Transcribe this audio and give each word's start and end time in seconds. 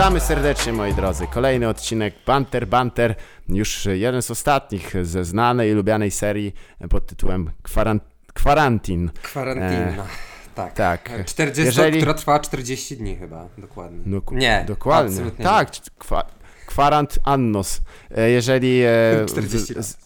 Witamy 0.00 0.20
serdecznie 0.20 0.72
moi 0.72 0.94
drodzy. 0.94 1.26
Kolejny 1.26 1.68
odcinek 1.68 2.14
Banter 2.26 2.68
Banter, 2.68 3.14
już 3.48 3.84
jeden 3.84 4.22
z 4.22 4.30
ostatnich 4.30 4.92
ze 5.02 5.24
znanej 5.24 5.70
i 5.70 5.74
lubianej 5.74 6.10
serii 6.10 6.54
pod 6.90 7.06
tytułem 7.06 7.50
Kwaran 7.62 8.00
Kwarantin. 8.34 9.10
Kwarantinna. 9.22 10.06
Tak. 10.54 10.74
tak. 10.74 11.24
40, 11.26 11.62
Jeżeli... 11.64 11.98
która 11.98 12.14
trwała 12.14 12.38
40 12.38 12.96
dni 12.96 13.16
chyba, 13.16 13.48
dokładnie. 13.58 13.98
No, 14.06 14.20
nie, 14.32 14.64
dokładnie. 14.68 15.30
Tak, 15.42 15.70
kwa, 15.98 16.26
kwarant 16.66 17.18
annos. 17.24 17.80
E, 18.16 18.30
jeżeli... 18.30 18.82
40 19.26 19.72
e, 19.72 19.76
lat. 19.76 19.96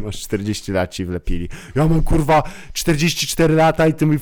Masz 0.04 0.20
40 0.22 0.72
lat 0.72 0.94
ci 0.94 1.04
wlepili. 1.04 1.48
Ja 1.74 1.88
mam 1.88 2.02
kurwa 2.02 2.42
44 2.72 3.54
lata 3.54 3.86
i 3.86 3.94
ty 3.94 4.06
mi 4.06 4.18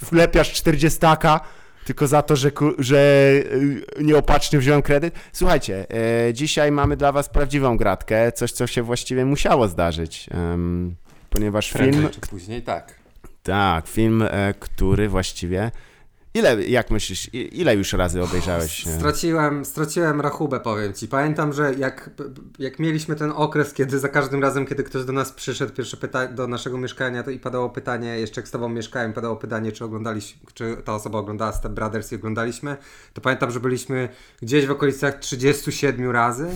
wlepiasz 0.00 0.52
40 0.52 1.00
taka 1.00 1.40
tylko 1.84 2.06
za 2.06 2.22
to, 2.22 2.36
że, 2.36 2.50
że 2.78 2.96
y, 2.98 3.84
nieopatrznie 4.00 4.58
wziąłem 4.58 4.82
kredyt. 4.82 5.14
Słuchajcie, 5.32 5.86
e, 6.28 6.34
dzisiaj 6.34 6.72
mamy 6.72 6.96
dla 6.96 7.12
was 7.12 7.28
prawdziwą 7.28 7.76
gratkę, 7.76 8.32
coś, 8.32 8.52
co 8.52 8.66
się 8.66 8.82
właściwie 8.82 9.24
musiało 9.24 9.68
zdarzyć, 9.68 10.26
ponieważ 11.30 11.70
film... 11.72 12.08
czy 12.10 12.20
później, 12.20 12.62
tak. 12.62 12.94
Tak, 13.42 13.86
film, 13.86 14.22
e, 14.22 14.54
który 14.60 15.08
właściwie 15.08 15.70
Ile, 16.34 16.64
jak 16.64 16.90
myślisz, 16.90 17.30
ile 17.32 17.76
już 17.76 17.92
razy 17.92 18.22
obejrzałeś? 18.22 18.86
Straciłem, 18.98 19.64
straciłem 19.64 20.20
rachubę, 20.20 20.60
powiem 20.60 20.92
ci. 20.92 21.08
Pamiętam, 21.08 21.52
że 21.52 21.74
jak, 21.74 22.10
jak 22.58 22.78
mieliśmy 22.78 23.16
ten 23.16 23.32
okres, 23.36 23.72
kiedy 23.72 23.98
za 23.98 24.08
każdym 24.08 24.42
razem, 24.42 24.66
kiedy 24.66 24.84
ktoś 24.84 25.04
do 25.04 25.12
nas 25.12 25.32
przyszedł, 25.32 25.72
pierwsze 25.72 25.96
pytanie 25.96 26.34
do 26.34 26.46
naszego 26.46 26.78
mieszkania, 26.78 27.22
to 27.22 27.30
i 27.30 27.38
padało 27.38 27.70
pytanie, 27.70 28.18
jeszcze 28.18 28.40
jak 28.40 28.48
z 28.48 28.50
tobą 28.50 28.68
mieszkałem, 28.68 29.12
padało 29.12 29.36
pytanie, 29.36 29.72
czy 29.72 29.84
oglądaliśmy, 29.84 30.40
czy 30.54 30.76
ta 30.84 30.94
osoba 30.94 31.18
oglądała 31.18 31.52
Step 31.52 31.72
Brothers 31.72 32.12
i 32.12 32.14
oglądaliśmy, 32.14 32.76
to 33.12 33.20
pamiętam, 33.20 33.50
że 33.50 33.60
byliśmy 33.60 34.08
gdzieś 34.42 34.66
w 34.66 34.70
okolicach 34.70 35.18
37 35.18 36.10
razy. 36.10 36.48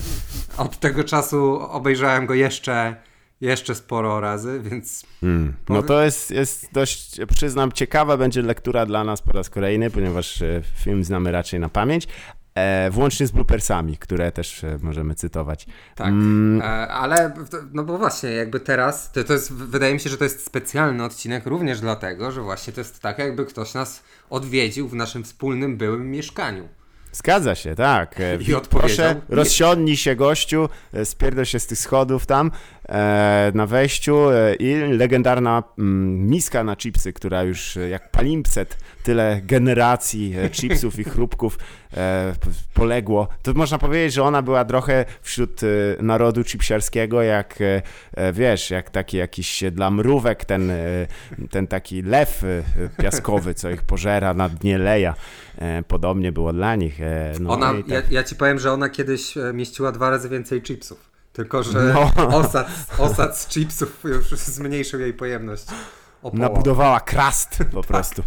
Od 0.57 0.81
tego 0.81 1.05
czasu 1.05 1.61
obejrzałem 1.61 2.27
go 2.27 2.35
jeszcze 2.35 2.97
jeszcze 3.41 3.75
sporo 3.75 4.21
razy, 4.21 4.61
więc. 4.71 5.05
Hmm. 5.21 5.55
No 5.69 5.83
to 5.83 6.03
jest, 6.03 6.31
jest 6.31 6.73
dość, 6.73 7.21
przyznam, 7.35 7.73
ciekawa 7.73 8.17
będzie 8.17 8.43
lektura 8.43 8.87
dla 8.87 9.05
nas 9.05 9.23
po 9.23 9.33
raz 9.33 9.51
kolejny, 9.51 9.91
ponieważ 9.91 10.43
e, 10.43 10.63
film 10.77 11.05
znamy 11.05 11.33
raczej 11.33 11.61
na 11.61 11.69
pamięć. 11.69 12.09
E, 12.57 12.91
włącznie 12.91 13.27
z 13.27 13.31
bloopersami, 13.31 13.97
które 13.97 14.33
też 14.33 14.65
e, 14.65 14.79
możemy 14.83 15.15
cytować. 15.15 15.67
Tak, 15.95 16.09
mm. 16.09 16.61
e, 16.61 16.89
ale 16.89 17.35
no 17.73 17.85
bo 17.85 17.99
właśnie, 17.99 18.31
jakby 18.31 18.61
teraz, 18.61 19.13
to, 19.13 19.25
to 19.25 19.33
jest, 19.33 19.53
wydaje 19.53 19.95
mi 19.95 20.01
się, 20.01 20.11
że 20.11 20.19
to 20.19 20.25
jest 20.25 20.45
specjalny 20.45 21.05
odcinek 21.05 21.47
również 21.47 21.81
dlatego, 21.81 22.33
że 22.33 22.43
właśnie 22.43 22.73
to 22.73 22.81
jest 22.81 23.01
tak, 23.01 23.19
jakby 23.19 23.47
ktoś 23.47 23.75
nas 23.75 24.03
odwiedził 24.31 24.89
w 24.89 24.95
naszym 24.95 25.25
wspólnym 25.25 25.77
byłym 25.77 26.11
mieszkaniu. 26.11 26.69
Zgadza 27.17 27.55
się, 27.55 27.75
tak. 27.75 28.21
I 28.49 28.55
odpowiedział. 28.55 29.07
Proszę, 29.07 29.21
rozsiądnij 29.29 29.97
się 29.97 30.17
gościu, 30.17 30.69
spierdol 31.05 31.45
się 31.45 31.59
z 31.59 31.67
tych 31.67 31.79
schodów 31.79 32.27
tam, 32.27 32.51
E, 32.89 33.53
na 33.55 33.67
wejściu 33.67 34.31
e, 34.31 34.55
i 34.55 34.75
legendarna 34.75 35.63
mm, 35.79 36.27
miska 36.27 36.65
na 36.65 36.77
chipsy, 36.77 37.13
która 37.13 37.43
już 37.43 37.77
e, 37.77 37.89
jak 37.89 38.11
palimpset, 38.11 38.79
tyle 39.03 39.41
generacji 39.45 40.35
chipsów 40.53 40.99
i 40.99 41.05
chrupków 41.05 41.59
poległo. 42.75 43.29
To 43.43 43.55
można 43.55 43.79
powiedzieć, 43.79 44.13
że 44.13 44.23
ona 44.23 44.43
była 44.43 44.65
trochę 44.65 45.05
wśród 45.23 45.61
narodu 46.01 46.45
chipsiarskiego, 46.45 47.23
jak 47.23 47.59
wiesz, 48.33 48.71
jak 48.71 48.91
taki 48.91 49.17
jakiś 49.17 49.65
dla 49.73 49.91
mrówek 49.91 50.45
ten, 50.45 50.73
ten 51.51 51.67
taki 51.67 52.03
lew 52.03 52.45
piaskowy, 52.99 53.55
co 53.55 53.71
ich 53.71 53.83
pożera 53.83 54.35
na 54.35 54.49
dnie 54.49 54.79
leja. 54.79 55.15
Podobnie 55.89 56.33
było 56.33 56.53
dla 56.53 56.77
nich. 56.77 57.01
No 57.41 57.51
ona, 57.51 57.67
tak. 57.73 57.89
ja, 57.89 58.03
ja 58.11 58.25
ci 58.25 58.37
powiem, 58.37 58.59
że 58.59 58.73
ona 58.73 58.89
kiedyś 58.89 59.35
mieściła 59.55 59.93
dwa 59.93 60.11
razy 60.11 60.29
więcej 60.29 60.63
chipsów. 60.63 61.11
Tylko, 61.33 61.63
że 61.63 61.95
no. 61.95 62.29
osad, 62.39 62.69
osad 62.99 63.39
z 63.39 63.49
chipsów 63.49 64.05
już 64.05 64.27
zmniejszył 64.29 65.01
jej 65.01 65.15
pojemność. 65.15 65.65
Nabudowała 66.33 67.01
krast 67.01 67.59
po 67.73 67.83
prostu. 67.83 68.23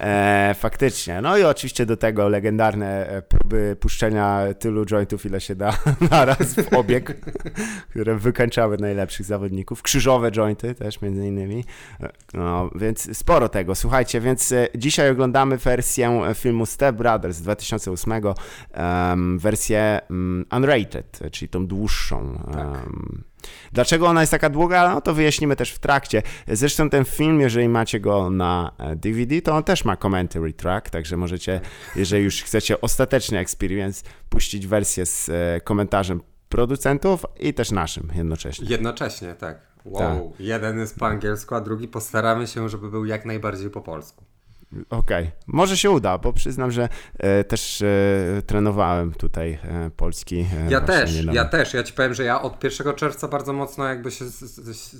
E, 0.00 0.54
faktycznie. 0.54 1.20
No 1.20 1.38
i 1.38 1.42
oczywiście 1.42 1.86
do 1.86 1.96
tego 1.96 2.28
legendarne 2.28 3.08
e, 3.08 3.22
próby 3.22 3.76
puszczenia 3.80 4.40
tylu 4.58 4.86
jointów, 4.86 5.26
ile 5.26 5.40
się 5.40 5.54
da 5.54 5.78
naraz 6.10 6.54
w 6.54 6.74
obieg, 6.74 7.16
które 7.90 8.16
wykańczały 8.16 8.78
najlepszych 8.78 9.26
zawodników. 9.26 9.82
Krzyżowe 9.82 10.32
jointy 10.32 10.74
też 10.74 11.02
między 11.02 11.26
innymi. 11.26 11.64
E, 12.00 12.12
no, 12.34 12.70
więc 12.74 13.16
sporo 13.18 13.48
tego. 13.48 13.74
Słuchajcie, 13.74 14.20
więc 14.20 14.54
dzisiaj 14.74 15.10
oglądamy 15.10 15.56
wersję 15.56 16.22
filmu 16.34 16.66
Step 16.66 16.96
Brothers 16.96 17.36
z 17.36 17.42
2008, 17.42 18.12
um, 18.22 19.38
wersję 19.38 20.00
um, 20.10 20.46
unrated, 20.56 21.18
czyli 21.32 21.48
tą 21.48 21.66
dłuższą. 21.66 22.16
Um, 22.56 23.29
Dlaczego 23.72 24.06
ona 24.06 24.20
jest 24.20 24.30
taka 24.30 24.50
długa? 24.50 24.94
No 24.94 25.00
to 25.00 25.14
wyjaśnimy 25.14 25.56
też 25.56 25.72
w 25.72 25.78
trakcie. 25.78 26.22
Zresztą 26.48 26.90
ten 26.90 27.04
film, 27.04 27.40
jeżeli 27.40 27.68
macie 27.68 28.00
go 28.00 28.30
na 28.30 28.72
DVD, 28.96 29.42
to 29.42 29.56
on 29.56 29.64
też 29.64 29.84
ma 29.84 29.96
commentary 29.96 30.52
track, 30.52 30.90
także 30.90 31.16
możecie, 31.16 31.60
jeżeli 31.96 32.24
już 32.24 32.42
chcecie 32.42 32.80
ostatecznie 32.80 33.40
experience, 33.40 34.04
puścić 34.28 34.66
wersję 34.66 35.06
z 35.06 35.28
e, 35.28 35.60
komentarzem 35.60 36.20
producentów 36.48 37.26
i 37.40 37.54
też 37.54 37.70
naszym 37.70 38.12
jednocześnie. 38.14 38.68
Jednocześnie, 38.68 39.34
tak. 39.34 39.70
Wow. 39.84 40.30
Tak. 40.30 40.40
Jeden 40.40 40.78
jest 40.78 40.98
po 40.98 41.06
angielsku, 41.06 41.54
a 41.54 41.60
drugi 41.60 41.88
postaramy 41.88 42.46
się, 42.46 42.68
żeby 42.68 42.90
był 42.90 43.04
jak 43.04 43.24
najbardziej 43.24 43.70
po 43.70 43.80
polsku. 43.80 44.24
Okej, 44.72 45.24
okay. 45.24 45.30
może 45.46 45.76
się 45.76 45.90
uda, 45.90 46.18
bo 46.18 46.32
przyznam, 46.32 46.70
że 46.70 46.88
e, 47.18 47.44
też 47.44 47.82
e, 47.82 48.42
trenowałem 48.46 49.12
tutaj 49.12 49.58
e, 49.62 49.90
polski. 49.96 50.40
E, 50.40 50.70
ja 50.70 50.80
też, 50.80 51.14
niedawno. 51.14 51.32
ja 51.32 51.44
też. 51.44 51.74
Ja 51.74 51.82
ci 51.82 51.92
powiem, 51.92 52.14
że 52.14 52.24
ja 52.24 52.42
od 52.42 52.64
1 52.64 52.94
czerwca 52.94 53.28
bardzo 53.28 53.52
mocno 53.52 53.84
jakby 53.84 54.10
się 54.10 54.24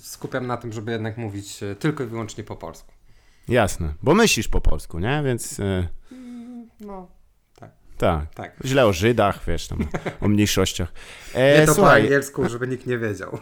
skupiam 0.03 0.47
na 0.47 0.56
tym, 0.56 0.72
żeby 0.72 0.92
jednak 0.92 1.19
mówić 1.19 1.62
e, 1.62 1.75
tylko 1.75 2.04
i 2.04 2.06
wyłącznie 2.06 2.44
po 2.44 2.56
polsku. 2.56 2.92
Jasne, 3.48 3.94
bo 4.03 4.14
myślisz 4.14 4.48
po 4.48 4.60
polsku, 4.60 4.98
nie? 4.98 5.22
Więc. 5.25 5.60
E, 5.60 5.88
no. 6.80 7.19
Tak. 8.00 8.34
tak. 8.34 8.52
Źle 8.64 8.86
o 8.86 8.92
Żydach, 8.92 9.40
wiesz, 9.46 9.68
tam, 9.68 9.78
o 10.20 10.28
mniejszościach. 10.28 10.92
E, 11.34 11.60
nie 11.60 11.66
to 11.66 11.74
słuchaj. 11.74 12.00
po 12.00 12.04
angielsku, 12.04 12.48
żeby 12.48 12.68
nikt 12.68 12.86
nie 12.86 12.98
wiedział. 12.98 13.38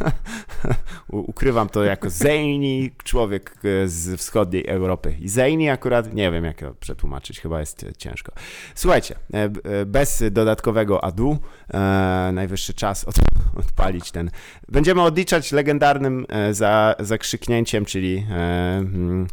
Ukrywam 1.08 1.68
to 1.68 1.84
jako 1.84 2.10
Zejni, 2.10 2.90
człowiek 3.04 3.54
e, 3.64 3.88
z 3.88 4.20
wschodniej 4.20 4.66
Europy. 4.66 5.16
I 5.20 5.28
Zejni 5.28 5.70
akurat, 5.70 6.14
nie 6.14 6.30
wiem 6.30 6.44
jak 6.44 6.58
to 6.60 6.74
przetłumaczyć, 6.74 7.40
chyba 7.40 7.60
jest 7.60 7.86
ciężko. 7.98 8.32
Słuchajcie, 8.74 9.14
bez 9.86 10.22
dodatkowego 10.30 11.04
adu, 11.04 11.38
najwyższy 12.32 12.74
czas 12.74 13.04
od, 13.04 13.14
odpalić 13.60 14.10
ten. 14.10 14.30
Będziemy 14.68 15.02
odliczać 15.02 15.52
legendarnym 15.52 16.26
za, 16.50 16.94
zakrzyknięciem, 16.98 17.84
czyli 17.84 18.26
mm, 18.30 19.26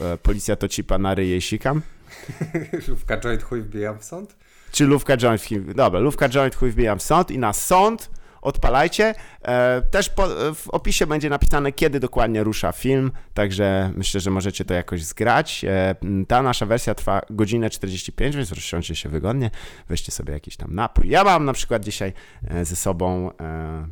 E, 0.00 0.18
policja 0.18 0.56
to 0.56 0.68
ci 0.68 0.84
pana 0.84 1.14
ryje 1.14 1.40
sikam. 1.40 1.82
lówka 2.88 3.16
joint 3.16 3.42
chuj 3.42 3.62
wbijam 3.62 3.98
w 3.98 4.04
sąd? 4.04 4.36
Czy 4.72 4.86
lówka 4.86 5.16
joint, 5.16 5.42
dobra, 5.74 6.00
lówka 6.00 6.28
joint 6.28 6.56
chuj 6.56 6.70
wbijam 6.70 6.98
w 6.98 7.02
sąd 7.02 7.30
i 7.30 7.38
na 7.38 7.52
sąd 7.52 8.10
odpalajcie. 8.46 9.14
E, 9.42 9.82
też 9.82 10.10
po, 10.10 10.26
w 10.54 10.68
opisie 10.68 11.06
będzie 11.06 11.30
napisane, 11.30 11.72
kiedy 11.72 12.00
dokładnie 12.00 12.44
rusza 12.44 12.72
film, 12.72 13.12
także 13.34 13.92
myślę, 13.96 14.20
że 14.20 14.30
możecie 14.30 14.64
to 14.64 14.74
jakoś 14.74 15.04
zgrać. 15.04 15.64
E, 15.64 15.94
ta 16.28 16.42
nasza 16.42 16.66
wersja 16.66 16.94
trwa 16.94 17.22
godzinę 17.30 17.70
45, 17.70 18.36
więc 18.36 18.52
rozsiądźcie 18.52 18.96
się 18.96 19.08
wygodnie, 19.08 19.50
weźcie 19.88 20.12
sobie 20.12 20.32
jakiś 20.32 20.56
tam 20.56 20.74
napój. 20.74 21.08
Ja 21.08 21.24
mam 21.24 21.44
na 21.44 21.52
przykład 21.52 21.84
dzisiaj 21.84 22.12
e, 22.48 22.64
ze 22.64 22.76
sobą 22.76 23.30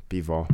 piwo 0.08 0.46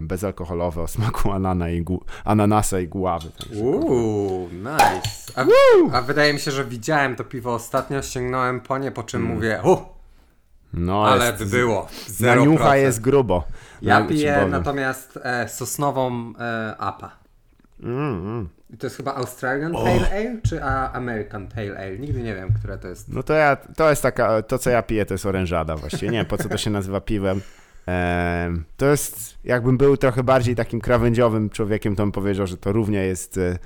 bezalkoholowe 0.00 0.82
o 0.82 0.88
smaku 0.88 1.32
anana 1.32 1.70
i 1.70 1.84
ananasa 2.24 2.80
i 2.80 2.88
guławy. 2.88 3.30
Uuu, 3.54 4.48
nice. 4.52 5.32
A, 5.36 5.44
a, 5.92 6.02
wydaje 6.02 6.32
mi 6.32 6.40
się, 6.40 6.50
że 6.50 6.64
widziałem 6.64 7.16
to 7.16 7.24
piwo 7.24 7.54
ostatnio, 7.54 8.02
sięgnąłem 8.02 8.60
po 8.60 8.78
nie, 8.78 8.90
po 8.90 9.02
czym 9.02 9.22
mm. 9.22 9.34
mówię, 9.34 9.60
uh, 9.64 9.93
no, 10.76 11.06
ale 11.06 11.32
by 11.32 11.46
było. 11.46 11.88
Na 12.20 12.34
niucha 12.34 12.76
jest 12.76 13.00
grubo. 13.00 13.44
Ja 13.82 14.04
piję 14.04 14.46
natomiast 14.50 15.18
e, 15.22 15.48
sosnową 15.48 16.32
e, 16.38 16.76
APA. 16.78 17.10
Mm, 17.82 17.98
mm. 17.98 18.48
To 18.78 18.86
jest 18.86 18.96
chyba 18.96 19.14
Australian 19.14 19.76
oh. 19.76 19.84
Pale 19.84 20.10
Ale 20.10 20.40
czy 20.48 20.64
American 20.92 21.48
Pale 21.48 21.78
Ale? 21.78 21.98
Nigdy 21.98 22.22
nie 22.22 22.34
wiem, 22.34 22.52
które 22.52 22.78
to 22.78 22.88
jest. 22.88 23.08
No 23.08 23.22
to 23.22 23.32
ja, 23.32 23.56
to 23.56 23.90
jest 23.90 24.02
taka, 24.02 24.42
to 24.42 24.58
co 24.58 24.70
ja 24.70 24.82
piję 24.82 25.06
to 25.06 25.14
jest 25.14 25.26
orężada 25.26 25.76
właściwie. 25.76 26.12
Nie 26.12 26.18
wiem 26.18 26.26
po 26.26 26.38
co 26.38 26.48
to 26.48 26.58
się 26.58 26.70
nazywa 26.70 27.00
piwem. 27.00 27.40
E, 27.88 28.52
to 28.76 28.86
jest, 28.86 29.38
jakbym 29.44 29.78
był 29.78 29.96
trochę 29.96 30.22
bardziej 30.22 30.56
takim 30.56 30.80
krawędziowym 30.80 31.50
człowiekiem, 31.50 31.96
to 31.96 32.02
bym 32.02 32.12
powiedział, 32.12 32.46
że 32.46 32.56
to 32.56 32.72
równie 32.72 32.98
jest 32.98 33.38
e, 33.38 33.58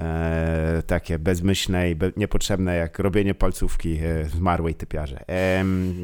e, 0.00 0.82
takie 0.86 1.18
bezmyślne 1.18 1.90
i 1.90 1.94
be, 1.94 2.12
niepotrzebne 2.16 2.76
jak 2.76 2.98
robienie 2.98 3.34
palcówki 3.34 3.98
e, 4.02 4.24
zmarłej 4.24 4.74
typiarze. 4.74 5.24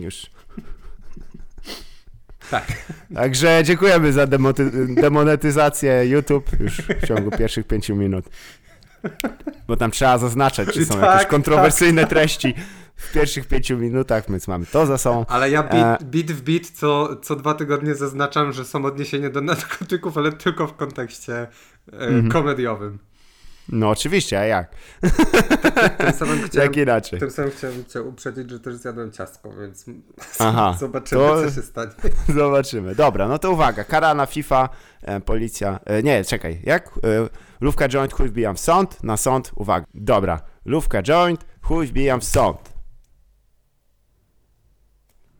już 0.00 0.30
tak. 2.50 2.64
Także 3.14 3.60
dziękujemy 3.64 4.12
za 4.12 4.26
demonetyzację 4.88 6.06
YouTube 6.06 6.60
już 6.60 6.76
w 6.76 7.06
ciągu 7.06 7.30
pierwszych 7.30 7.66
pięciu 7.66 7.96
minut. 7.96 8.24
Bo 9.68 9.76
tam 9.76 9.90
trzeba 9.90 10.18
zaznaczać, 10.18 10.68
czy 10.74 10.84
są 10.84 10.94
tak, 10.94 11.12
jakieś 11.12 11.26
kontrowersyjne 11.26 12.02
tak. 12.02 12.10
treści. 12.10 12.54
w 12.96 13.12
pierwszych 13.12 13.48
pięciu 13.48 13.78
minutach, 13.78 14.30
więc 14.30 14.48
mamy 14.48 14.66
to 14.66 14.86
za 14.86 14.98
sobą. 14.98 15.26
Ale 15.28 15.50
ja 15.50 15.62
bit, 15.62 16.08
bit 16.08 16.32
w 16.32 16.42
bit 16.42 16.70
co, 16.70 17.16
co 17.16 17.36
dwa 17.36 17.54
tygodnie 17.54 17.94
zaznaczam, 17.94 18.52
że 18.52 18.64
są 18.64 18.84
odniesienia 18.84 19.30
do 19.30 19.40
narkotyków, 19.40 20.18
ale 20.18 20.32
tylko 20.32 20.66
w 20.66 20.76
kontekście 20.76 21.34
e, 21.36 21.46
Mhm. 21.92 22.28
komediowym. 22.28 22.98
No 23.68 23.90
oczywiście, 23.90 24.40
a 24.40 24.44
jak? 24.44 24.70
Tym 25.98 26.12
samym 26.12 26.42
chciałem, 26.48 26.66
Jak 26.68 26.76
inaczej? 26.76 27.18
tym 27.20 27.30
samym 27.30 27.50
chciałem 27.50 27.84
cię 27.84 28.02
uprzedzić, 28.02 28.50
że 28.50 28.60
też 28.60 28.74
zjadłem 28.74 29.12
ciastko, 29.12 29.52
więc 29.60 29.84
Aha, 30.38 30.76
zobaczymy, 30.80 31.20
to- 31.20 31.44
co 31.44 31.50
się 31.50 31.62
stanie. 31.62 31.90
Zobaczymy. 32.34 32.94
Dobra, 32.94 33.28
no 33.28 33.38
to 33.38 33.50
uwaga. 33.50 33.84
Karana 33.84 34.26
FIFA, 34.26 34.68
e, 35.02 35.20
policja. 35.20 35.80
E, 35.84 36.02
nie, 36.02 36.24
czekaj. 36.24 36.60
Jak? 36.64 36.88
E, 36.88 36.98
lówka 37.60 37.88
joint, 37.88 38.12
chuj 38.12 38.28
wbijam 38.28 38.56
w 38.56 38.60
sąd. 38.60 39.02
Na 39.04 39.16
sąd, 39.16 39.52
uwaga. 39.56 39.86
Dobra. 39.94 40.40
Lówka 40.64 41.02
joint, 41.02 41.44
chuj 41.62 41.86
wbijam 41.86 42.20
w 42.20 42.24
sąd. 42.24 42.58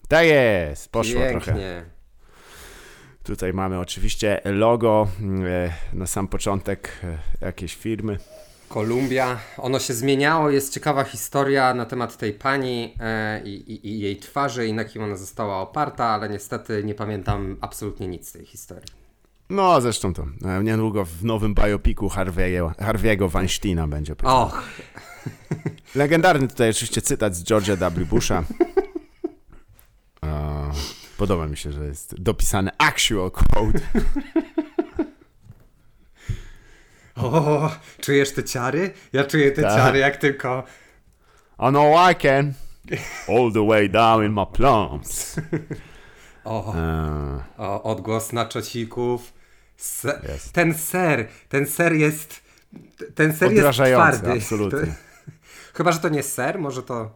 Tak 0.09 0.27
jest. 0.27 0.93
Poszło 0.93 1.21
trochę. 1.31 1.85
Tutaj 3.27 3.53
mamy 3.53 3.79
oczywiście 3.79 4.41
logo. 4.45 5.09
E, 5.47 5.73
na 5.93 6.07
sam 6.07 6.29
początek 6.29 6.93
e, 7.05 7.19
jakiejś 7.47 7.75
firmy. 7.75 8.19
Kolumbia. 8.69 9.39
Ono 9.59 9.79
się 9.79 9.95
zmieniało, 9.95 10.51
jest 10.51 10.75
ciekawa 10.75 11.05
historia 11.05 11.75
na 11.75 11.87
temat 11.87 12.17
tej 12.17 12.33
pani 12.33 12.95
e, 13.01 13.43
i, 13.45 13.73
i, 13.73 13.89
i 13.89 14.01
jej 14.01 14.17
twarzy 14.17 14.67
i 14.67 14.73
na 14.73 14.85
kim 14.85 15.03
ona 15.03 15.17
została 15.17 15.61
oparta, 15.61 16.05
ale 16.05 16.29
niestety 16.29 16.85
nie 16.85 16.95
pamiętam 16.95 17.57
absolutnie 17.61 18.09
nic 18.09 18.29
z 18.29 18.33
tej 18.33 18.47
historii. 18.47 18.89
No, 19.51 19.81
zresztą 19.81 20.15
to. 20.15 20.27
Niedługo 20.63 21.05
w 21.05 21.25
nowym 21.25 21.55
biopiku 21.55 22.09
Harvey'ego, 22.09 22.75
Harvey'ego 22.75 23.31
Weinsteina 23.31 23.89
będzie. 23.89 24.15
Och, 24.23 24.63
Legendarny 25.95 26.49
tutaj 26.49 26.71
oczywiście 26.71 27.03
cytat 27.03 27.37
z 27.37 27.45
George'a 27.45 27.77
W. 27.77 28.07
Busha. 28.07 28.45
Podoba 31.17 31.47
mi 31.47 31.57
się, 31.57 31.73
że 31.73 31.85
jest 31.87 32.21
dopisany 32.21 32.71
actual 32.79 33.31
quote. 33.31 33.79
o, 37.17 37.71
czujesz 38.01 38.33
te 38.33 38.45
ciary? 38.45 38.91
Ja 39.13 39.25
czuję 39.25 39.53
te 39.53 39.63
Tak. 39.63 39.73
ciary 39.77 39.99
jak 39.99 40.17
tylko... 40.17 40.65
I 41.59 41.69
know 41.69 42.11
I 42.13 42.15
can. 42.15 42.53
All 43.29 43.53
the 43.53 43.67
way 43.67 43.91
down 43.91 44.25
in 44.25 44.33
my 44.33 44.47
plums. 44.53 45.37
O, 46.45 46.75
E, 46.77 47.43
o 47.59 47.83
odgłos 47.83 48.33
naczocików. 48.33 49.33
Se, 49.77 50.21
Jest. 50.29 50.53
ten 50.53 50.75
ser, 50.75 51.29
ten 51.49 51.67
ser 51.67 51.93
jest... 51.93 52.41
Ten 53.15 53.37
ser 53.37 53.53
jest 53.53 53.79
twardy. 53.79 54.33
absolutnie. 54.33 54.95
Chyba, 55.77 55.93
że 55.93 55.99
to 55.99 56.09
nie 56.09 56.23
ser, 56.23 56.59
może 56.59 56.83
to... 56.83 57.11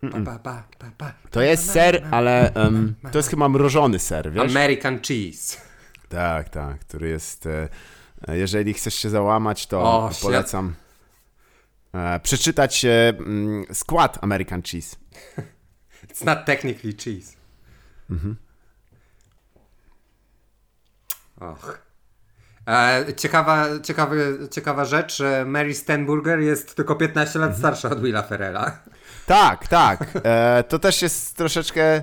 Pa, 0.00 0.20
pa, 0.20 0.38
pa, 0.38 0.62
pa, 0.78 0.90
pa. 0.98 1.12
To 1.30 1.42
jest 1.42 1.70
ser, 1.70 2.08
ale 2.10 2.54
em, 2.54 2.94
to 3.12 3.18
jest 3.18 3.30
chyba 3.30 3.48
mrożony 3.48 3.98
ser, 3.98 4.32
wiesz? 4.32 4.50
American 4.50 5.00
cheese. 5.00 5.56
Tak, 6.08 6.48
tak, 6.48 6.78
który 6.78 7.08
jest... 7.08 7.46
e, 7.46 7.68
Jeżeli 8.28 8.74
chcesz 8.74 8.94
się 8.94 9.10
załamać, 9.10 9.66
to 9.66 9.82
O, 9.82 10.10
polecam 10.22 10.74
e, 11.94 12.20
przeczytać 12.20 12.84
e, 12.84 13.08
mm, 13.08 13.64
skład 13.72 14.18
American 14.22 14.62
Cheese. 14.62 14.96
It's 16.08 16.24
not 16.26 16.38
technically 16.46 16.94
cheese. 16.96 17.36
Mhm. 18.10 18.36
Och. 21.40 21.78
E, 22.68 23.04
ciekawa, 23.16 23.66
ciekawy, 23.82 24.48
ciekawa 24.50 24.84
rzecz, 24.84 25.22
Mary 25.46 25.74
Stenburger 25.74 26.38
jest 26.40 26.74
tylko 26.76 26.94
15 26.96 27.38
lat 27.38 27.48
Mhm. 27.50 27.58
starsza 27.58 27.90
od 27.90 28.02
Willa 28.02 28.22
Ferrella. 28.22 28.78
Tak, 29.26 29.68
tak. 29.68 30.10
E, 30.24 30.64
to 30.68 30.78
też 30.78 31.02
jest 31.02 31.36
troszeczkę. 31.36 32.02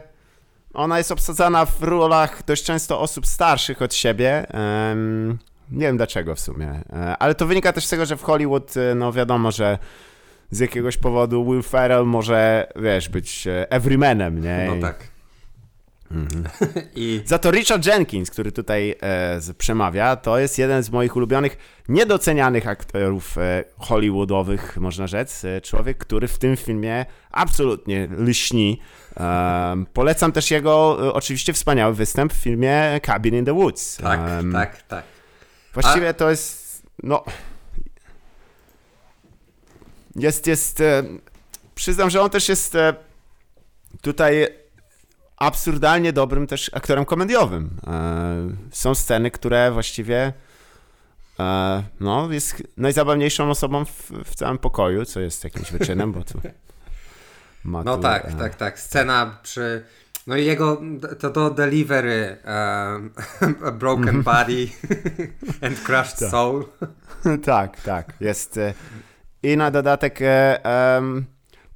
Ona 0.73 0.97
jest 0.97 1.11
obsadzana 1.11 1.65
w 1.65 1.83
rolach 1.83 2.43
dość 2.45 2.63
często 2.63 2.99
osób 2.99 3.27
starszych 3.27 3.81
od 3.81 3.93
siebie. 3.93 4.45
Nie 5.71 5.85
wiem 5.87 5.97
dlaczego 5.97 6.35
w 6.35 6.39
sumie. 6.39 6.81
E, 6.93 7.17
ale 7.17 7.35
to 7.35 7.45
wynika 7.45 7.73
też 7.73 7.85
z 7.85 7.89
tego, 7.89 8.05
że 8.05 8.17
w 8.17 8.23
Hollywood, 8.23 8.77
e, 8.77 8.95
no 8.95 9.11
wiadomo, 9.13 9.51
że 9.51 9.77
z 10.51 10.59
jakiegoś 10.59 10.97
powodu 10.97 11.45
Will 11.51 11.63
Ferrell 11.63 12.05
może, 12.05 12.67
wiesz, 12.75 13.09
być 13.09 13.47
e, 13.47 13.71
everymanem, 13.71 14.41
nie? 14.41 14.65
No 14.67 14.75
I- 14.75 14.81
tak. 16.43 16.69
I 16.95 17.21
Za 17.25 17.37
to 17.37 17.51
Richard 17.51 17.85
Jenkins, 17.85 18.31
który 18.31 18.51
tutaj 18.51 18.95
e, 19.01 19.53
przemawia, 19.57 20.15
to 20.15 20.39
jest 20.39 20.57
jeden 20.57 20.83
z 20.83 20.89
moich 20.89 21.15
ulubionych, 21.15 21.57
niedocenianych 21.89 22.67
aktorów 22.67 23.37
e, 23.37 23.63
hollywoodowych, 23.77 24.77
można 24.77 25.07
rzec. 25.07 25.45
E, 25.45 25.61
człowiek, 25.61 25.97
który 25.97 26.27
w 26.27 26.37
tym 26.37 26.57
filmie 26.57 27.05
absolutnie 27.31 28.07
lśni. 28.17 28.81
Polecam 29.93 30.31
też 30.31 30.51
jego 30.51 30.97
e, 31.07 31.13
oczywiście 31.13 31.53
wspaniały 31.53 31.93
występ 31.93 32.33
w 32.33 32.37
filmie 32.37 32.99
Cabin 33.05 33.35
in 33.35 33.45
the 33.45 33.53
Woods. 33.53 33.97
tak, 33.97 34.19
tak, 34.53 34.81
tak. 34.81 35.03
Właściwie 35.73 36.13
to 36.13 36.29
jest, 36.29 36.83
no... 37.03 37.23
Jest, 40.15 40.47
jest... 40.47 40.81
E, 40.81 41.03
przyznam, 41.75 42.09
że 42.09 42.21
on 42.21 42.29
też 42.29 42.49
jest 42.49 42.75
e, 42.75 42.93
tutaj 44.01 44.47
absurdalnie 45.37 46.13
dobrym 46.13 46.47
też 46.47 46.71
aktorem 46.73 47.05
komediowym. 47.05 47.69
E, 47.87 48.47
są 48.71 48.95
sceny, 48.95 49.31
które 49.31 49.71
właściwie 49.71 50.33
e, 51.39 51.83
no, 51.99 52.31
jest 52.31 52.63
najzabawniejszą 52.77 53.49
osobą 53.49 53.85
w, 53.85 54.11
w 54.25 54.35
całym 54.35 54.57
pokoju, 54.57 55.05
co 55.05 55.19
jest 55.19 55.43
jakimś 55.43 55.71
wyczynem, 55.71 56.11
bo 56.11 56.23
tu 56.23 56.41
ma 57.63 57.83
No 57.83 57.95
tu, 57.95 58.01
tak, 58.01 58.25
e, 58.25 58.31
tak, 58.31 58.55
tak. 58.55 58.79
Scena 58.79 59.39
przy... 59.43 59.83
No 60.27 60.35
i 60.35 60.45
jego, 60.45 60.81
to, 61.19 61.29
to 61.29 61.49
delivery 61.51 62.37
um, 62.45 63.11
A 63.67 63.71
broken 63.71 64.15
Mhm. 64.15 64.23
body 64.23 64.67
and 65.67 65.79
crushed 65.83 66.29
soul. 66.29 66.65
tak, 67.45 67.81
tak. 67.81 68.13
Jest. 68.19 68.59
I 69.43 69.57
na 69.57 69.71
dodatek. 69.71 70.19
em, 70.21 71.25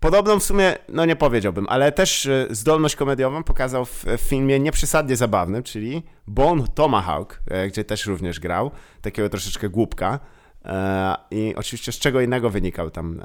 Podobną 0.01 0.39
w 0.39 0.44
sumie, 0.44 0.77
no 0.89 1.06
nie 1.06 1.15
powiedziałbym, 1.15 1.65
ale 1.69 1.92
też 1.92 2.25
e, 2.25 2.48
zdolność 2.50 2.95
komediową 2.95 3.44
pokazał 3.44 3.86
w, 3.86 4.05
filmie 4.17 4.60
nieprzesadnie 4.60 5.15
zabawnym, 5.15 5.63
czyli 5.63 6.03
Bone 6.27 6.67
Tomahawk, 6.67 7.41
e, 7.48 7.67
gdzie 7.67 7.84
też 7.84 8.05
również 8.05 8.39
grał, 8.39 8.72
takiego 9.01 9.29
troszeczkę 9.29 9.70
głupka. 9.70 10.20
E, 10.65 11.15
I 11.31 11.55
oczywiście 11.55 11.91
z 11.91 12.00
czego 12.00 12.22
innego 12.22 12.50
wynikał 12.50 12.91
tam 12.91 13.22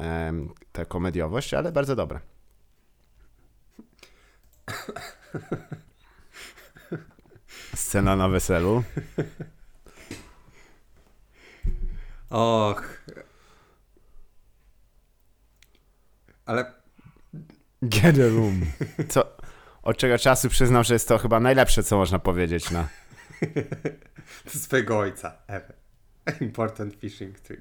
ta 0.73 0.85
komediowość, 0.85 1.54
ale 1.54 1.73
bardzo 1.73 1.97
dobra. 1.97 2.21
Scena 7.75 8.16
na 8.16 8.28
weselu. 8.28 8.83
Och. 12.30 13.06
Ale 16.47 16.73
Get 17.83 18.19
a 18.19 18.29
room. 18.29 18.61
Co, 19.09 19.37
od 19.83 19.97
czego 19.97 20.19
czasu 20.19 20.49
przyznam, 20.49 20.85
że 20.85 20.95
jest 20.95 21.09
to 21.09 21.19
chyba 21.19 21.41
najlepsze, 21.41 21.83
co 21.83 21.97
można 21.97 22.19
powiedzieć 22.19 22.71
na... 22.76 22.88
swojego 24.47 24.99
ojca. 24.99 25.37
Ever. 25.47 25.75
Important 26.41 26.95
fishing 26.95 27.41
trip. 27.41 27.61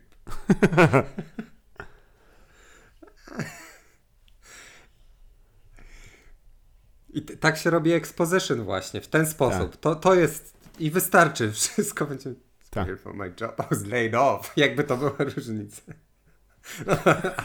I 7.10 7.22
tak 7.22 7.58
się 7.58 7.70
robi 7.70 7.92
exposition 7.92 8.64
właśnie, 8.64 9.02
w 9.02 9.08
ten 9.08 9.28
sposób. 9.28 9.78
To, 9.78 9.96
to 9.96 10.16
jest 10.16 10.58
i 10.80 10.92
wystarczy, 10.92 11.52
wszystko 11.52 12.06
będzie... 12.06 12.34
Tak. 12.70 12.86
Here 12.86 12.98
for 12.98 13.14
my 13.14 13.34
job, 13.42 13.60
I 13.60 13.76
was 13.76 13.86
laid 13.86 14.16
off. 14.16 14.54
Jakby 14.58 14.84
to 14.84 14.98
była 14.98 15.16
różnica. 15.20 15.82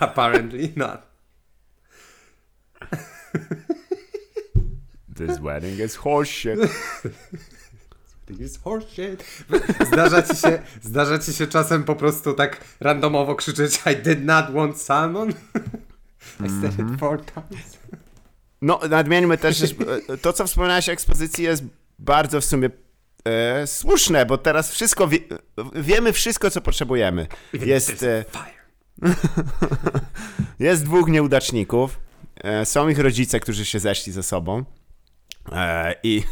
Apparently 0.01 0.73
not. 0.77 1.10
This 5.17 5.39
wedding 5.39 5.81
is 5.81 5.97
horseshit. 5.97 6.59
This 8.39 8.57
horseshit. 8.57 9.25
Zdarza 9.87 10.23
ci, 10.23 10.37
się, 10.37 10.63
zdarza 10.83 11.19
ci 11.19 11.33
się 11.33 11.47
czasem 11.47 11.85
po 11.85 11.97
prostu 11.97 12.35
tak 12.35 12.61
randomowo 12.81 13.35
krzyczeć 13.35 13.83
I 13.93 13.97
did 13.97 14.25
not 14.25 14.55
want 14.55 14.83
salmon? 14.83 15.31
I 16.47 16.49
said 16.61 16.79
it 16.79 17.01
four 17.01 17.25
times. 17.25 17.79
No, 18.63 18.81
nadmieńmy 18.91 19.39
też, 19.39 19.75
to, 20.23 20.33
co 20.33 20.47
wspomniałeś 20.47 20.89
o 20.89 20.93
ekspozycji 20.93 21.45
jest 21.45 21.65
bardzo 21.99 22.41
w 22.41 22.45
sumie 22.45 22.71
e, 23.25 23.67
słuszne, 23.67 24.27
bo 24.27 24.39
teraz 24.39 24.73
wszystko, 24.73 25.09
wie, 25.09 25.19
wiemy 25.75 26.13
wszystko, 26.13 26.51
co 26.51 26.61
potrzebujemy. 26.61 27.27
Jest, 27.53 28.03
e, 28.03 28.25
Fire. 28.31 28.61
jest 30.69 30.85
dwóch 30.85 31.09
nieudaczników, 31.09 31.99
są 32.65 32.89
ich 32.89 32.99
rodzice, 32.99 33.41
którzy 33.41 33.65
się 33.65 33.81
zeszli 33.81 34.13
ze 34.13 34.23
sobą 34.23 34.65
e, 35.53 35.95
i... 36.03 36.23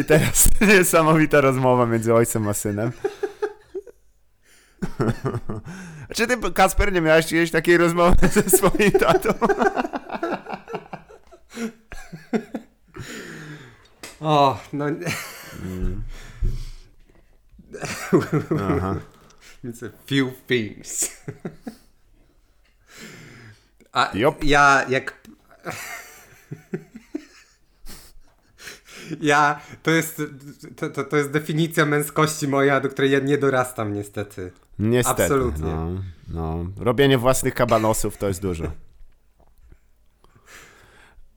I 0.00 0.04
teraz 0.04 0.48
niesamowita 0.78 1.40
rozmowa 1.40 1.86
między 1.86 2.14
ojcem 2.14 2.48
a 2.48 2.54
synem. 2.54 2.92
A 6.10 6.14
czy 6.16 6.26
ty, 6.26 6.52
Kasper, 6.52 6.92
nie 6.92 7.00
miałeś 7.00 7.26
kiedyś 7.26 7.50
takiej 7.50 7.76
rozmowy 7.76 8.28
ze 8.28 8.42
swoim 8.42 8.92
tatą? 8.92 9.30
O, 14.20 14.60
no... 14.72 14.84
Aha. 18.60 18.96
It's 19.64 19.86
a 19.86 19.90
few 20.06 20.32
things. 20.46 21.10
A 23.92 24.10
Jop. 24.14 24.44
ja 24.44 24.86
jak... 24.88 25.22
Ja, 29.20 29.60
to 29.82 29.90
jest, 29.90 30.22
to, 30.76 30.90
to, 30.90 31.04
to 31.04 31.16
jest 31.16 31.30
definicja 31.30 31.86
męskości 31.86 32.48
moja, 32.48 32.80
do 32.80 32.88
której 32.88 33.10
ja 33.10 33.18
nie 33.18 33.38
dorastam 33.38 33.92
niestety. 33.92 34.52
Niestety. 34.78 35.22
Absolutnie. 35.22 35.66
No, 35.70 36.02
no. 36.28 36.66
Robienie 36.76 37.18
własnych 37.18 37.54
kabanosów 37.54 38.16
to 38.16 38.28
jest 38.28 38.42
dużo. 38.42 38.72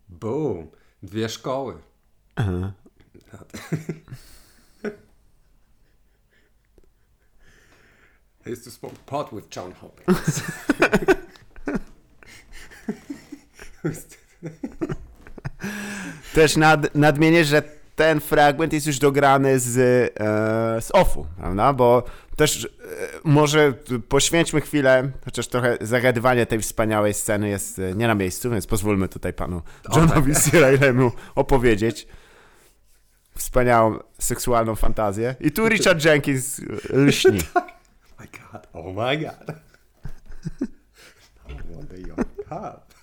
Boom. 0.10 0.68
Dwie 1.04 1.30
szkoły. 1.30 1.78
I 8.46 8.52
used 8.52 8.64
to 8.64 8.72
smoke 8.72 8.96
pot 9.06 9.30
with 9.34 9.56
John 9.56 9.74
Hopkins. 9.74 10.42
Też 16.36 16.58
nad, 16.58 16.96
nadmienię, 16.96 17.46
że 17.46 17.62
ten 17.96 18.20
fragment 18.20 18.74
jest 18.74 18.88
już 18.88 19.00
dograny 19.00 19.60
z, 19.60 19.78
e, 19.78 20.82
z 20.82 20.92
offu, 20.94 21.26
prawda? 21.38 21.74
Bo 21.74 22.04
też 22.36 22.66
e, 22.66 22.68
może 23.24 23.74
poświęćmy 24.10 24.62
chwilę, 24.62 25.12
chociaż 25.26 25.48
trochę 25.48 25.78
zagadywanie 25.82 26.46
tej 26.46 26.60
wspaniałej 26.60 27.14
sceny 27.14 27.50
jest 27.50 27.80
e, 27.80 27.96
nie 27.96 28.08
na 28.08 28.16
miejscu, 28.16 28.52
więc 28.52 28.68
pozwólmy 28.68 29.10
tutaj 29.10 29.34
panu 29.34 29.62
Johnowi 29.96 30.34
tak. 30.34 30.44
Opowiedzieć 31.36 32.08
wspaniałą 33.36 34.00
seksualną 34.20 34.76
fantazję. 34.76 35.36
I 35.40 35.52
tu 35.52 35.70
Richard 35.70 36.06
Jenkins 36.06 36.60
e, 36.60 36.64
lśni. 36.98 37.40
my 38.20 38.28
god, 38.28 38.68
oh 38.74 38.92
my 38.92 39.18
god. 39.18 39.50
I 41.50 41.76
want 41.76 41.90
the 41.90 41.98
young 41.98 42.26
pup. 42.50 42.95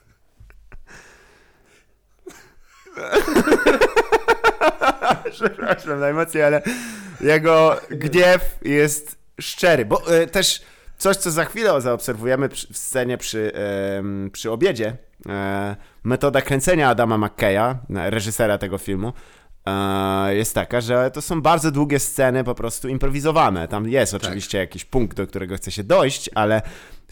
Przepraszam 5.32 6.00
najmocniej, 6.00 6.44
ale 6.44 6.62
jego 7.20 7.76
gniew 7.90 8.58
jest 8.62 9.18
szczery, 9.40 9.84
bo 9.84 10.16
e, 10.16 10.26
też 10.26 10.62
coś, 10.99 11.16
co 11.16 11.30
za 11.30 11.44
chwilę 11.44 11.80
zaobserwujemy 11.80 12.49
przy, 12.49 12.72
w 12.72 12.78
scenie 12.78 13.18
przy, 13.18 13.52
przy 14.32 14.50
obiedzie, 14.50 14.96
e, 15.28 15.76
metoda 16.04 16.42
kręcenia 16.42 16.88
Adama 16.88 17.18
McKeya, 17.18 17.75
reżysera 17.90 18.58
tego 18.58 18.78
filmu, 18.78 19.12
e, 19.66 20.34
jest 20.34 20.54
taka, 20.54 20.80
że 20.80 21.11
to 21.11 21.22
są 21.22 21.42
bardzo 21.42 21.70
długie 21.70 21.99
sceny 21.99 22.44
po 22.44 22.54
prostu 22.54 22.88
improwizowane. 22.88 23.68
Tam 23.68 23.88
jest 23.88 24.14
oczywiście 24.14 24.58
jakiś 24.58 24.84
punkt, 24.84 25.16
do 25.16 25.26
którego 25.26 25.56
chce 25.56 25.70
się 25.70 25.84
dojść, 25.84 26.30
ale 26.34 26.62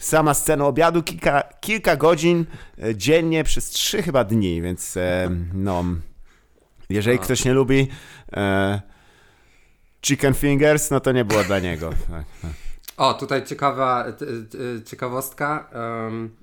sama 0.01 0.33
scena 0.33 0.65
obiadu 0.65 1.03
kilka, 1.03 1.43
kilka 1.59 1.95
godzin 1.95 2.45
e, 2.83 2.95
dziennie 2.95 3.43
przez 3.43 3.69
trzy 3.69 4.03
chyba 4.03 4.23
dni, 4.23 4.61
więc 4.61 4.97
e, 4.97 5.29
no... 5.53 5.83
Jeżeli 6.89 7.19
ktoś 7.19 7.45
nie 7.45 7.53
lubi 7.53 7.87
e, 8.33 8.81
chicken 10.01 10.33
fingers, 10.33 10.91
no 10.91 10.99
to 10.99 11.11
nie 11.11 11.25
było 11.25 11.43
dla 11.43 11.59
niego. 11.59 11.89
Tak, 12.11 12.25
tak. 12.41 12.51
O, 12.97 13.13
tutaj 13.13 13.45
ciekawa 13.45 14.05
ciekawostka. 14.85 15.69
Um, 16.05 16.35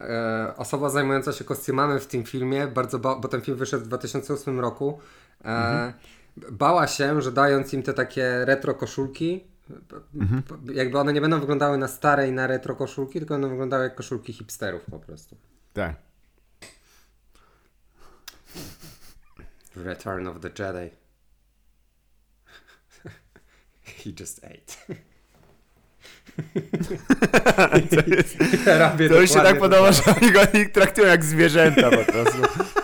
e, 0.00 0.52
osoba 0.56 0.90
zajmująca 0.90 1.32
się 1.32 1.44
kostiumami 1.44 2.00
w 2.00 2.06
tym 2.06 2.24
filmie, 2.24 2.66
bardzo 2.66 2.98
ba- 2.98 3.16
bo 3.16 3.28
ten 3.28 3.40
film 3.40 3.56
wyszedł 3.56 3.84
w 3.84 3.88
2008 3.88 4.60
roku, 4.60 5.00
e, 5.44 5.92
bała 6.50 6.86
się, 6.86 7.22
że 7.22 7.32
dając 7.32 7.72
im 7.72 7.82
te 7.82 7.94
takie 7.94 8.44
retro 8.44 8.74
koszulki, 8.74 9.44
p- 10.38 10.72
jakby 10.74 10.98
one 10.98 11.12
nie 11.12 11.20
będą 11.20 11.40
wyglądały 11.40 11.78
na 11.78 11.88
stare 11.88 12.28
i 12.28 12.32
na 12.32 12.46
retro 12.46 12.76
koszulki, 12.76 13.18
tylko 13.18 13.34
będą 13.34 13.48
wyglądały 13.48 13.84
jak 13.84 13.94
koszulki 13.94 14.32
hipsterów 14.32 14.82
po 14.90 14.98
prostu. 14.98 15.36
tak. 15.72 15.94
Return 19.76 20.26
of 20.26 20.36
the 20.40 20.48
Jedi. 20.48 20.90
He 24.04 24.10
just 24.20 24.44
ate. 24.44 24.94
Robię 28.78 29.08
To 29.08 29.20
już 29.20 29.30
się 29.30 29.40
tak 29.40 29.58
podoba, 29.58 29.92
że 29.92 30.02
oni 30.20 30.32
go 30.32 30.40
traktują 30.72 31.06
jak 31.08 31.24
zwierzęta 31.24 31.90
po 31.90 32.04
prostu. 32.12 32.38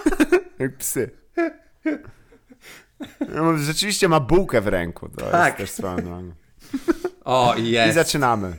jak 0.59 0.77
psy. 0.77 1.11
No, 3.35 3.59
rzeczywiście 3.59 4.09
ma 4.09 4.21
bułkę 4.21 4.61
w 4.61 4.67
ręku. 4.67 5.09
To 5.09 5.31
Tak. 5.31 5.61
jest 5.61 5.77
też 5.77 5.83
drogą. 5.83 6.33
O, 7.25 7.55
i 7.59 7.63
I 7.69 7.71
jest. 7.71 7.95
zaczynamy. 7.95 8.57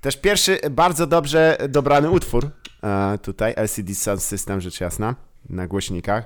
Też 0.00 0.16
pierwszy 0.16 0.58
bardzo 0.70 1.06
dobrze 1.06 1.58
dobrany 1.68 2.10
utwór 2.10 2.50
e, 2.82 3.18
tutaj, 3.22 3.54
LCD 3.56 3.94
Sound 3.94 4.22
System, 4.22 4.60
rzecz 4.60 4.80
jasna, 4.80 5.14
na 5.50 5.66
głośnikach. 5.66 6.24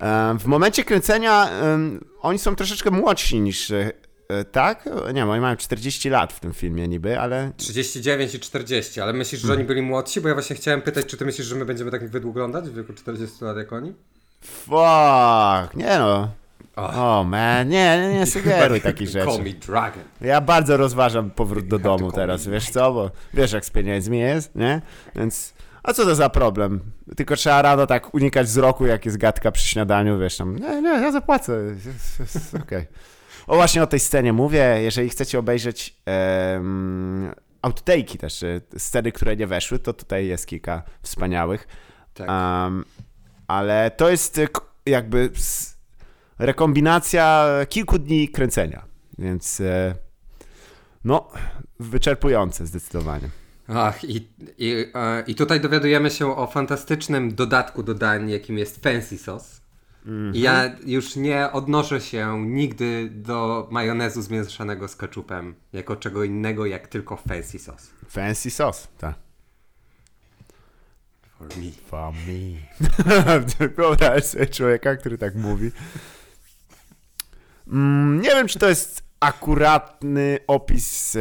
E, 0.00 0.36
w 0.40 0.46
momencie 0.46 0.84
kręcenia 0.84 1.50
oni 2.20 2.38
są 2.38 2.56
troszeczkę 2.56 2.90
młodsi 2.90 3.40
niż, 3.40 3.70
e, 3.70 3.92
tak? 4.52 4.86
Nie 4.86 5.14
wiem, 5.14 5.30
oni 5.30 5.40
mają 5.40 5.56
40 5.56 6.10
lat 6.10 6.32
w 6.32 6.40
tym 6.40 6.52
filmie 6.52 6.88
niby, 6.88 7.20
ale 7.20 7.52
39 7.56 8.34
i 8.34 8.40
40, 8.40 9.00
ale 9.00 9.12
myślisz, 9.12 9.40
że 9.40 9.52
oni 9.52 9.64
byli 9.64 9.82
młodsi? 9.82 10.20
Bo 10.20 10.28
ja 10.28 10.34
właśnie 10.34 10.56
chciałem 10.56 10.82
pytać, 10.82 11.06
czy 11.06 11.16
ty 11.16 11.24
myślisz, 11.24 11.46
że 11.46 11.54
my 11.54 11.64
będziemy 11.64 11.90
tak 11.90 12.10
wyglądać 12.10 12.64
w 12.64 12.74
wieku 12.74 12.92
40 12.92 13.44
lat 13.44 13.56
jak 13.56 13.72
oni? 13.72 13.94
fuck, 14.44 15.74
nie 15.74 15.98
no. 15.98 16.28
O 16.76 17.24
man, 17.24 17.68
nie, 17.68 17.98
nie, 18.08 18.18
nie 18.18 18.26
sugeruj 18.26 18.80
takich 18.80 19.10
Call 19.10 19.24
rzeczy. 19.30 19.42
me 19.42 19.50
dragon. 19.52 20.02
Ja 20.20 20.40
bardzo 20.40 20.76
rozważam 20.76 21.30
powrót 21.30 21.66
do 21.68 21.78
domu 21.78 22.10
call 22.10 22.20
teraz, 22.20 22.46
wiesz 22.46 22.70
co, 22.70 22.92
bo 22.92 23.10
wiesz 23.34 23.52
jak 23.52 23.64
z 23.64 23.70
pieniędzmi 23.70 24.18
jest, 24.18 24.54
nie? 24.54 24.82
Więc, 25.16 25.54
a 25.82 25.92
co 25.92 26.04
to 26.04 26.14
za 26.14 26.28
problem? 26.30 26.80
Tylko 27.16 27.36
trzeba 27.36 27.62
rano 27.62 27.86
tak 27.86 28.14
unikać 28.14 28.46
wzroku, 28.46 28.86
jak 28.86 29.04
jest 29.04 29.16
gadka 29.16 29.52
przy 29.52 29.68
śniadaniu, 29.68 30.18
wiesz 30.18 30.36
tam, 30.36 30.56
nie, 30.56 30.82
nie, 30.82 30.88
ja 30.88 31.12
zapłacę, 31.12 31.58
okej. 32.62 32.86
O 33.46 33.54
właśnie 33.54 33.82
o 33.82 33.86
tej 33.86 34.00
scenie 34.00 34.32
mówię, 34.32 34.78
jeżeli 34.82 35.08
chcecie 35.08 35.38
obejrzeć 35.38 35.96
um, 36.54 37.32
outtake'i 37.62 38.18
też, 38.18 38.42
e, 38.42 38.60
sceny, 38.78 39.12
które 39.12 39.36
nie 39.36 39.46
weszły, 39.46 39.78
to 39.78 39.92
tutaj 39.92 40.26
jest 40.26 40.46
kilka 40.46 40.82
wspaniałych. 41.02 41.68
Tak. 42.14 42.28
Um, 42.28 42.84
ale 43.46 43.90
to 43.90 44.10
jest 44.10 44.40
k- 44.52 44.60
jakby 44.86 45.30
rekombinacja 46.38 47.48
kilku 47.68 47.98
dni 47.98 48.28
kręcenia, 48.28 48.84
więc 49.18 49.60
e, 49.60 49.94
no, 51.04 51.30
wyczerpujące 51.80 52.66
zdecydowanie. 52.66 53.28
Ach, 53.68 54.04
i, 54.04 54.28
i, 54.58 54.92
i 55.26 55.34
tutaj 55.34 55.60
dowiadujemy 55.60 56.10
się 56.10 56.36
o 56.36 56.46
fantastycznym 56.46 57.34
dodatku 57.34 57.82
do 57.82 57.94
dań, 57.94 58.30
jakim 58.30 58.58
jest 58.58 58.82
fancy 58.82 59.18
sauce. 59.18 59.64
Ja 60.32 60.76
już 60.86 61.16
nie 61.16 61.52
odnoszę 61.52 62.00
się 62.00 62.46
nigdy 62.46 63.10
do 63.10 63.68
majonezu 63.70 64.22
zmieszanego 64.22 64.88
z 64.88 64.96
ketchupem 64.96 65.54
jako 65.72 65.96
czego 65.96 66.24
innego 66.24 66.66
jak 66.66 66.88
tylko 66.88 67.16
fancy 67.16 67.58
sauce. 67.58 67.86
Fancy 68.08 68.50
sauce, 68.50 68.88
tak. 68.98 69.14
For 71.38 71.48
me. 71.58 71.70
For 71.86 72.12
me. 72.12 73.68
Wyobraź 73.76 74.24
sobie 74.24 74.46
człowieka, 74.46 74.96
który 74.96 75.18
tak 75.18 75.34
mówi. 75.34 75.70
Mm, 77.66 78.20
nie 78.20 78.30
wiem, 78.30 78.48
czy 78.48 78.58
to 78.58 78.68
jest 78.68 79.04
akuratny 79.20 80.38
opis 80.46 81.16
e, 81.16 81.18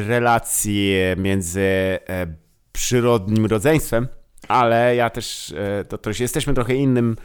relacji 0.00 0.94
między 1.16 1.60
e, 1.60 2.26
przyrodnim 2.72 3.46
rodzeństwem, 3.46 4.08
ale 4.48 4.96
ja 4.96 5.10
też, 5.10 5.54
e, 5.56 5.84
to, 5.84 5.98
to 5.98 6.10
jesteśmy 6.20 6.54
trochę 6.54 6.74
innym 6.74 7.16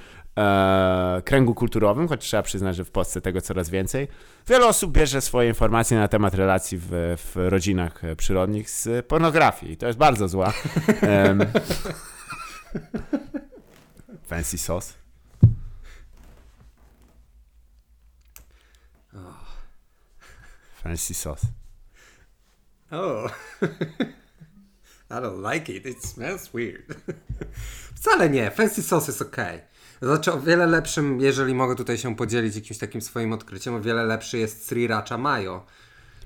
kręgu 1.26 1.54
kulturowym, 1.54 2.08
choć 2.08 2.22
trzeba 2.22 2.44
przyznać, 2.44 2.76
że 2.76 2.86
w 2.86 2.92
Polsce 2.92 3.22
tego 3.22 3.42
coraz 3.42 3.70
więcej. 3.70 4.08
Wiele 4.48 4.68
osób 4.68 4.92
bierze 4.92 5.22
swoje 5.22 5.50
informacje 5.50 5.98
na 5.98 6.08
temat 6.08 6.34
relacji 6.34 6.78
w, 6.82 6.88
w 7.18 7.32
rodzinach 7.36 8.02
przyrodnich 8.18 8.70
z 8.70 9.06
pornografii. 9.06 9.78
To 9.78 9.88
jest 9.88 10.00
bardzo 10.00 10.28
zła. 10.28 10.54
Fancy 14.30 14.58
sauce. 14.58 15.01
Fancy 20.84 21.14
sauce. 21.14 21.48
Oh. 22.92 23.30
I 25.12 25.20
don't 25.22 25.42
like 25.54 25.70
it. 25.70 25.86
It 25.86 26.04
smells 26.06 26.54
weird. 26.54 26.96
Wcale 27.96 28.30
nie. 28.30 28.52
Fancy 28.52 28.84
sauce 28.84 29.08
jest 29.12 29.22
ok. 29.22 29.38
Znaczy 30.02 30.34
o 30.34 30.40
wiele 30.40 30.68
lepszym, 30.68 31.22
jeżeli 31.22 31.54
mogę 31.54 31.76
tutaj 31.76 31.98
się 31.98 32.16
podzielić 32.16 32.56
jakimś 32.56 32.78
takim 32.78 33.02
swoim 33.02 33.34
odkryciem, 33.34 33.76
o 33.76 33.82
wiele 33.82 34.04
lepszy 34.04 34.38
jest 34.38 34.68
sriracha 34.68 35.18
mayo. 35.18 35.66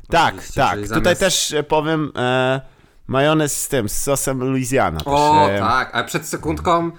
Tak, 0.08 0.34
Oczywiście, 0.34 0.62
tak. 0.62 0.74
czyli 0.74 0.88
Tutaj 0.88 1.16
zamiast- 1.16 1.20
też 1.20 1.54
e, 1.54 1.64
powiem, 1.64 2.12
e, 2.16 2.62
majonez 3.08 3.62
z 3.62 3.68
tym, 3.68 3.90
z 3.90 4.02
sosem 4.02 4.40
Louisiana. 4.40 5.00
O, 5.06 5.50
e, 5.50 5.60
tak, 5.60 5.90
a 5.96 6.04
przed 6.04 6.28
sekundką, 6.28 6.92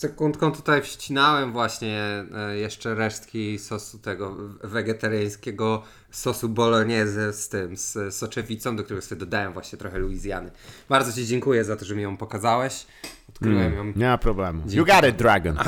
sekundką 0.00 0.52
tutaj 0.52 0.82
wścinałem 0.82 1.52
właśnie 1.52 2.24
e, 2.36 2.56
jeszcze 2.56 2.94
resztki 2.94 3.58
sosu 3.58 3.98
tego 3.98 4.36
wegetariańskiego 4.64 5.82
sosu 6.10 6.48
bolognese 6.48 7.32
z 7.32 7.48
tym, 7.48 7.76
z 7.76 8.14
soczewicą, 8.14 8.76
do 8.76 8.84
którego 8.84 9.06
sobie 9.06 9.18
dodałem 9.18 9.52
właśnie 9.52 9.78
trochę 9.78 9.98
Louisiany. 9.98 10.50
Bardzo 10.88 11.12
Ci 11.12 11.26
dziękuję 11.26 11.64
za 11.64 11.76
to, 11.76 11.84
że 11.84 11.96
mi 11.96 12.02
ją 12.02 12.16
pokazałeś. 12.16 12.86
Odkryłem 13.28 13.74
ją. 13.74 13.92
Nie 13.96 14.06
ma 14.06 14.18
problemu. 14.18 14.62
You 14.68 14.86
got 14.86 15.04
it, 15.08 15.16
Dragon. 15.16 15.58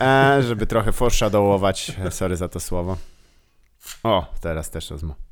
E, 0.00 0.42
żeby 0.42 0.66
trochę 0.66 0.92
foreshadowować, 0.92 1.92
e, 2.04 2.10
sorry 2.10 2.36
za 2.36 2.48
to 2.48 2.60
słowo. 2.60 2.96
O, 4.02 4.34
teraz 4.40 4.70
też 4.70 4.90
rozmowa. 4.90 5.18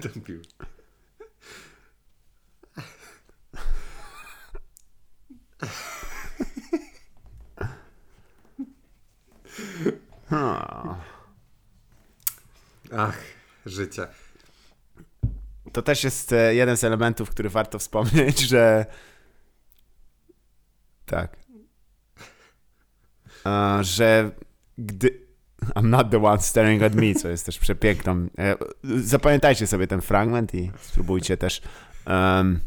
Tą 0.00 0.20
piłę. 0.20 0.42
Ach, 12.96 13.18
życie. 13.66 14.06
To 15.72 15.82
też 15.82 16.04
jest 16.04 16.32
e, 16.32 16.54
jeden 16.54 16.76
z 16.76 16.84
elementów, 16.84 17.30
który 17.30 17.48
warto 17.48 17.78
wspomnieć, 17.78 18.38
że 18.50 18.86
tak. 21.06 21.36
Że 23.80 24.30
gdy 24.78 25.19
I'm 25.76 25.84
not 25.90 26.10
the 26.10 26.22
one 26.22 26.38
staring 26.40 26.82
at 26.82 26.94
me, 26.94 27.14
co 27.14 27.28
jest 27.28 27.46
też 27.46 27.58
przepiękną. 27.58 28.26
e, 28.38 28.56
Zapamiętajcie 29.04 29.66
sobie 29.66 29.86
ten 29.86 30.00
fragment 30.00 30.54
i 30.54 30.70
spróbujcie 30.80 31.36
też 31.36 31.62
em, 32.06 32.60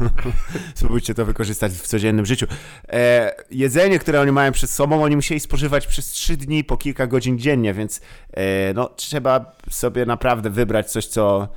spróbujcie 0.74 1.14
to 1.14 1.24
wykorzystać 1.26 1.72
w 1.72 1.86
codziennym 1.86 2.26
życiu. 2.26 2.46
E, 2.88 3.34
jedzenie, 3.50 3.98
które 3.98 4.20
oni 4.20 4.32
mają 4.32 4.52
przed 4.52 4.70
sobą, 4.70 5.02
oni 5.02 5.16
musieli 5.16 5.40
spożywać 5.40 5.86
przez 5.86 6.06
3 6.08 6.36
dni 6.36 6.64
po 6.64 6.76
kilka 6.76 7.06
godzin 7.06 7.38
dziennie, 7.38 7.74
więc 7.74 8.00
e, 8.32 8.74
no, 8.74 8.88
trzeba 8.88 9.56
sobie 9.70 10.06
naprawdę 10.06 10.50
wybrać 10.50 10.90
coś, 10.92 11.06
co 11.06 11.48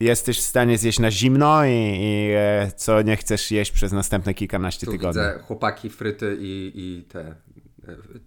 jesteś 0.00 0.38
w 0.38 0.42
stanie 0.42 0.78
zjeść 0.78 0.98
na 0.98 1.10
zimno 1.10 1.64
i, 1.64 1.70
i 2.00 2.30
e, 2.34 2.72
co 2.76 3.02
nie 3.02 3.16
chcesz 3.16 3.50
jeść 3.50 3.70
przez 3.72 3.92
następne 3.92 4.34
kilkanaście 4.34 4.86
Tu 4.86 4.92
tygodni. 4.92 5.22
widzę 5.22 5.38
chłopaki 5.46 5.90
fryty 5.90 6.36
i, 6.40 6.72
i 6.74 7.04
te 7.08 7.34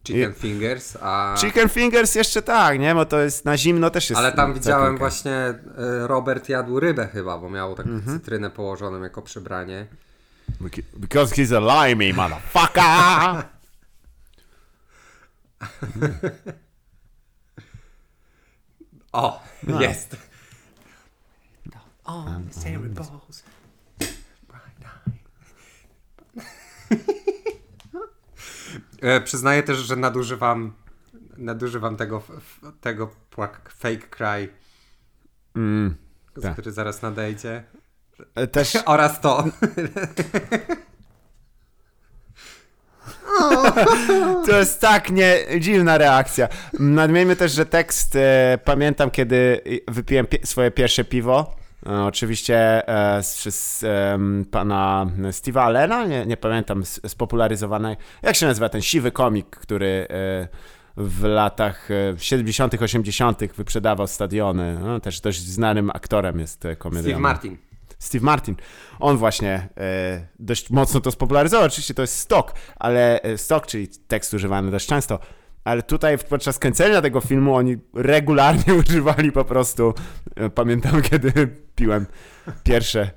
chicken 0.03 0.33
fingers, 0.33 0.97
a... 1.01 1.35
Chicken 1.39 1.69
fingers 1.69 2.15
jeszcze 2.15 2.41
tak, 2.41 2.79
nie? 2.79 2.95
Bo 2.95 3.05
to 3.05 3.19
jest 3.19 3.45
na 3.45 3.57
zimno 3.57 3.89
też 3.89 4.09
jest. 4.09 4.19
Ale 4.19 4.31
tam 4.31 4.53
widziałem 4.53 4.97
właśnie 4.97 5.31
e, 5.33 5.55
Robert 6.07 6.49
jadł 6.49 6.79
rybę 6.79 7.07
chyba, 7.07 7.37
bo 7.37 7.49
miał 7.49 7.75
taką 7.75 7.89
Mhm. 7.89 8.19
cytrynę 8.19 8.49
położoną 8.49 9.03
jako 9.03 9.21
przybranie. 9.21 9.87
Because 10.97 11.35
he's 11.35 11.57
a 11.57 11.87
limey, 11.87 12.13
motherfucker! 12.13 13.43
O, 19.11 19.41
No. 19.63 19.81
jest. 19.81 20.15
O, 22.05 22.25
Sarah 22.51 22.81
Balls. 22.81 23.43
E, 29.01 29.21
Przyznaję 29.21 29.63
też, 29.63 29.77
że 29.77 29.95
nadużywam 29.95 30.73
nadużywam 31.37 31.97
tego, 31.97 32.21
tego 32.81 33.07
płak, 33.29 33.71
fake 33.77 33.97
cry, 34.09 34.49
Mm, 35.55 35.95
tak. 36.41 36.53
który 36.53 36.71
zaraz 36.71 37.01
nadejdzie. 37.01 37.63
e, 38.35 38.47
też 38.47 38.77
Oraz 38.85 39.21
to. 39.21 39.43
To 44.45 44.59
jest 44.59 44.81
tak 44.81 45.09
nie, 45.11 45.37
dziwna 45.59 45.97
reakcja. 45.97 46.47
Nadmieńmy 46.79 47.35
też, 47.35 47.51
że 47.51 47.65
tekst 47.65 48.15
e, 48.15 48.59
pamiętam, 48.65 49.11
kiedy 49.11 49.61
wypiłem 49.87 50.27
swoje 50.43 50.71
pierwsze 50.71 51.03
piwo. 51.03 51.56
E, 51.87 52.03
oczywiście 52.03 52.87
e, 52.87 53.23
z, 53.23 53.55
z 53.55 53.83
em, 53.83 54.45
pana 54.51 55.07
Steve'a 55.31 55.59
Allena, 55.59 56.05
nie, 56.05 56.25
nie 56.25 56.37
pamiętam, 56.37 56.85
spopularyzowanej. 56.85 57.95
Jak 58.21 58.35
się 58.35 58.45
nazywa 58.45 58.69
ten 58.69 58.81
siwy 58.81 59.11
komik, 59.11 59.49
który 59.49 60.07
e, 60.09 60.47
w 60.97 61.23
latach 61.23 61.91
e, 61.91 62.19
70., 62.19 62.81
80. 62.81 63.53
wyprzedawał 63.53 64.07
stadiony. 64.07 64.79
No, 64.83 64.99
też 64.99 65.21
dość 65.21 65.39
znanym 65.39 65.89
aktorem 65.89 66.39
jest 66.39 66.65
e, 66.65 66.75
komediantem. 66.75 67.11
Steve 67.11 67.21
Martin. 67.21 67.57
Steve 67.99 68.25
Martin. 68.25 68.55
On 68.99 69.17
właśnie 69.17 69.69
e, 69.77 70.27
dość 70.39 70.69
mocno 70.69 71.01
to 71.01 71.11
spopularyzował. 71.11 71.65
Oczywiście 71.65 71.93
to 71.93 72.01
jest 72.01 72.17
stok, 72.19 72.53
ale 72.75 73.21
e, 73.21 73.37
stok, 73.37 73.67
czyli 73.67 73.87
tekst 73.87 74.33
używany 74.33 74.71
dość 74.71 74.87
często. 74.87 75.19
Ale 75.67 75.83
tutaj 75.83 76.17
podczas 76.17 76.59
kręcenia 76.59 77.01
tego 77.01 77.21
filmu 77.21 77.55
oni 77.55 77.77
regularnie 77.93 78.73
używali 78.87 79.31
po 79.31 79.45
prostu. 79.45 79.93
E, 80.35 80.49
pamiętam, 80.49 81.01
kiedy 81.09 81.47
piłem 81.75 82.05
pierwsze, 82.63 83.11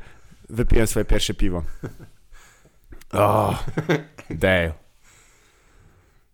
wypiłem 0.48 0.86
swoje 0.86 1.04
pierwsze 1.04 1.34
piwo. 1.34 1.62
O, 3.12 3.58
Dale. 4.30 4.72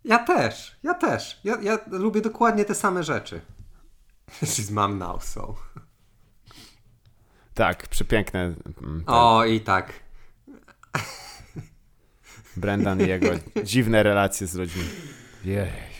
Ja 0.04 0.18
też, 0.18 0.76
ja 0.82 0.94
też. 0.94 1.40
Ja, 1.44 1.58
ja 1.62 1.78
lubię 1.90 2.20
dokładnie 2.20 2.64
te 2.64 2.74
same 2.74 3.02
rzeczy. 3.02 3.40
She's 4.42 4.72
mom 4.72 4.98
now, 4.98 5.24
so. 5.24 5.54
Tak, 7.54 7.88
przepiękne. 7.88 8.54
mm, 8.82 9.04
te 9.04 9.12
O, 9.12 9.44
i 9.44 9.60
tak. 9.60 9.92
Brendan 12.56 13.00
i 13.00 13.08
jego 13.08 13.26
dziwne 13.64 14.02
relacje 14.02 14.46
z 14.46 14.54
ludźmi. 14.54 14.84
Jejuśku. 15.44 15.95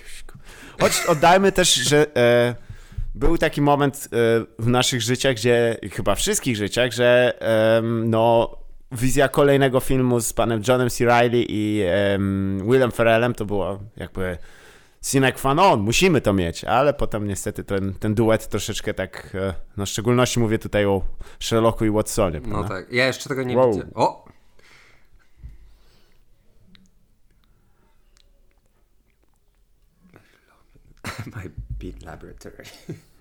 Choć 0.81 1.07
oddajmy 1.09 1.53
też, 1.53 1.75
że 1.75 2.17
e, 2.17 2.55
był 3.15 3.39
taki 3.39 3.63
moment 3.63 4.09
e, 4.13 4.19
w 4.59 4.67
naszych 4.67 5.03
życiach, 5.03 5.35
gdzie, 5.35 5.77
chyba 5.93 6.15
wszystkich 6.15 6.57
życiach, 6.57 6.93
że 6.93 7.35
em, 7.41 8.11
no, 8.11 8.57
wizja 8.93 9.29
kolejnego 9.29 9.81
filmu 9.81 10.21
z 10.21 10.33
panem 10.33 10.63
Johnem 10.69 10.91
C. 10.91 11.05
Reilly 11.05 11.45
i 11.49 11.83
em, 11.87 12.63
Willem 12.71 12.93
Ferrellem 12.93 13.35
to 13.35 13.45
było 13.45 13.79
jakby 13.97 14.39
sine 15.05 15.33
qua 15.33 15.55
non, 15.55 15.81
musimy 15.81 16.21
to 16.21 16.33
mieć, 16.33 16.65
ale 16.65 16.95
potem 16.95 17.29
niestety 17.29 17.65
ten, 17.65 17.95
ten 17.95 18.15
duet 18.15 18.49
troszeczkę 18.49 18.95
tak, 18.95 19.33
e, 19.35 19.55
no 19.77 19.87
w 19.87 19.89
szczególności 19.89 20.41
mówię 20.41 20.59
tutaj 20.59 20.85
o 20.87 21.03
Sherlocku 21.41 21.85
i 21.85 21.91
Watsonie. 21.91 22.41
No 22.45 22.49
prawda? 22.49 22.69
tak. 22.69 22.93
Ja 22.93 23.07
jeszcze 23.07 23.29
tego 23.29 23.43
nie 23.43 23.57
Wow. 23.57 23.71
widziałem. 23.73 23.93
O! 23.95 24.25
My 31.35 31.51
beat 31.79 32.03
laboratory. 32.03 32.65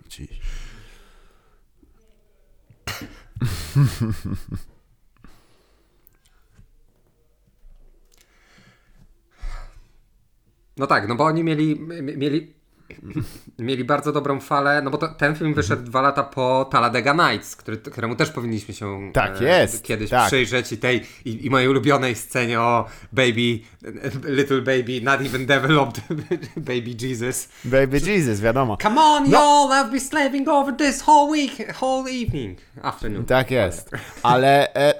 Dziś. 0.10 0.40
No 10.78 10.88
tak, 10.88 11.08
no 11.08 11.16
bo 11.16 11.24
oni 11.26 11.44
mieli, 11.44 11.80
mieli, 12.02 12.54
mieli 13.60 13.84
bardzo 13.84 14.12
dobrą 14.12 14.40
falę, 14.40 14.82
no 14.82 14.92
bo 14.92 14.98
to, 14.98 15.08
ten 15.08 15.36
film 15.36 15.54
wyszedł 15.54 15.84
dwa 15.84 16.02
lata 16.02 16.24
po 16.24 16.68
Talladega 16.72 17.14
Nights, 17.14 17.56
który, 17.56 17.78
któremu 17.78 18.16
też 18.16 18.30
powinniśmy 18.30 18.74
się 18.74 19.12
Tak 19.14 19.42
jest, 19.42 19.84
kiedyś 19.84 20.10
tak. 20.10 20.28
przyjrzeć 20.28 20.72
i 20.72 20.78
tej 20.78 21.02
i, 21.26 21.46
i 21.46 21.50
mojej 21.50 21.70
ulubionej 21.70 22.16
scenie 22.16 22.62
o 22.62 22.86
baby, 23.14 23.60
little 24.24 24.62
baby, 24.62 25.02
not 25.02 25.22
even 25.22 25.46
developed 25.46 26.02
baby 26.58 26.96
Jesus. 27.02 27.50
Baby 27.66 28.00
Jesus, 28.12 28.42
wiadomo. 28.42 28.78
Come 28.82 29.02
on 29.02 29.30
No. 29.30 29.38
y'all, 29.40 29.72
I've 29.86 29.92
been 29.92 30.00
slaving 30.02 30.48
over 30.50 30.76
this 30.78 31.02
whole 31.08 31.32
week, 31.32 31.74
whole 31.82 32.12
evening, 32.12 32.58
afternoon. 32.82 33.26
Tak 33.26 33.52
jest. 33.52 33.90
Ale 34.24 34.74
e, 34.76 34.94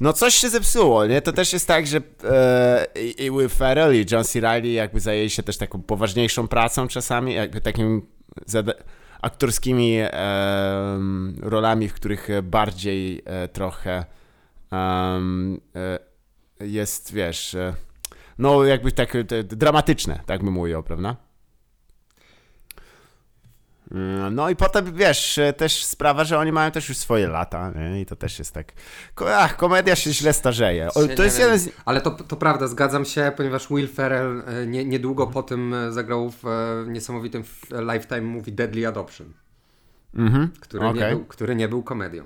no 0.00 0.12
coś 0.12 0.34
się 0.34 0.48
zepsuło, 0.50 1.06
nie? 1.06 1.22
To 1.22 1.32
też 1.32 1.52
jest 1.52 1.68
tak, 1.68 1.86
że 1.86 2.00
e, 2.24 2.86
i, 3.18 3.30
Will 3.30 3.48
Ferrell 3.48 3.94
i 3.94 4.06
John 4.10 4.24
C. 4.24 4.40
Reilly 4.40 4.68
jakby 4.68 5.00
zajęli 5.00 5.30
się 5.30 5.42
też 5.42 5.56
taką 5.56 5.82
poważniejszą 5.82 6.48
pracą 6.48 6.88
czasami, 6.88 7.34
jakby 7.34 7.60
takim 7.60 8.06
aktorskimi 9.22 9.98
e, 10.00 10.10
rolami, 11.40 11.88
w 11.88 11.94
których 11.94 12.28
bardziej 12.42 13.22
e, 13.24 13.48
trochę 13.48 14.04
e, 14.72 15.98
jest, 16.60 17.12
wiesz, 17.12 17.54
e, 17.54 17.74
no 18.38 18.64
jakby 18.64 18.92
tak 18.92 19.12
dramatyczne, 19.42 20.20
tak 20.26 20.44
bym 20.44 20.52
mówił, 20.52 20.82
prawda? 20.82 21.16
Mm, 23.90 24.34
No 24.34 24.50
i 24.50 24.56
potem, 24.56 24.94
wiesz, 24.94 25.38
e, 25.38 25.52
też 25.52 25.84
sprawa, 25.84 26.24
że 26.24 26.38
oni 26.38 26.52
mają 26.52 26.70
też 26.70 26.88
już 26.88 26.98
swoje 26.98 27.28
lata 27.28 27.70
nie? 27.70 28.00
i 28.00 28.06
to 28.06 28.16
też 28.16 28.38
jest 28.38 28.54
tak... 28.54 28.72
Ach, 29.36 29.56
komedia 29.56 29.96
się 29.96 30.12
źle 30.12 30.32
starzeje. 30.32 30.88
O, 30.94 31.02
Nie 31.02 31.14
to 31.14 31.22
jest 31.22 31.38
jeden 31.38 31.58
z... 31.58 31.68
Ale 31.84 32.00
to, 32.00 32.10
to 32.10 32.36
prawda, 32.36 32.66
zgadzam 32.66 33.04
się, 33.04 33.32
ponieważ 33.36 33.68
Will 33.68 33.88
Ferrell 33.88 34.42
e, 34.46 34.66
nie, 34.66 34.84
niedługo 34.84 35.26
po 35.26 35.42
tym 35.42 35.74
e, 35.74 35.92
zagrał 35.92 36.30
w 36.30 36.44
niesamowitym 36.86 37.42
Lifetime 37.92 38.20
movie 38.20 38.52
Deadly 38.52 38.86
Adoption, 38.88 39.32
Mhm, 40.14 40.50
który, 40.60 40.84
nie, 40.84 40.90
okej. 40.90 41.10
był, 41.16 41.24
który 41.24 41.56
nie 41.56 41.68
był 41.68 41.82
komedią. 41.82 42.24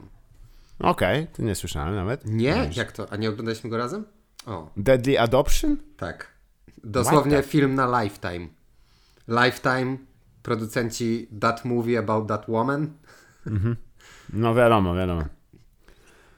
Okej, 0.78 1.26
to 1.36 1.42
nie 1.42 1.54
słyszałem 1.54 1.94
nawet. 1.94 2.26
Nie? 2.26 2.70
Jak 2.76 2.92
to? 2.92 3.12
A 3.12 3.16
nie 3.16 3.28
oglądaliśmy 3.28 3.70
go 3.70 3.76
razem? 3.76 4.04
O, 4.46 4.70
Deadly 4.76 5.20
Adoption? 5.20 5.76
tak. 5.96 6.26
Dosłownie 6.84 7.36
the- 7.36 7.42
film 7.42 7.74
na 7.74 8.02
Lifetime. 8.02 8.48
Lifetime, 9.28 9.96
producenci 10.42 11.28
That 11.40 11.64
Movie 11.64 11.98
About 11.98 12.28
That 12.28 12.48
Woman. 12.48 12.92
No 14.32 14.54
wiadomo, 14.54 14.94
wiadomo. 14.94 15.24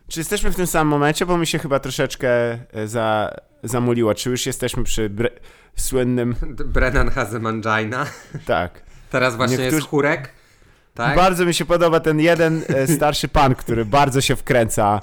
Czy 0.08 0.20
jesteśmy 0.20 0.50
w 0.50 0.56
tym 0.56 0.66
samym 0.66 0.88
momencie, 0.88 1.26
bo 1.26 1.38
mi 1.38 1.46
się 1.46 1.58
chyba 1.58 1.80
troszeczkę 1.80 2.28
e, 2.72 2.88
za, 2.88 3.34
zamuliło. 3.62 4.14
Czy 4.14 4.30
już 4.30 4.46
jesteśmy 4.46 4.84
przy 4.84 5.10
bre... 5.10 5.30
słynnym... 5.76 6.34
Brennan 6.66 7.10
has 7.10 7.34
a 7.34 7.38
mangina. 7.38 8.06
Tak. 8.46 8.82
Teraz 9.10 9.36
właśnie 9.36 9.56
Niektórzy- 9.56 9.76
jest 9.76 9.88
chórek. 9.88 10.32
Tak? 10.94 11.16
Bardzo 11.16 11.44
mi 11.44 11.54
się 11.54 11.64
podoba 11.64 12.00
ten 12.00 12.20
jeden 12.20 12.62
e, 12.68 12.86
starszy 12.86 13.28
pan, 13.28 13.54
który 13.54 13.84
bardzo 13.84 14.20
się 14.20 14.36
wkręca. 14.36 15.00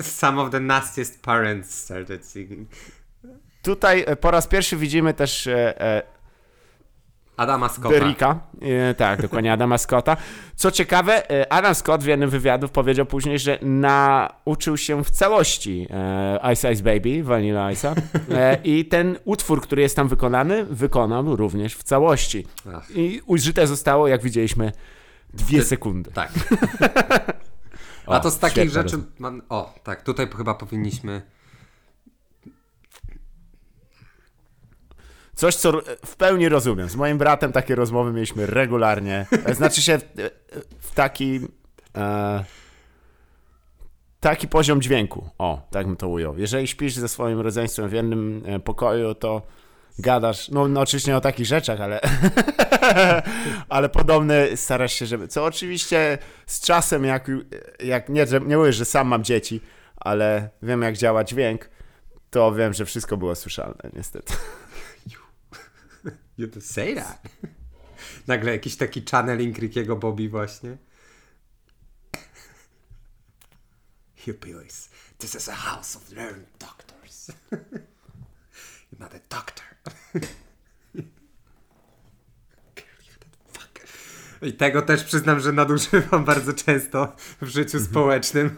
Some 0.00 0.42
of 0.42 0.50
the 0.50 0.60
nastiest 0.60 1.22
parents 1.22 1.84
started 1.84 2.26
singing. 2.26 2.68
Tutaj 3.62 4.04
e, 4.06 4.16
po 4.16 4.30
raz 4.30 4.46
pierwszy 4.46 4.76
widzimy 4.76 5.14
też 5.14 5.48
Adama 7.40 7.68
Scotta. 7.68 7.88
Derricka. 7.88 8.38
E, 8.62 8.94
tak, 8.94 9.22
dokładnie 9.22 9.52
Adama 9.52 9.78
Scotta. 9.78 10.16
Co 10.56 10.70
ciekawe, 10.70 11.30
e, 11.30 11.52
Adam 11.52 11.74
Scott 11.74 12.02
w 12.02 12.06
jednym 12.06 12.30
wywiadów 12.30 12.70
powiedział 12.70 13.06
później, 13.06 13.38
że 13.38 13.58
nauczył 13.62 14.76
się 14.76 15.04
w 15.04 15.10
całości 15.10 15.86
e, 15.90 16.52
Ice 16.52 16.72
Ice 16.72 16.82
Baby, 16.82 17.22
Vanilla 17.22 17.68
Ice'a 17.72 17.94
e, 18.30 18.58
i 18.64 18.84
ten 18.84 19.18
utwór, 19.24 19.62
który 19.62 19.82
jest 19.82 19.96
tam 19.96 20.08
wykonany, 20.08 20.64
wykonał 20.64 21.36
również 21.36 21.74
w 21.76 21.82
całości. 21.82 22.46
Ach. 22.74 22.90
I 22.96 23.20
użyte 23.26 23.66
zostało, 23.66 24.08
jak 24.08 24.22
widzieliśmy, 24.22 24.72
dwie 25.34 25.58
Ty- 25.58 25.64
sekundy. 25.64 26.10
Tak. 26.10 26.32
O, 28.06 28.12
A 28.14 28.20
to 28.20 28.30
z 28.30 28.38
takich 28.38 28.70
rzeczy. 28.70 28.98
Man... 29.18 29.42
O, 29.48 29.74
tak, 29.84 30.02
tutaj 30.02 30.28
chyba 30.36 30.54
powinniśmy. 30.54 31.22
Coś, 35.40 35.56
co 35.56 35.72
w 36.06 36.16
pełni 36.16 36.48
rozumiem. 36.48 36.88
Z 36.88 36.96
moim 36.96 37.18
bratem 37.18 37.52
takie 37.52 37.74
rozmowy 37.74 38.12
mieliśmy 38.12 38.46
regularnie. 38.46 39.26
E, 39.46 39.54
Znaczy 39.54 39.82
się 39.82 39.98
w, 39.98 40.02
w 40.80 40.94
taki... 40.94 41.40
E, 41.96 42.44
taki 44.20 44.48
poziom 44.48 44.82
dźwięku. 44.82 45.30
O, 45.38 45.66
tak 45.70 45.86
bym 45.86 45.96
to 45.96 46.08
ujął. 46.08 46.38
Jeżeli 46.38 46.66
śpisz 46.66 46.94
ze 46.94 47.08
swoim 47.08 47.40
rodzeństwem 47.40 47.88
w 47.88 47.92
jednym 47.92 48.42
e, 48.46 48.58
pokoju, 48.58 49.14
to 49.14 49.42
gadasz, 49.98 50.48
no, 50.48 50.68
no 50.68 50.80
oczywiście 50.80 51.10
nie 51.10 51.16
o 51.16 51.20
takich 51.20 51.46
rzeczach, 51.46 51.80
ale 51.80 52.00
ale 53.68 53.88
podobne 53.88 54.56
starasz 54.56 54.92
się, 54.92 55.06
żeby, 55.06 55.28
co 55.28 55.44
oczywiście 55.44 56.18
z 56.46 56.60
czasem, 56.60 57.04
jak, 57.04 57.30
jak 57.84 58.08
nie, 58.08 58.26
nie 58.46 58.56
mówię, 58.56 58.72
że 58.72 58.84
sam 58.84 59.08
mam 59.08 59.24
dzieci, 59.24 59.60
ale 59.96 60.50
wiem 60.62 60.82
jak 60.82 60.96
działa 60.96 61.24
dźwięk, 61.24 61.70
to 62.30 62.54
wiem, 62.54 62.72
że 62.72 62.84
wszystko 62.84 63.16
było 63.16 63.34
słyszalne, 63.34 63.90
niestety. 63.92 64.32
You 66.40 66.48
to 66.48 66.60
say 66.60 66.94
that. 66.94 67.28
Nagle 68.26 68.52
jakiś 68.52 68.76
taki 68.76 69.02
channeling 69.10 69.58
Rickiego 69.58 69.96
Bobby 69.96 70.28
właśnie. 70.28 70.76
Hillbillies. 74.14 74.90
This 75.18 75.34
is 75.34 75.48
a 75.48 75.54
house 75.54 75.96
of 75.96 76.12
learned 76.12 76.46
doctors. 76.58 77.30
You're 78.92 78.98
not 79.00 79.14
a 79.14 79.20
doctor. 79.28 79.66
I 84.42 84.52
tego 84.52 84.82
też 84.82 85.04
przyznam, 85.04 85.40
że 85.40 85.52
nadużywam 85.52 86.24
bardzo 86.24 86.52
często 86.52 87.16
w 87.40 87.46
życiu 87.46 87.80
społecznym. 87.80 88.56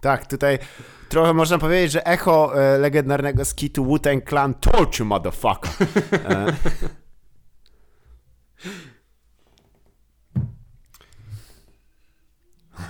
Tak, 0.00 0.26
tutaj 0.26 0.58
trochę 1.08 1.34
można 1.34 1.58
powiedzieć, 1.58 1.92
że 1.92 2.06
echo 2.06 2.62
e, 2.62 2.78
legendarnego 2.78 3.44
skitu 3.44 3.84
Wu-Tang 3.84 4.28
Clan 4.28 4.54
you, 4.98 5.04
motherfucker. 5.04 5.70
E, 6.12 6.52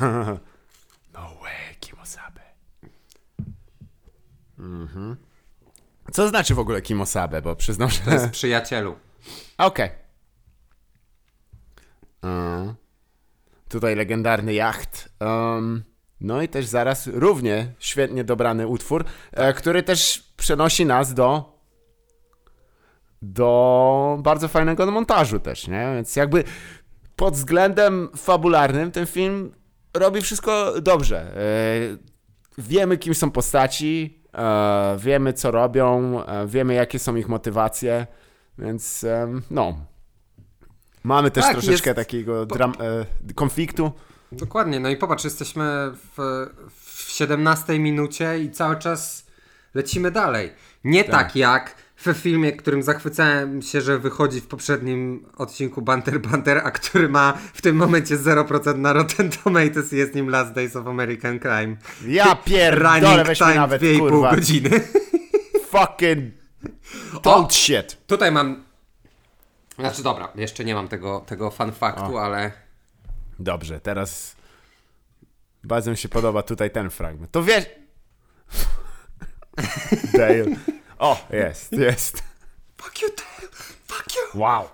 no 1.15 1.35
way, 1.43 1.77
Kimosabe. 1.81 2.41
Mhm. 4.59 5.17
Co 6.13 6.29
znaczy 6.29 6.55
w 6.55 6.59
ogóle 6.59 6.83
Kimosabe, 6.83 7.43
bo 7.43 7.57
przyznam, 7.57 7.91
że... 7.91 8.01
To 8.01 8.11
jest 8.11 8.31
przyjacielu. 8.31 8.97
Okej. 9.59 9.91
E, 12.25 12.75
Tutaj 13.69 13.97
legendarny 13.97 14.55
jacht. 14.55 15.09
Um, 15.21 15.90
no 16.21 16.43
i 16.43 16.49
też 16.49 16.67
zaraz 16.67 17.07
równie 17.07 17.73
świetnie 17.79 18.25
dobrany 18.25 18.67
utwór, 18.67 19.05
e, 19.33 19.53
który 19.53 19.83
też 19.83 20.33
przenosi 20.37 20.87
nas 20.87 21.15
do 21.15 21.61
do 23.23 24.19
bardzo 24.23 24.49
fajnego 24.49 24.91
montażu 24.91 25.41
też, 25.41 25.69
nie? 25.69 25.93
Więc 25.95 26.17
jakby 26.17 26.45
pod 27.17 27.35
względem 27.35 28.09
fabularnym 28.17 28.91
ten 28.91 29.07
film 29.07 29.53
robi 29.95 30.21
wszystko 30.21 30.81
dobrze. 30.81 31.21
E, 31.37 32.11
Wiemy, 32.59 32.99
kim 32.99 33.15
są 33.15 33.31
postaci, 33.31 34.23
e, 34.35 34.97
wiemy, 34.99 35.33
co 35.33 35.51
robią, 35.51 36.21
wiemy, 36.47 36.75
jakie 36.75 36.99
są 36.99 37.17
ich 37.17 37.29
motywacje, 37.29 38.07
więc 38.59 39.07
no. 39.51 39.79
Mamy 41.05 41.31
też 41.31 41.45
Tak, 41.45 41.53
troszeczkę 41.53 41.91
jest- 41.91 41.97
takiego 41.97 42.47
konfliktu. 43.35 43.93
Dokładnie, 44.33 44.81
no 44.81 44.89
i 44.89 44.97
popatrz, 44.97 45.25
jesteśmy 45.25 45.93
w, 46.17 46.47
w 46.85 47.11
17 47.11 47.79
minucie 47.79 48.39
i 48.39 48.51
cały 48.51 48.77
czas 48.77 49.27
lecimy 49.75 50.11
dalej. 50.11 50.53
Nie 50.85 51.05
tak, 51.05 51.37
jak 51.37 51.75
w 51.97 52.13
filmie, 52.13 52.53
którym 52.53 52.83
zachwycałem 52.83 53.63
się, 53.63 53.81
że 53.81 53.99
wychodzi 53.99 54.41
w 54.41 54.47
poprzednim 54.47 55.27
odcinku 55.37 55.83
Banter 55.83 56.21
Banter, 56.21 56.61
a 56.65 56.71
który 56.71 57.09
ma 57.09 57.33
w 57.55 57.63
tym 57.63 57.77
momencie 57.77 58.17
0% 58.17 58.79
na 58.79 58.93
Rotten 58.93 59.31
Tomatoes 59.31 59.93
i 59.93 59.97
jest 59.97 60.15
nim 60.15 60.29
Last 60.29 60.53
Days 60.53 60.77
of 60.77 60.87
American 60.87 61.39
Crime. 61.39 61.77
Ja 62.07 62.37
pierdolę, 62.37 63.25
weźmy 63.25 63.47
time 63.47 63.61
nawet, 63.61 63.83
2,5 63.83 63.99
kurwa, 63.99 64.35
godziny. 64.35 64.71
fucking 65.73 66.41
told 67.23 67.55
shit. 67.55 68.07
Tutaj 68.07 68.33
mam... 68.33 68.65
Znaczy 69.79 70.03
dobra, 70.03 70.29
jeszcze 70.35 70.65
nie 70.65 70.75
mam 70.75 70.89
tego, 70.89 71.21
tego 71.27 71.51
fun 71.51 71.73
faktu, 71.73 72.19
ale... 72.19 72.53
Dobrze, 73.41 73.81
teraz 73.81 74.37
bardzo 75.65 75.91
mi 75.91 75.97
się 75.97 76.09
podoba 76.09 76.43
tutaj 76.43 76.71
ten 76.71 76.91
fragment. 76.91 77.33
To 77.33 77.43
wiesz... 77.43 77.65
Dale. 80.19 80.45
O, 80.99 81.27
jest, 81.31 81.73
jest. 81.73 82.23
Fuck 82.77 83.03
you, 83.03 83.09
Dale! 83.09 83.49
Fuck 83.87 84.17
you! 84.17 84.41
Wow. 84.41 84.69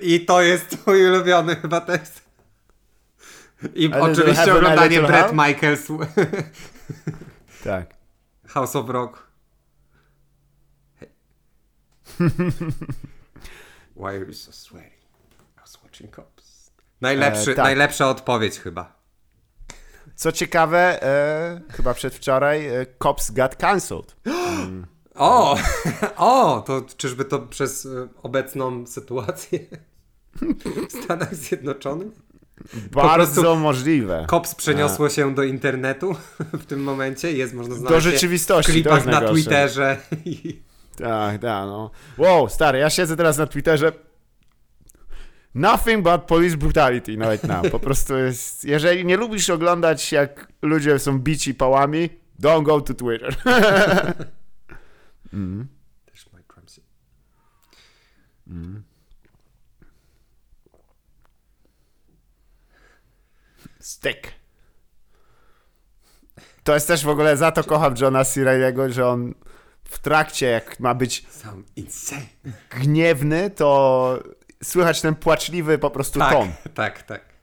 I 0.00 0.24
to 0.24 0.42
jest 0.42 0.86
mój 0.86 1.06
ulubiony 1.06 1.56
chyba 1.56 1.80
tekst. 1.80 2.22
I 3.74 3.92
A 3.92 4.00
oczywiście 4.00 4.54
oglądanie 4.54 5.02
hell? 5.02 5.34
Michaels 5.34 5.88
Tak. 7.64 7.94
House 8.46 8.76
of 8.76 8.88
Rock. 8.88 9.28
Why 13.96 14.06
are 14.06 14.26
you 14.26 14.32
so 14.32 14.52
sweaty? 14.52 14.96
I 15.56 15.60
was 15.60 15.78
watching. 15.82 16.10
Najlepszy, 17.00 17.52
E, 17.52 17.54
tak. 17.54 17.64
Najlepsza 17.64 18.10
odpowiedź 18.10 18.58
chyba. 18.60 18.92
Co 20.14 20.32
ciekawe, 20.32 21.02
e, 21.02 21.60
chyba 21.70 21.94
przedwczoraj 21.94 22.66
e, 22.66 22.86
Cops 23.02 23.30
got 23.30 23.56
cancelled. 23.56 24.16
O! 25.14 25.56
o! 26.16 26.62
To 26.66 26.82
czyżby 26.96 27.24
to 27.24 27.38
przez 27.38 27.84
y, 27.84 28.08
obecną 28.22 28.86
sytuację 28.86 29.58
w 30.88 31.04
Stanach 31.04 31.34
Zjednoczonych? 31.34 32.12
Bardzo 32.92 33.56
możliwe. 33.56 34.26
Cops 34.30 34.54
przeniosło 34.54 35.08
się 35.08 35.34
do 35.34 35.42
internetu 35.42 36.16
w 36.62 36.66
tym 36.66 36.82
momencie. 36.82 37.32
Jest, 37.32 37.54
można 37.54 37.74
znaleźć 37.74 38.06
je 38.06 38.12
rzeczywistości, 38.12 38.72
w 38.72 38.74
klipach 38.74 39.06
na. 39.06 39.20
Twitterze. 39.20 39.96
Tak, 40.96 41.40
tak, 41.40 41.66
no. 41.66 41.90
Wow, 42.18 42.48
stary, 42.48 42.78
ja 42.78 42.90
siedzę 42.90 43.16
teraz 43.16 43.38
na 43.38 43.46
Twitterze. 43.46 43.92
Nothing 45.54 46.02
but 46.02 46.22
police 46.22 46.56
brutality 46.56 47.16
right 47.16 47.44
now. 47.44 47.70
Po 47.70 47.78
prostu 47.78 48.16
jest. 48.16 48.64
Jeżeli 48.64 49.04
nie 49.04 49.16
lubisz 49.16 49.50
oglądać, 49.50 50.12
jak 50.12 50.48
ludzie 50.62 50.98
są 50.98 51.18
bici 51.18 51.54
pałami, 51.54 52.10
Don't 52.40 52.62
go 52.62 52.80
to 52.80 52.94
Twitter. 52.94 53.36
Też 56.06 56.26
Mike 56.32 56.54
Ramsey. 56.56 56.82
Stick. 63.80 64.32
To 66.64 66.74
jest 66.74 66.88
też 66.88 67.04
w 67.04 67.08
ogóle, 67.08 67.36
za 67.36 67.52
to 67.52 67.64
kocham 67.64 67.94
Johna 68.00 68.24
Cirelliego, 68.24 68.92
że 68.92 69.08
on 69.08 69.34
w 69.84 69.98
trakcie, 69.98 70.46
jak 70.46 70.80
ma 70.80 70.94
być 70.94 71.26
gniewny, 72.70 73.50
to 73.50 74.18
słychać 74.64 75.00
ten 75.00 75.14
płaczliwy 75.14 75.78
po 75.78 75.90
prostu 75.90 76.18
Tak, 76.18 76.32
ton. 76.32 76.52
tak, 76.74 77.02
tak. 77.02 77.34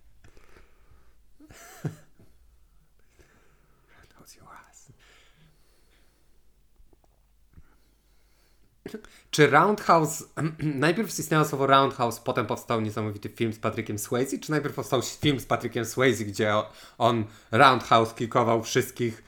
Czy 9.31 9.47
Roundhouse. 9.47 10.23
Najpierw 10.60 11.19
istniało 11.19 11.45
słowo 11.45 11.67
Roundhouse, 11.67 12.19
potem 12.19 12.45
powstał 12.45 12.81
niesamowity 12.81 13.29
film 13.29 13.53
z 13.53 13.60
Patrykiem 13.60 13.99
Swayze? 13.99 14.38
Czy 14.38 14.51
najpierw 14.51 14.75
powstał 14.75 15.01
film 15.01 15.39
z 15.39 15.45
Patrykiem 15.45 15.86
Swayze, 15.86 16.23
gdzie 16.23 16.53
on 16.97 17.25
Roundhouse 17.51 18.13
kikował 18.13 18.63
wszystkich 18.63 19.23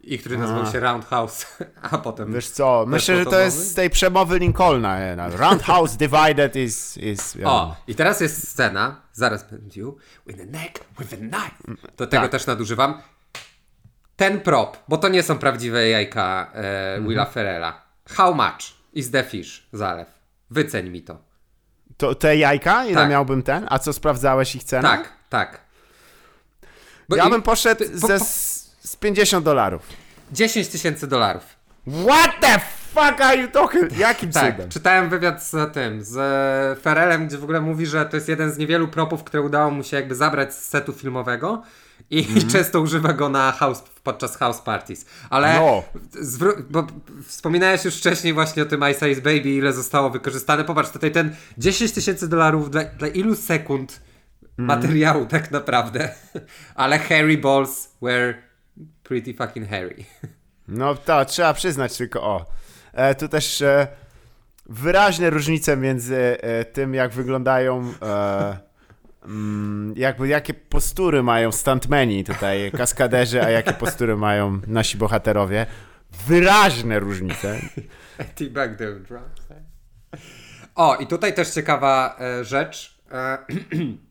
i 0.00 0.18
który 0.18 0.38
nazywał 0.38 0.66
się 0.66 0.80
Roundhouse, 0.80 1.46
a 1.90 1.98
potem. 1.98 2.32
Wiesz 2.34 2.50
co, 2.50 2.84
myślę, 2.88 3.16
że 3.16 3.24
to 3.26 3.38
jest 3.40 3.70
z 3.70 3.74
tej 3.74 3.90
przemowy 3.90 4.38
Lincolna. 4.38 4.98
Roundhouse 5.28 5.96
divided 5.96 6.56
is... 6.56 6.96
is 6.96 7.36
O, 7.44 7.76
i 7.86 7.94
teraz 7.94 8.20
jest 8.20 8.48
scena, 8.48 9.02
zaraz 9.12 9.50
będzie 9.50 9.82
with 10.26 10.40
a 10.42 10.44
neck, 10.46 10.84
with 10.98 11.12
a 11.12 11.16
knife. 11.16 11.82
Do 11.96 12.06
tego 12.06 12.22
Tak. 12.22 12.30
też 12.30 12.46
nadużywam. 12.46 13.02
Ten 14.16 14.40
prop, 14.40 14.76
bo 14.88 14.96
to 14.98 15.08
nie 15.08 15.22
są 15.22 15.38
prawdziwe 15.38 15.88
jajka 15.88 16.50
e, 16.54 16.56
Mhm. 16.94 17.08
Willa 17.08 17.24
Ferrella. 17.26 17.82
How 18.10 18.34
much 18.34 18.74
is 18.92 19.10
the 19.10 19.24
fish, 19.24 19.66
zalew? 19.72 20.08
Wyceń 20.50 20.88
mi 20.90 21.02
to. 21.02 21.18
To, 21.96 22.14
te 22.14 22.36
jajka? 22.36 22.84
Ile 22.84 22.94
Tak. 22.94 23.10
miałbym 23.10 23.42
ten? 23.42 23.66
A 23.70 23.78
co 23.78 23.92
sprawdzałeś 23.92 24.54
ich 24.54 24.64
cenę? 24.64 24.88
Tak, 24.88 25.12
tak. 25.28 25.60
Bo 27.08 27.16
Ja 27.16 27.30
bym 27.30 27.42
poszedł 27.42 27.84
ty- 27.84 27.90
po- 27.90 28.06
ze 28.08 28.18
po- 28.18 28.24
z, 28.24 28.49
z 28.80 28.96
50 28.96 29.44
dolarów. 29.44 29.82
10 30.32 30.68
tysięcy 30.68 31.06
dolarów. 31.06 31.42
What 32.08 32.30
the 32.40 32.60
fuck 32.94 33.20
are 33.20 33.36
you 33.36 33.48
talking? 33.48 33.98
Jakim 33.98 34.32
Tak, 34.32 34.52
cudem? 34.54 34.70
czytałem 34.70 35.08
wywiad 35.10 35.42
z 35.44 35.72
tym, 35.74 36.04
z 36.04 36.14
Ferrellem, 36.82 37.26
gdzie 37.26 37.38
w 37.38 37.44
ogóle 37.44 37.60
mówi, 37.60 37.86
że 37.86 38.06
to 38.06 38.16
jest 38.16 38.28
jeden 38.28 38.52
z 38.52 38.58
niewielu 38.58 38.88
propów, 38.88 39.24
które 39.24 39.42
udało 39.42 39.70
mu 39.70 39.82
się 39.84 39.96
jakby 39.96 40.14
zabrać 40.14 40.54
z 40.54 40.68
setu 40.68 40.92
filmowego 40.92 41.62
i 42.10 42.18
Mhm. 42.18 42.48
często 42.52 42.80
używa 42.80 43.12
go 43.12 43.28
na 43.28 43.52
house, 43.52 43.82
podczas 44.02 44.36
house 44.36 44.60
parties. 44.60 45.06
Ale 45.30 45.54
No. 45.54 45.82
bo 46.70 46.86
wspominałeś 47.26 47.84
już 47.84 47.96
wcześniej 47.96 48.32
właśnie 48.32 48.62
o 48.62 48.66
tym 48.66 48.80
Ice 48.90 49.10
Ice 49.10 49.20
Baby, 49.22 49.50
ile 49.50 49.72
zostało 49.72 50.10
wykorzystane. 50.10 50.64
Popatrz, 50.64 50.90
tutaj 50.90 51.12
ten 51.12 51.34
10 51.58 51.92
tysięcy 51.92 52.28
dolarów 52.28 52.70
dla, 52.70 52.84
dla 52.84 53.08
ilu 53.08 53.34
sekund 53.36 54.00
Mhm. 54.58 54.66
materiału 54.80 55.26
tak 55.26 55.50
naprawdę. 55.50 56.08
Ale 56.74 56.98
hairy 56.98 57.38
balls 57.38 57.88
were 58.02 58.34
pretty 59.10 59.34
fucking 59.34 59.68
hairy. 59.68 60.04
No 60.68 60.94
to 60.94 61.24
trzeba 61.24 61.54
przyznać 61.54 61.96
tylko 61.96 62.22
o. 62.22 62.46
E, 62.92 63.14
tu 63.14 63.28
też 63.28 63.62
e, 63.62 63.88
wyraźne 64.66 65.30
różnice 65.30 65.76
między 65.76 66.16
e, 66.40 66.64
tym, 66.64 66.94
jak 66.94 67.12
wyglądają. 67.12 67.92
E, 68.02 68.58
mm, 69.24 69.94
jakby 69.96 70.28
jakie 70.28 70.54
postury 70.54 71.22
mają 71.22 71.52
stuntmeni 71.52 72.24
tutaj, 72.24 72.72
kaskaderzy, 72.76 73.42
a 73.42 73.50
jakie 73.50 73.72
postury 73.72 74.16
mają 74.16 74.60
nasi 74.66 74.98
bohaterowie. 74.98 75.66
Wyraźne 76.26 76.98
różnice. 77.00 77.60
T-bag 78.34 78.76
the 78.76 78.94
drums. 78.94 79.48
O, 80.74 80.96
i 80.96 81.06
tutaj 81.06 81.34
też 81.34 81.50
ciekawa 81.50 82.16
e, 82.20 82.44
rzecz. 82.44 83.00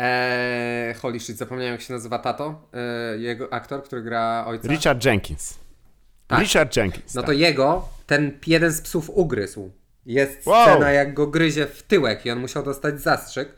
E, 0.00 0.90
e, 0.90 0.94
holy 0.94 1.20
shit, 1.20 1.36
zapomniałem 1.36 1.72
jak 1.72 1.82
się 1.82 1.92
nazywa 1.92 2.18
tato. 2.18 2.68
E, 3.14 3.18
jego 3.18 3.52
aktor, 3.52 3.82
który 3.82 4.02
gra 4.02 4.44
ojca. 4.46 4.68
Richard 4.68 5.04
Jenkins. 5.04 5.58
Tak. 6.26 6.40
Richard 6.40 6.76
Jenkins. 6.76 7.14
No 7.14 7.22
to 7.22 7.28
tak. 7.28 7.38
jego, 7.38 7.88
ten 8.06 8.38
jeden 8.46 8.72
z 8.72 8.80
psów 8.80 9.10
ugryzł. 9.10 9.70
Jest 10.06 10.46
Wow. 10.46 10.68
scena, 10.68 10.90
jak 10.90 11.14
go 11.14 11.26
gryzie 11.26 11.66
w 11.66 11.82
tyłek 11.82 12.26
i 12.26 12.30
on 12.30 12.38
musiał 12.40 12.62
dostać 12.62 13.00
zastrzyk. 13.00 13.48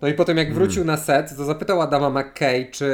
No 0.00 0.08
i 0.08 0.14
potem 0.14 0.36
jak 0.36 0.54
wrócił 0.54 0.84
na 0.84 0.96
set, 0.96 1.36
to 1.36 1.44
zapytał 1.44 1.82
Adama 1.82 2.10
McKay, 2.10 2.70
czy, 2.70 2.84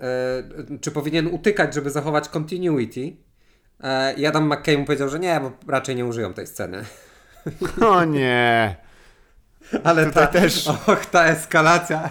e, 0.00 0.78
czy 0.80 0.90
powinien 0.90 1.26
utykać, 1.26 1.74
żeby 1.74 1.90
zachować 1.90 2.28
continuity. 2.28 3.16
E, 3.80 4.14
I 4.14 4.26
Adam 4.26 4.46
McKay 4.52 4.78
mu 4.78 4.84
powiedział, 4.84 5.08
że 5.08 5.18
nie, 5.18 5.40
bo 5.40 5.72
raczej 5.72 5.96
nie 5.96 6.04
użyją 6.04 6.34
tej 6.34 6.46
sceny. 6.46 6.84
O 7.80 8.04
nie. 8.04 8.76
Ale 9.84 10.06
Tutaj 10.06 10.26
ta, 10.26 10.32
też- 10.32 10.68
Och, 10.68 11.06
ta 11.06 11.24
eskalacja. 11.26 12.10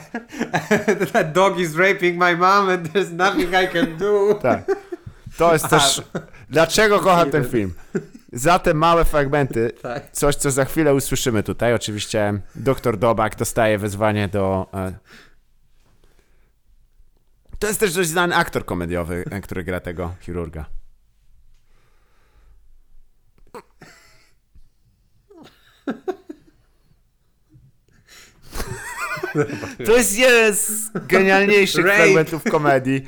That 1.13 1.31
dog 1.31 1.59
is 1.59 1.75
raping 1.75 2.17
my 2.23 2.35
mom 2.37 2.69
and 2.69 2.93
there's 2.93 3.11
nothing 3.13 3.49
I 3.49 3.67
can 3.73 3.97
do. 3.97 4.33
Tak. 4.41 4.65
To 5.37 5.53
jest 5.53 5.69
też. 5.69 6.01
Dlaczego 6.49 6.99
kocham 6.99 7.31
ten 7.31 7.45
film? 7.45 7.73
Za 8.33 8.59
te 8.59 8.73
małe 8.73 9.05
fragmenty, 9.05 9.71
Tak. 9.81 10.11
coś 10.11 10.35
co 10.35 10.51
za 10.51 10.65
chwilę 10.65 10.93
usłyszymy 10.93 11.43
tutaj. 11.43 11.73
Oczywiście 11.73 12.41
doktor 12.55 12.97
Dobak 12.97 13.35
dostaje 13.35 13.77
wezwanie 13.77 14.27
do. 14.27 14.67
e, 14.73 14.93
To 17.59 17.67
jest 17.67 17.79
też 17.79 17.93
dość 17.93 18.09
znany 18.09 18.35
aktor 18.35 18.65
komediowy, 18.65 19.23
e, 19.31 19.41
który 19.41 19.63
gra 19.63 19.79
tego 19.79 20.15
chirurga. 20.19 20.65
To 29.85 29.97
jest 29.97 30.17
jeden 30.17 30.55
z 30.55 30.89
genialniejszych 31.07 31.85
Rape. 31.85 31.97
fragmentów 31.97 32.43
komedii. 32.43 33.07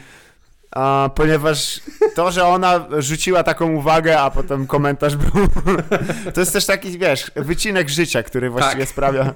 A, 0.71 1.09
ponieważ 1.15 1.81
to, 2.15 2.31
że 2.31 2.45
ona 2.45 2.87
rzuciła 2.99 3.43
taką 3.43 3.71
uwagę, 3.73 4.19
a 4.19 4.31
potem 4.31 4.67
komentarz 4.67 5.15
był. 5.15 5.31
To 6.33 6.39
jest 6.39 6.53
też 6.53 6.65
taki, 6.65 6.99
wiesz, 6.99 7.31
wycinek 7.35 7.89
życia, 7.89 8.23
który 8.23 8.49
właściwie 8.49 8.83
Tak. 8.83 8.89
sprawia 8.89 9.33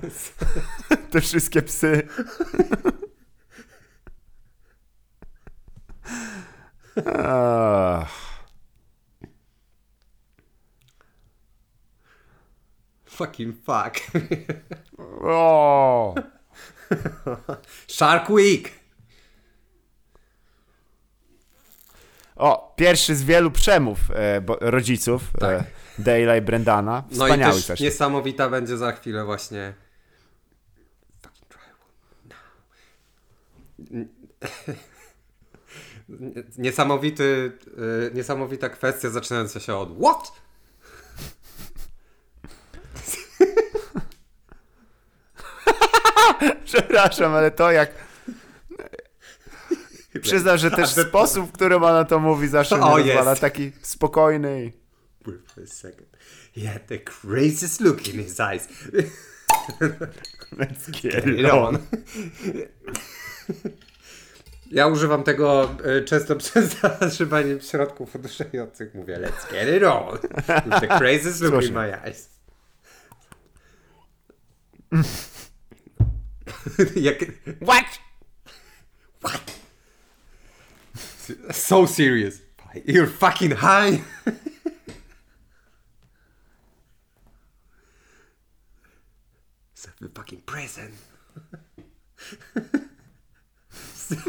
te 1.12 1.22
wszystkie 1.22 1.62
psy. 1.62 2.08
Ach. 7.06 8.08
Fucking 13.06 13.56
fuck. 13.66 14.12
O. 15.22 16.16
Shark 17.88 18.30
Week. 18.30 18.72
o, 22.36 22.74
pierwszy 22.76 23.16
z 23.16 23.24
wielu 23.24 23.52
przemów 23.52 24.00
e, 24.14 24.42
bo, 24.42 24.58
rodziców 24.62 25.22
Tak. 25.40 25.50
e, 25.52 25.66
Dale'a 26.02 26.38
i 26.38 26.42
Brendana. 26.42 27.04
No 27.12 27.28
i 27.28 27.30
Wspaniały 27.30 27.54
też 27.56 27.66
też. 27.66 27.80
niesamowita 27.80 28.50
będzie 28.50 28.78
za 28.78 28.92
chwilę 28.92 29.26
właśnie. 29.26 29.74
Niesamowity, 36.58 37.52
y, 38.08 38.12
niesamowita 38.14 38.70
kwestia 38.70 39.10
zaczynająca 39.10 39.60
się 39.60 39.76
od 39.76 39.90
what? 39.98 40.32
Przepraszam, 46.74 47.34
ale 47.34 47.52
to 47.52 47.72
jak. 47.72 47.92
Przyznam, 50.22 50.58
że 50.58 50.72
też 50.72 50.90
sposób, 50.90 51.50
w 51.50 51.52
którym 51.52 51.84
ona 51.84 52.06
to 52.06 52.20
mówi, 52.20 52.48
zawsze 52.48 52.76
mnie 52.78 52.86
O, 52.86 52.98
rozwala. 52.98 53.30
jest. 53.30 53.42
Taki 53.42 53.72
spokojny. 53.82 54.66
i- 54.66 54.74
Wait 55.32 55.52
for 55.52 55.64
a 55.64 55.68
second. 55.68 56.08
He 56.56 56.68
had 56.68 56.88
the 56.88 57.00
craziest 57.00 57.82
look 57.82 58.08
in 58.08 58.24
his 58.24 58.40
eyes. 58.40 58.68
Let's 60.58 60.90
get 61.02 61.26
Get 61.26 61.26
it 61.40 61.46
on. 61.52 61.76
on. 61.76 61.78
Ja 64.72 64.88
używam 64.88 65.24
tego 65.24 65.70
y, 66.00 66.04
często 66.04 66.36
przez 66.42 66.76
zażywanie 67.00 67.62
środków 67.62 68.16
oduszających. 68.16 68.94
Mówię, 68.94 69.20
let's 69.20 69.52
get 69.52 69.78
it 69.78 69.84
on. 69.84 70.18
With 70.66 70.80
the 70.80 70.88
craziest 70.88 71.42
look 71.42 71.64
in 71.64 71.74
my 71.74 72.02
eyes. 72.04 72.30
Jak... 76.96 77.20
What? 77.62 78.00
So 81.52 81.88
serious. 81.88 82.42
You're 82.86 83.08
fucking 83.08 83.52
high. 83.52 84.02
It's 89.72 89.88
a 90.02 90.10
fucking 90.10 90.42
prison. 90.46 90.92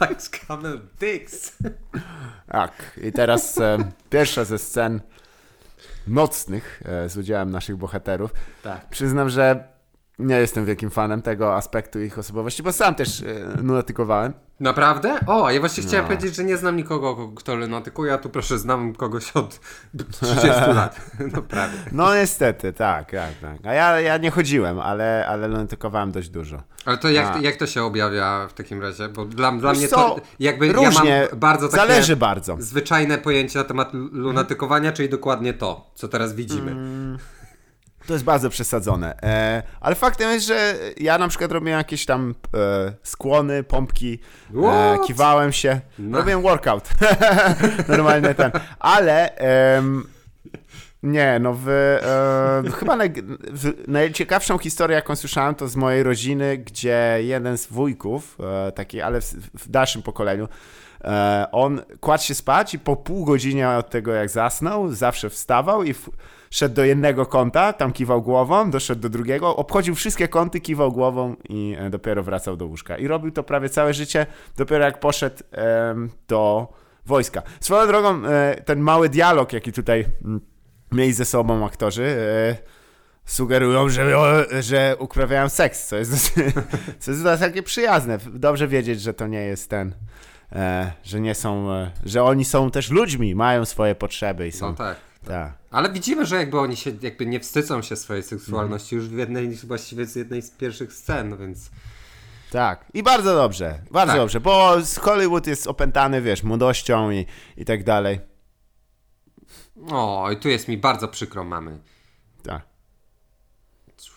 like 0.00 0.30
camel 0.30 0.80
dicks. 0.98 1.56
Tak, 2.48 3.00
i 3.02 3.12
teraz 3.12 3.58
e, 3.58 3.78
pierwsza 4.10 4.44
ze 4.44 4.58
scen 4.58 5.00
nocnych 6.06 6.82
e, 6.84 7.08
z 7.08 7.16
udziałem 7.16 7.50
naszych 7.50 7.76
bohaterów. 7.76 8.34
Tak. 8.62 8.88
Przyznam, 8.88 9.30
że 9.30 9.73
nie 10.18 10.34
jestem 10.36 10.64
wielkim 10.64 10.90
fanem 10.90 11.22
tego 11.22 11.56
aspektu 11.56 12.00
ich 12.00 12.18
osobowości, 12.18 12.62
bo 12.62 12.72
sam 12.72 12.94
też 12.94 13.22
e, 13.22 13.24
lunatykowałem. 13.62 14.32
Naprawdę? 14.60 15.18
O, 15.26 15.50
ja 15.50 15.60
właśnie 15.60 15.82
chciałem 15.82 16.04
No. 16.04 16.08
powiedzieć, 16.16 16.36
że 16.36 16.44
nie 16.44 16.56
znam 16.56 16.76
nikogo, 16.76 17.32
kto 17.36 17.56
lunatykuje, 17.56 18.12
a 18.12 18.18
tu 18.18 18.30
proszę, 18.30 18.58
znam 18.58 18.94
kogoś 18.94 19.32
od 19.32 19.60
30 20.10 20.46
lat. 20.74 21.00
No 21.34 21.42
prawie. 21.42 21.72
No 21.92 22.14
niestety, 22.14 22.72
tak, 22.72 23.10
tak, 23.10 23.30
tak. 23.40 23.66
A 23.66 23.72
ja, 23.74 24.00
ja 24.00 24.16
nie 24.18 24.30
chodziłem, 24.30 24.80
ale, 24.80 25.26
ale 25.28 25.48
lunatykowałem 25.48 26.12
dość 26.12 26.28
dużo. 26.28 26.62
Ale 26.84 26.98
to 26.98 27.10
jak, 27.10 27.36
A. 27.36 27.38
jak 27.38 27.56
to 27.56 27.66
się 27.66 27.82
objawia 27.82 28.46
w 28.48 28.52
takim 28.52 28.82
razie? 28.82 29.08
Bo 29.08 29.24
dla, 29.24 29.52
dla 29.52 29.70
Wiesz 29.70 29.78
mnie 29.78 29.88
co, 29.88 29.96
to 29.96 30.20
jakby 30.40 30.72
różnie, 30.72 31.10
ja 31.10 31.28
mam 31.30 31.38
bardzo 31.40 31.68
takie 31.68 31.76
zależy 31.86 32.16
bardzo. 32.16 32.56
zwyczajne 32.58 33.18
pojęcie 33.18 33.58
na 33.58 33.64
temat 33.64 33.90
lunatykowania, 34.12 34.92
czyli 34.92 35.08
dokładnie 35.08 35.54
to, 35.54 35.90
co 35.94 36.08
teraz 36.08 36.34
widzimy. 36.34 36.70
Mm. 36.70 37.18
To 38.06 38.12
jest 38.12 38.24
bardzo 38.24 38.50
przesadzone. 38.50 39.22
E, 39.22 39.62
ale 39.80 39.94
faktem 39.94 40.30
jest, 40.30 40.46
że 40.46 40.74
ja 40.96 41.18
na 41.18 41.28
przykład 41.28 41.52
robiłem 41.52 41.78
jakieś 41.78 42.06
tam 42.06 42.34
e, 42.54 42.92
skłony, 43.02 43.62
pompki, 43.62 44.18
e, 44.72 44.98
kiwałem 45.06 45.52
się, 45.52 45.80
No. 45.98 46.18
robiłem 46.18 46.42
workout. 46.42 46.88
Normalnie 47.88 48.34
ten. 48.34 48.50
Ale 48.78 49.34
em, 49.36 50.08
nie, 51.02 51.38
no 51.40 51.54
w, 51.64 51.68
e, 52.66 52.70
chyba 52.70 52.96
naj, 52.96 53.12
w, 53.52 53.72
najciekawszą 53.88 54.58
historię, 54.58 54.94
jaką 54.94 55.16
słyszałem, 55.16 55.54
to 55.54 55.68
z 55.68 55.76
mojej 55.76 56.02
rodziny, 56.02 56.58
gdzie 56.58 57.18
jeden 57.20 57.58
z 57.58 57.66
wujków, 57.66 58.38
e, 58.68 58.72
taki, 58.72 59.00
ale 59.00 59.20
w, 59.20 59.24
w 59.54 59.68
dalszym 59.68 60.02
pokoleniu, 60.02 60.48
e, 61.04 61.46
on 61.52 61.82
kładł 62.00 62.22
się 62.22 62.34
spać 62.34 62.74
i 62.74 62.78
po 62.78 62.96
pół 62.96 63.24
godziny 63.24 63.76
od 63.76 63.90
tego, 63.90 64.12
jak 64.12 64.30
zasnął, 64.30 64.92
zawsze 64.92 65.30
wstawał 65.30 65.82
i 65.82 65.94
w, 65.94 66.10
szedł 66.54 66.74
do 66.74 66.84
jednego 66.84 67.26
kąta, 67.26 67.72
tam 67.72 67.92
kiwał 67.92 68.22
głową, 68.22 68.70
doszedł 68.70 69.00
do 69.00 69.08
drugiego, 69.08 69.56
obchodził 69.56 69.94
wszystkie 69.94 70.28
kąty, 70.28 70.60
kiwał 70.60 70.92
głową 70.92 71.36
i 71.48 71.76
e, 71.78 71.90
dopiero 71.90 72.22
wracał 72.22 72.56
do 72.56 72.66
łóżka. 72.66 72.98
I 72.98 73.06
robił 73.06 73.30
to 73.30 73.42
prawie 73.42 73.68
całe 73.68 73.94
życie, 73.94 74.26
dopiero 74.56 74.84
jak 74.84 75.00
poszedł 75.00 75.36
do 76.28 76.72
wojska. 77.06 77.42
Swoją 77.60 77.86
drogą, 77.86 78.26
e, 78.26 78.62
ten 78.64 78.80
mały 78.80 79.08
dialog, 79.08 79.52
jaki 79.52 79.72
tutaj 79.72 80.04
mm, 80.24 80.40
mieli 80.92 81.12
ze 81.12 81.24
sobą 81.24 81.66
aktorzy, 81.66 82.04
e, 82.04 82.56
sugerują, 83.24 83.88
że, 83.88 84.06
że 84.62 84.96
uprawiają 84.98 85.48
seks, 85.48 85.86
co 85.86 85.96
jest, 85.96 86.34
co 86.98 87.10
jest 87.10 87.24
takie 87.24 87.62
przyjazne. 87.62 88.18
Dobrze 88.32 88.68
wiedzieć, 88.68 89.00
że 89.00 89.14
to 89.14 89.26
nie 89.26 89.42
jest 89.42 89.70
ten, 89.70 89.94
że 91.04 91.20
nie 91.20 91.34
są, 91.34 91.68
że 92.04 92.22
oni 92.22 92.44
są 92.44 92.70
też 92.70 92.90
ludźmi, 92.90 93.34
mają 93.34 93.64
swoje 93.64 93.94
potrzeby 93.94 94.48
i 94.48 94.52
są, 94.52 94.66
No 94.66 94.74
tak. 94.74 94.96
Tak. 95.26 95.52
Ale 95.70 95.92
widzimy, 95.92 96.26
że 96.26 96.36
jakby 96.36 96.58
oni 96.60 96.76
się 96.76 96.92
jakby 97.02 97.26
nie 97.26 97.40
wstydzą 97.40 97.82
się 97.82 97.96
swojej 97.96 98.22
seksualności 98.22 98.96
już 98.96 99.08
w 99.08 99.18
jednej, 99.18 99.54
właściwie 99.54 100.06
z 100.06 100.16
jednej 100.16 100.42
z 100.42 100.50
pierwszych 100.50 100.92
scen, 100.92 101.36
więc 101.36 101.70
Tak, 102.50 102.84
i 102.94 103.02
bardzo 103.02 103.34
dobrze, 103.34 103.78
bardzo 103.90 104.12
Tak. 104.12 104.20
dobrze, 104.20 104.40
bo 104.40 104.76
Hollywood 105.00 105.46
jest 105.46 105.66
opętany, 105.66 106.22
wiesz, 106.22 106.42
młodością 106.42 107.10
i, 107.10 107.26
i 107.56 107.64
tak 107.64 107.84
dalej. 107.84 108.20
o, 109.90 110.30
i 110.32 110.36
tu 110.36 110.48
jest 110.48 110.68
mi 110.68 110.78
bardzo 110.78 111.08
przykro 111.08 111.44
mamy. 111.44 111.78
Tak, 112.42 112.62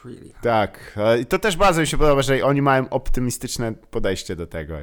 really 0.05 0.33
tak. 0.41 0.93
E, 0.97 1.19
I 1.19 1.25
to 1.25 1.39
też 1.39 1.57
bardzo 1.57 1.81
mi 1.81 1.87
się 1.87 1.97
podoba, 1.97 2.21
że 2.21 2.43
oni 2.45 2.61
mają 2.61 2.89
optymistyczne 2.89 3.73
podejście 3.73 4.35
do 4.35 4.47
tego, 4.47 4.77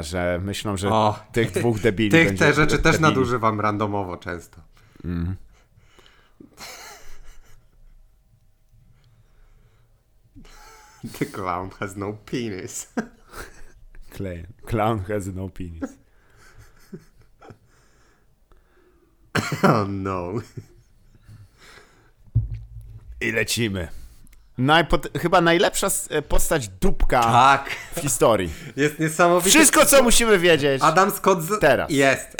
że 0.00 0.40
myślą, 0.42 0.76
że 0.76 0.88
O, 0.90 1.20
tych 1.32 1.50
dwóch 1.52 1.80
debili 1.80 2.10
Tych 2.10 2.38
te 2.38 2.52
rzeczy 2.52 2.78
też 2.78 2.82
debili. 2.82 3.02
nadużywam 3.02 3.60
randomowo 3.60 4.16
często. 4.16 4.60
Mhm. 5.04 5.36
The 11.18 11.26
clown 11.26 11.70
has 11.70 11.96
no 11.96 12.12
penis. 12.12 12.92
Clay. 14.16 14.46
Clown 14.66 14.98
has 15.08 15.26
no 15.26 15.48
penis. 15.48 15.82
oh 19.62 19.84
no. 19.88 20.32
I 23.20 23.32
lecimy. 23.32 23.88
Najpot- 24.60 25.18
chyba 25.18 25.40
najlepsza 25.40 25.88
e, 26.10 26.22
postać 26.22 26.68
dupka 26.68 27.20
Tak. 27.22 27.70
w 27.96 28.00
historii. 28.00 28.50
Jest 28.76 28.98
niesamowite. 28.98 29.50
Wszystko, 29.50 29.86
co 29.86 30.02
musimy 30.02 30.38
wiedzieć. 30.38 30.82
Adam 30.82 31.10
Scott 31.10 31.42
z... 31.42 31.60
Teraz. 31.60 31.90
jest. 31.90 32.36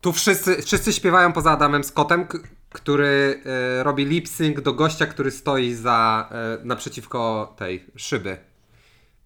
Tu 0.00 0.12
wszyscy, 0.12 0.62
wszyscy 0.62 0.92
śpiewają 0.92 1.32
poza 1.32 1.50
Adamem 1.50 1.84
Scottem, 1.84 2.26
k- 2.26 2.38
który 2.72 3.42
e, 3.80 3.82
robi 3.82 4.04
lip 4.04 4.28
sync 4.28 4.62
do 4.62 4.72
gościa, 4.72 5.06
który 5.06 5.30
stoi 5.30 5.74
za 5.74 6.28
e, 6.32 6.64
naprzeciwko 6.64 7.54
tej 7.58 7.84
szyby. 7.96 8.36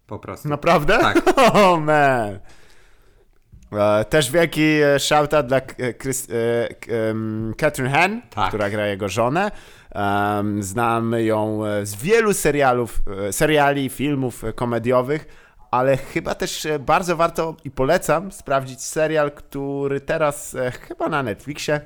Po 0.07 0.19
prostu. 0.19 0.49
Naprawdę? 0.49 0.97
Tak. 0.99 1.21
Oh 1.53 1.79
man. 1.79 2.39
Też 4.09 4.31
wielki 4.31 4.61
shoutout 4.99 5.45
dla 5.47 5.61
Chris, 6.01 6.27
Catherine 7.57 7.89
Han, 7.95 8.21
Tak. 8.29 8.47
która 8.47 8.69
gra 8.69 8.87
jego 8.87 9.09
żonę. 9.09 9.51
Em, 9.95 10.63
znamy 10.63 11.23
ją 11.23 11.65
e, 11.65 11.85
z 11.85 11.95
wielu 11.95 12.33
serialów, 12.33 13.01
e, 13.27 13.33
seriali, 13.33 13.89
filmów 13.89 14.43
e, 14.43 14.53
komediowych, 14.53 15.27
ale 15.71 15.97
chyba 15.97 16.35
też 16.35 16.67
bardzo 16.79 17.15
warto 17.15 17.55
i 17.63 17.71
polecam 17.71 18.31
sprawdzić 18.31 18.81
serial, 18.81 19.31
który 19.31 20.01
teraz 20.01 20.55
chyba 20.87 21.09
na 21.09 21.23
Netflixie 21.23 21.81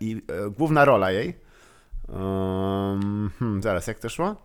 i 0.00 0.22
główna 0.58 0.84
rola 0.84 1.10
jej. 1.10 1.40
Um, 2.08 3.30
hmm, 3.38 3.62
zaraz, 3.62 3.86
jak 3.86 3.98
to 3.98 4.08
szło? 4.08 4.36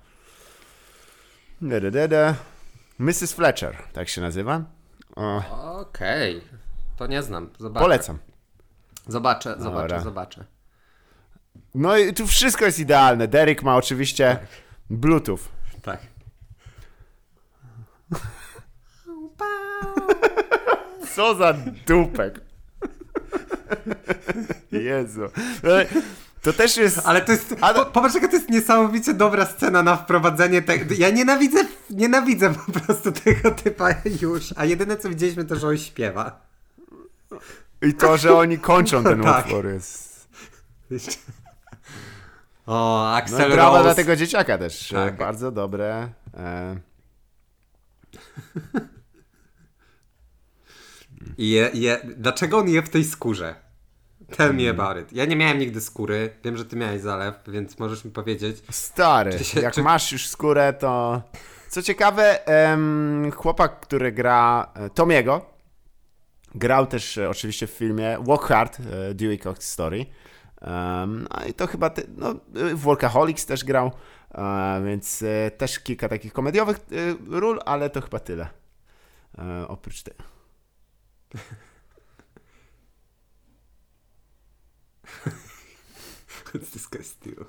Mrs. 3.00 3.34
Fletcher, 3.34 3.78
tak 3.94 4.10
się 4.10 4.22
nazywa. 4.22 4.64
Okej. 5.80 6.42
To 6.98 7.08
nie 7.08 7.24
znam. 7.24 7.50
Zobaczę. 7.60 7.84
polecam. 7.84 8.18
Zobaczę, 9.08 9.56
zobaczę, 9.58 9.82
Dobra. 9.82 10.00
zobaczę. 10.00 10.59
No 11.76 11.98
i 11.98 12.14
tu 12.14 12.28
wszystko 12.28 12.66
jest 12.66 12.80
idealne. 12.80 13.28
Derek 13.28 13.64
ma 13.64 13.76
oczywiście 13.76 14.40
Bluetooth. 14.90 15.40
Tak. 15.82 16.00
Co 21.16 21.36
za 21.36 21.54
dupek. 21.88 22.42
Jezu. 24.72 25.22
Ale 25.64 25.86
To 26.42 26.54
też 26.54 26.78
jest... 26.78 27.00
Ale 27.06 27.22
to 27.22 27.32
jest. 27.32 27.56
Ale- 27.62 27.80
Po, 27.80 27.86
popatrz, 27.86 28.16
jaka 28.16 28.28
to 28.28 28.36
jest 28.36 28.50
niesamowicie 28.50 29.14
dobra 29.14 29.46
scena 29.46 29.84
na 29.84 29.96
wprowadzenie 29.98 30.62
tego. 30.62 30.96
Ja 30.98 31.10
nienawidzę, 31.10 31.66
nienawidzę 31.90 32.54
po 32.54 32.72
prostu 32.80 33.12
tego 33.12 33.52
typa 33.52 33.90
już. 34.22 34.54
A 34.56 34.66
jedyne 34.66 34.98
co 34.98 35.10
widzieliśmy 35.10 35.46
to, 35.46 35.56
że 35.56 35.68
on 35.68 35.78
śpiewa. 35.78 36.42
I 37.82 37.94
to, 37.94 38.18
że 38.18 38.36
oni 38.36 38.58
kończą 38.58 39.04
ten 39.04 39.24
Tak. 39.24 39.46
utwór 39.46 39.66
jest... 39.66 40.28
O, 42.70 42.74
No, 42.74 43.16
Axel 43.16 43.52
brawa 43.52 43.70
Rose. 43.78 43.84
dla 43.84 43.96
tego 43.96 44.16
dzieciaka 44.16 44.58
też. 44.58 44.88
Tak. 44.90 45.18
Bardzo 45.18 45.52
dobre. 45.52 46.10
E, 46.38 46.76
Je, 51.38 51.70
je, 51.74 52.00
dlaczego 52.18 52.58
on 52.58 52.70
je 52.70 52.82
w 52.82 52.90
tej 52.90 53.04
skórze? 53.04 53.56
Tell 54.38 54.50
Mm. 54.50 54.58
me 54.64 54.70
about 54.70 54.98
it. 55.04 55.14
Ja 55.14 55.26
nie 55.26 55.36
miałem 55.36 55.60
nigdy 55.60 55.82
skóry. 55.82 56.30
Wiem, 56.44 56.58
że 56.58 56.66
ty 56.66 56.76
miałeś 56.76 57.02
zalew, 57.02 57.36
więc 57.48 57.80
możesz 57.80 58.06
mi 58.06 58.12
powiedzieć. 58.12 58.58
Stary, 58.72 59.38
Czy 59.38 59.44
się- 59.44 59.60
jak 59.62 59.74
czy- 59.74 59.84
masz 59.84 60.12
już 60.12 60.28
skórę, 60.28 60.74
to... 60.74 61.22
Co 61.70 61.82
ciekawe, 61.82 62.46
em, 62.48 63.32
chłopak, 63.36 63.80
który 63.80 64.12
gra 64.12 64.72
e, 64.76 64.90
Tomiego, 64.90 65.46
grał 66.56 66.88
też 66.88 67.18
e, 67.18 67.30
oczywiście 67.30 67.68
w 67.68 67.72
filmie 67.72 68.18
Walk 68.22 68.44
Hard, 68.46 68.80
e, 68.80 69.14
Dewey 69.14 69.40
Cox 69.40 69.72
Story. 69.72 70.06
Em, 70.62 71.28
no 71.30 71.46
i 71.46 71.54
to 71.54 71.68
chyba, 71.68 71.90
ty, 71.90 72.08
no, 72.18 72.36
w 72.54 72.80
Workaholics 72.80 73.46
też 73.46 73.64
grał, 73.66 73.92
e, 74.32 74.82
więc 74.86 75.24
e, 75.24 75.52
też 75.52 75.80
kilka 75.80 76.10
takich 76.10 76.34
komediowych 76.34 76.78
e, 76.78 77.40
ról, 77.40 77.60
ale 77.66 77.90
to 77.90 78.02
chyba 78.02 78.20
tyle. 78.20 78.50
Oprócz 79.68 80.04
tego. 80.04 80.24
Guy 86.92 87.04
steal? 87.04 87.46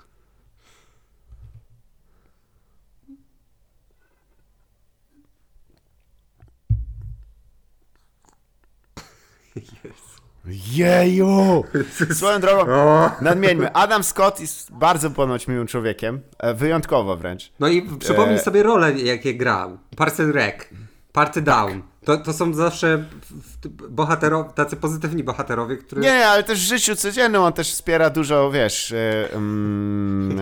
Jezu. 9.56 10.29
Jeju! 10.46 11.64
Swoją 12.18 12.40
drogą, 12.40 13.10
nadmieńmy, 13.20 13.72
Adam 13.72 14.04
Scott 14.04 14.40
jest 14.40 14.72
bardzo 14.72 15.10
ponoć 15.10 15.48
miłym 15.48 15.66
człowiekiem, 15.66 16.20
e, 16.38 16.54
wyjątkowo 16.54 17.16
wręcz. 17.16 17.52
No 17.60 17.68
i 17.68 17.82
przypomnij 17.98 18.36
E. 18.36 18.42
sobie 18.42 18.62
role, 18.62 18.92
jakie 18.92 19.34
grał. 19.34 19.78
Parcel 19.96 20.32
Rec. 20.32 20.56
Party 21.12 21.42
Down. 21.42 21.82
To, 22.04 22.16
to 22.16 22.32
są 22.32 22.54
zawsze 22.54 23.04
bohaterowie, 23.90 24.50
tacy 24.54 24.76
pozytywni 24.76 25.24
bohaterowie, 25.24 25.76
którzy... 25.76 26.02
Nie, 26.02 26.26
ale 26.26 26.42
też 26.42 26.58
w 26.60 26.68
życiu 26.68 26.96
codziennym 26.96 27.42
on 27.42 27.52
też 27.52 27.72
wspiera 27.72 28.10
dużo, 28.10 28.50
wiesz, 28.50 28.92
e, 28.92 29.32
mm, 29.32 30.40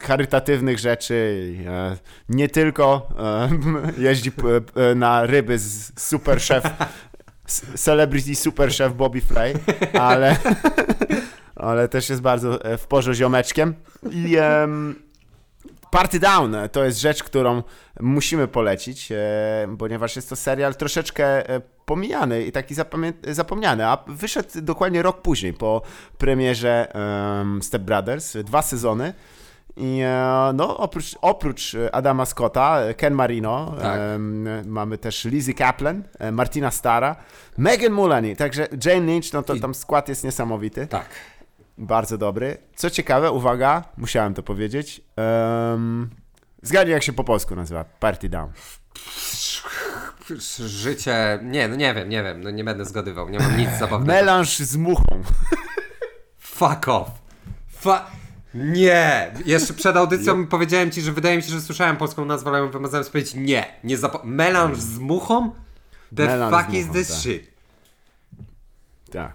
charytatywnych 0.00 0.78
rzeczy. 0.78 1.46
Nie 2.28 2.48
tylko 2.48 3.08
jeździ 3.98 4.32
na 4.96 5.26
ryby 5.26 5.58
z 5.58 5.92
super 6.00 6.40
szef, 6.40 6.64
celebrity 7.60 8.34
super 8.34 8.72
szef 8.72 8.92
Bobby 8.92 9.20
Flay, 9.20 9.54
ale, 10.00 10.36
ale 11.56 11.88
też 11.88 12.08
jest 12.08 12.22
bardzo 12.22 12.64
e, 12.64 12.78
w 12.78 12.86
porze 12.86 13.14
ziomeczkiem. 13.14 13.74
I 14.10 14.36
Party 15.90 16.20
Down 16.20 16.56
to 16.72 16.84
jest 16.84 17.00
rzecz, 17.00 17.22
którą 17.22 17.62
musimy 18.00 18.48
polecić, 18.48 19.12
e, 19.12 19.76
ponieważ 19.78 20.16
jest 20.16 20.28
to 20.28 20.36
serial 20.36 20.74
troszeczkę 20.74 21.50
e, 21.50 21.60
pomijany 21.84 22.44
i 22.44 22.52
taki 22.52 22.74
zapomniany, 23.28 23.86
a 23.86 23.98
wyszedł 24.06 24.48
dokładnie 24.54 25.02
rok 25.02 25.22
później 25.22 25.52
po 25.52 25.82
premierze 26.18 26.92
Step 27.62 27.82
Brothers, 27.82 28.36
dwa 28.36 28.62
sezony. 28.62 29.14
I 29.76 30.00
e, 30.00 30.52
no, 30.54 30.78
oprócz, 30.78 31.16
oprócz 31.20 31.76
Adama 31.92 32.26
Scotta, 32.26 32.80
Ken 32.96 33.14
Marino, 33.14 33.74
tak. 33.80 34.00
mamy 34.66 34.98
też 34.98 35.24
Lizzie 35.24 35.54
Kaplan, 35.54 36.02
Martina 36.32 36.70
Stara, 36.70 37.16
Megan 37.58 37.92
Mullany, 37.92 38.36
także 38.36 38.68
Jane 38.84 39.06
Lynch, 39.06 39.32
no 39.32 39.42
to 39.42 39.56
tam 39.56 39.74
skład 39.74 40.08
jest 40.08 40.24
niesamowity. 40.24 40.86
Tak. 40.86 41.06
Bardzo 41.78 42.18
dobry. 42.18 42.58
Co 42.76 42.90
ciekawe, 42.90 43.30
uwaga, 43.30 43.84
musiałem 43.96 44.34
to 44.34 44.42
powiedzieć. 44.42 45.00
Um, 45.16 46.10
zgadnij, 46.62 46.92
jak 46.92 47.02
się 47.02 47.12
po 47.12 47.24
polsku 47.24 47.56
nazywa. 47.56 47.84
Party 47.84 48.28
Down. 48.28 48.52
Życie. 50.66 51.38
Nie, 51.42 51.68
no 51.68 51.76
nie 51.76 51.94
wiem, 51.94 52.08
nie 52.08 52.22
wiem. 52.22 52.42
No 52.42 52.50
nie 52.50 52.64
będę 52.64 52.84
zgadywał. 52.84 53.28
Nie 53.28 53.38
mam 53.38 53.56
nic 53.58 53.70
zabawnego. 53.80 54.12
Melanż 54.12 54.58
z 54.58 54.76
muchą. 54.76 55.22
Fuck 56.38 56.88
off. 56.88 57.10
Fa 57.68 58.06
nie! 58.54 59.32
Jeszcze 59.46 59.74
przed 59.74 59.96
audycją 59.96 60.46
powiedziałem 60.46 60.90
ci, 60.90 61.02
że 61.02 61.12
wydaje 61.12 61.36
mi 61.36 61.42
się, 61.42 61.50
że 61.50 61.60
słyszałem 61.60 61.96
polską 61.96 62.24
nazwę, 62.24 62.50
ale 62.50 62.68
wymazałem 62.68 63.04
sobie 63.04 63.12
powiedzieć 63.12 63.34
nie. 63.34 63.66
nie 63.84 63.98
zap- 63.98 64.24
melanż 64.24 64.78
z 64.78 64.98
muchą? 64.98 65.52
The 66.16 66.26
Melanż 66.26 66.56
fuck 66.56 66.74
is 66.74 66.86
this 66.92 67.08
tak. 67.08 67.16
shit? 67.16 67.50
Tak. 69.12 69.32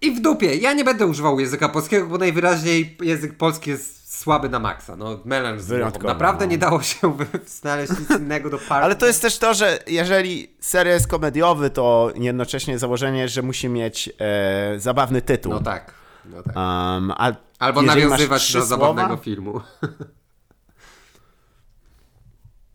I 0.00 0.10
w 0.10 0.20
dupie. 0.20 0.56
Ja 0.56 0.72
nie 0.72 0.84
będę 0.84 1.06
używał 1.06 1.40
języka 1.40 1.68
polskiego, 1.68 2.06
bo 2.06 2.18
najwyraźniej 2.18 2.96
język 3.02 3.36
polski 3.36 3.70
jest 3.70 4.18
słaby 4.20 4.48
na 4.48 4.58
maksa. 4.58 4.96
No, 4.96 5.20
melanż 5.24 5.62
z 5.62 6.02
Naprawdę 6.02 6.44
no. 6.44 6.50
nie 6.50 6.58
dało 6.58 6.82
się 6.82 7.16
znaleźć 7.60 7.92
nic 8.00 8.10
innego 8.10 8.50
do 8.50 8.58
parku. 8.58 8.84
Ale 8.84 8.96
to 8.96 9.06
jest 9.06 9.22
też 9.22 9.38
to, 9.38 9.54
że 9.54 9.78
jeżeli 9.86 10.56
serial 10.60 10.94
jest 10.94 11.08
komediowy, 11.08 11.70
to 11.70 12.12
jednocześnie 12.14 12.78
założenie, 12.78 13.28
że 13.28 13.42
musi 13.42 13.68
mieć 13.68 14.10
e, 14.18 14.78
zabawny 14.78 15.22
tytuł. 15.22 15.52
No 15.52 15.60
tak. 15.60 15.97
No 16.30 16.42
tak. 16.42 16.56
Um, 16.56 17.10
a 17.10 17.32
Albo 17.58 17.82
nawiązywać 17.82 18.52
do 18.52 18.62
zabawnego 18.62 19.16
filmu. 19.16 19.60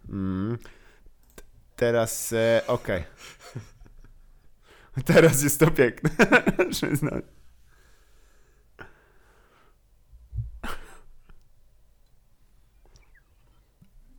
Mm. 0.09 0.57
Teraz, 1.75 2.33
e, 2.33 2.61
okej. 2.67 3.03
Okay. 4.95 5.03
Teraz 5.13 5.43
jest 5.43 5.59
to 5.59 5.71
piękne. 5.71 6.09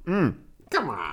Mm. 0.06 0.44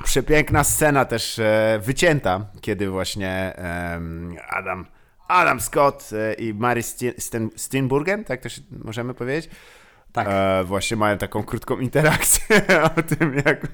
Przepiękna 0.03 0.63
scena 0.63 1.05
też 1.05 1.39
e, 1.39 1.80
wycięta, 1.84 2.45
kiedy 2.61 2.89
właśnie 2.89 3.30
e, 3.57 4.01
Adam, 4.49 4.86
Adam 5.32 5.62
Scott 5.62 6.10
e, 6.14 6.34
i 6.34 6.54
Mary 6.54 6.82
Steenburgen, 7.56 8.24
tak 8.24 8.42
też 8.42 8.62
możemy 8.84 9.14
powiedzieć, 9.14 9.50
tak. 10.12 10.28
E, 10.30 10.64
właśnie 10.64 10.98
mają 10.98 11.18
taką 11.18 11.44
krótką 11.44 11.80
interakcję 11.80 12.62
o 12.98 13.02
tym, 13.02 13.42
jak, 13.46 13.68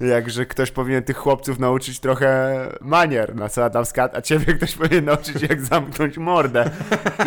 jak 0.00 0.30
że 0.30 0.46
ktoś 0.46 0.70
powinien 0.70 1.02
tych 1.02 1.16
chłopców 1.16 1.58
nauczyć 1.58 2.00
trochę 2.00 2.56
manier, 2.80 3.36
na 3.36 3.48
co 3.48 3.64
Adam 3.64 3.84
Scott, 3.84 4.14
a 4.14 4.22
ciebie 4.22 4.54
ktoś 4.54 4.74
powinien 4.74 5.04
nauczyć, 5.04 5.42
jak 5.42 5.60
zamknąć 5.60 6.18
mordę. 6.18 6.70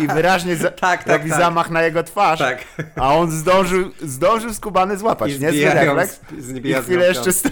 I 0.02 0.06
wyraźnie 0.06 0.56
za, 0.56 0.70
tak, 0.70 1.04
tak, 1.04 1.18
robi 1.18 1.30
tak. 1.30 1.38
zamach 1.38 1.70
na 1.70 1.82
jego 1.82 2.02
twarz, 2.02 2.38
tak. 2.38 2.64
a 2.96 3.14
on 3.14 3.30
zdążył, 3.30 3.90
zdążył 4.02 4.54
skubany 4.54 4.96
złapać. 4.96 5.32
I 5.32 5.40
nie 5.40 5.50
refleks. 5.50 6.20
I 6.64 6.74
chwilę 6.74 7.06
jeszcze... 7.06 7.30
St- 7.32 7.50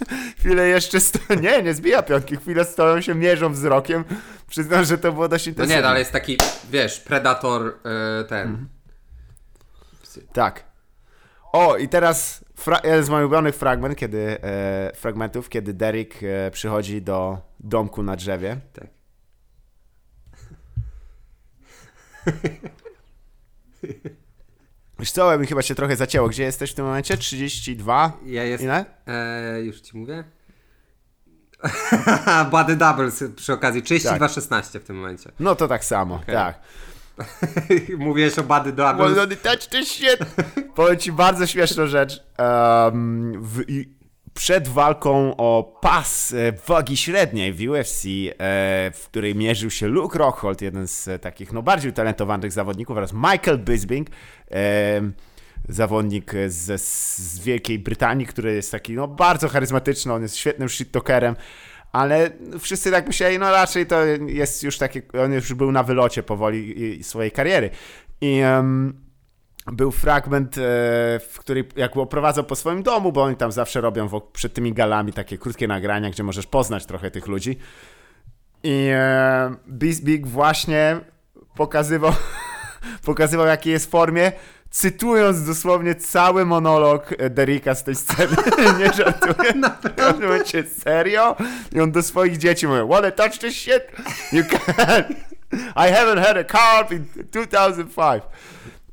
chwilę 0.38 0.68
jeszcze 0.68 1.00
sto... 1.00 1.18
Nie, 1.42 1.62
nie 1.62 1.74
zbija 1.74 2.02
piątki. 2.02 2.36
Chwilę 2.36 2.64
stoją 2.64 3.00
się, 3.00 3.14
mierzą 3.14 3.52
wzrokiem. 3.52 4.04
Przyznam, 4.48 4.84
że 4.84 4.98
to 4.98 5.12
było 5.12 5.28
dość 5.28 5.46
intensywne. 5.46 5.74
No 5.74 5.78
nie, 5.78 5.82
no, 5.82 5.88
ale 5.88 5.98
jest 5.98 6.12
taki, 6.12 6.38
wiesz, 6.70 7.00
predator 7.00 7.64
yy, 7.64 8.24
ten... 8.28 8.48
Mhm 8.48 8.68
tak. 10.32 10.64
O, 11.52 11.76
i 11.76 11.88
teraz 11.88 12.44
jeden 12.84 13.04
z 13.04 13.08
moich 13.08 13.20
ulubionych 13.20 13.54
fragment, 13.54 13.96
kiedy, 13.96 14.42
e, 14.42 14.92
fragmentów, 14.94 15.48
kiedy 15.48 15.74
Derek 15.74 16.22
e, 16.22 16.50
przychodzi 16.50 17.02
do 17.02 17.38
domku 17.60 18.02
na 18.02 18.16
drzewie. 18.16 18.56
Tak. 18.72 18.86
Wiesz 24.98 25.10
co, 25.10 25.38
mi 25.38 25.46
chyba 25.46 25.62
się 25.62 25.74
trochę 25.74 25.96
zacięło. 25.96 26.28
Gdzie 26.28 26.42
jesteś 26.42 26.72
w 26.72 26.74
tym 26.74 26.84
momencie? 26.84 27.16
32? 27.16 28.12
Ja 28.24 28.44
jestem. 28.44 28.68
Ile? 28.68 28.84
E, 29.06 29.60
już 29.60 29.80
ci 29.80 29.96
mówię. 29.96 30.24
Body 32.50 32.76
Doubles 32.76 33.24
przy 33.36 33.52
okazji. 33.52 33.82
32-16 33.82 34.48
tak. 34.48 34.64
w 34.82 34.86
tym 34.86 34.96
momencie. 34.96 35.30
No 35.40 35.54
to 35.54 35.68
tak 35.68 35.84
samo, 35.84 36.14
okay. 36.14 36.34
tak. 36.34 36.60
Mówiłeś 37.98 38.38
o 38.38 38.42
Bady 38.42 38.72
Doubles. 38.72 39.14
Well, 39.14 39.28
touch 39.28 39.66
this 39.66 39.88
shit. 39.88 40.18
Powiem 40.74 40.98
ci 40.98 41.12
bardzo 41.12 41.46
śmieszną 41.46 41.86
rzecz. 41.86 42.24
Um, 42.38 43.32
w, 43.42 43.62
przed 44.34 44.68
walką 44.68 45.36
o 45.36 45.78
pas 45.80 46.32
e, 46.32 46.52
wagi 46.66 46.96
średniej 46.96 47.52
w 47.52 47.70
UFC, 47.70 48.04
e, 48.04 48.90
w 48.94 49.04
której 49.04 49.34
mierzył 49.34 49.70
się 49.70 49.86
Luke 49.86 50.18
Rockhold, 50.18 50.62
jeden 50.62 50.88
z 50.88 51.22
takich 51.22 51.52
no, 51.52 51.62
bardziej 51.62 51.90
utalentowanych 51.90 52.52
zawodników, 52.52 52.96
oraz 52.96 53.12
Michael 53.12 53.58
Bisping, 53.58 54.08
e, 54.50 55.00
zawodnik 55.68 56.32
z, 56.48 56.80
z 56.80 57.38
Wielkiej 57.38 57.78
Brytanii, 57.78 58.26
który 58.26 58.54
jest 58.54 58.72
taki 58.72 58.92
no, 58.92 59.08
bardzo 59.08 59.48
charyzmatyczny, 59.48 60.12
on 60.12 60.22
jest 60.22 60.36
świetnym 60.36 60.68
shit 60.68 60.92
talkerem 60.92 61.36
ale 61.96 62.30
wszyscy 62.58 62.90
tak 62.90 63.06
myśleli, 63.06 63.38
no 63.38 63.50
raczej 63.50 63.86
to 63.86 64.04
jest 64.26 64.62
już 64.62 64.78
taki, 64.78 65.02
on 65.24 65.32
już 65.32 65.54
był 65.54 65.72
na 65.72 65.82
wylocie 65.82 66.22
powoli 66.22 67.04
swojej 67.04 67.30
kariery. 67.30 67.70
I 68.20 68.40
um, 68.40 69.00
był 69.72 69.90
fragment, 69.90 70.58
e, 70.58 70.60
w 71.30 71.36
którym 71.38 71.64
jak 71.76 71.96
oprowadzał 71.96 72.44
po 72.44 72.56
swoim 72.56 72.82
domu, 72.82 73.12
bo 73.12 73.22
oni 73.22 73.36
tam 73.36 73.52
zawsze 73.52 73.80
robią 73.80 74.08
przed 74.32 74.54
tymi 74.54 74.72
galami 74.72 75.12
takie 75.12 75.38
krótkie 75.38 75.68
nagrania, 75.68 76.10
gdzie 76.10 76.22
możesz 76.22 76.46
poznać 76.46 76.86
trochę 76.86 77.10
tych 77.10 77.26
ludzi. 77.26 77.58
I 78.62 78.88
e, 78.92 79.54
Bisbig 79.68 80.26
właśnie 80.26 81.00
pokazywał, 81.54 82.12
pokazywał 83.04 83.46
jakiej 83.46 83.72
jest 83.72 83.90
formie 83.90 84.32
cytując 84.70 85.44
dosłownie 85.44 85.94
cały 85.94 86.46
monolog 86.46 87.14
e, 87.18 87.30
Derricka 87.30 87.74
z 87.74 87.84
tej 87.84 87.94
sceny. 87.94 88.36
nie 88.78 88.92
żartuję. 88.92 89.52
Naprawdę? 89.70 90.26
momencie 90.26 90.62
serio? 90.62 91.36
I 91.72 91.80
on 91.80 91.92
do 91.92 92.02
swoich 92.02 92.36
dzieci 92.36 92.66
mówi, 92.66 92.80
wanna 92.88 93.10
touch 93.10 93.38
this 93.38 93.54
shit? 93.54 93.82
You 94.32 94.42
can. 94.44 95.04
I 95.86 95.92
haven't 95.92 96.20
had 96.20 96.36
a 96.36 96.44
carp 96.44 96.92
in 96.92 97.06
2005. 97.30 98.22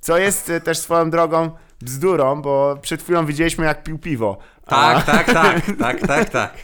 Co 0.02 0.18
jest 0.18 0.50
e, 0.50 0.62
też 0.62 0.78
swoją 0.78 1.10
drogą 1.10 1.52
bzdurą, 1.82 2.42
bo 2.42 2.78
przed 2.82 3.04
chwilą 3.04 3.26
widzieliśmy 3.26 3.66
jak 3.66 3.84
pił 3.84 4.00
piwo. 4.00 4.38
Tak, 4.66 4.98
a... 4.98 5.02
tak, 5.02 5.34
tak, 5.34 5.62
tak, 5.80 6.08
tak, 6.08 6.30
tak. 6.30 6.58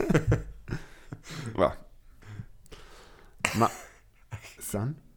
Ma... 3.55 3.69
Son? 4.59 5.08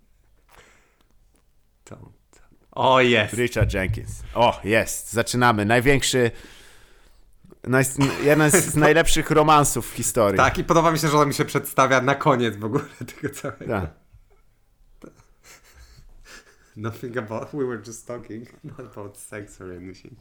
O, 2.72 3.00
jest. 3.00 3.34
Richard 3.34 3.74
Jenkins. 3.74 4.22
O, 4.34 4.60
jest. 4.64 5.12
Zaczynamy. 5.12 5.64
Największy. 5.64 6.30
Naj, 7.66 7.84
jeden 8.24 8.50
z 8.50 8.76
najlepszych 8.86 9.30
romansów 9.30 9.90
w 9.90 9.94
historii. 9.94 10.36
Tak, 10.36 10.58
i 10.58 10.64
podoba 10.64 10.90
mi 10.90 10.98
się, 10.98 11.08
że 11.08 11.18
on 11.18 11.28
mi 11.28 11.34
się 11.34 11.44
przedstawia 11.44 12.00
na 12.00 12.14
koniec 12.14 12.56
w 12.56 12.64
ogóle 12.64 12.84
tego 13.22 13.34
całego. 13.34 13.66
Tak. 13.66 13.90
Nothing 16.76 17.16
about. 17.16 17.48
We 17.52 17.64
were 17.64 17.82
just 17.86 18.06
talking 18.06 18.48
about 18.92 19.18
sex 19.18 19.60
or 19.60 19.70
anything. 19.70 20.14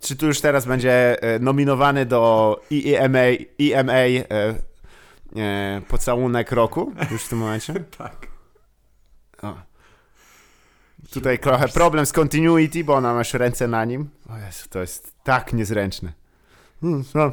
Czy 0.00 0.16
tu 0.16 0.26
już 0.26 0.40
teraz 0.40 0.66
będzie 0.66 1.22
e, 1.22 1.38
nominowany 1.38 2.06
do 2.06 2.60
EMA, 2.86 3.18
EMA 3.60 3.92
e, 3.92 4.24
e, 5.36 5.80
pocałunek 5.88 6.52
roku? 6.52 6.92
Już 7.10 7.22
w 7.22 7.28
tym 7.28 7.38
momencie? 7.38 7.74
tak. 7.98 8.31
Tutaj 11.12 11.38
trochę 11.38 11.68
problem 11.68 12.06
z 12.06 12.12
continuity, 12.12 12.84
bo 12.84 12.94
ona 12.94 13.14
masz 13.14 13.34
ręce 13.34 13.68
na 13.68 13.84
nim. 13.84 14.08
O 14.28 14.38
Jezu, 14.38 14.68
to 14.70 14.80
jest 14.80 15.14
tak 15.24 15.52
niezręczne. 15.52 16.12
Hmm, 16.80 17.04
no. 17.14 17.32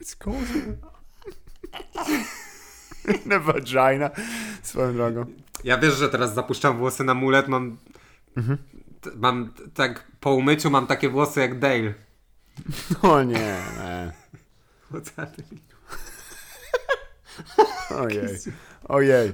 It's 0.00 0.16
cozy. 0.18 0.76
Na 3.26 3.38
vagina, 3.38 4.10
swoją 4.62 4.92
drogą. 4.94 5.26
Ja 5.64 5.78
wiesz, 5.78 5.94
że 5.94 6.08
teraz 6.08 6.34
zapuszczam 6.34 6.78
włosy 6.78 7.04
na 7.04 7.14
mulet, 7.14 7.48
mam... 7.48 7.76
Mhm. 8.36 8.58
Mam 9.16 9.52
tak, 9.74 10.04
po 10.20 10.34
umyciu 10.34 10.70
mam 10.70 10.86
takie 10.86 11.08
włosy 11.08 11.40
jak 11.40 11.58
Dale. 11.58 11.94
O 13.02 13.22
nie. 13.22 13.34
nie. 13.34 14.12
What's 14.92 15.16
happening? 15.16 15.73
Ojej. 17.90 18.38
Ojej. 18.88 19.32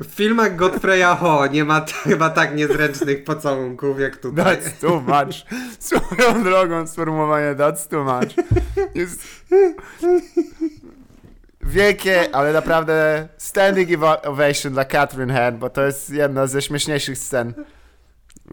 W 0.00 0.06
filmach 0.14 0.56
Godfreya 0.56 1.16
Ho 1.20 1.46
nie 1.46 1.64
ma 1.64 1.84
chyba 2.04 2.30
tak 2.30 2.54
niezręcznych 2.56 3.24
pocałunków 3.24 4.00
jak 4.00 4.16
tutaj. 4.16 4.44
That's 4.56 4.70
too 4.80 5.00
much. 5.00 5.44
Swoją 5.78 6.42
drogą 6.44 6.86
sformułowanie 6.86 7.54
that's 7.54 7.88
too 7.88 8.04
much. 8.04 8.34
Jest 8.94 9.20
wielkie, 11.60 12.34
ale 12.34 12.52
naprawdę 12.52 13.28
standing 13.38 13.90
ova- 13.90 14.22
ovation 14.22 14.72
dla 14.72 14.84
Catherine 14.84 15.32
Head, 15.32 15.58
bo 15.58 15.70
to 15.70 15.86
jest 15.86 16.10
jedna 16.10 16.46
ze 16.46 16.62
śmieszniejszych 16.62 17.18
scen, 17.18 17.54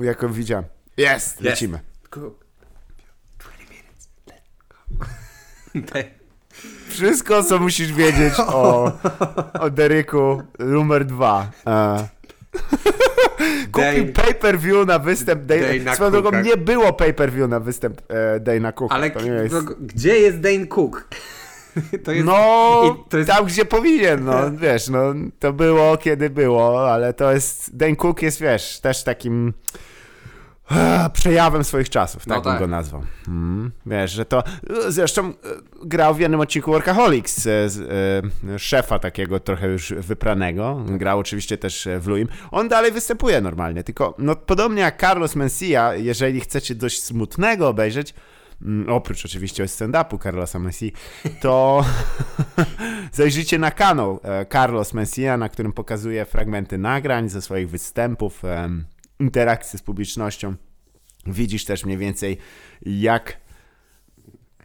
jaką 0.02 0.34
widziałem. 0.34 0.66
Jest, 0.98 1.42
lecimy. 1.42 1.80
Cook. 2.10 2.46
20 3.40 3.64
minutes. 3.74 4.10
Let's 4.28 5.92
go. 6.04 6.10
Wszystko, 7.00 7.44
co 7.44 7.60
musisz 7.60 7.94
wiedzieć 7.94 8.34
o, 8.48 8.92
o 9.66 9.70
Deryku 9.70 10.42
numer 10.60 11.06
dwa. 11.06 11.48
Kupił 13.72 14.14
pay-per-view 14.14 14.88
na 14.88 15.00
występ 15.00 15.46
Dana. 15.46 15.62
Dana 15.78 15.96
Swoją 15.96 16.12
drogą 16.12 16.30
Cooka. 16.30 16.42
nie 16.42 16.58
było 16.58 16.94
pay-per-view 16.94 17.50
na 17.50 17.60
występ 17.60 18.02
e, 18.08 18.40
Dana 18.40 18.72
Cooka. 18.72 18.96
Ale 18.96 19.12
to 19.12 19.22
nie 19.22 19.32
jest... 19.32 19.54
no, 19.56 19.62
gdzie 19.80 20.20
jest 20.20 20.40
Dane 20.40 20.68
Cook? 20.68 21.08
To 22.04 22.12
jest, 22.12 22.26
No, 22.26 23.06
jest 23.14 23.30
tam 23.30 23.46
gdzie 23.46 23.66
powinien, 23.66 24.24
no 24.24 24.52
wiesz, 24.52 24.90
no 24.90 25.14
to 25.40 25.54
było 25.54 25.98
kiedy 25.98 26.30
było, 26.30 26.92
ale 26.94 27.14
to 27.14 27.32
jest, 27.32 27.78
Dane 27.78 27.96
Cook 27.96 28.22
jest, 28.22 28.42
wiesz, 28.42 28.80
też 28.80 29.04
takim 29.04 29.54
przejawem 31.14 31.64
swoich 31.64 31.90
czasów, 31.90 32.26
tak 32.26 32.38
No 32.38 32.42
bym 32.42 32.52
tak. 32.52 32.60
go 32.60 32.68
nazwał. 32.68 33.04
Mm, 33.28 33.72
wiesz, 33.86 34.12
że 34.12 34.26
to, 34.26 34.44
zresztą 34.88 35.30
e, 35.30 35.34
grał 35.84 36.16
w 36.16 36.20
jednym 36.20 36.40
odcinku 36.40 36.72
Workaholics, 36.72 37.48
e, 37.48 37.70
z, 37.70 37.80
e, 38.50 38.60
szefa 38.60 39.00
takiego 39.00 39.40
trochę 39.40 39.68
już 39.68 39.94
wypranego, 39.94 40.84
grał 40.88 41.20
oczywiście 41.20 41.58
też 41.58 41.88
w 42.00 42.08
Luim. 42.08 42.28
On 42.52 42.68
dalej 42.68 42.92
występuje 42.92 43.42
normalnie, 43.42 43.84
tylko 43.84 44.16
no 44.18 44.36
podobnie 44.36 44.82
jak 44.82 45.02
Carlos 45.02 45.36
Mencia, 45.36 45.96
jeżeli 45.96 46.40
chcecie 46.40 46.76
dość 46.76 47.04
smutnego 47.04 47.68
obejrzeć, 47.68 48.14
Mm, 48.62 48.90
oprócz 48.90 49.26
oczywiście 49.26 49.64
stand-upu 49.66 50.24
Carlosa 50.24 50.60
Messi, 50.60 50.94
to 51.42 51.86
zajrzyjcie 53.14 53.60
na 53.60 53.72
kanał 53.72 54.20
Carlos 54.52 54.94
Messia, 54.94 55.38
na 55.38 55.50
którym 55.50 55.74
pokazuje 55.74 56.26
fragmenty 56.26 56.78
nagrań 56.78 57.30
ze 57.30 57.42
swoich 57.42 57.70
występów, 57.70 58.44
interakcji 59.20 59.80
z 59.80 59.82
publicznością. 59.82 60.56
Widzisz 61.26 61.66
też 61.66 61.86
mniej 61.86 61.98
więcej 61.98 62.38
jak 62.82 63.38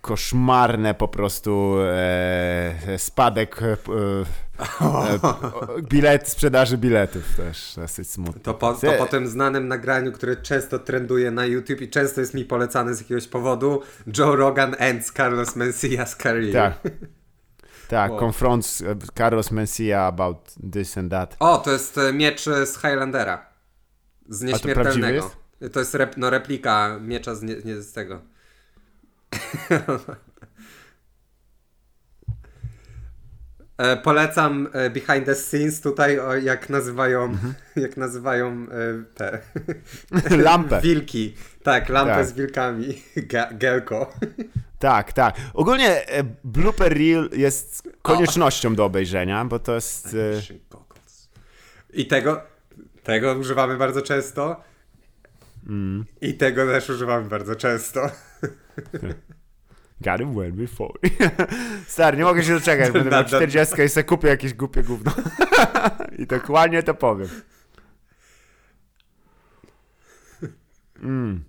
koszmarne 0.00 0.94
po 0.94 1.08
prostu 1.08 1.76
e, 1.80 2.98
spadek 2.98 3.62
e, 3.62 3.72
e, 3.72 3.76
bilet, 5.82 6.28
sprzedaży 6.28 6.78
biletów 6.78 7.36
też 7.36 7.72
dosyć 7.76 8.10
smutny. 8.10 8.40
To 8.40 8.54
po, 8.54 8.74
to 8.74 8.92
po 8.92 9.06
tym 9.06 9.26
znanym 9.26 9.68
nagraniu, 9.68 10.12
które 10.12 10.36
często 10.36 10.78
trenduje 10.78 11.30
na 11.30 11.46
YouTube 11.46 11.80
i 11.80 11.90
często 11.90 12.20
jest 12.20 12.34
mi 12.34 12.44
polecane 12.44 12.94
z 12.94 13.00
jakiegoś 13.00 13.28
powodu, 13.28 13.82
Joe 14.18 14.36
Rogan 14.36 14.74
ends 14.78 15.12
Carlos 15.12 15.56
Mencia's 15.56 16.16
career. 16.22 16.52
Tak. 16.52 16.92
Tak, 17.88 18.10
Wow. 18.10 18.20
confronts 18.20 18.82
e, 18.82 18.96
Carlos 19.18 19.50
Mencia 19.50 20.00
about 20.00 20.54
this 20.72 20.98
and 20.98 21.10
that. 21.10 21.36
O, 21.38 21.58
to 21.58 21.72
jest 21.72 21.98
e, 21.98 22.12
miecz 22.12 22.44
z 22.44 22.74
Highlandera. 22.74 23.53
Z 24.28 24.42
nieśmiertelnego. 24.42 25.30
To 25.72 25.78
jest 25.80 25.94
rep, 25.94 26.16
no, 26.16 26.30
replika 26.30 26.98
miecza 27.00 27.34
z, 27.34 27.42
nie, 27.42 27.56
nie 27.64 27.82
z 27.82 27.92
tego. 27.92 28.20
E, 33.78 33.96
Polecam 33.96 34.68
e, 34.72 34.90
behind 34.90 35.26
the 35.26 35.34
scenes 35.34 35.80
tutaj, 35.80 36.18
o, 36.18 36.36
jak 36.36 36.70
nazywają, 36.70 37.22
Mhm. 37.24 37.54
jak 37.76 37.96
nazywają 37.96 38.66
e, 38.70 39.04
te 39.14 39.38
Lampę. 40.44 40.80
wilki. 40.80 41.34
Tak, 41.62 41.88
lampę 41.88 42.14
Tak. 42.14 42.26
z 42.26 42.32
wilkami. 42.32 43.02
Ge- 43.16 43.58
Gelko. 43.58 44.12
Tak, 44.78 45.12
tak. 45.12 45.36
Ogólnie 45.54 46.02
blooper 46.44 46.92
reel 46.98 47.30
jest 47.32 47.88
koniecznością 48.02 48.74
do 48.74 48.84
obejrzenia, 48.84 49.44
bo 49.44 49.58
to 49.58 49.74
jest... 49.74 50.16
I 51.92 52.06
tego, 52.06 52.42
tego 53.04 53.34
używamy 53.34 53.76
bardzo 53.76 54.02
często. 54.02 54.64
Mm. 55.68 56.04
I 56.20 56.34
tego 56.34 56.66
też 56.66 56.90
używamy 56.90 57.28
bardzo 57.28 57.56
często. 57.56 58.10
got 60.00 60.20
it 60.20 60.28
well 60.34 60.52
before. 60.52 60.94
Stary, 61.86 62.16
nie 62.16 62.24
mogę 62.24 62.42
się 62.42 62.54
doczekać. 62.54 62.90
Będę 62.90 63.10
miał 63.10 63.22
Da- 63.24 63.30
da- 63.30 63.36
40 63.36 63.82
i 63.82 63.88
sobie 63.88 64.04
kupię 64.04 64.28
jakieś 64.28 64.54
głupie 64.54 64.82
gówno. 64.82 65.12
I 66.18 66.26
dokładnie 66.26 66.82
to 66.82 66.94
powiem. 66.94 67.28
Mm. 71.02 71.44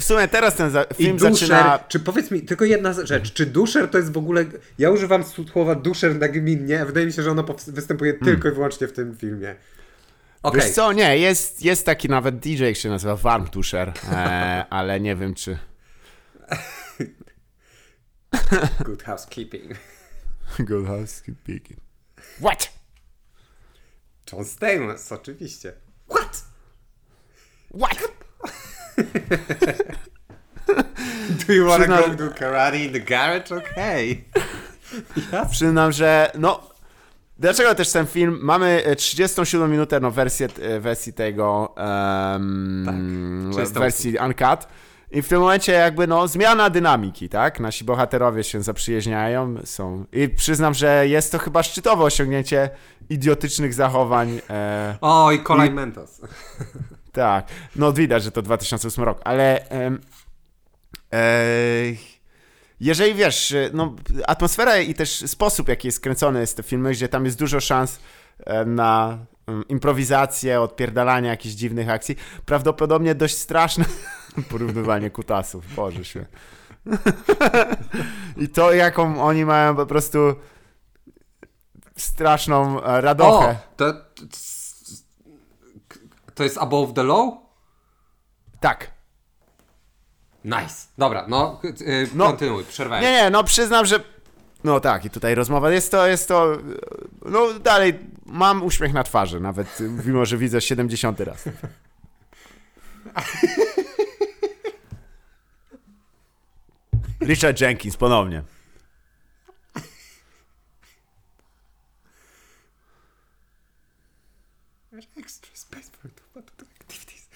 W 0.00 0.04
sumie 0.04 0.28
teraz 0.28 0.54
ten 0.54 0.70
za- 0.70 0.82
I 0.82 0.94
film 0.94 1.16
duszer, 1.16 1.48
zaczyna... 1.48 1.78
czy 1.88 2.00
powiedz 2.00 2.30
mi, 2.30 2.42
tylko 2.42 2.64
jedna 2.64 2.92
rzecz, 2.92 3.32
czy 3.32 3.46
duszer 3.46 3.88
to 3.90 3.98
jest 3.98 4.12
w 4.12 4.16
ogóle, 4.16 4.44
ja 4.78 4.90
używam 4.90 5.24
słowa 5.24 5.74
duszer 5.74 6.16
nagminnie, 6.16 6.82
a 6.82 6.84
wydaje 6.84 7.06
mi 7.06 7.12
się, 7.12 7.22
że 7.22 7.30
ono 7.30 7.44
występuje 7.66 8.14
tylko 8.14 8.48
i 8.48 8.52
wyłącznie 8.52 8.88
w 8.88 8.92
tym 8.92 9.16
filmie. 9.16 9.56
Okej, 10.42 10.60
Wiesz 10.60 10.70
co, 10.70 10.92
nie, 10.92 11.18
jest, 11.18 11.64
jest 11.64 11.86
taki 11.86 12.08
nawet 12.08 12.38
DJ, 12.38 12.64
jak 12.64 12.76
się 12.76 12.88
nazywa 12.88 13.16
Warmtusher, 13.16 13.92
e, 14.12 14.66
ale 14.70 15.00
nie 15.00 15.16
wiem 15.16 15.34
czy... 15.34 15.58
good 18.84 19.02
housekeeping. 19.02 19.72
Good 20.58 20.86
housekeeping. 20.86 21.66
What? 22.40 22.72
John 24.32 24.44
Stamos, 24.44 25.12
oczywiście. 25.12 25.72
What? 26.08 26.44
What? 27.74 27.98
Do 31.46 31.52
you 31.52 31.66
wanna 31.66 31.84
Przyznam- 31.84 32.16
go 32.16 32.28
do 32.28 32.34
karate 32.34 32.78
in 32.78 32.92
the 32.92 33.00
garage? 33.00 33.56
Okay. 33.56 34.24
Przyznam, 35.50 35.92
że 35.92 36.30
no... 36.38 36.70
Dlaczego 37.38 37.74
też 37.74 37.92
ten 37.92 38.06
film? 38.06 38.38
Mamy 38.42 38.82
e, 38.84 38.96
37 38.96 39.70
minutę 39.70 40.00
no, 40.00 40.10
wersję, 40.10 40.48
e, 40.62 40.80
wersji 40.80 41.12
tego, 41.12 41.74
um, 41.76 43.52
Tak, 43.54 43.68
wersji 43.68 44.18
uncut. 44.24 44.68
I 45.10 45.22
w 45.22 45.28
tym 45.28 45.40
momencie 45.40 45.72
jakby 45.72 46.06
no 46.06 46.28
zmiana 46.28 46.70
dynamiki, 46.70 47.28
tak? 47.28 47.60
Nasi 47.60 47.84
bohaterowie 47.84 48.44
się 48.44 48.62
zaprzyjaźniają, 48.62 49.54
są... 49.64 50.04
I 50.12 50.28
przyznam, 50.28 50.74
że 50.74 51.08
jest 51.08 51.32
to 51.32 51.38
chyba 51.38 51.62
szczytowe 51.62 52.04
osiągnięcie 52.04 52.70
idiotycznych 53.08 53.74
zachowań 53.74 54.40
e, 54.50 54.96
O, 55.00 55.32
i 55.32 55.42
Colin 55.42 55.74
Mentos. 55.74 56.20
Tak, 57.12 57.48
no 57.76 57.92
widać, 57.92 58.22
że 58.22 58.30
to 58.30 58.42
2008 58.42 59.04
rok, 59.04 59.20
ale 59.24 59.68
em, 59.68 60.00
e, 61.12 61.18
jeżeli 62.80 63.14
wiesz, 63.14 63.52
e, 63.52 63.70
no 63.72 63.94
atmosfera 64.26 64.78
i 64.78 64.94
też 64.94 65.10
sposób, 65.10 65.68
jaki 65.68 65.88
jest 65.88 66.00
kręcony 66.00 66.40
jest 66.40 66.56
te 66.56 66.62
filmy, 66.62 66.90
gdzie 66.90 67.08
tam 67.08 67.24
jest 67.24 67.38
dużo 67.38 67.60
szans 67.60 67.98
e, 68.46 68.64
na 68.64 69.18
em, 69.46 69.68
improwizację, 69.68 70.60
odpierdalanie 70.60 71.28
jakichś 71.28 71.54
dziwnych 71.54 71.88
akcji, 71.90 72.16
prawdopodobnie 72.44 73.14
dość 73.14 73.38
straszne 73.38 73.84
porównywanie 74.50 75.10
kutasów, 75.10 75.74
Boże 75.74 76.04
się. 76.04 76.26
I 78.36 78.48
to, 78.48 78.72
jaką 78.72 79.22
oni 79.24 79.44
mają 79.44 79.76
po 79.76 79.86
prostu 79.86 80.18
straszną 81.96 82.82
e, 82.82 82.84
O, 82.84 83.00
radochę. 83.00 83.56
to, 83.76 83.94
to 86.34 86.44
jest 86.44 86.58
Above 86.58 86.94
the 86.94 87.02
Law? 87.02 87.34
Tak. 88.60 88.95
Nice. 90.46 90.86
Dobra, 90.98 91.24
no, 91.28 91.60
yy, 91.80 92.08
No. 92.14 92.26
kontynuuj, 92.26 92.64
przerwałem. 92.64 93.04
Nie, 93.04 93.10
nie, 93.12 93.30
no 93.30 93.44
przyznam, 93.44 93.86
że. 93.86 94.00
No 94.64 94.80
tak, 94.80 95.04
i 95.04 95.10
tutaj 95.10 95.34
rozmowa 95.34 95.70
jest 95.70 95.90
to, 95.90 96.06
jest 96.06 96.28
to. 96.28 96.58
No 97.24 97.58
dalej, 97.58 97.98
mam 98.26 98.62
uśmiech 98.62 98.92
na 98.92 99.02
twarzy, 99.04 99.40
nawet 99.40 99.78
mimo, 100.06 100.24
że 100.24 100.36
widzę 100.36 100.60
70 100.60 101.20
raz. 101.20 101.44
Richard 107.20 107.60
Jenkins 107.60 107.96
ponownie. 107.96 108.42
Extra 115.16 115.50
space 115.54 115.90
for 115.90 116.10
activities. 116.80 117.28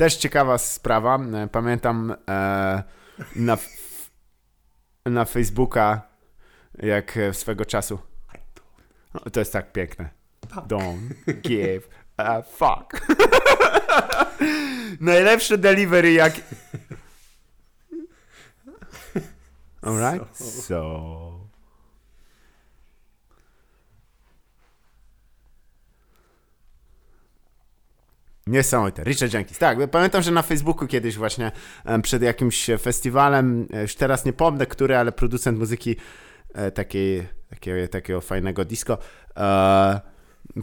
Też 0.00 0.16
ciekawa 0.16 0.58
sprawa. 0.58 1.18
E, 1.18 1.48
Pamiętam 1.48 2.14
e, 2.28 2.82
na, 3.36 3.58
na 5.06 5.24
Facebooka, 5.24 6.02
jak 6.78 7.16
e, 7.16 7.34
swego 7.34 7.64
czasu. 7.64 7.98
O, 9.14 9.30
To 9.30 9.40
jest 9.40 9.52
tak 9.52 9.72
piękne. 9.72 10.10
Don't 10.48 11.14
give 11.42 11.88
a 12.16 12.42
fuck. 12.42 13.06
Najlepsze 15.00 15.58
delivery 15.58 16.12
jak... 16.12 16.32
Alright? 19.82 20.36
So... 20.36 21.39
Niesamowite. 28.50 29.04
Richard 29.04 29.34
Jenkins. 29.34 29.58
Tak, 29.58 29.90
pamiętam, 29.90 30.22
że 30.22 30.30
na 30.30 30.42
Facebooku 30.42 30.88
kiedyś 30.88 31.16
właśnie 31.16 31.52
przed 32.02 32.22
jakimś 32.22 32.70
festiwalem, 32.78 33.66
e, 33.72 33.82
już 33.82 33.94
teraz 33.94 34.24
nie 34.24 34.32
pomnę, 34.32 34.66
który, 34.66 34.96
ale 34.96 35.12
producent 35.12 35.58
muzyki 35.58 35.96
e, 36.54 36.70
takiej, 36.70 37.28
takiego, 37.50 37.88
takiego 37.88 38.20
fajnego 38.20 38.64
disco 38.64 38.98
e, 39.36 40.00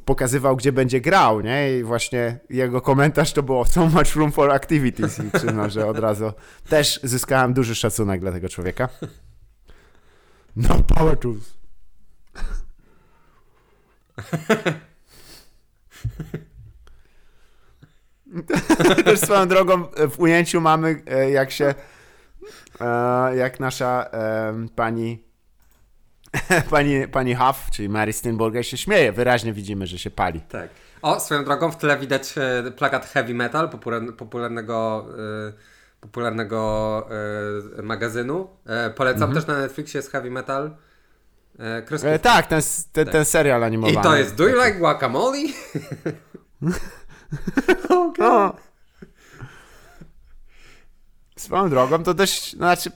pokazywał, 0.06 0.56
gdzie 0.56 0.72
będzie 0.72 1.02
grał, 1.02 1.42
nie? 1.42 1.78
I 1.78 1.84
właśnie 1.84 2.40
jego 2.50 2.82
komentarz 2.82 3.34
to 3.34 3.44
było 3.44 3.66
so 3.66 3.86
much 3.86 4.16
room 4.16 4.32
for 4.32 4.52
activities 4.52 5.20
i 5.20 5.32
przyznam, 5.32 5.70
że 5.70 5.88
od 5.88 6.00
razu 6.00 6.32
też 6.70 7.00
zyskałem 7.04 7.54
duży 7.54 7.76
szacunek 7.76 8.22
dla 8.22 8.32
tego 8.32 8.50
człowieka. 8.50 8.90
No 10.56 10.84
power 10.96 11.18
tools. 11.18 11.54
Też 19.06 19.20
swoją 19.20 19.48
drogą 19.48 19.92
e, 19.92 20.08
w 20.08 20.20
ujęciu 20.20 20.62
mamy, 20.62 21.02
e, 21.06 21.32
jak 21.32 21.52
się, 21.52 21.76
e, 22.82 23.36
jak 23.36 23.60
nasza 23.60 24.10
pani, 24.76 25.24
pani, 26.70 27.08
pani 27.08 27.36
Huff, 27.36 27.72
czyli 27.72 27.90
Mary 27.90 28.14
Steenburgen 28.14 28.64
się 28.64 28.78
śmieje. 28.78 29.12
Wyraźnie 29.12 29.54
widzimy, 29.54 29.88
że 29.88 30.00
się 30.00 30.12
pali. 30.12 30.42
Tak. 30.42 30.70
O, 31.02 31.20
swoją 31.20 31.44
drogą 31.44 31.72
w 31.72 31.78
tle 31.78 31.98
widać 31.98 32.36
plakat 32.78 33.06
Heavy 33.06 33.34
Metal, 33.34 33.70
popular- 33.70 34.16
popularnego, 34.16 35.06
popularnego 36.02 37.08
magazynu. 37.84 38.48
Polecam 38.96 39.34
też 39.34 39.48
na 39.48 39.58
Netflixie 39.58 39.98
jest 39.98 40.12
Heavy 40.12 40.32
Metal. 40.32 40.72
E, 42.04 42.20
tak, 42.20 42.48
ten, 42.48 42.62
ten, 42.92 43.08
ten 43.08 43.26
serial 43.26 43.64
animowany. 43.64 44.00
I 44.00 44.04
to 44.04 44.16
jest 44.16 44.36
Do 44.36 44.48
you 44.48 44.66
like 44.66 44.78
guacamole? 44.78 45.38
No. 48.20 48.56
Swoją 51.38 51.70
drogą 51.70 52.04
to 52.04 52.14
dość, 52.14 52.56
znaczy, 52.56 52.92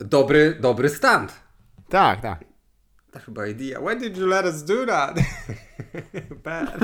Dobry, 0.00 0.54
dobry 0.60 0.88
stand. 0.88 1.32
tak, 1.88 2.20
tak. 2.20 2.44
To 3.12 3.18
chyba 3.18 3.46
idea. 3.46 3.80
Why 3.80 3.96
did 3.96 4.16
you 4.16 4.26
let 4.26 4.46
us 4.46 4.62
do 4.62 4.86
that? 4.86 5.16
Bad. 6.44 6.76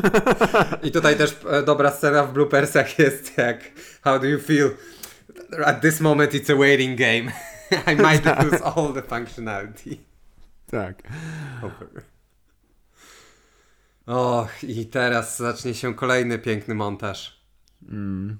I 0.82 0.90
tutaj 0.90 1.16
też 1.16 1.36
e, 1.50 1.62
dobra 1.62 1.90
scena 1.90 2.24
w 2.24 2.32
bloopersach 2.32 2.98
jest 2.98 3.38
jak 3.38 3.60
How 4.02 4.18
do 4.18 4.26
you 4.26 4.40
feel? 4.40 4.70
At 5.64 5.80
this 5.80 6.00
moment 6.00 6.32
it's 6.32 6.52
a 6.52 6.56
waiting 6.56 6.98
game. 6.98 7.32
I 7.92 7.96
might 7.96 8.42
lose 8.44 8.64
all 8.64 8.92
the 8.92 9.02
functionality. 9.02 9.96
Tak. 10.70 11.02
Och, 14.06 14.64
i 14.64 14.86
teraz 14.86 15.38
zacznie 15.38 15.74
się 15.74 15.94
kolejny 15.94 16.38
piękny 16.38 16.74
montaż. 16.74 17.40
Tak. 17.88 18.36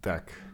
Tak. 0.00 0.45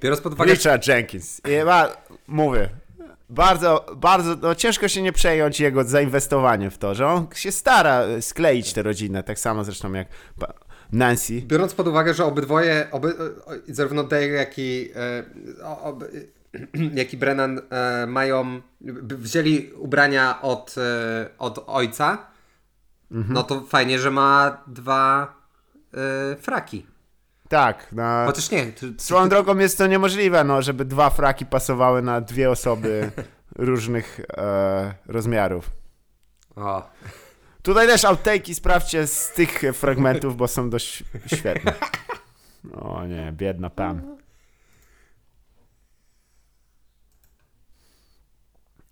Biorąc 0.00 0.20
pod 0.20 0.32
uwagę, 0.32 0.52
Richard 0.52 0.86
Jenkins. 0.88 1.40
I 1.40 1.64
ba, 1.64 1.96
mówię, 2.26 2.68
bardzo, 3.30 3.86
bardzo, 3.96 4.36
no 4.36 4.54
ciężko 4.54 4.88
się 4.88 5.02
nie 5.02 5.12
przejąć 5.12 5.60
jego 5.60 5.84
zainwestowaniem 5.84 6.70
w 6.70 6.78
to, 6.78 6.94
że 6.94 7.06
on 7.06 7.26
się 7.34 7.52
stara 7.52 8.00
e, 8.00 8.22
skleić 8.22 8.72
tę 8.72 8.82
rodzinę, 8.82 9.22
tak 9.22 9.38
samo 9.38 9.64
zresztą 9.64 9.92
jak 9.92 10.08
Nancy. 10.92 11.42
biorąc 11.42 11.74
pod 11.74 11.88
uwagę, 11.88 12.14
że 12.14 12.24
obydwoje, 12.24 12.86
oby, 12.90 13.14
o- 13.46 13.50
zarówno 13.68 14.04
Dale, 14.04 14.26
jak 14.26 14.58
i, 14.58 14.90
e, 15.62 15.76
oby, 15.82 16.28
jak 17.00 17.12
i 17.12 17.16
Brennan 17.16 17.60
e, 17.70 18.06
mają, 18.06 18.60
wzięli 19.04 19.70
ubrania 19.72 20.42
od, 20.42 20.74
e, 20.78 21.28
od 21.38 21.64
ojca, 21.66 22.26
no 23.10 23.42
to 23.42 23.60
fajnie, 23.60 23.98
że 23.98 24.10
ma 24.10 24.62
dwa 24.66 25.34
e, 25.94 26.36
fraki. 26.36 26.86
Tak, 27.50 27.92
na... 27.92 28.24
Chociaż 28.26 28.50
nie, 28.50 28.66
to, 28.66 28.86
Swoją 28.98 29.28
drogą 29.28 29.58
jest 29.58 29.78
to 29.78 29.86
niemożliwe, 29.86 30.44
no, 30.44 30.62
żeby 30.62 30.84
dwa 30.84 31.10
fraki 31.10 31.46
pasowały 31.46 32.02
na 32.02 32.20
dwie 32.20 32.50
osoby 32.50 33.10
różnych 33.56 34.20
e, 34.36 34.94
rozmiarów. 35.06 35.70
o, 36.56 36.90
Tutaj 37.62 37.86
też 37.86 38.02
outtake'i 38.04 38.54
sprawdźcie 38.54 39.06
z 39.06 39.32
tych 39.32 39.62
fragmentów, 39.74 40.36
bo 40.36 40.48
są 40.48 40.70
dość 40.70 41.04
świetne. 41.26 41.74
O 42.72 43.06
nie, 43.06 43.32
biedna 43.32 43.70
Pam. 43.70 44.16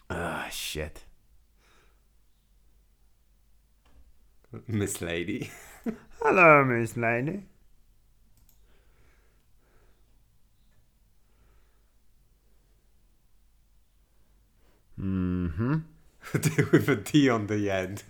Ah, 0.09 0.50
shit. 0.50 1.06
Miss 4.68 5.00
Lady. 5.00 5.40
Hello, 6.20 6.64
Miss 6.64 6.96
Lady. 6.96 7.42
Mhm. 15.59 15.82
With 16.72 16.88
a 16.88 16.96
D 16.96 17.34
on 17.34 17.46
the 17.46 17.74
end. 17.74 18.04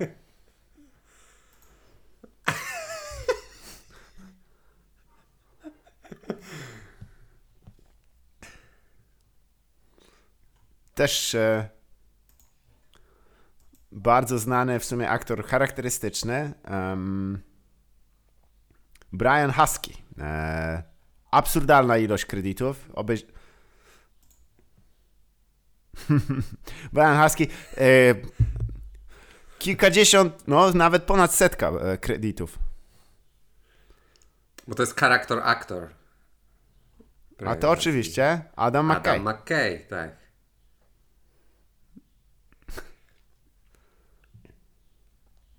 Też 10.95 11.35
e, 11.35 11.69
bardzo 13.93 14.39
znany 14.39 14.79
w 14.79 14.85
sumie 14.85 15.11
aktor 15.11 15.45
charakterystyczny. 15.45 16.55
em, 16.65 17.43
Brian 19.13 19.53
Husky. 19.53 19.95
E, 20.19 20.83
absurdalna 21.31 21.99
ilość 21.99 22.25
kredytów. 22.25 22.91
Obejrz... 22.95 23.23
Brian 26.93 27.23
Husky. 27.23 27.49
E, 27.77 28.15
kilkadziesiąt, 29.59 30.49
no 30.49 30.73
nawet 30.73 31.03
ponad 31.03 31.35
setka 31.35 31.71
e, 31.71 31.99
kredytów. 31.99 32.59
Bo 34.69 34.75
to 34.75 34.83
jest 34.83 35.01
charakter 35.01 35.41
aktor. 35.43 35.89
A 37.47 37.57
to 37.57 37.71
oczywiście 37.71 38.41
Adam 38.57 38.87
McKay. 38.87 39.21
Adam 39.21 39.35
McKay, 39.35 39.87
tak. 39.89 40.11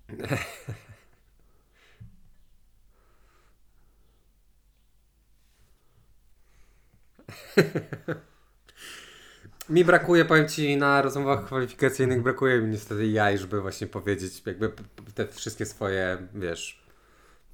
Mi 9.70 9.84
brakuje, 9.84 10.24
powiem 10.24 10.48
Ci, 10.48 10.76
na 10.76 11.02
rozmowach 11.02 11.44
kwalifikacyjnych 11.44 12.22
brakuje 12.22 12.60
mi 12.60 12.70
niestety 12.70 13.06
jaj, 13.06 13.38
żeby 13.38 13.60
właśnie 13.60 13.86
powiedzieć 13.86 14.42
jakby 14.46 14.72
te 15.14 15.26
wszystkie 15.26 15.66
swoje, 15.66 16.18
wiesz... 16.34 16.80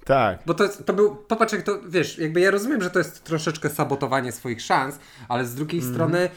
Tak. 0.04 0.38
Bo 0.46 0.54
to, 0.54 0.64
jest, 0.64 0.86
to 0.86 0.92
był, 0.92 1.16
popatrz 1.16 1.52
jak 1.52 1.62
to, 1.62 1.80
wiesz, 1.88 2.18
jakby 2.18 2.40
ja 2.40 2.50
rozumiem, 2.50 2.82
że 2.82 2.90
to 2.90 2.98
jest 2.98 3.24
troszeczkę 3.24 3.70
sabotowanie 3.70 4.32
swoich 4.32 4.62
szans, 4.62 4.98
ale 5.28 5.46
z 5.46 5.54
drugiej 5.54 5.82
strony, 5.82 6.18
e, 6.18 6.28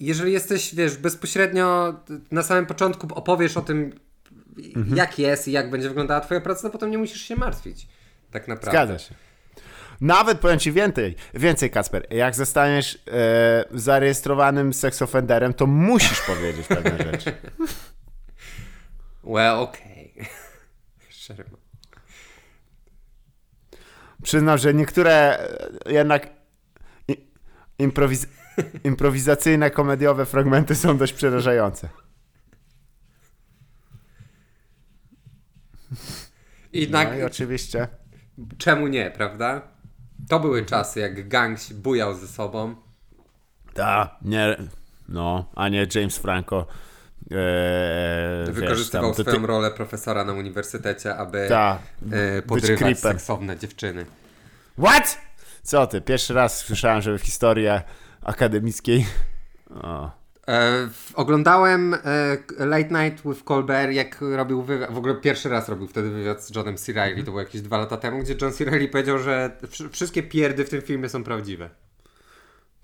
jeżeli 0.00 0.32
jesteś, 0.32 0.74
wiesz, 0.74 0.96
bezpośrednio 0.96 1.94
na 2.30 2.42
samym 2.42 2.66
początku 2.66 3.06
opowiesz 3.14 3.56
o 3.56 3.62
tym, 3.62 3.92
jak 4.94 5.18
jest 5.18 5.48
i 5.48 5.52
jak 5.52 5.70
będzie 5.70 5.88
wyglądała 5.88 6.20
twoja 6.20 6.40
praca, 6.40 6.62
to 6.62 6.70
potem 6.70 6.90
nie 6.90 6.98
musisz 6.98 7.22
się 7.22 7.36
martwić. 7.36 7.88
Tak 8.30 8.48
naprawdę. 8.48 8.70
Zgadza 8.70 8.98
się. 8.98 9.14
Nawet 10.00 10.40
powiem 10.40 10.58
ci 10.58 10.72
więcej, 10.72 11.16
więcej 11.34 11.70
Kacper, 11.70 12.06
jak 12.10 12.34
zostaniesz 12.34 12.98
e, 13.08 13.64
zarejestrowanym 13.70 14.72
seksoffenderem, 14.72 15.54
to 15.54 15.66
musisz 15.66 16.20
powiedzieć 16.20 16.66
pewne 16.66 16.98
rzeczy. 17.12 17.32
Well, 19.24 19.54
okej. 19.58 20.14
Okay. 21.30 21.44
Przyznam, 24.22 24.58
że 24.58 24.74
niektóre 24.74 25.38
e, 25.86 25.92
jednak 25.92 26.30
improwiz 27.78 28.26
improwizacyjne, 28.84 29.70
komediowe 29.70 30.26
fragmenty 30.26 30.74
są 30.74 30.98
dość 30.98 31.12
przerażające. 31.12 31.88
I, 36.72 36.88
no 36.90 37.14
i 37.14 37.22
oczywiście. 37.22 37.88
Czemu 38.58 38.86
nie, 38.86 39.10
prawda? 39.10 39.62
To 40.28 40.40
były 40.40 40.64
czasy, 40.64 41.00
jak 41.00 41.28
gang 41.28 41.58
się 41.60 41.74
bujał 41.74 42.14
ze 42.14 42.28
sobą. 42.28 42.74
Tak, 43.74 44.14
nie, 44.22 44.56
no, 45.08 45.50
a 45.54 45.68
nie 45.68 45.86
James 45.94 46.18
Franco. 46.18 46.66
Eee, 47.30 48.52
Wykorzystywał 48.52 49.10
wiesz, 49.10 49.16
tam, 49.16 49.24
swoją 49.24 49.40
ty... 49.40 49.46
rolę 49.46 49.70
profesora 49.70 50.24
na 50.24 50.32
uniwersytecie, 50.32 51.16
aby 51.16 51.46
ta, 51.48 51.78
e, 52.12 52.42
podrywać 52.42 52.98
seksowne 52.98 53.56
dziewczyny. 53.58 54.06
What? 54.78 55.18
Co 55.62 55.86
ty? 55.86 56.00
Pierwszy 56.00 56.34
raz 56.34 56.58
słyszałem, 56.58 57.02
że 57.02 57.18
w 57.18 57.22
historii 57.22 57.66
akademickiej. 58.22 59.06
O. 59.82 60.25
E, 60.48 60.88
oglądałem 61.14 61.94
e, 61.94 61.98
Late 62.58 63.04
Night 63.04 63.26
with 63.26 63.44
Colbert, 63.44 63.92
jak 63.92 64.20
robił 64.20 64.62
wywiad, 64.62 64.92
w 64.92 64.98
ogóle 64.98 65.14
pierwszy 65.14 65.48
raz 65.48 65.68
robił 65.68 65.88
wtedy 65.88 66.10
wywiad 66.10 66.44
z 66.44 66.56
Johnem 66.56 66.76
C. 66.76 66.92
Reilly, 66.92 67.22
to 67.22 67.30
było 67.30 67.40
jakieś 67.40 67.60
dwa 67.60 67.78
lata 67.78 67.96
temu, 67.96 68.18
gdzie 68.18 68.34
John 68.42 68.52
C. 68.52 68.64
Reilly 68.64 68.88
powiedział, 68.88 69.18
że 69.18 69.56
wszystkie 69.92 70.22
pierdy 70.22 70.64
w 70.64 70.70
tym 70.70 70.82
filmie 70.82 71.08
są 71.08 71.24
prawdziwe. 71.24 71.70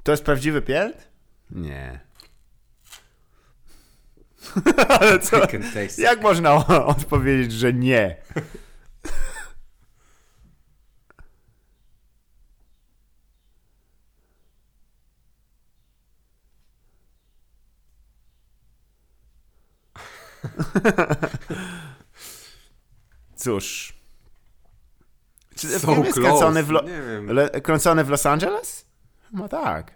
To 0.02 0.12
jest 0.12 0.24
prawdziwy 0.24 0.62
pierd? 0.62 1.08
Nie. 1.50 2.00
Ale 5.00 5.18
co? 5.18 5.36
Jak 5.98 6.22
można 6.22 6.66
odpowiedzieć, 6.86 7.52
że 7.52 7.72
nie? 7.72 8.16
Cóż. 23.36 23.92
Czy 25.56 25.68
so 25.68 25.86
film 25.86 26.04
jest 26.04 26.18
kręcony 26.18 26.62
w, 26.62 26.70
Lo- 26.70 26.84
Le- 27.26 27.60
kręcony 27.60 28.04
w 28.04 28.08
Los 28.08 28.26
Angeles? 28.26 28.86
No 29.32 29.48
tak. 29.48 29.94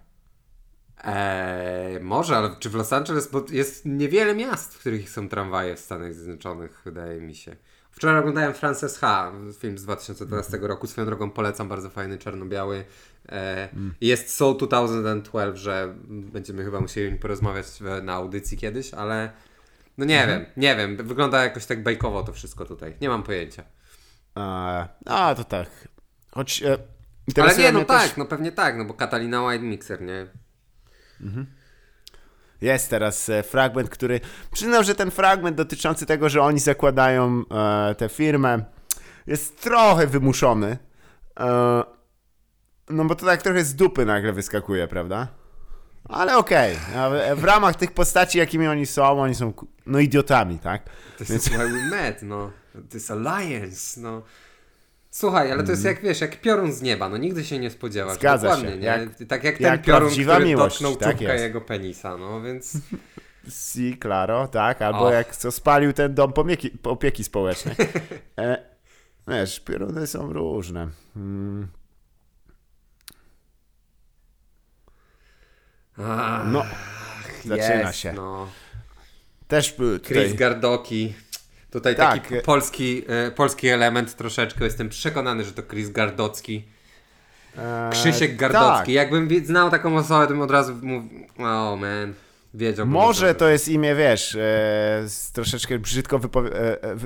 Eee, 1.05 2.01
może, 2.01 2.37
ale 2.37 2.57
czy 2.59 2.71
w 2.71 2.75
Los 2.75 2.93
Angeles? 2.93 3.31
Bo 3.31 3.45
jest 3.51 3.85
niewiele 3.85 4.35
miast, 4.35 4.75
w 4.75 4.79
których 4.79 5.11
są 5.11 5.29
tramwaje 5.29 5.77
w 5.77 5.81
Stanach 5.81 6.15
Zjednoczonych, 6.15 6.83
wydaje 6.85 7.21
mi 7.21 7.35
się. 7.35 7.57
Wczoraj 7.91 8.19
oglądałem 8.19 8.55
Frances 8.55 8.99
H., 8.99 9.33
film 9.59 9.79
z 9.79 9.83
2012 9.83 10.59
roku. 10.63 10.87
Swoją 10.87 11.07
drogą 11.07 11.31
polecam, 11.31 11.69
bardzo 11.69 11.91
fajny, 11.91 12.19
czarno-biały. 12.19 12.85
E, 13.29 13.73
mm. 13.73 13.95
Jest 14.01 14.35
Soul 14.35 14.57
2012, 14.57 15.57
że 15.57 15.95
będziemy 16.09 16.65
chyba 16.65 16.81
musieli 16.81 17.19
porozmawiać 17.19 17.67
na 18.03 18.13
audycji 18.13 18.59
kiedyś, 18.59 18.95
ale 18.95 19.31
no 19.99 20.05
nie 20.05 20.22
mhm. 20.22 20.40
wiem, 20.40 20.51
nie 20.57 20.76
wiem. 20.76 20.97
Wygląda 21.09 21.44
jakoś 21.44 21.66
tak 21.66 21.82
bajkowo 21.82 22.22
to 22.22 22.32
wszystko 22.32 22.64
tutaj. 22.64 22.97
Nie 23.01 23.09
mam 23.09 23.22
pojęcia. 23.22 23.64
A, 24.34 24.88
a 25.07 25.34
to 25.34 25.44
tak. 25.44 25.68
Choć. 26.30 26.62
E, 26.62 26.78
Ale 27.42 27.57
nie, 27.57 27.72
no 27.72 27.84
tak, 27.84 28.03
też... 28.03 28.16
no 28.16 28.24
pewnie 28.24 28.53
tak, 28.53 28.76
no 28.76 28.84
bo 28.84 28.94
Katalina 28.94 29.42
White 29.42 29.64
Mixer, 29.64 30.03
nie? 30.03 30.26
Mhm. 31.20 31.47
Jest 32.61 32.90
teraz 32.90 33.28
e, 33.28 33.42
fragment, 33.42 33.90
który. 33.90 34.20
Przyznał, 34.53 34.84
że 34.84 34.94
ten 34.94 35.11
fragment 35.11 35.57
dotyczący 35.57 36.07
tego, 36.07 36.28
że 36.28 36.42
oni 36.42 36.59
zakładają 36.59 37.42
e, 37.51 37.94
tę 37.94 38.09
firmę, 38.09 38.64
jest 39.26 39.62
trochę 39.62 40.07
wymuszony. 40.07 40.78
E, 41.40 41.82
no 42.90 43.05
bo 43.05 43.14
to 43.14 43.26
tak 43.26 43.42
trochę 43.42 43.64
z 43.64 43.74
dupy 43.74 44.05
nagle 44.05 44.32
wyskakuje, 44.32 44.88
prawda? 44.88 45.28
Ale 46.09 46.37
okej, 46.37 46.77
okay. 46.91 47.37
w 47.37 47.45
ramach 47.45 47.77
tych 47.77 47.93
postaci, 47.93 48.39
jakimi 48.39 48.67
oni 48.67 48.87
są, 48.87 49.23
oni 49.23 49.35
są 49.35 49.53
no 49.87 49.99
idiotami, 49.99 50.59
tak? 50.59 50.85
To 50.85 50.91
jest 51.21 51.31
Więc... 51.31 51.49
why 51.49 51.59
we 51.59 51.97
met, 51.97 52.23
no. 52.23 52.51
Jest 52.95 53.11
alliance, 53.11 54.01
no. 54.01 54.23
Słuchaj, 55.11 55.53
ale 55.53 55.65
to 55.65 55.71
jest 55.71 55.83
mm. 55.83 55.95
jak 55.95 56.05
wiesz, 56.05 56.21
jak 56.21 56.41
piorun 56.41 56.73
z 56.73 56.83
nieba, 56.83 57.09
no 57.09 57.17
nigdy 57.17 57.45
się 57.45 57.59
nie 57.59 57.71
spodziewasz. 57.71 58.19
Zgadza 58.19 58.49
Dokładnie, 58.49 58.71
się. 58.71 58.79
Nie? 58.79 58.87
Jak, 58.87 59.09
tak 59.29 59.45
jak 59.45 59.59
ten 59.59 59.67
jak 59.67 59.83
piorun, 59.83 60.11
który 60.11 60.45
miłość, 60.45 60.75
dotknął 60.75 60.97
tak 60.97 61.19
czubka 61.19 61.35
jego 61.35 61.61
penisa, 61.61 62.17
no 62.17 62.43
więc... 62.43 62.73
Si, 63.49 63.99
claro, 64.03 64.49
tak, 64.49 64.83
albo 64.83 65.07
oh. 65.07 65.15
jak 65.15 65.37
co 65.37 65.53
spalił 65.53 65.93
ten 65.93 66.15
dom 66.15 66.33
pomieki, 66.33 66.71
opieki 66.83 67.25
społecznej. 67.25 67.75
E, 68.39 68.63
wiesz, 69.29 69.61
pioruny 69.61 70.07
są 70.07 70.33
różne. 70.33 70.89
Hmm. 71.15 71.69
Ach, 76.05 76.42
no, 76.47 76.64
zaczyna 77.44 77.92
się. 77.92 78.12
No. 78.12 78.49
Też 79.49 79.72
był 79.72 79.99
tutaj... 79.99 80.16
Chris 80.16 80.34
Gardoki. 80.34 81.14
Tutaj 81.70 81.97
tak. 81.97 82.22
taki 82.22 82.40
polski, 82.44 83.05
e, 83.09 83.30
polski 83.30 83.68
element 83.68 84.16
troszeczkę. 84.16 84.64
Jestem 84.64 84.88
przekonany, 84.88 85.44
że 85.44 85.53
to 85.53 85.62
Chris 85.62 85.90
Gardocki. 85.90 86.64
Eee, 87.59 87.92
Krzysiek 87.92 88.36
Gardocki. 88.36 88.78
Tak. 88.78 88.88
Jakbym 88.88 89.47
znał 89.47 89.70
taką 89.70 89.97
osobę, 89.97 90.26
to 90.26 90.32
bym 90.32 90.42
od 90.42 90.51
razu 90.51 90.74
mówił, 90.82 91.26
oh 91.38 91.76
man, 91.76 92.14
wiedział. 92.55 92.86
Może 92.86 93.34
to 93.34 93.49
jest 93.49 93.68
imię, 93.68 93.94
wiesz, 93.94 94.34
e, 94.34 95.07
troszeczkę 95.32 95.78
brzydko 95.78 96.18
wypowie... 96.18 96.51
E, 96.53 96.82
e, 96.82 96.97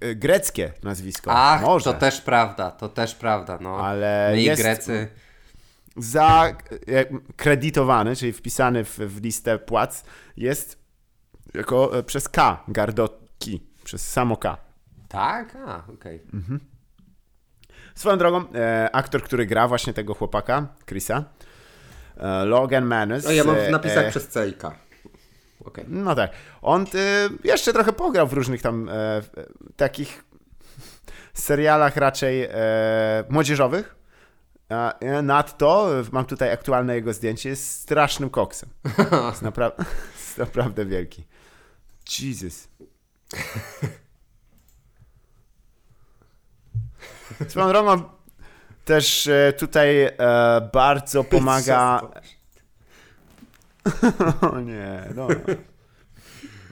e 0.00 0.14
greckie 0.14 0.72
nazwisko. 0.82 1.30
Ach, 1.34 1.62
Może. 1.62 1.84
to 1.84 1.94
też 1.94 2.20
prawda, 2.20 2.70
to 2.70 2.88
też 2.88 3.14
prawda, 3.14 3.58
no. 3.60 3.86
Ale 3.86 4.30
My 4.32 4.42
jest... 4.42 4.62
Grecy 4.62 5.08
za 5.98 6.56
kredytowany, 7.36 8.16
czyli 8.16 8.32
wpisany 8.32 8.84
w, 8.84 8.98
w 8.98 9.22
listę 9.22 9.58
płac, 9.58 10.04
jest 10.36 10.78
jako 11.54 11.98
e, 11.98 12.02
przez 12.02 12.28
K, 12.28 12.64
Gardoki, 12.68 13.62
przez 13.84 14.08
samo 14.12 14.36
K. 14.36 14.56
Tak? 15.08 15.56
A, 15.66 15.76
okej. 15.76 16.16
Okay. 16.16 16.20
Mhm. 16.34 16.60
Swoją 17.94 18.18
drogą, 18.18 18.44
e, 18.54 18.88
aktor, 18.92 19.22
który 19.22 19.46
gra 19.46 19.68
właśnie 19.68 19.92
tego 19.92 20.14
chłopaka, 20.14 20.66
Chrisa, 20.86 21.24
e, 22.16 22.44
Logan 22.44 22.84
Manus. 22.84 23.24
No 23.24 23.30
ja 23.30 23.44
mam 23.44 23.56
w 23.56 23.58
e, 23.58 23.70
napisach 23.70 24.04
e, 24.04 24.10
przez 24.10 24.28
C 24.28 24.48
i 24.48 24.52
K. 24.52 24.74
Okay. 25.64 25.84
No 25.88 26.14
tak. 26.14 26.30
On 26.62 26.82
e, 26.82 27.28
jeszcze 27.44 27.72
trochę 27.72 27.92
pograł 27.92 28.26
w 28.26 28.32
różnych 28.32 28.62
tam 28.62 28.90
takich 29.76 30.24
serialach 31.34 31.96
raczej 31.96 32.48
młodzieżowych. 33.28 33.97
Nadto, 35.22 35.90
mam 36.12 36.24
tutaj 36.24 36.52
aktualne 36.52 36.94
jego 36.94 37.12
zdjęcie, 37.12 37.48
jest 37.48 37.80
strasznym 37.80 38.30
koksem. 38.30 38.68
Jest, 39.30 39.42
napra 39.42 39.72
jest 40.16 40.38
naprawdę 40.38 40.86
wielki. 40.86 41.24
Jesus. 42.18 42.68
Swoją 47.48 47.68
drogą 47.68 48.18
też 48.88 49.26
e, 49.26 49.52
tutaj 49.52 50.02
e, 50.02 50.14
bardzo 50.72 51.24
pomaga... 51.24 52.00
o 54.52 54.60
nie, 54.60 55.02
no. 55.14 55.28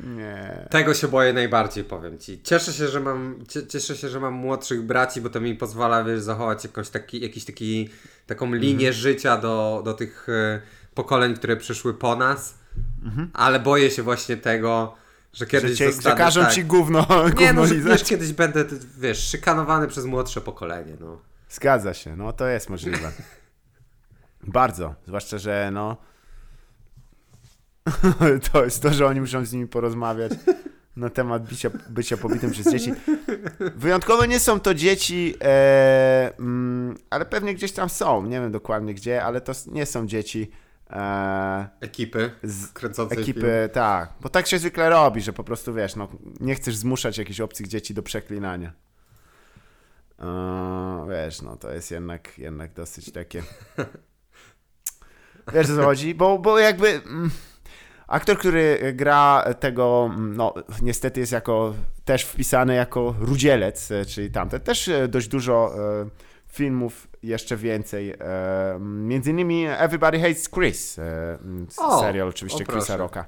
Nie. 0.05 0.69
Tego 0.71 0.95
się 0.95 1.09
boję 1.09 1.33
najbardziej, 1.33 1.85
powiem 1.85 2.19
ci. 2.19 2.43
Cieszę 2.43 2.73
się, 2.73 2.89
że 2.89 3.01
mam, 3.01 3.45
cieszę 3.69 3.97
się, 3.97 4.09
że 4.09 4.21
mam 4.21 4.35
młodszych 4.35 4.83
braci, 4.83 5.21
bo 5.21 5.31
to 5.31 5.41
mi 5.41 5.55
pozwala, 5.55 6.05
wiesz, 6.05 6.21
zachować 6.21 6.65
jakąś 6.65 6.89
taki, 6.89 7.21
jakiś 7.21 7.45
taki, 7.45 7.89
taką 8.27 8.55
linię 8.55 8.89
mhm. 8.89 8.93
życia 8.93 9.37
do, 9.37 9.83
do 9.85 9.95
tych 9.95 10.29
e, 10.29 10.61
pokoleń, 10.95 11.35
które 11.35 11.57
przyszły 11.57 11.95
po 11.95 12.17
nas. 12.17 12.55
Mhm. 13.05 13.31
Ale 13.33 13.61
boję 13.61 13.91
się 13.91 14.03
właśnie 14.03 14.37
tego, 14.37 14.95
że 15.33 15.47
kiedyś 15.47 15.71
że, 15.71 15.77
cię, 15.77 15.93
zostanę, 15.93 16.17
że 16.17 16.19
każą 16.19 16.41
tak. 16.41 16.53
ci 16.53 16.65
gówno, 16.65 17.07
gówno 17.09 17.41
Nie, 17.41 17.53
no, 17.53 17.67
że, 17.67 17.75
wiesz, 17.75 18.05
kiedyś 18.05 18.33
będę, 18.33 18.65
wiesz, 18.99 19.29
szykanowany 19.29 19.89
przez 19.89 20.05
młodsze 20.05 20.41
pokolenie, 20.41 20.97
no. 21.01 21.21
Zgadza 21.49 21.95
się, 21.95 22.17
no 22.17 22.33
to 22.33 22.47
jest 22.47 22.71
możliwe. 22.71 23.13
Bardzo, 24.43 24.95
zwłaszcza, 25.07 25.39
że 25.39 25.71
no 25.73 25.97
to 28.53 28.65
jest 28.65 28.83
to, 28.83 28.93
że 28.93 29.07
oni 29.07 29.21
muszą 29.21 29.45
z 29.45 29.53
nimi 29.53 29.67
porozmawiać 29.67 30.33
na 30.97 31.11
temat 31.11 31.49
bycia, 31.49 31.71
bycia 31.89 32.17
pobitym 32.17 32.51
przez 32.51 32.73
dzieci. 32.73 32.93
Wyjątkowo 33.77 34.27
nie 34.27 34.41
są 34.41 34.61
to 34.61 34.75
dzieci, 34.75 35.35
e, 35.41 36.39
mm, 36.39 36.97
ale 37.11 37.25
pewnie 37.25 37.55
gdzieś 37.55 37.73
tam 37.73 37.89
są. 37.89 38.27
Nie 38.27 38.41
wiem 38.41 38.53
dokładnie 38.53 38.95
gdzie, 38.95 39.25
ale 39.25 39.41
to 39.41 39.53
nie 39.67 39.87
są 39.87 40.07
dzieci. 40.07 40.51
E, 40.91 41.69
ekipy 41.81 42.31
z 42.43 42.67
kręcącej 42.67 43.19
Ekipy, 43.19 43.41
film. 43.41 43.69
tak. 43.73 44.13
Bo 44.21 44.29
tak 44.29 44.47
się 44.47 44.59
zwykle 44.59 44.91
robi, 44.91 45.21
że 45.21 45.33
po 45.33 45.45
prostu 45.45 45.75
wiesz, 45.75 45.97
no, 45.97 46.09
nie 46.41 46.55
chcesz 46.55 46.77
zmuszać 46.77 47.19
jakichś 47.19 47.41
obcych 47.41 47.69
dzieci 47.69 47.95
do 47.95 48.03
przeklinania. 48.03 48.73
Eee, 50.19 51.09
wiesz, 51.09 51.43
no 51.43 51.57
to 51.57 51.73
jest 51.73 51.91
jednak, 51.91 52.39
jednak 52.39 52.73
dosyć 52.73 53.13
takie... 53.13 53.43
Wiesz 55.55 55.71
o 55.71 55.77
co 55.77 55.83
chodzi? 55.83 56.15
Bo, 56.15 56.39
bo 56.39 56.59
jakby... 56.59 56.89
Mm, 56.89 57.31
aktor, 58.07 58.39
który 58.39 58.93
gra 58.95 59.45
tego, 59.61 60.11
mm, 60.15 60.37
no 60.37 60.55
niestety 60.83 61.21
jest 61.21 61.33
jako 61.33 61.75
też 62.05 62.25
wpisany 62.25 62.75
jako 62.75 63.15
rudzielec, 63.21 63.91
e, 63.91 64.05
czyli 64.05 64.31
tamte. 64.31 64.61
Też 64.61 64.89
e, 64.89 65.09
dość 65.09 65.29
dużo 65.29 65.75
e, 66.03 66.09
filmów, 66.49 67.09
jeszcze 67.23 67.57
więcej. 67.57 68.15
Między 68.81 69.31
innymi 69.31 69.67
Everybody 69.67 70.21
Hates 70.21 70.51
Chris, 70.51 71.01
O, 71.77 72.01
serial 72.01 72.29
oczywiście 72.29 72.65
o. 72.65 72.73
Chrisa 72.73 72.97
Rocka. 72.97 73.25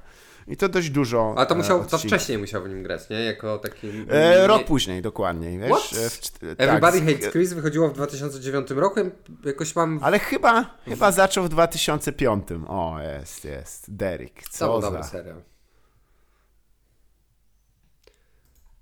I 0.49 0.57
to 0.57 0.69
dość 0.69 0.89
dużo. 0.89 1.33
Ale 1.37 1.45
to 1.45 1.55
e, 1.55 1.57
musiał, 1.57 1.85
to 1.85 1.97
wcześniej 1.97 2.37
musiał 2.37 2.63
w 2.63 2.69
nim 2.69 2.83
grać, 2.83 3.09
nie? 3.09 3.23
Jako 3.23 3.57
taki... 3.57 4.05
E, 4.09 4.47
rok 4.47 4.59
nie- 4.59 4.65
później, 4.67 5.01
dokładnie. 5.01 5.59
Wiesz? 5.59 5.69
What? 5.71 5.99
E, 5.99 6.09
w 6.09 6.21
czt- 6.21 6.55
Everybody 6.57 7.01
tak, 7.01 7.09
Hates 7.09 7.31
Chris 7.31 7.53
wychodziło 7.53 7.89
w 7.89 7.93
2009 7.93 8.69
roku. 8.71 8.99
Jakoś 9.45 9.75
mam... 9.75 9.99
Ale 10.03 10.19
chyba, 10.19 10.77
chyba 10.85 11.11
zaczął 11.11 11.43
w 11.43 11.49
2005. 11.49 12.47
O, 12.67 12.97
jest, 12.99 13.45
jest. 13.45 13.95
Derek, 13.95 14.43
To 14.43 14.49
co 14.49 14.71
był 14.71 14.81
za... 14.81 14.87
dobry 14.91 15.03
serial. 15.03 15.41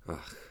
Ach. 0.07 0.46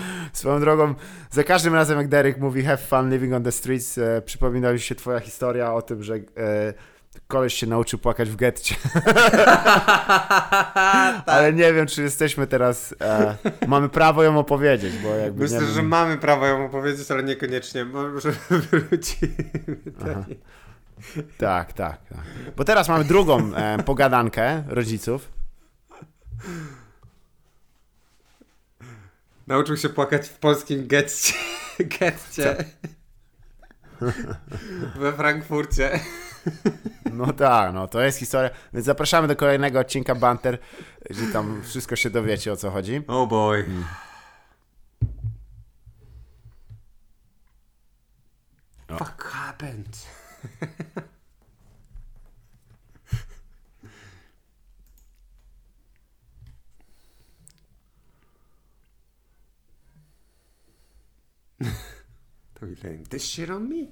Swoją 0.32 0.60
drogą, 0.60 0.94
za 1.30 1.44
każdym 1.44 1.74
razem 1.74 1.98
jak 1.98 2.08
Derek 2.08 2.38
mówi 2.38 2.64
have 2.64 2.76
fun 2.78 3.10
living 3.10 3.34
on 3.34 3.42
the 3.42 3.52
streets, 3.52 3.98
e, 3.98 4.22
przypomina 4.24 4.72
mi 4.72 4.80
się 4.80 4.94
twoja 4.94 5.20
historia 5.20 5.74
o 5.74 5.82
tym, 5.82 6.02
że 6.02 6.14
e, 6.14 6.20
koleś 7.26 7.54
się 7.54 7.66
nauczył 7.66 7.98
płakać 7.98 8.30
w 8.30 8.36
getcie. 8.36 8.74
Ale 11.26 11.52
nie 11.52 11.72
wiem, 11.72 11.86
czy 11.86 12.02
jesteśmy 12.02 12.46
teraz, 12.46 12.94
e, 13.00 13.36
mamy 13.66 13.88
prawo 13.88 14.22
ją 14.22 14.38
opowiedzieć, 14.38 14.98
bo 14.98 15.08
jakby 15.08 15.42
Myślę, 15.42 15.58
nie 15.58 15.64
wiem. 15.66 15.74
że 15.74 15.82
mamy 15.82 16.18
prawo 16.18 16.46
ją 16.46 16.66
opowiedzieć, 16.66 17.10
ale 17.10 17.22
niekoniecznie. 17.22 17.84
Może 17.84 18.32
wrócimy. 18.50 19.32
Tak, 21.38 21.72
tak, 21.72 21.72
tak. 21.72 21.98
Bo 22.56 22.64
teraz 22.64 22.88
mamy 22.88 23.04
drugą 23.04 23.54
e, 23.54 23.82
pogadankę 23.82 24.62
rodziców. 24.68 25.28
Nauczył 29.46 29.76
się 29.76 29.88
płakać 29.88 30.28
w 30.28 30.38
polskim 30.38 30.86
getcie. 30.86 31.34
getcie. 31.98 32.64
We 35.00 35.12
Frankfurcie. 35.12 36.00
No 37.12 37.32
tak, 37.32 37.74
no 37.74 37.88
to 37.88 38.00
jest 38.00 38.18
historia. 38.18 38.50
Więc 38.72 38.86
zapraszamy 38.86 39.28
do 39.28 39.36
kolejnego 39.36 39.80
odcinka 39.80 40.14
Banter, 40.14 40.58
gdzie 41.10 41.26
tam 41.32 41.62
wszystko 41.62 41.96
się 41.96 42.10
dowiecie 42.10 42.52
o 42.52 42.56
co 42.56 42.70
chodzi. 42.70 43.02
Oh 43.06 43.26
boy. 43.26 43.66
Fuck 48.98 49.24
happened? 49.24 50.06
To 61.62 62.66
you 62.66 62.76
laying 62.82 63.06
this 63.10 63.24
shit 63.24 63.50
on 63.50 63.68
me? 63.68 63.88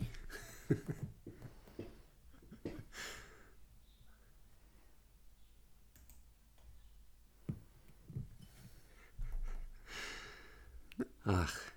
Ach, 11.26 11.72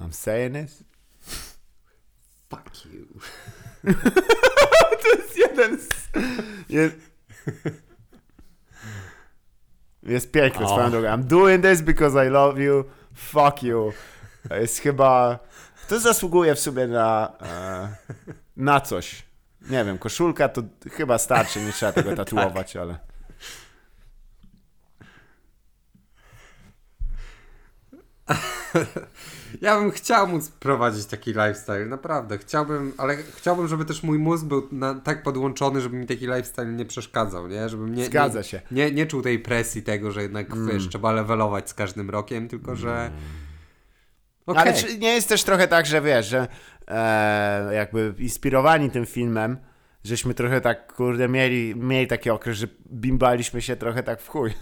I'm 0.00 0.12
saying 0.12 0.52
this. 0.52 0.82
fuck 2.50 2.84
you. 2.84 3.06
To 5.02 5.08
jest 5.16 5.36
jeden 5.38 5.78
z... 5.78 5.88
Jest, 6.68 6.96
jest 10.02 10.30
piękny 10.30 10.66
O. 10.66 10.68
swoją 10.68 10.90
drogą. 10.90 11.08
I'm 11.08 11.22
doing 11.24 11.62
this 11.62 11.82
because 11.82 12.26
I 12.26 12.30
love 12.30 12.60
you. 12.62 12.84
Fuck 13.18 13.62
you. 13.62 13.92
To 14.48 14.54
jest 14.54 14.78
chyba... 14.78 15.38
To 15.88 16.00
zasługuje 16.00 16.54
w 16.54 16.60
sumie 16.60 16.86
na... 16.86 17.32
E, 17.42 17.88
na 18.56 18.80
coś. 18.80 19.22
Nie 19.60 19.84
wiem, 19.84 19.98
koszulka 19.98 20.48
to 20.48 20.62
chyba 20.92 21.18
starczy, 21.18 21.60
nie 21.60 21.72
trzeba 21.72 21.92
tego 21.92 22.16
tatuować, 22.24 22.76
ale... 22.76 22.98
Ja 29.60 29.80
bym 29.80 29.90
chciał 29.90 30.28
móc 30.28 30.48
prowadzić 30.48 31.06
taki 31.06 31.30
lifestyle, 31.30 31.86
naprawdę. 31.86 32.38
Chciałbym, 32.38 32.92
ale 32.98 33.16
chciałbym, 33.16 33.68
żeby 33.68 33.84
też 33.84 34.02
mój 34.02 34.18
mózg 34.18 34.44
był 34.44 34.68
na, 34.72 34.94
tak 34.94 35.22
podłączony, 35.22 35.80
żeby 35.80 35.96
mi 35.96 36.06
taki 36.06 36.26
lifestyle 36.26 36.72
nie 36.72 36.84
przeszkadzał, 36.84 37.48
nie? 37.48 37.68
Żebym 37.68 37.94
nie, 37.94 38.06
Zgadza 38.06 38.38
nie, 38.38 38.44
się. 38.44 38.60
Nie, 38.70 38.90
nie 38.90 39.06
czuł 39.06 39.22
tej 39.22 39.38
presji 39.38 39.82
tego, 39.82 40.10
że 40.10 40.22
jednak 40.22 40.66
wiesz, 40.66 40.88
trzeba 40.88 41.12
levelować 41.12 41.70
z 41.70 41.74
każdym 41.74 42.10
rokiem, 42.10 42.48
tylko 42.48 42.76
że... 42.76 43.10
Okej. 44.46 44.62
Ale 44.62 44.74
czy 44.74 44.98
nie 44.98 45.14
jest 45.14 45.28
też 45.28 45.44
trochę 45.44 45.68
tak, 45.68 45.86
że 45.86 46.02
wiesz, 46.02 46.26
że 46.26 46.48
e, 46.88 47.74
jakby 47.74 48.14
inspirowani 48.18 48.90
tym 48.90 49.06
filmem, 49.06 49.56
żeśmy 50.08 50.34
trochę 50.34 50.60
tak, 50.60 50.92
kurde, 50.92 51.28
mieli, 51.28 51.74
mieli 51.76 52.06
taki 52.06 52.30
okres, 52.30 52.56
że 52.58 52.66
bimbaliśmy 52.92 53.62
się 53.62 53.76
trochę 53.76 54.02
tak 54.02 54.20
w 54.22 54.28
chuj. 54.28 54.54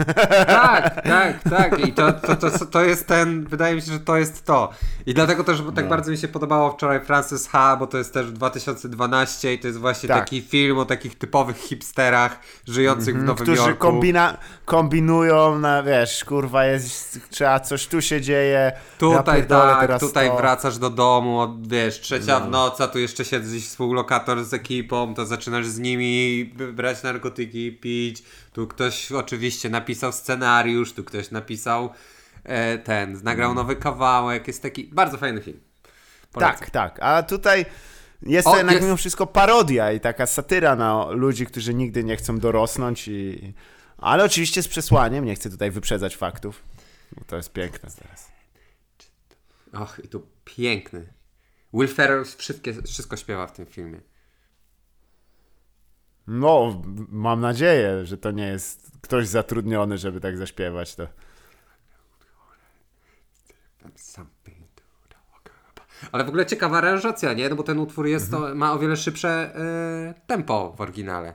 Tak, 0.46 1.02
tak, 1.02 1.42
tak. 1.50 1.86
I 1.86 1.92
to, 1.92 2.12
to, 2.12 2.36
to, 2.36 2.66
to 2.66 2.84
jest 2.84 3.06
ten, 3.06 3.44
wydaje 3.44 3.74
mi 3.74 3.80
się, 3.82 3.92
że 3.92 4.00
to 4.00 4.16
jest 4.16 4.44
to. 4.44 4.70
I 5.06 5.14
dlatego 5.14 5.44
też 5.44 5.62
bo 5.62 5.72
tak 5.72 5.84
No. 5.84 5.90
bardzo 5.90 6.10
mi 6.10 6.18
się 6.18 6.28
podobało 6.28 6.70
wczoraj 6.70 7.00
Francis 7.00 7.48
H., 7.48 7.76
bo 7.76 7.86
to 7.86 7.98
jest 7.98 8.14
też 8.14 8.32
2012 8.32 9.54
i 9.54 9.58
to 9.58 9.66
jest 9.66 9.78
właśnie 9.78 10.08
Tak. 10.08 10.18
taki 10.18 10.42
film 10.42 10.78
o 10.78 10.84
takich 10.84 11.18
typowych 11.18 11.56
hipsterach 11.56 12.40
żyjących 12.68 13.16
w 13.20 13.22
Nowym 13.22 13.44
którzy 13.46 13.62
Jorku. 13.62 13.78
kombina, 13.78 14.36
kombinują 14.64 15.58
na, 15.58 15.82
wiesz, 15.82 16.24
kurwa, 16.24 16.64
jest, 16.64 17.20
trzeba, 17.30 17.60
coś 17.60 17.86
tu 17.86 18.02
się 18.02 18.20
dzieje. 18.20 18.72
Tutaj 18.98 19.46
tak, 19.46 20.00
tutaj 20.00 20.26
to. 20.28 20.32
No. 20.34 20.38
wracasz 20.40 20.78
do 20.78 20.90
domu, 20.90 21.56
wiesz, 21.62 22.00
trzecia 22.00 22.40
w 22.40 22.50
nocy, 22.50 22.82
a 22.84 22.88
tu 22.88 22.98
jeszcze 22.98 23.24
siedzi 23.24 23.60
współlokator 23.60 24.44
z 24.44 24.54
ekipą, 24.54 25.14
to 25.14 25.26
zaczynasz 25.36 25.66
z 25.66 25.78
nimi 25.78 26.44
brać 26.72 27.02
narkotyki, 27.02 27.72
pić. 27.72 28.22
Tu 28.52 28.66
ktoś 28.66 29.12
oczywiście 29.12 29.70
napisał 29.70 30.12
scenariusz, 30.12 30.92
tu 30.92 31.04
ktoś 31.04 31.30
napisał 31.30 31.92
e, 32.44 32.78
ten, 32.78 33.20
nagrał 33.22 33.54
nowy 33.54 33.76
kawałek, 33.76 34.46
jest 34.46 34.62
taki 34.62 34.84
bardzo 34.84 35.18
fajny 35.18 35.42
film. 35.42 35.60
Polecam. 36.32 36.58
Tak, 36.58 36.70
tak. 36.70 36.98
A 37.02 37.22
tutaj 37.22 37.66
jest 38.22 38.48
O, 38.48 38.50
to 38.50 38.56
jednak 38.56 38.74
jest- 38.74 38.84
mimo 38.84 38.96
wszystko 38.96 39.26
parodia 39.26 39.92
i 39.92 40.00
taka 40.00 40.26
satyra 40.26 40.76
na 40.76 41.10
ludzi, 41.10 41.46
którzy 41.46 41.74
nigdy 41.74 42.04
nie 42.04 42.16
chcą 42.16 42.38
dorosnąć. 42.38 43.08
I... 43.08 43.54
Ale 43.98 44.24
oczywiście 44.24 44.62
z 44.62 44.68
przesłaniem, 44.68 45.24
nie 45.24 45.34
chcę 45.34 45.50
tutaj 45.50 45.70
wyprzedzać 45.70 46.16
faktów. 46.16 46.64
Bo 47.16 47.24
to 47.24 47.36
jest 47.36 47.52
piękne 47.52 47.90
teraz. 48.02 48.32
Och, 49.72 50.00
i 50.04 50.08
tu 50.08 50.26
piękny. 50.44 51.12
Will 51.74 51.88
Ferrell 51.88 52.24
wszystkie, 52.36 52.82
wszystko 52.82 53.16
śpiewa 53.16 53.46
w 53.46 53.52
tym 53.52 53.66
filmie. 53.66 54.00
No, 56.26 56.82
mam 57.08 57.40
nadzieję, 57.40 58.06
że 58.06 58.18
to 58.18 58.30
nie 58.30 58.46
jest 58.46 58.90
ktoś 59.00 59.26
zatrudniony, 59.26 59.98
żeby 59.98 60.20
tak 60.20 60.36
zaśpiewać. 60.36 60.94
To... 60.94 61.06
Ale 66.12 66.24
w 66.24 66.28
ogóle 66.28 66.46
ciekawa 66.46 66.78
aranżacja, 66.78 67.32
nie? 67.32 67.48
No 67.48 67.56
bo 67.56 67.62
ten 67.62 67.78
utwór 67.78 68.06
jest, 68.06 68.30
to, 68.30 68.54
ma 68.54 68.72
o 68.72 68.78
wiele 68.78 68.96
szybsze 68.96 69.28
e, 69.28 70.14
tempo 70.26 70.74
w 70.76 70.80
oryginale. 70.80 71.34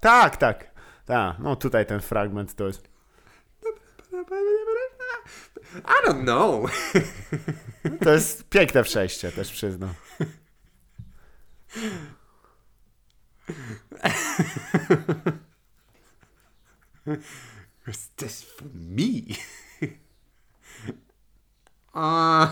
Tak, 0.00 0.36
tak. 0.36 0.74
Tak, 1.06 1.38
no 1.38 1.56
tutaj 1.56 1.86
ten 1.86 2.00
fragment 2.00 2.54
to 2.54 2.66
jest. 2.66 2.88
I 5.74 6.08
don't 6.08 6.22
know. 6.22 6.70
To 8.04 8.12
jest 8.12 8.48
piękne 8.48 8.82
przejście, 8.82 9.32
też 9.32 9.52
przyznam. 9.52 9.94
Is 17.86 18.08
this 18.16 18.42
for 18.42 18.68
me? 18.74 19.22
A. 21.94 22.48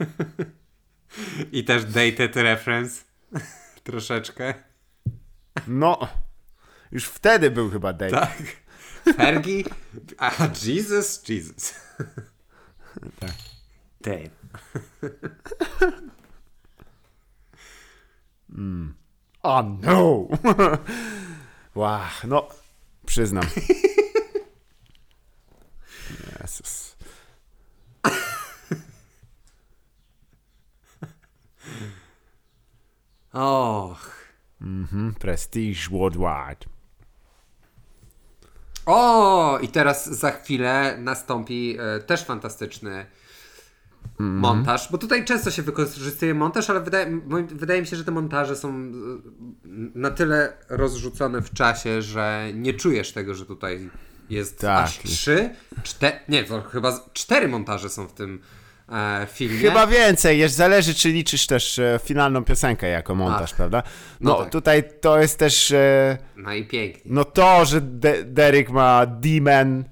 I 1.52 1.64
też 1.64 1.84
dated 1.84 2.36
reference. 2.36 3.04
Troszeczkę. 3.84 4.54
No, 5.66 6.08
już 6.92 7.04
wtedy 7.04 7.50
był 7.50 7.70
chyba 7.70 7.92
date. 7.92 8.20
Tak. 8.20 8.42
Fergie. 9.16 9.64
A 10.18 10.32
Jesus, 10.64 11.28
Jesus. 11.28 11.74
Tak. 13.20 13.32
Damn. 18.50 18.94
Oh 19.42 19.62
no! 19.82 20.28
wow, 21.74 22.00
no 22.24 22.48
przyznam. 23.06 23.44
Jezus. 26.40 26.96
Och. 33.32 34.10
Mhm, 34.60 35.14
Prestige 35.14 35.90
Worldwide. 35.90 36.66
O, 38.86 39.58
i 39.62 39.68
teraz 39.68 40.06
za 40.06 40.30
chwilę 40.30 40.96
nastąpi 40.98 41.76
e, 41.80 42.00
też 42.00 42.24
fantastyczny 42.24 43.06
montaż, 44.20 44.88
bo 44.92 44.98
tutaj 44.98 45.24
często 45.24 45.50
się 45.50 45.62
wykorzystuje 45.62 46.34
montaż, 46.34 46.70
ale 46.70 46.80
wydaje, 46.80 47.20
wydaje 47.48 47.80
mi 47.80 47.86
się, 47.86 47.96
że 47.96 48.04
te 48.04 48.10
montaże 48.10 48.56
są 48.56 48.68
e, 48.68 48.82
na 49.94 50.10
tyle 50.10 50.52
rozrzucone 50.68 51.42
w 51.42 51.50
czasie, 51.52 52.02
że 52.02 52.48
nie 52.54 52.74
czujesz 52.74 53.12
tego, 53.12 53.34
że 53.34 53.46
tutaj 53.46 53.90
jest 54.30 54.58
Tak. 54.60 54.84
aż 54.84 54.98
trzy, 54.98 55.50
cztery, 55.82 56.16
nie, 56.28 56.44
to 56.44 56.62
chyba 56.62 57.00
cztery 57.12 57.48
montaże 57.48 57.88
są 57.88 58.06
w 58.06 58.12
tym 58.12 58.40
e, 58.88 59.26
filmie. 59.32 59.58
Chyba 59.58 59.86
więcej, 59.86 60.38
jeszcze 60.38 60.56
zależy, 60.56 60.94
czy 60.94 61.08
liczysz 61.08 61.46
też 61.46 61.78
e, 61.78 62.00
finalną 62.04 62.44
piosenkę 62.44 62.88
jako 62.88 63.14
montaż, 63.14 63.50
Ach. 63.50 63.56
prawda? 63.56 63.82
No, 64.20 64.30
No 64.30 64.38
tak. 64.42 64.50
tutaj 64.52 64.82
to 65.00 65.18
jest 65.20 65.38
też, 65.38 65.70
e, 65.70 66.18
No 66.36 66.52
i 66.54 66.64
pięknie. 66.64 67.02
no 67.04 67.24
to, 67.24 67.64
że 67.64 67.80
De- 67.80 68.24
Derek 68.24 68.70
ma 68.70 69.06
Demon 69.06 69.84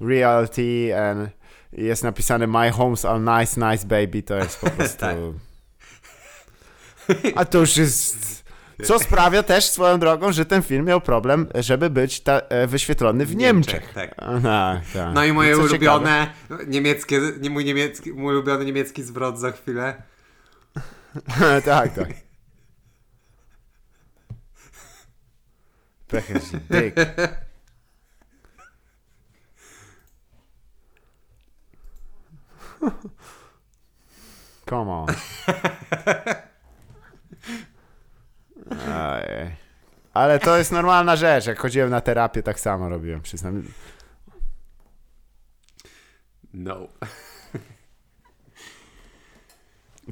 Realty 0.00 0.92
and 0.98 1.30
jest 1.78 2.02
napisane 2.02 2.46
My 2.46 2.70
homes 2.70 3.04
are 3.04 3.20
nice, 3.20 3.70
nice 3.70 3.86
baby, 3.86 4.22
to 4.22 4.36
jest 4.36 4.60
po 4.60 4.70
prostu... 4.76 4.98
Tak. 4.98 5.16
A 7.34 7.44
to 7.44 7.58
już 7.58 7.76
jest... 7.76 8.44
Co 8.84 8.98
sprawia 8.98 9.42
też 9.42 9.64
swoją 9.64 9.98
drogą, 9.98 10.32
że 10.32 10.46
ten 10.46 10.62
film 10.62 10.84
miał 10.84 11.00
problem, 11.00 11.46
żeby 11.54 11.90
być 11.90 12.20
ta, 12.20 12.40
e, 12.40 12.66
wyświetlony 12.66 13.26
w 13.26 13.36
Niemczech. 13.36 13.74
Niemczech, 13.74 13.94
tak. 13.94 14.14
Aha, 14.16 14.80
tak. 14.92 15.14
No 15.14 15.24
i 15.24 15.32
moje 15.32 15.56
Co 15.56 15.62
ulubione 15.62 16.26
niemieckie, 16.66 17.20
nie 17.40 17.50
mój 17.50 17.64
niemiecki, 17.64 18.12
mój 18.12 18.34
ulubiony 18.34 18.64
niemiecki 18.64 19.02
zwrot 19.02 19.38
za 19.38 19.52
chwilę. 19.52 20.02
ciekawe. 21.28 21.62
tak, 21.64 21.94
tak. 21.94 22.08
Pecher's 26.08 26.52
dick. 26.70 26.96
Come 34.70 34.92
on. 34.92 35.06
Ojej. 38.70 39.56
Ale 40.14 40.38
to 40.38 40.58
jest 40.58 40.72
normalna 40.72 41.16
rzecz. 41.16 41.46
Jak 41.46 41.58
chodziłem 41.58 41.90
na 41.90 42.00
terapię, 42.00 42.42
tak 42.42 42.60
samo 42.60 42.88
robiłem, 42.88 43.22
przyznam. 43.22 43.62
No. 46.54 46.88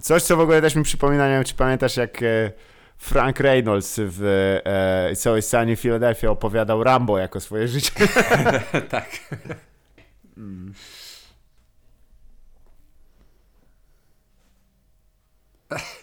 Coś, 0.01 0.23
co 0.23 0.37
w 0.37 0.41
ogóle 0.41 0.61
też 0.61 0.75
mi 0.75 0.83
przypomina, 0.83 1.29
nie 1.29 1.35
wiem, 1.35 1.45
czy 1.45 1.55
pamiętasz, 1.55 1.97
jak 1.97 2.23
e, 2.23 2.53
Frank 2.99 3.41
Reynolds 3.41 4.01
w 4.03 4.23
e, 4.65 5.13
It's 5.13 5.29
Always 5.29 5.49
Sunny 5.49 5.77
Philadelphia 5.77 6.31
opowiadał 6.31 6.85
Rambo 6.85 7.19
jako 7.19 7.41
swoje 7.41 7.69
życie. 7.69 7.93
tak. 8.91 9.09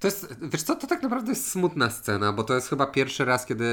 To 0.00 0.08
jest, 0.08 0.34
wiesz 0.42 0.62
co, 0.62 0.76
to 0.76 0.86
tak 0.86 1.02
naprawdę 1.02 1.30
jest 1.30 1.50
smutna 1.50 1.90
scena, 1.90 2.32
bo 2.32 2.44
to 2.44 2.54
jest 2.54 2.68
chyba 2.68 2.86
pierwszy 2.86 3.24
raz, 3.24 3.46
kiedy, 3.46 3.64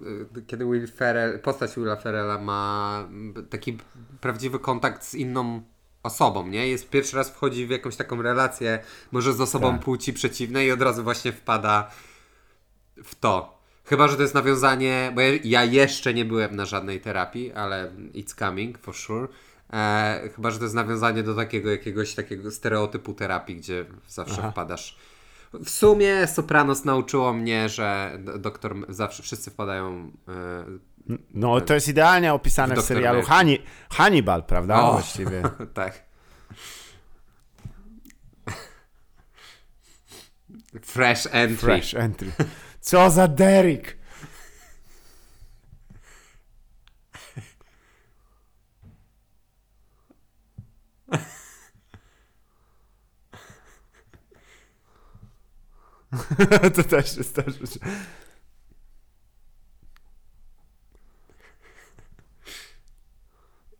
yy, 0.00 0.26
yy, 0.36 0.42
kiedy 0.46 0.64
Will 0.64 0.88
Ferrell, 0.88 1.40
postać 1.40 1.76
Willa 1.76 1.96
Ferrella 1.96 2.38
ma 2.38 3.08
taki 3.50 3.78
prawdziwy 4.20 4.58
kontakt 4.58 5.04
z 5.04 5.14
inną 5.14 5.62
osobą, 6.02 6.46
nie? 6.46 6.68
Jest 6.68 6.90
pierwszy 6.90 7.16
raz 7.16 7.30
wchodzi 7.30 7.66
w 7.66 7.70
jakąś 7.70 7.96
taką 7.96 8.22
relację, 8.22 8.78
może 9.12 9.32
z 9.32 9.40
osobą 9.40 9.72
Tak. 9.72 9.80
płci 9.80 10.12
przeciwnej 10.12 10.68
i 10.68 10.72
od 10.72 10.82
razu 10.82 11.02
właśnie 11.02 11.32
wpada 11.32 11.90
w 13.04 13.14
to. 13.14 13.60
Chyba, 13.84 14.08
że 14.08 14.16
to 14.16 14.22
jest 14.22 14.34
nawiązanie, 14.34 15.12
bo 15.14 15.20
ja, 15.20 15.30
ja 15.44 15.64
jeszcze 15.64 16.14
nie 16.14 16.24
byłem 16.24 16.56
na 16.56 16.64
żadnej 16.64 17.00
terapii, 17.00 17.52
ale 17.52 17.92
it's 18.14 18.38
coming 18.38 18.78
for 18.78 18.94
sure. 18.96 19.28
E, 19.72 20.20
chyba, 20.36 20.50
że 20.50 20.58
to 20.58 20.64
jest 20.64 20.74
nawiązanie 20.74 21.22
do 21.22 21.34
takiego 21.34 21.70
jakiegoś 21.70 22.14
takiego 22.14 22.50
stereotypu 22.50 23.14
terapii, 23.14 23.56
gdzie 23.56 23.84
zawsze 24.08 24.36
Aha. 24.38 24.50
wpadasz. 24.50 24.96
W 25.52 25.70
sumie 25.70 26.26
Sopranos 26.26 26.84
nauczyło 26.84 27.32
mnie, 27.32 27.68
że 27.68 28.18
do- 28.18 28.38
doktor 28.38 28.76
zawsze 28.88 29.22
wszyscy 29.22 29.50
wpadają. 29.50 30.10
E, 30.28 30.64
No, 31.34 31.60
to 31.60 31.74
jest 31.74 31.88
idealnie 31.88 32.32
opisane 32.34 32.74
w 32.74 32.76
Doktor 32.76 32.96
serialu 32.96 33.22
Hannibal, 33.90 34.42
prawda? 34.44 34.82
O. 34.82 34.92
Właściwie. 34.92 35.42
tak. 35.74 36.02
Fresh 40.82 41.26
entry. 41.30 41.56
Fresh 41.56 41.94
entry. 41.94 42.32
Co 42.80 43.10
za 43.10 43.28
Derek! 43.28 43.99
to 56.76 56.84
też 56.84 57.16
jest 57.16 57.34
też. 57.34 57.54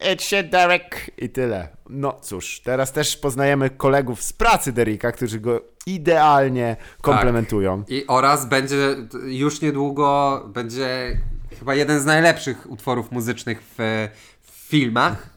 It's 0.01 0.23
shit, 0.23 0.51
Derek! 0.51 1.11
I 1.19 1.31
tyle. 1.31 1.69
No 1.89 2.19
cóż, 2.23 2.61
teraz 2.65 2.93
też 2.93 3.17
poznajemy 3.17 3.71
kolegów 3.71 4.23
z 4.23 4.33
pracy 4.33 4.73
Derricka, 4.73 5.13
którzy 5.13 5.41
go 5.41 5.61
idealnie 5.87 6.77
komplementują. 7.01 7.85
I 7.89 8.05
oraz 8.07 8.47
będzie 8.47 8.97
już 9.25 9.61
niedługo 9.61 10.43
będzie 10.55 11.19
chyba 11.59 11.75
jeden 11.75 12.01
z 12.01 12.05
najlepszych 12.05 12.71
utworów 12.71 13.13
muzycznych 13.13 13.63
w, 13.63 14.09
w 14.43 14.69
filmach. 14.69 15.31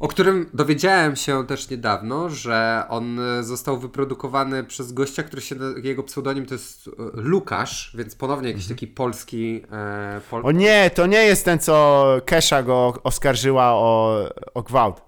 O 0.00 0.08
którym 0.08 0.50
dowiedziałem 0.54 1.16
się 1.16 1.46
też 1.46 1.70
niedawno, 1.70 2.28
że 2.28 2.84
on 2.88 3.20
został 3.40 3.78
wyprodukowany 3.78 4.64
przez 4.64 4.92
gościa, 4.92 5.22
który 5.22 5.42
się, 5.42 5.56
jego 5.82 6.02
pseudonim 6.02 6.46
to 6.46 6.54
jest 6.54 6.88
e, 6.88 6.90
Lukasz, 7.14 7.92
więc 7.94 8.14
ponownie 8.14 8.48
jakiś 8.48 8.68
taki 8.68 8.86
polski. 8.86 9.62
E, 9.72 10.20
pol... 10.30 10.42
O 10.46 10.52
nie, 10.52 10.90
to 10.90 11.06
nie 11.06 11.24
jest 11.24 11.44
ten, 11.44 11.58
co 11.58 12.04
Kesha 12.24 12.62
go 12.62 12.94
oskarżyła 13.04 13.72
o, 13.72 14.24
o 14.54 14.62
gwałt. 14.62 15.02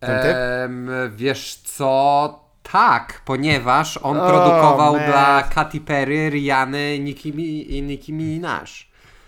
Ten 0.00 0.22
typ? 0.22 0.36
Em, 0.36 0.90
wiesz 1.16 1.54
co? 1.54 2.46
Tak, 2.72 3.22
ponieważ 3.24 3.98
on 4.02 4.16
O, 4.16 4.28
produkował 4.28 4.96
man. 4.96 5.06
dla 5.06 5.42
Katy 5.42 5.80
Perry, 5.80 6.30
Riany 6.30 6.98
Nicki, 6.98 7.76
i 7.76 7.82
Nicki 7.82 8.12
Minaj. 8.12 8.66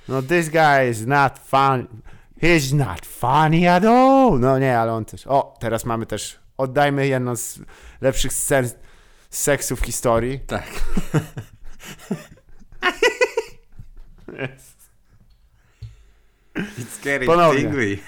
No, 0.08 0.22
this 0.22 0.48
guy 0.48 0.90
is 0.90 1.06
not 1.06 1.32
fun. 1.38 1.86
He's 2.42 2.74
not 2.74 3.06
funny 3.06 3.70
at 3.70 3.84
all. 3.84 4.38
No 4.40 4.58
nie, 4.58 4.78
ale 4.78 4.92
on 4.92 5.04
też. 5.04 5.26
O, 5.26 5.54
teraz 5.60 5.84
mamy 5.84 6.06
też. 6.06 6.38
Oddajmy 6.56 7.06
jedną 7.06 7.36
z 7.36 7.58
lepszych 8.00 8.32
scen 8.32 8.68
seksu 9.30 9.76
w 9.76 9.80
historii. 9.80 10.40
Tak. 10.40 10.64
It's 16.56 17.04
getting 17.04 17.26
Ponownie. 17.30 17.60
tingly. 17.60 17.98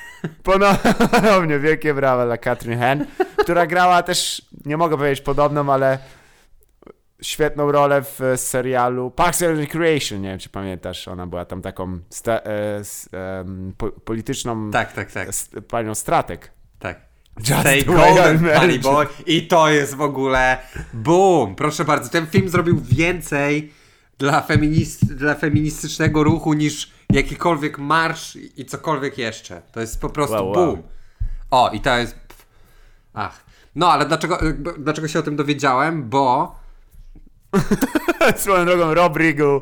Ponownie 0.43 1.59
wielkie 1.59 1.95
brawa 1.95 2.27
dla 2.27 2.39
Katrin 2.39 2.79
Hen, 2.79 3.07
która 3.37 3.67
grała 3.67 4.03
też, 4.03 4.43
nie 4.67 4.77
mogę 4.77 4.97
powiedzieć 4.97 5.21
podobną, 5.25 5.73
ale 5.73 5.99
świetną 7.23 7.73
rolę 7.73 8.03
w 8.03 8.21
e, 8.23 8.37
serialu 8.37 9.11
Parks 9.11 9.43
and 9.43 9.59
Recreation. 9.59 10.21
Nie 10.21 10.29
wiem, 10.29 10.39
czy 10.39 10.49
pamiętasz. 10.49 11.09
Ona 11.09 11.27
była 11.27 11.45
tam 11.45 11.63
taką 11.63 11.99
sta- 12.11 12.41
e, 12.41 12.77
s- 12.77 13.09
em, 13.41 13.73
po- 13.79 13.91
polityczną 13.93 14.71
Tak, 14.71 14.93
tak, 14.93 15.13
tak. 15.13 15.29
s- 15.29 15.51
panią 15.69 15.95
stratek. 15.95 16.51
tak. 16.79 17.11
Just 17.39 17.61
Stay 17.61 17.85
golden. 17.85 18.39
Bunny 18.39 18.79
Boy. 18.79 19.07
I 19.27 19.47
to 19.47 19.69
jest 19.71 19.95
w 19.95 20.01
ogóle 20.01 20.59
boom. 20.95 21.55
Proszę 21.55 21.85
bardzo, 21.85 22.09
ten 22.11 22.27
film 22.27 22.49
zrobił 22.49 22.81
więcej 22.81 23.73
dla, 24.19 24.41
feminist, 24.41 25.15
dla 25.15 25.35
feministycznego 25.35 26.25
ruchu 26.25 26.53
niż 26.55 26.91
jakikolwiek 27.13 27.79
marsz 27.79 28.39
i 28.57 28.65
cokolwiek 28.65 29.19
jeszcze. 29.19 29.63
To 29.73 29.81
jest 29.81 30.01
po 30.01 30.11
prostu 30.11 30.35
Wow, 30.37 30.45
wow. 30.47 30.55
boom. 30.55 30.83
O, 31.51 31.71
i 31.71 31.81
to 31.81 31.99
jest... 31.99 32.17
Ach. 33.15 33.45
No, 33.75 33.93
ale 33.93 34.07
dlaczego, 34.07 34.39
dlaczego 34.79 35.09
się 35.09 35.19
o 35.19 35.23
tym 35.23 35.37
dowiedziałem? 35.37 36.09
Bo 36.09 36.55
Swoją 38.37 38.65
drogą 38.65 38.95
Rob 38.95 39.17
Riggle 39.17 39.61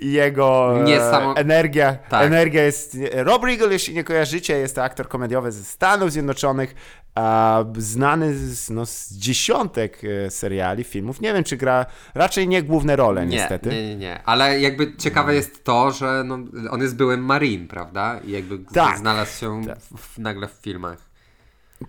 jego 0.00 0.74
e, 0.80 0.84
Niesamo- 0.84 1.32
energia. 1.36 1.94
Tak. 2.08 2.26
Energia 2.26 2.64
jest. 2.64 2.98
Rob 3.12 3.44
Riggle, 3.44 3.72
jeśli 3.72 3.94
nie 3.94 4.04
kojarzycie, 4.04 4.58
jest 4.58 4.74
to 4.74 4.82
aktor 4.84 5.08
komediowy 5.08 5.52
ze 5.52 5.64
Stanów 5.64 6.12
Zjednoczonych, 6.12 6.74
a 7.14 7.64
znany 7.78 8.34
z, 8.34 8.70
no, 8.70 8.86
z 8.86 9.12
dziesiątek 9.12 9.98
e, 10.26 10.30
seriali, 10.30 10.84
filmów. 10.84 11.20
Nie 11.20 11.32
wiem, 11.34 11.44
czy 11.44 11.56
gra 11.56 11.86
raczej 12.14 12.48
nie 12.48 12.62
główne 12.62 12.96
role, 12.96 13.26
Nie, 13.26 13.36
niestety. 13.36 13.68
nie, 13.68 13.82
nie, 13.88 13.96
nie. 13.96 14.22
Ale 14.24 14.60
jakby 14.60 14.96
ciekawe 14.96 15.34
jest 15.34 15.64
to, 15.64 15.90
że 15.90 16.22
no, 16.24 16.38
on 16.70 16.80
jest 16.82 16.96
byłym 16.96 17.20
Marine, 17.24 17.68
prawda? 17.68 18.20
I 18.24 18.30
jakby 18.30 18.58
Tak. 18.58 18.98
znalazł 18.98 19.40
się 19.40 19.62
Tak. 19.66 19.78
w, 19.78 19.96
w, 20.14 20.18
nagle 20.18 20.48
w 20.48 20.52
filmach. 20.52 20.98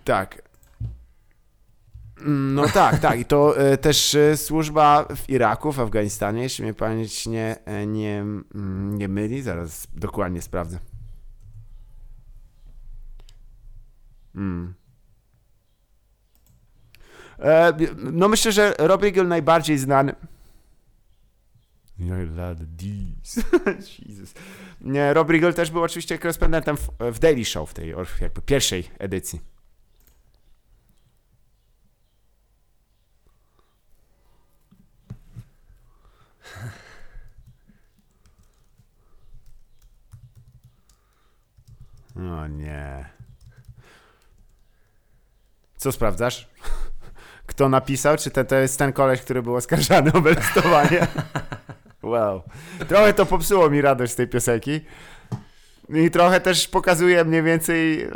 Tak. 0.04 0.42
Mm, 2.20 2.54
No 2.54 2.68
tak, 2.68 3.00
tak. 3.00 3.20
I 3.20 3.24
to 3.24 3.58
e, 3.58 3.76
też 3.76 4.14
e, 4.14 4.36
służba 4.36 5.06
w 5.16 5.30
Iraku, 5.30 5.72
w 5.72 5.80
Afganistanie, 5.80 6.42
jeśli 6.42 6.64
mnie 6.64 6.74
pamięć 6.74 7.26
nie, 7.26 7.56
e, 7.64 7.86
nie, 7.86 8.20
mm, 8.20 8.98
nie 8.98 9.08
myli. 9.08 9.42
Zaraz 9.42 9.86
dokładnie 9.94 10.42
sprawdzę. 10.42 10.78
Mm. 14.34 14.74
No 18.12 18.28
myślę, 18.28 18.52
że 18.52 18.74
Rob 18.78 19.02
Riggle 19.02 19.24
najbardziej 19.24 19.78
znany... 19.78 20.14
Jesus. 24.08 24.34
Nie, 24.80 25.14
Rob 25.14 25.30
Riggle 25.30 25.52
też 25.52 25.70
był 25.70 25.82
oczywiście 25.82 26.18
korespondentem 26.18 26.76
w, 26.76 26.88
w 27.12 27.18
Daily 27.18 27.44
Show, 27.44 27.70
w 27.70 27.74
tej 27.74 27.94
jakby 28.20 28.40
pierwszej 28.42 28.84
edycji. 28.98 29.55
O 42.16 42.46
nie. 42.46 43.04
Co 45.76 45.92
sprawdzasz? 45.92 46.48
Kto 47.46 47.68
napisał? 47.68 48.16
Czy 48.16 48.30
to, 48.30 48.44
to 48.44 48.54
jest 48.56 48.78
ten 48.78 48.92
koleś, 48.92 49.20
który 49.20 49.42
był 49.42 49.54
oskarżany 49.56 50.12
o 50.12 50.20
molestowanie? 50.20 51.06
Wow. 52.02 52.42
Trochę 52.88 53.12
to 53.14 53.26
popsuło 53.26 53.70
mi 53.70 53.80
radość 53.80 54.12
z 54.12 54.16
tej 54.16 54.28
piosenki. 54.28 54.80
I 55.88 56.10
trochę 56.10 56.40
też 56.40 56.68
pokazuje 56.68 57.24
mniej 57.24 57.42
więcej, 57.42 58.02
e, 58.02 58.08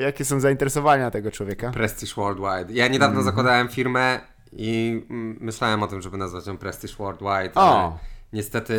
jakie 0.00 0.24
są 0.24 0.40
zainteresowania 0.40 1.10
tego 1.10 1.30
człowieka. 1.30 1.70
Prestige 1.70 2.14
Worldwide. 2.14 2.72
Ja 2.74 2.88
niedawno 2.88 3.18
Mhm. 3.18 3.24
zakładałem 3.24 3.68
firmę 3.68 4.20
i 4.52 5.02
mm, 5.10 5.36
myślałem 5.40 5.82
o 5.82 5.86
tym, 5.86 6.02
żeby 6.02 6.16
nazwać 6.16 6.46
ją 6.46 6.58
Prestige 6.58 6.94
Worldwide, 6.94 7.54
O. 7.54 7.84
ale 7.84 7.98
niestety 8.34 8.78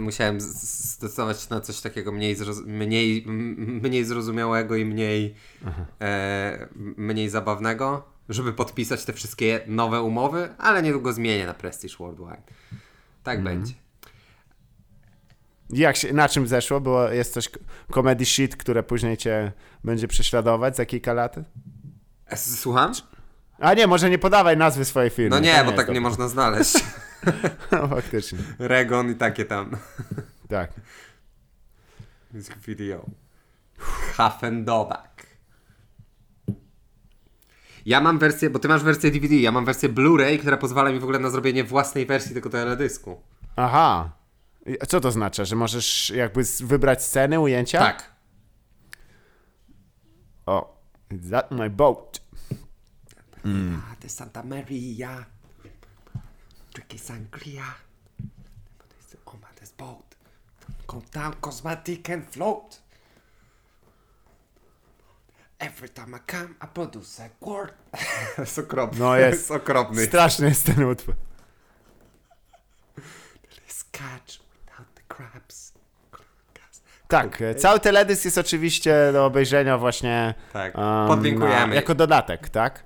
musiałem 0.00 0.40
zdecydować 0.40 1.40
się 1.40 1.46
na 1.50 1.60
coś 1.60 1.80
takiego 1.80 2.12
mniej, 2.12 2.36
zroz- 2.36 2.66
mniej, 2.66 3.24
mniej 3.82 4.04
zrozumiałego 4.04 4.76
i 4.76 4.84
mniej, 4.84 5.34
e, 6.00 6.68
mniej 6.96 7.28
zabawnego, 7.28 8.04
żeby 8.28 8.52
podpisać 8.52 9.04
te 9.04 9.12
wszystkie 9.12 9.60
nowe 9.66 10.02
umowy, 10.02 10.48
ale 10.58 10.82
niedługo 10.82 11.12
zmienię 11.12 11.46
na 11.46 11.54
Prestige 11.54 11.96
Worldwide. 11.98 12.42
Tak 13.22 13.38
Mhm. 13.38 13.56
będzie. 13.58 13.74
Jak 15.70 15.96
się, 15.96 16.12
na 16.12 16.28
czym 16.28 16.46
zeszło? 16.46 16.80
Było, 16.80 17.08
jest 17.08 17.32
coś 17.32 17.48
comedy 17.94 18.24
shit, 18.24 18.56
które 18.56 18.82
później 18.82 19.16
cię 19.16 19.52
będzie 19.84 20.08
prześladować 20.08 20.76
za 20.76 20.86
kilka 20.86 21.12
lat? 21.12 21.36
Słucham? 22.36 22.92
A 23.58 23.74
nie, 23.74 23.86
może 23.86 24.10
nie 24.10 24.18
podawaj 24.18 24.56
nazwy 24.56 24.84
swojej 24.84 25.10
firmy. 25.10 25.30
No 25.30 25.36
To 25.36 25.42
nie, 25.42 25.62
bo 25.64 25.72
tak 25.72 25.88
nie 25.88 26.00
można 26.00 26.28
znaleźć. 26.28 26.74
No, 27.72 27.88
faktycznie. 27.88 28.38
Regon 28.58 29.10
i 29.10 29.14
takie 29.14 29.44
tam. 29.44 29.76
Tak. 30.48 30.72
Music 32.32 32.54
video. 32.66 33.06
Hafendobak. 34.16 35.26
Ja 37.86 38.00
mam 38.00 38.18
wersję, 38.18 38.50
bo 38.50 38.58
ty 38.58 38.68
masz 38.68 38.82
wersję 38.82 39.10
DVD, 39.10 39.34
ja 39.34 39.52
mam 39.52 39.64
wersję 39.64 39.88
Blu-ray, 39.88 40.38
która 40.38 40.56
pozwala 40.56 40.90
mi 40.90 40.98
w 41.00 41.02
ogóle 41.02 41.18
na 41.18 41.30
zrobienie 41.30 41.64
własnej 41.64 42.06
wersji 42.06 42.34
tego 42.34 42.50
teledysku. 42.50 43.22
Aha. 43.56 44.10
Co 44.88 45.00
to 45.00 45.10
znaczy? 45.10 45.44
Że 45.44 45.56
możesz 45.56 46.10
jakby 46.10 46.42
wybrać 46.60 47.04
sceny, 47.04 47.40
ujęcia? 47.40 47.78
Tak. 47.78 48.14
O. 50.46 50.80
Is 51.10 51.30
that 51.30 51.50
my 51.50 51.70
boat? 51.70 52.20
Ah, 53.44 53.96
de 54.00 54.08
Santa 54.08 54.42
Maria. 54.42 55.24
Drinking 56.74 57.00
sangria. 57.00 57.64
Oh 59.26 59.36
my, 59.40 59.48
this 59.60 59.72
boat. 59.72 60.04
Go 60.86 61.02
down, 61.12 61.34
cosmetic 61.40 62.10
and 62.10 62.24
float. 62.26 62.78
Every 65.60 65.88
time 65.88 66.14
I 66.14 66.18
come, 66.26 66.56
I 66.60 66.66
produce 66.66 67.20
a 67.20 67.28
quart. 67.40 67.74
jest 68.38 68.58
okropny. 68.58 68.98
No 69.00 69.16
jest. 69.16 69.38
jest 69.38 69.50
okropny. 69.50 70.06
Straszny 70.06 70.48
jest 70.48 70.66
ten 70.66 70.84
utwór. 70.84 71.14
Let's 73.68 73.84
catch 73.92 74.40
without 74.66 74.94
the 74.94 75.02
crabs. 75.08 75.74
Tak, 77.08 77.42
e, 77.42 77.54
cały 77.54 77.80
teledysk 77.80 78.24
jest 78.24 78.38
oczywiście 78.38 79.10
do 79.12 79.26
obejrzenia 79.26 79.78
właśnie 79.78 80.34
Tak, 80.52 80.74
em, 80.74 81.08
podlinkujemy. 81.08 81.66
Na, 81.66 81.74
jako 81.74 81.94
dodatek, 81.94 82.48
tak? 82.48 82.84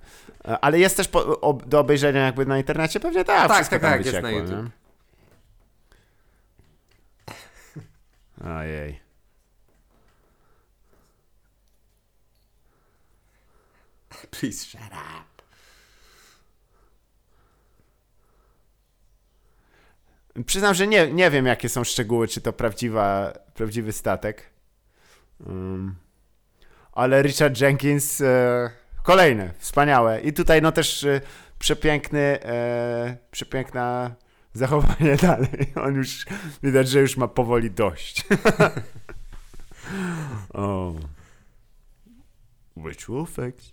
E, 0.48 0.58
Ale 0.64 0.78
jest 0.78 0.96
też 0.96 1.08
po, 1.08 1.40
o, 1.40 1.52
do 1.52 1.80
obejrzenia 1.80 2.24
jakby 2.26 2.46
na 2.46 2.58
internecie? 2.58 3.00
Pewnie 3.00 3.24
tak, 3.24 3.48
Tak, 3.48 3.68
tak, 3.68 3.82
tak, 3.82 4.06
jest 4.06 4.22
na 4.22 4.30
YouTube. 4.30 4.50
nie? 4.50 4.70
Ojej. 8.50 9.00
Please 14.30 14.64
shut 14.66 14.80
up. 14.80 15.28
Przyznam, 20.46 20.74
że 20.74 20.86
nie, 20.86 21.12
nie 21.12 21.30
wiem, 21.30 21.46
jakie 21.46 21.68
są 21.68 21.84
szczegóły, 21.84 22.28
czy 22.28 22.40
to 22.40 22.52
prawdziwa, 22.52 23.32
prawdziwy 23.54 23.92
statek. 23.92 24.50
Um, 25.46 25.94
ale 26.92 27.22
Richard 27.22 27.60
Jenkins, 27.60 28.20
e, 28.20 28.70
kolejny, 29.08 29.52
wspaniałe. 29.58 30.20
I 30.20 30.32
tutaj 30.32 30.62
no 30.62 30.72
też 30.72 31.04
e, 31.04 31.20
przepiękny, 31.58 32.20
e, 32.44 33.16
przepiękna 33.30 34.14
zachowanie 34.52 35.16
dalej. 35.22 35.72
On 35.82 35.94
już, 35.94 36.26
widać, 36.62 36.88
że 36.88 37.00
już 37.00 37.16
ma 37.16 37.28
powoli 37.28 37.70
dość. 37.70 38.24
o. 40.54 40.94
Ritual 42.86 43.22
effects. 43.22 43.72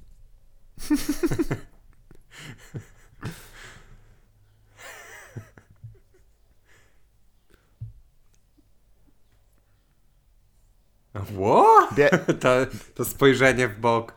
What? 11.13 11.93
Bie- 11.95 12.33
To, 12.41 12.49
to 12.95 13.05
spojrzenie 13.05 13.67
w 13.67 13.79
bok. 13.79 14.13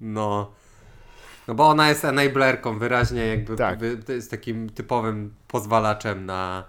No. 0.00 0.61
No 1.52 1.56
bo 1.56 1.68
ona 1.68 1.88
jest 1.88 2.04
enablerką, 2.04 2.78
wyraźnie 2.78 3.26
jakby 3.26 3.56
Tak. 3.56 3.78
wy, 3.78 3.98
jest 4.08 4.30
takim 4.30 4.70
typowym 4.70 5.34
pozwalaczem 5.48 6.26
na, 6.26 6.64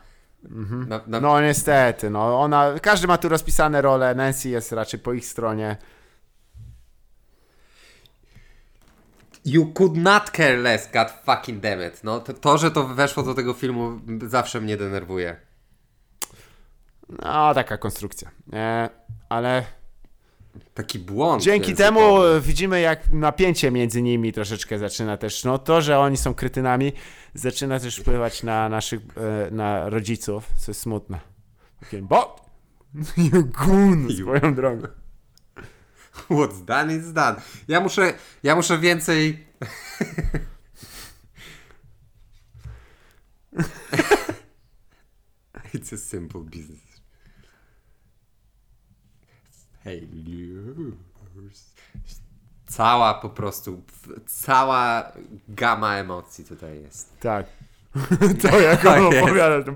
na, 0.87 1.01
na 1.07 1.19
No 1.19 1.41
niestety, 1.41 2.09
no 2.09 2.41
ona, 2.41 2.73
każdy 2.81 3.07
ma 3.07 3.17
tu 3.17 3.29
rozpisane 3.29 3.81
role, 3.81 4.15
Nancy 4.15 4.49
jest 4.49 4.71
raczej 4.71 4.99
po 4.99 5.13
ich 5.13 5.25
stronie. 5.25 5.77
You 9.45 9.73
could 9.73 9.97
not 9.97 10.29
care 10.31 10.57
less, 10.57 10.91
god 10.93 11.11
fucking 11.11 11.59
damn 11.61 11.87
it. 11.87 12.03
No 12.03 12.19
to, 12.19 12.33
to, 12.33 12.57
że 12.57 12.71
to 12.71 12.83
weszło 12.87 13.23
do 13.23 13.33
tego 13.33 13.53
filmu 13.53 13.99
zawsze 14.27 14.61
mnie 14.61 14.77
denerwuje. 14.77 15.35
No, 17.09 17.53
taka 17.53 17.77
konstrukcja. 17.77 18.31
E, 18.53 18.89
ale 19.29 19.63
Taki 20.73 20.99
błąd. 20.99 21.43
dzięki 21.43 21.69
językowy. 21.69 21.95
temu 21.95 22.19
widzimy, 22.41 22.81
jak 22.81 23.11
napięcie 23.11 23.71
między 23.71 24.01
nimi 24.01 24.33
troszeczkę 24.33 24.79
zaczyna 24.79 25.17
też. 25.17 25.43
No 25.43 25.57
to, 25.57 25.81
że 25.81 25.99
oni 25.99 26.17
są 26.17 26.33
krytynami, 26.33 26.93
zaczyna 27.33 27.79
też 27.79 27.97
wpływać 27.97 28.43
na 28.43 28.69
naszych, 28.69 28.99
e, 29.17 29.51
na 29.51 29.89
rodziców, 29.89 30.45
co 30.57 30.71
jest 30.71 30.81
smutne. 30.81 31.19
Takie, 31.79 32.01
bo! 32.01 32.45
You 33.33 33.45
goon, 33.45 34.07
swoją 34.15 34.55
drogą. 34.55 34.87
What's 36.29 36.65
done 36.65 36.95
is 36.95 37.13
done. 37.13 37.41
Ja 37.67 37.79
muszę, 37.79 38.13
ja 38.43 38.55
muszę 38.55 38.79
więcej... 38.79 39.45
It's 45.73 45.93
a 45.93 45.97
simple 45.97 46.41
business. 46.41 47.02
Helios. 49.83 51.73
Cała 52.65 53.13
po 53.13 53.29
prostu, 53.29 53.83
cała 54.25 55.11
gama 55.47 55.95
emocji 55.95 56.45
tutaj 56.45 56.81
jest. 56.81 57.19
Tak. 57.19 57.45
to 58.41 58.59
jak 58.59 58.85
on 58.85 59.11
tak 59.11 59.23
opowiada, 59.23 59.63
to... 59.63 59.75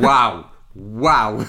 wow! 0.00 0.44
Wow! 0.74 1.44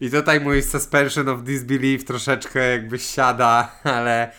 I 0.00 0.10
tutaj 0.10 0.40
mój 0.40 0.62
suspension 0.62 1.28
of 1.28 1.42
disbelief 1.42 2.04
troszeczkę 2.04 2.70
jakby 2.70 2.98
siada, 2.98 3.72
ale... 3.84 4.32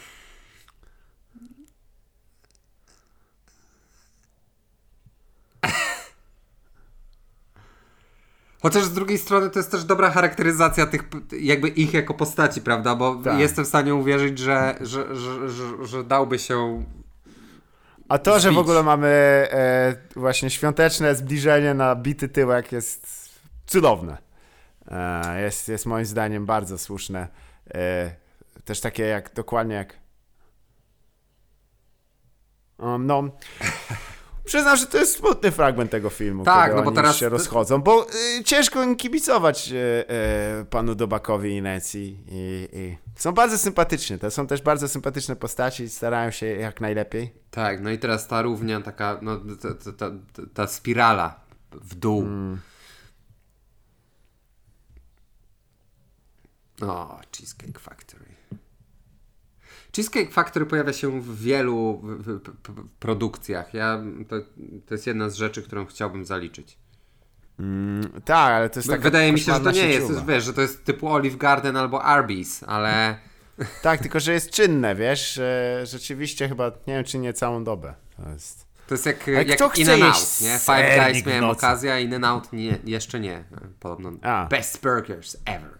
Chociaż 8.61 8.83
z 8.83 8.93
drugiej 8.93 9.17
strony 9.17 9.49
to 9.49 9.59
jest 9.59 9.71
też 9.71 9.83
dobra 9.83 10.11
charakteryzacja 10.11 10.85
tych, 10.85 11.03
jakby 11.39 11.67
ich 11.67 11.93
jako 11.93 12.13
postaci, 12.13 12.61
prawda? 12.61 12.95
Bo 12.95 13.15
Tak. 13.15 13.39
jestem 13.39 13.65
w 13.65 13.67
stanie 13.67 13.95
uwierzyć, 13.95 14.39
że, 14.39 14.75
że, 14.81 15.15
że, 15.15 15.49
że, 15.49 15.85
że 15.85 16.03
dałby 16.03 16.39
się 16.39 16.83
A 18.09 18.17
to, 18.17 18.39
że 18.39 18.49
w 18.49 18.51
Zbić. 18.51 18.57
ogóle 18.61 18.83
mamy 18.83 19.07
e, 19.51 19.95
właśnie 20.15 20.49
świąteczne 20.49 21.15
zbliżenie 21.15 21.73
na 21.73 21.95
bity 21.95 22.29
tyłek 22.29 22.71
jest 22.71 23.29
cudowne. 23.67 24.26
E, 24.87 25.41
jest, 25.41 25.67
jest 25.67 25.85
moim 25.85 26.05
zdaniem 26.05 26.45
bardzo 26.45 26.77
słuszne. 26.77 27.27
E, 27.73 28.11
też 28.65 28.81
takie 28.81 29.03
jak, 29.03 29.33
dokładnie 29.33 29.75
jak 29.75 29.93
um, 32.79 33.05
no 33.05 33.23
Przyznam, 34.47 34.77
że 34.77 34.85
to 34.85 34.97
jest 34.97 35.17
smutny 35.17 35.51
fragment 35.51 35.91
tego 35.91 36.09
filmu, 36.09 36.43
Tak, 36.43 36.75
no 36.75 36.83
bo 36.83 36.91
teraz- 36.91 37.17
się 37.17 37.29
rozchodzą, 37.29 37.81
bo 37.81 38.07
y, 38.39 38.43
ciężko 38.43 38.83
im 38.83 38.95
kibicować 38.95 39.71
y, 39.71 39.75
y, 40.61 40.65
panu 40.65 40.95
Dobakowi 40.95 41.55
i 41.55 41.61
Nancy. 41.61 41.99
I, 41.99 42.17
i 42.73 42.97
są 43.15 43.31
bardzo 43.31 43.57
sympatyczne. 43.57 44.17
To 44.17 44.31
są 44.31 44.47
też 44.47 44.61
bardzo 44.61 44.87
sympatyczne 44.87 45.35
postaci 45.35 45.83
i 45.83 45.89
starają 45.89 46.31
się 46.31 46.45
jak 46.45 46.81
najlepiej. 46.81 47.33
Tak, 47.51 47.81
no 47.81 47.89
i 47.89 47.97
teraz 47.97 48.27
ta 48.27 48.41
równia 48.41 48.81
taka, 48.81 49.19
no 49.21 49.39
ta, 49.61 49.73
ta, 49.73 49.91
ta, 49.91 50.11
ta 50.53 50.67
spirala 50.67 51.39
w 51.71 51.95
dół. 51.95 52.25
O, 56.81 57.19
Cheesecake 57.37 57.79
Factory. 57.79 58.25
Cheesecake 59.95 60.31
Factory 60.31 60.65
pojawia 60.65 60.93
się 60.93 61.21
w 61.21 61.41
wielu 61.41 62.01
produkcjach. 62.99 63.73
Ja, 63.73 64.03
to, 64.29 64.35
to 64.85 64.93
jest 64.93 65.07
jedna 65.07 65.29
z 65.29 65.35
rzeczy, 65.35 65.63
którą 65.63 65.85
chciałbym 65.85 66.25
zaliczyć. 66.25 66.77
Tak, 68.25 68.51
ale 68.51 68.69
to 68.69 68.79
jest 68.79 68.89
taka 68.89 69.01
Wydaje 69.01 69.33
mi 69.33 69.39
się, 69.39 69.53
że 69.53 69.59
to 69.59 69.71
nie 69.71 69.89
jest, 69.89 70.25
wiesz, 70.25 70.43
że 70.43 70.53
to 70.53 70.61
jest 70.61 70.85
typu 70.85 71.07
Olive 71.09 71.37
Garden 71.37 71.77
albo 71.77 71.99
Arby's, 71.99 72.63
ale 72.67 73.17
Tak, 73.81 74.01
tylko 74.01 74.19
że 74.19 74.33
jest 74.33 74.49
czynne, 74.51 74.95
wiesz, 74.95 75.41
rzeczywiście 75.83 76.49
chyba, 76.49 76.71
nie 76.87 76.93
wiem 76.93 77.03
czy 77.03 77.19
nie 77.19 77.33
całą 77.33 77.63
dobę. 77.63 77.93
To 78.17 78.29
jest... 78.29 78.67
to 78.87 78.93
jest 78.93 79.05
jak, 79.05 79.27
Ale 79.27 79.43
jak 79.43 79.55
kto 79.55 79.69
chce 79.69 79.81
In 79.81 79.89
and 79.89 80.03
Out, 80.03 80.41
nie? 80.41 80.59
Five 80.59 81.05
Guys 81.05 81.25
miałem 81.25 81.43
okazję, 81.43 82.01
In 82.01 82.13
and 82.13 82.25
Out 82.25 82.53
nie, 82.53 82.79
jeszcze 82.85 83.19
nie. 83.19 83.43
Podobno 83.79 84.11
A. 84.21 84.45
best 84.45 84.81
burgers 84.81 85.37
ever. 85.45 85.76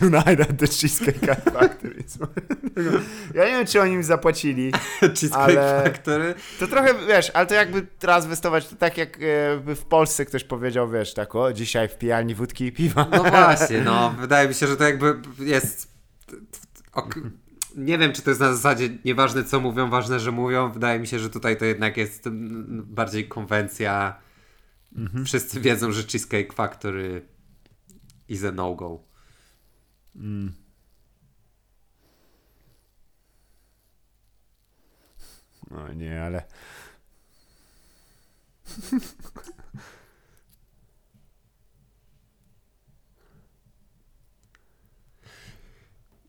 Tonight 0.00 0.40
at 0.40 0.58
the 0.58 0.66
Cheesecake 0.66 1.42
Factory. 1.52 2.04
ja 3.34 3.44
nie 3.44 3.50
wiem, 3.50 3.66
czy 3.66 3.80
oni 3.80 3.92
im 3.92 4.02
zapłacili. 4.02 4.72
Cheesecake 5.20 5.58
Ale- 5.58 5.82
Factory. 5.84 6.34
To 6.60 6.66
trochę, 6.66 6.94
wiesz, 7.08 7.30
ale 7.34 7.46
to 7.46 7.54
jakby 7.54 7.86
teraz 7.98 8.26
wystować, 8.26 8.68
to 8.68 8.76
tak 8.76 8.98
e, 8.98 9.06
by 9.64 9.74
w 9.76 9.84
Polsce 9.84 10.24
ktoś 10.24 10.44
powiedział, 10.44 10.90
wiesz, 10.90 11.14
tak 11.14 11.34
o, 11.34 11.52
dzisiaj 11.52 11.88
w 11.88 11.98
pijalni 11.98 12.34
wódki 12.34 12.64
i 12.64 12.72
piwa. 12.72 13.06
No 13.12 13.24
właśnie, 13.30 13.80
no. 13.80 14.10
Wydaje 14.10 14.48
mi 14.48 14.54
się, 14.54 14.66
że 14.66 14.76
to 14.76 14.84
jakby 14.84 15.14
jest... 15.38 15.94
Ok, 16.92 17.14
nie 17.76 17.98
wiem, 17.98 18.12
czy 18.12 18.22
to 18.22 18.30
jest 18.30 18.40
na 18.40 18.54
zasadzie 18.54 18.88
nieważne 19.04 19.44
co 19.44 19.60
mówią, 19.60 19.90
ważne, 19.90 20.20
że 20.20 20.32
mówią. 20.32 20.72
Wydaje 20.72 21.00
mi 21.00 21.06
się, 21.06 21.18
że 21.18 21.30
tutaj 21.30 21.56
to 21.56 21.64
jednak 21.64 21.96
jest 21.96 22.24
bardziej 22.70 23.28
konwencja. 23.28 24.25
Wszyscy 25.24 25.60
wiedzą, 25.60 25.92
że 25.92 26.02
Cheesecake 26.02 26.52
Factory 26.52 27.28
is 28.28 28.44
a 28.44 28.52
no-go. 28.52 29.04
No 35.70 35.92
nie, 35.94 36.22
ale... 36.22 36.42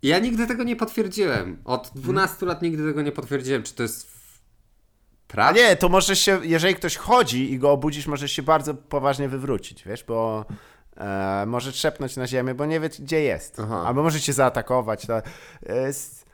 Ja 0.01 0.19
nigdy 0.19 0.47
tego 0.47 0.63
nie 0.63 0.75
potwierdziłem. 0.75 1.61
Od 1.65 1.91
12 1.95 2.45
lat 2.45 2.61
nigdy 2.61 2.87
tego 2.87 3.01
nie 3.01 3.11
potwierdziłem, 3.11 3.63
czy 3.63 3.73
to 3.73 3.83
jest 3.83 4.16
A 5.35 5.51
nie, 5.51 5.75
to 5.75 5.89
może 5.89 6.15
się, 6.15 6.39
jeżeli 6.43 6.75
ktoś 6.75 6.95
chodzi 6.97 7.51
i 7.53 7.59
go 7.59 7.71
obudzisz, 7.71 8.07
może 8.07 8.29
się 8.29 8.43
bardzo 8.43 8.73
poważnie 8.73 9.29
wywrócić, 9.29 9.83
wiesz, 9.83 10.03
bo 10.03 10.45
e, 10.97 11.43
może 11.47 11.71
trzepnąć 11.71 12.15
na 12.15 12.27
ziemię, 12.27 12.53
bo 12.53 12.65
nie 12.65 12.79
wie, 12.79 12.89
gdzie 12.89 13.21
jest. 13.21 13.59
Aha. 13.63 13.83
Albo 13.87 14.03
może 14.03 14.19
cię 14.21 14.33
zaatakować. 14.33 15.05
To 15.05 15.21
jest, 15.73 16.25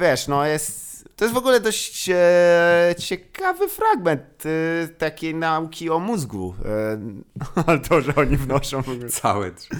wiesz, 0.00 0.28
no 0.28 0.46
jest... 0.46 0.92
To 1.16 1.24
jest 1.24 1.34
w 1.34 1.38
ogóle 1.38 1.60
dość 1.60 2.08
e, 2.14 2.94
ciekawy 2.98 3.68
fragment 3.68 4.22
e, 4.84 4.88
takiej 4.88 5.34
nauki 5.34 5.90
o 5.90 5.98
mózgu. 5.98 6.54
E, 6.64 6.98
ale 7.66 7.78
to, 7.78 8.00
że 8.00 8.14
oni 8.14 8.36
wnoszą... 8.36 8.82
w 8.82 8.88
ogóle- 8.88 9.08
Całe. 9.08 9.50
trzy- 9.50 9.76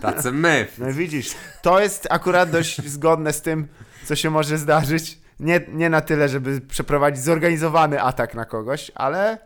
Tacy 0.00 0.32
myth. 0.32 0.72
No 0.78 0.92
widzisz, 0.92 1.30
to 1.62 1.80
jest 1.80 2.06
akurat 2.10 2.50
dość 2.50 2.86
zgodne 2.88 3.32
z 3.32 3.42
tym, 3.42 3.68
co 4.04 4.16
się 4.16 4.30
może 4.30 4.58
zdarzyć. 4.58 5.18
Nie, 5.40 5.60
nie 5.68 5.90
na 5.90 6.00
tyle, 6.00 6.28
żeby 6.28 6.60
przeprowadzić 6.60 7.22
zorganizowany 7.22 8.02
atak 8.02 8.34
na 8.34 8.44
kogoś, 8.44 8.90
ale 8.94 9.38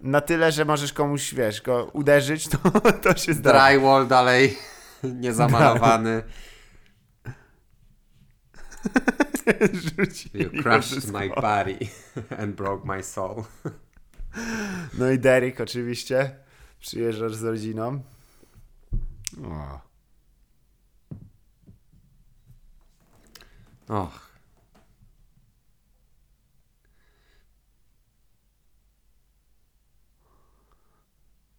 na 0.00 0.20
tyle, 0.20 0.52
że 0.52 0.64
możesz 0.64 0.92
komuś, 0.92 1.34
wiesz, 1.34 1.62
go 1.62 1.84
uderzyć, 1.92 2.48
to, 2.52 2.58
to 2.92 3.16
się 3.16 3.34
zdarza. 3.34 3.68
Drywall 3.68 4.06
dalej 4.06 4.58
niezamalowany. 5.02 6.22
You 10.34 10.62
crushed 10.62 11.12
my 11.12 11.28
body 11.28 11.78
and 12.38 12.54
broke 12.54 12.84
my 12.84 13.02
soul. 13.02 13.44
No 14.98 15.10
i 15.10 15.18
Derek 15.18 15.60
oczywiście. 15.60 16.36
Przyjeżdżasz 16.80 17.34
z 17.34 17.42
rodziną. 17.42 18.02
O. 19.44 19.80
Och. 23.88 24.31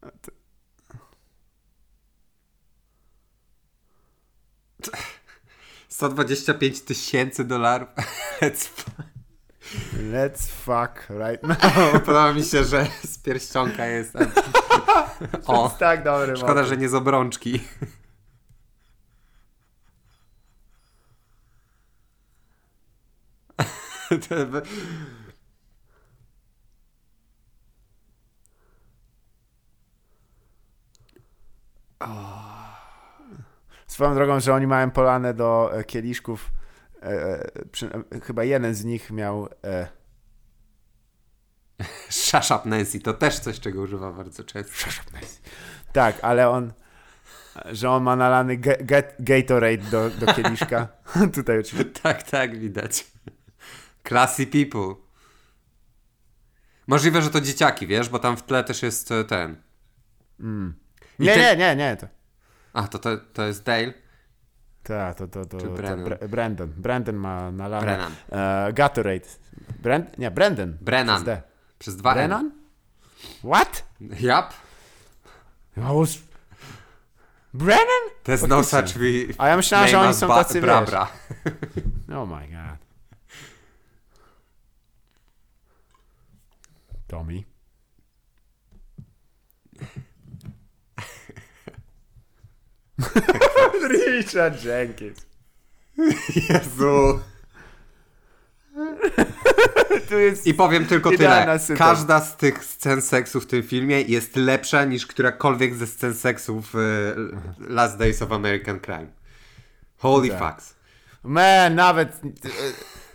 Sto 5.90 6.10
dwadzieścia 6.10 6.54
pięć 6.54 6.82
tysięcy 6.82 7.44
dolarów. 7.44 7.90
Let's 8.42 8.68
fuck. 8.68 8.92
Let's 9.94 10.48
fuck 10.48 11.10
right 11.10 11.44
now. 11.44 11.58
Podoba 12.06 12.34
mi 12.34 12.44
się, 12.44 12.64
że 12.64 12.88
z 13.06 13.18
pierścionka 13.18 13.86
jest. 13.86 14.14
O, 15.46 15.64
jest 15.64 15.78
tak 15.78 16.04
dobry 16.04 16.38
szkoda, 16.38 16.54
motyw. 16.54 16.70
że 16.70 16.78
nie 16.78 16.90
z 16.90 16.94
obrączki. 16.94 17.62
Swoją 33.88 34.16
drogą, 34.16 34.40
że 34.40 34.54
oni 34.54 34.68
mają 34.68 34.92
polane 34.92 35.34
do 35.34 35.72
e, 35.74 35.84
kieliszków. 35.84 36.52
E, 37.02 37.06
e, 37.06 37.66
przy, 37.72 37.90
e, 38.12 38.20
chyba 38.20 38.44
jeden 38.44 38.74
z 38.74 38.84
nich 38.84 39.12
miał. 39.12 39.50
E, 39.64 39.88
up 42.56 42.70
Nancy, 42.70 43.00
to 43.00 43.14
też 43.14 43.40
coś, 43.40 43.60
czego 43.60 43.82
używa 43.82 44.12
bardzo 44.14 44.44
często. 44.44 44.90
tak, 45.94 46.16
ale 46.22 46.50
on. 46.50 46.74
Że 47.72 47.90
on 47.90 48.04
ma 48.04 48.16
nalany 48.16 48.58
ge, 48.58 48.78
get, 48.78 49.16
Gatorade 49.20 49.78
do, 49.92 50.10
do 50.10 50.34
kieliszka. 50.34 50.88
Tutaj 51.36 51.60
oczywiście. 51.60 51.92
Tak, 52.04 52.24
tak, 52.24 52.60
widać. 52.60 53.12
Classy 54.08 54.48
people. 54.48 54.96
Możliwe, 56.88 57.22
że 57.22 57.30
to 57.30 57.42
dzieciaki, 57.42 57.88
wiesz, 57.88 58.10
bo 58.10 58.20
tam 58.20 58.38
w 58.38 58.44
tle 58.44 58.64
też 58.64 58.84
jest 58.84 59.10
ten. 59.28 59.62
I 61.20 61.24
Nie, 61.24 61.34
ty- 61.34 61.40
nie, 61.40 61.56
nie, 61.58 61.76
nie. 61.76 61.98
To, 61.98 62.08
A, 62.74 62.88
to, 62.88 63.00
to, 63.00 63.18
to 63.34 63.44
jest 63.46 63.64
Dale? 63.64 63.94
ta, 64.84 65.14
to, 65.14 65.28
to, 65.28 65.46
to, 65.46 65.58
to 65.58 65.70
Brennan? 65.70 66.06
Bre- 66.06 66.28
Brandon. 66.28 66.74
Brandon 66.78 67.16
ma 67.16 67.52
nalane. 67.52 67.86
Brennan. 67.86 68.12
E, 68.32 68.74
Gatorade. 68.74 69.26
Brand, 69.80 70.18
nie, 70.18 70.32
Brandon. 70.32 70.78
Brennan. 70.82 71.24
Przez. 71.24 71.44
Przez 71.80 71.96
dwa. 71.96 72.14
Brennan? 72.14 72.52
What? 73.44 73.84
Yep. 74.02 74.54
I 75.78 75.82
was... 75.82 76.18
Brennan? 77.54 78.04
There's 78.24 78.48
no 78.48 78.64
such 78.64 78.94
we 78.98 79.34
A 79.38 79.48
ja 79.48 79.56
myślałem, 79.58 79.88
że 79.88 80.00
oni 80.00 80.14
są 80.14 80.28
tacy, 80.28 80.62
bra, 80.62 80.82
wiesz. 80.82 80.90
bra. 80.90 81.08
Oh 82.18 82.26
my 82.26 82.48
god. 82.48 82.80
Tommy. 87.08 87.44
Richard 94.12 94.64
Jenkins. 94.64 95.26
Jezu. 96.50 97.20
I 100.46 100.54
powiem 100.54 100.86
tylko 100.86 101.10
tyle. 101.10 101.60
Każda 101.78 102.22
z 102.22 102.38
tych 102.38 102.66
scen 102.66 103.02
seksu 103.02 103.42
w 103.42 103.46
tym 103.46 103.64
filmie 103.64 104.02
jest 104.02 104.36
lepsza 104.36 104.86
niż 104.86 105.08
którakolwiek 105.08 105.76
ze 105.76 105.88
scen 105.88 106.14
seksu 106.14 106.64
w 106.74 106.76
e, 106.76 106.80
Last 107.74 107.98
Days 107.98 108.22
of 108.22 108.32
American 108.32 108.80
Crime. 108.80 109.08
Holy 109.98 110.30
Tak. 110.30 110.40
fucks. 110.40 110.76
Man, 111.24 111.76
nawet... 111.76 112.22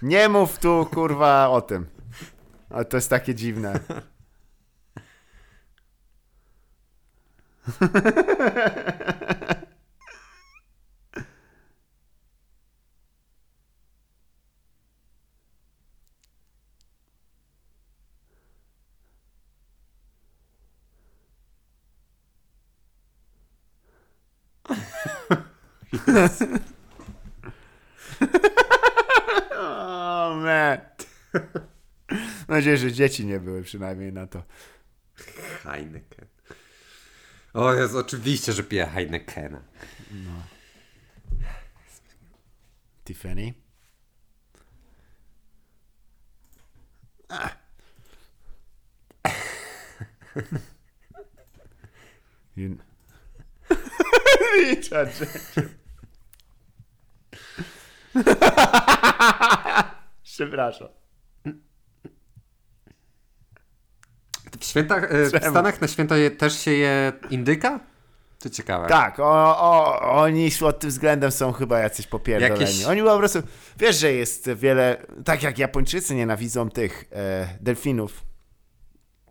Nie 0.03 0.29
mów 0.29 0.59
tu, 0.59 0.89
kurwa, 0.95 1.49
o 1.49 1.61
tym. 1.61 1.87
Ale 2.71 2.85
to 2.85 2.97
jest 2.97 3.11
takie 3.11 3.35
dziwne. 3.35 3.81
Oh 29.61 30.35
man. 30.35 30.79
Mam 32.49 32.57
nadzieję, 32.59 32.77
że 32.77 32.93
dzieci 32.93 33.27
nie 33.27 33.41
były 33.41 33.63
przynajmniej 33.63 34.13
na 34.13 34.27
to. 34.27 34.43
Heineken. 35.63 36.27
O 37.55 37.73
jest 37.73 37.95
oczywiście, 37.95 38.53
że 38.53 38.63
pije 38.63 38.87
Heinekena. 38.87 39.63
Tiffany. 43.05 43.55
You... 52.57 52.79
Richard 54.59 55.21
Jenkins. 55.21 55.78
Przepraszam. 60.23 60.89
W, 64.61 64.65
świętach, 64.65 65.05
e, 65.13 65.25
w? 65.25 65.29
Stanach 65.51 65.81
na 65.81 65.89
święta 65.89 66.17
je, 66.17 66.31
też 66.31 66.59
się 66.61 66.71
je 66.71 67.13
indyka? 67.31 67.81
To 68.39 68.51
ciekawe. 68.51 68.89
Tak, 68.89 69.19
o, 69.21 69.59
o, 69.59 70.01
oni 70.23 70.51
pod 70.61 70.79
tym 70.79 70.91
względem 70.91 71.31
są 71.31 71.53
chyba 71.53 71.79
jacyś 71.79 72.07
popierdoleni. 72.07 72.61
Jakieś- 72.61 72.85
Oni 72.85 73.03
po 73.03 73.19
prostu, 73.19 73.39
wiesz, 73.79 73.97
że 73.99 74.13
jest 74.13 74.51
wiele, 74.51 75.07
tak 75.25 75.43
jak 75.43 75.59
Japończycy 75.59 76.15
nienawidzą 76.15 76.71
tych 76.71 77.05
e, 77.13 77.49
delfinów, 77.61 78.25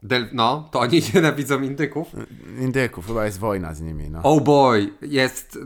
Del, 0.03 0.27
no, 0.33 0.69
to 0.71 0.79
oni 0.79 1.01
nienawidzą 1.13 1.61
indyków. 1.61 2.07
indyków, 2.59 3.07
chyba 3.07 3.25
jest 3.25 3.39
wojna 3.39 3.73
z 3.73 3.81
nimi, 3.81 4.09
no. 4.09 4.19
Oh 4.23 4.43
boy, 4.43 4.89
jest. 5.01 5.59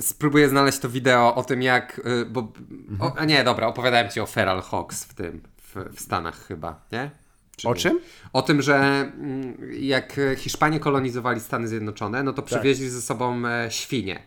Spróbuję 0.00 0.48
znaleźć 0.48 0.78
to 0.78 0.88
wideo 0.88 1.34
o 1.34 1.42
tym, 1.44 1.62
jak. 1.62 1.98
y, 2.22 2.26
Bo, 2.26 2.52
Mhm. 2.90 3.12
o, 3.12 3.18
a 3.18 3.24
nie, 3.24 3.44
dobra, 3.44 3.66
opowiadałem 3.66 4.08
ci 4.10 4.20
o 4.20 4.26
Feral 4.26 4.62
Hawks 4.62 5.04
w 5.04 5.14
tym, 5.14 5.40
w, 5.62 5.96
w 5.96 6.00
Stanach 6.00 6.46
chyba, 6.46 6.80
nie? 6.92 7.10
Czy 7.56 7.68
O 7.68 7.74
nie? 7.74 7.80
czym? 7.80 8.00
O 8.32 8.42
tym, 8.42 8.62
że 8.62 8.76
mm, 8.76 9.56
jak 9.80 10.20
Hiszpanie 10.36 10.80
kolonizowali 10.80 11.40
Stany 11.40 11.68
Zjednoczone, 11.68 12.22
no 12.22 12.32
to 12.32 12.42
Tak. 12.42 12.44
przywieźli 12.46 12.88
ze 12.88 13.02
sobą 13.02 13.46
e, 13.46 13.70
świnie. 13.70 14.22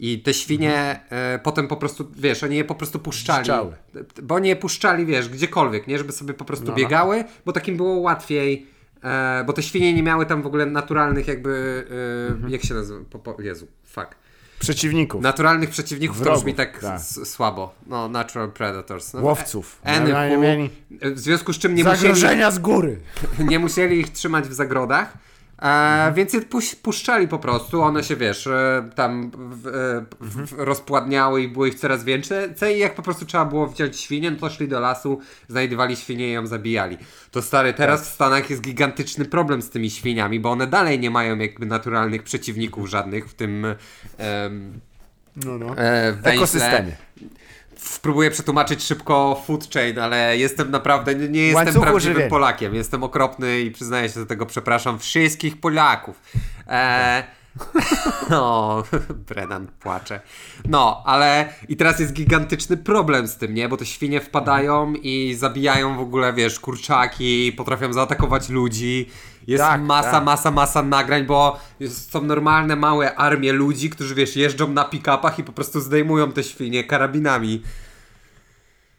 I 0.00 0.18
te 0.22 0.34
świnie 0.34 1.00
e, 1.10 1.38
potem 1.42 1.68
po 1.68 1.76
prostu, 1.76 2.08
wiesz, 2.16 2.42
oni 2.42 2.56
je 2.56 2.64
po 2.64 2.74
prostu 2.74 2.98
puszczali. 2.98 3.38
Puszczały. 3.40 3.72
Bo 4.22 4.34
oni 4.34 4.48
je 4.48 4.56
puszczali, 4.56 5.06
wiesz, 5.06 5.28
gdziekolwiek, 5.28 5.86
nie? 5.86 5.98
Żeby 5.98 6.12
sobie 6.12 6.34
po 6.34 6.44
prostu 6.44 6.66
No. 6.66 6.74
biegały, 6.74 7.24
bo 7.46 7.52
takim 7.52 7.76
było 7.76 7.94
łatwiej. 7.94 8.66
E, 9.04 9.44
bo 9.46 9.52
te 9.52 9.62
świnie 9.62 9.94
nie 9.94 10.02
miały 10.02 10.26
tam 10.26 10.42
w 10.42 10.46
ogóle 10.46 10.66
naturalnych 10.66 11.28
jakby, 11.28 11.84
e, 12.28 12.32
Mhm. 12.32 12.52
jak 12.52 12.62
się 12.64 12.74
nazywa? 12.74 13.00
Po, 13.10 13.18
po, 13.18 13.42
Jezu, 13.42 13.66
fuck. 13.84 14.06
Przeciwników, 14.58 15.22
Naturalnych 15.22 15.70
przeciwników 15.70 16.18
to 16.18 16.24
Wrogów, 16.24 16.42
brzmi 16.42 16.54
tak, 16.54 16.78
tak. 16.78 17.00
słabo. 17.24 17.74
No, 17.86 18.08
natural 18.08 18.52
predators. 18.52 19.14
No, 19.14 19.20
łowców. 19.20 19.80
e- 19.84 20.38
mieli 20.38 20.70
w 21.02 21.18
związku 21.18 21.52
z 21.52 21.58
czym 21.58 21.74
nie 21.74 21.84
musieli, 21.84 22.00
zagrożenia 22.00 22.50
z 22.50 22.58
góry. 22.58 22.98
nie 23.50 23.58
musieli 23.58 23.98
ich 24.00 24.08
trzymać 24.10 24.48
w 24.48 24.52
zagrodach, 24.52 25.12
e, 25.58 25.62
Mhm. 25.62 26.14
więc 26.14 26.32
je 26.32 26.40
puś, 26.40 26.74
puszczali 26.74 27.28
po 27.28 27.38
prostu. 27.38 27.82
One 27.82 28.04
się, 28.04 28.16
wiesz, 28.16 28.46
e, 28.46 28.90
tam 28.94 29.30
w, 29.34 29.66
e, 29.66 29.70
w, 30.20 30.46
w, 30.46 30.58
rozpładniały 30.58 31.42
i 31.42 31.48
było 31.48 31.66
ich 31.66 31.74
coraz 31.74 32.04
więcej. 32.04 32.76
I 32.76 32.78
jak 32.78 32.94
po 32.94 33.02
prostu 33.02 33.26
trzeba 33.26 33.44
było 33.44 33.66
wziąć 33.66 34.00
świnię, 34.00 34.30
no 34.30 34.36
to 34.36 34.50
szli 34.50 34.68
do 34.68 34.80
lasu, 34.80 35.20
znajdowali 35.48 35.96
świnię 35.96 36.28
i 36.28 36.32
ją 36.32 36.46
zabijali. 36.46 36.98
To 37.30 37.42
stary, 37.42 37.74
teraz 37.74 38.00
Tak. 38.00 38.08
w 38.08 38.12
Stanach 38.14 38.50
jest 38.50 38.62
gigantyczny 38.62 39.24
problem 39.24 39.62
z 39.62 39.70
tymi 39.70 39.90
świniami, 39.90 40.40
bo 40.40 40.50
one 40.50 40.66
dalej 40.66 40.98
nie 40.98 41.10
mają 41.10 41.38
jakby 41.38 41.66
naturalnych 41.66 42.22
przeciwników 42.22 42.88
żadnych 42.88 43.28
w 43.28 43.34
tym 43.34 43.66
em, 44.18 44.80
No, 45.44 45.58
no. 45.58 45.76
e, 45.76 46.12
węźle. 46.12 46.32
Ekosystemie. 46.32 46.96
Spróbuję 47.78 48.30
przetłumaczyć 48.30 48.82
szybko 48.82 49.42
food 49.46 49.70
chain, 49.74 49.98
ale 49.98 50.38
jestem 50.38 50.70
naprawdę, 50.70 51.14
nie, 51.14 51.28
nie 51.28 51.40
jestem 51.40 51.66
Łańcuchu 51.66 51.86
prawdziwym. 51.86 52.30
Polakiem. 52.30 52.74
Jestem 52.74 53.02
okropny 53.02 53.60
i 53.60 53.70
przyznaję 53.70 54.08
się 54.08 54.20
do 54.20 54.26
tego, 54.26 54.46
przepraszam 54.46 54.98
wszystkich 54.98 55.60
Polaków. 55.60 56.22
E, 56.68 57.24
o, 58.30 58.82
Brennan 59.28 59.66
płacze. 59.80 60.20
No, 60.68 61.02
ale 61.06 61.52
i 61.68 61.76
teraz 61.76 62.00
jest 62.00 62.12
gigantyczny 62.12 62.76
problem 62.76 63.28
z 63.28 63.36
tym, 63.36 63.54
nie? 63.54 63.68
Bo 63.68 63.76
te 63.76 63.86
świnie 63.86 64.20
wpadają 64.20 64.94
i 64.94 65.34
zabijają 65.34 65.96
w 65.96 66.00
ogóle, 66.00 66.32
wiesz, 66.32 66.60
kurczaki, 66.60 67.52
potrafią 67.56 67.92
zaatakować 67.92 68.48
ludzi. 68.48 69.10
Jest 69.48 69.64
Tak, 69.64 69.80
masa, 69.80 70.10
tak. 70.10 70.24
masa, 70.24 70.50
masa 70.50 70.82
nagrań, 70.82 71.24
bo 71.26 71.60
jest, 71.80 72.12
są 72.12 72.22
normalne 72.22 72.76
małe 72.76 73.14
armie 73.14 73.52
ludzi, 73.52 73.90
którzy, 73.90 74.14
wiesz, 74.14 74.36
jeżdżą 74.36 74.68
na 74.68 74.84
pick-upach 74.84 75.38
i 75.38 75.44
po 75.44 75.52
prostu 75.52 75.80
zdejmują 75.80 76.32
te 76.32 76.42
świnie 76.44 76.84
karabinami. 76.84 77.62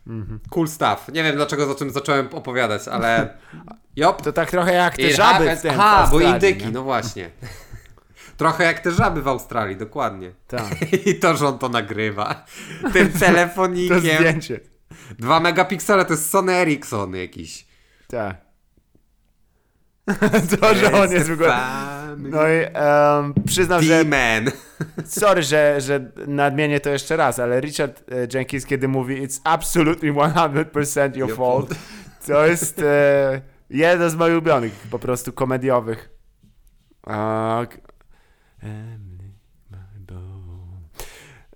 Mhm. 0.07 0.39
Cool 0.49 0.67
stuff. 0.67 1.07
Nie 1.13 1.23
wiem, 1.23 1.35
dlaczego 1.35 1.71
o 1.71 1.75
tym 1.75 1.89
zacząłem 1.91 2.27
opowiadać, 2.31 2.87
ale... 2.87 3.37
Jop. 3.95 4.21
To 4.21 4.33
tak 4.33 4.51
trochę 4.51 4.73
jak 4.73 4.97
te 4.97 5.13
żaby 5.13 5.33
happens. 5.39 5.59
w 5.59 5.61
tym 5.61 5.71
Aha, 5.73 6.07
bo 6.11 6.19
indyki, 6.19 6.65
nie? 6.65 6.71
no 6.71 6.83
właśnie. 6.83 7.29
Trochę 8.37 8.63
jak 8.63 8.79
te 8.79 8.91
żaby 8.91 9.21
w 9.21 9.27
Australii, 9.27 9.75
dokładnie. 9.75 10.31
Tak. 10.47 10.65
I 11.05 11.15
to, 11.15 11.37
że 11.37 11.47
on 11.47 11.59
to 11.59 11.69
nagrywa. 11.69 12.45
Tym 12.93 13.11
To 13.13 13.19
telefonikiem. 13.19 13.99
zdjęcie. 13.99 14.59
Dwa 15.19 15.39
megapiksele 15.39 16.05
to 16.05 16.13
jest 16.13 16.29
Sony 16.29 16.53
Ericsson 16.53 17.15
jakiś. 17.15 17.67
Tak. 18.07 18.35
to, 20.61 20.75
że 20.75 20.91
on 20.91 21.11
jest 21.11 21.29
w 21.29 21.33
ogóle... 21.33 21.57
No 22.17 22.47
i 22.47 22.65
em, 22.73 23.33
przyznam, 23.47 23.81
że 23.81 24.03
D-Man. 24.03 24.51
Sorry, 25.05 25.43
że, 25.43 25.81
że 25.81 26.11
nadmienię 26.27 26.79
to 26.79 26.89
jeszcze 26.89 27.17
raz, 27.17 27.39
ale 27.39 27.61
Richard 27.61 28.03
e, 28.11 28.27
Jenkins, 28.33 28.65
kiedy 28.65 28.87
mówi 28.87 29.27
It's 29.27 29.39
absolutely 29.43 30.13
100% 30.13 31.17
your 31.17 31.29
Your 31.29 31.37
fault, 31.37 31.75
to 32.27 32.45
jest 32.45 32.79
e, 32.79 33.41
jeden 33.69 34.09
z 34.09 34.15
moich 34.15 34.31
ulubionych, 34.31 34.73
po 34.91 34.99
prostu 34.99 35.33
komediowych. 35.33 36.09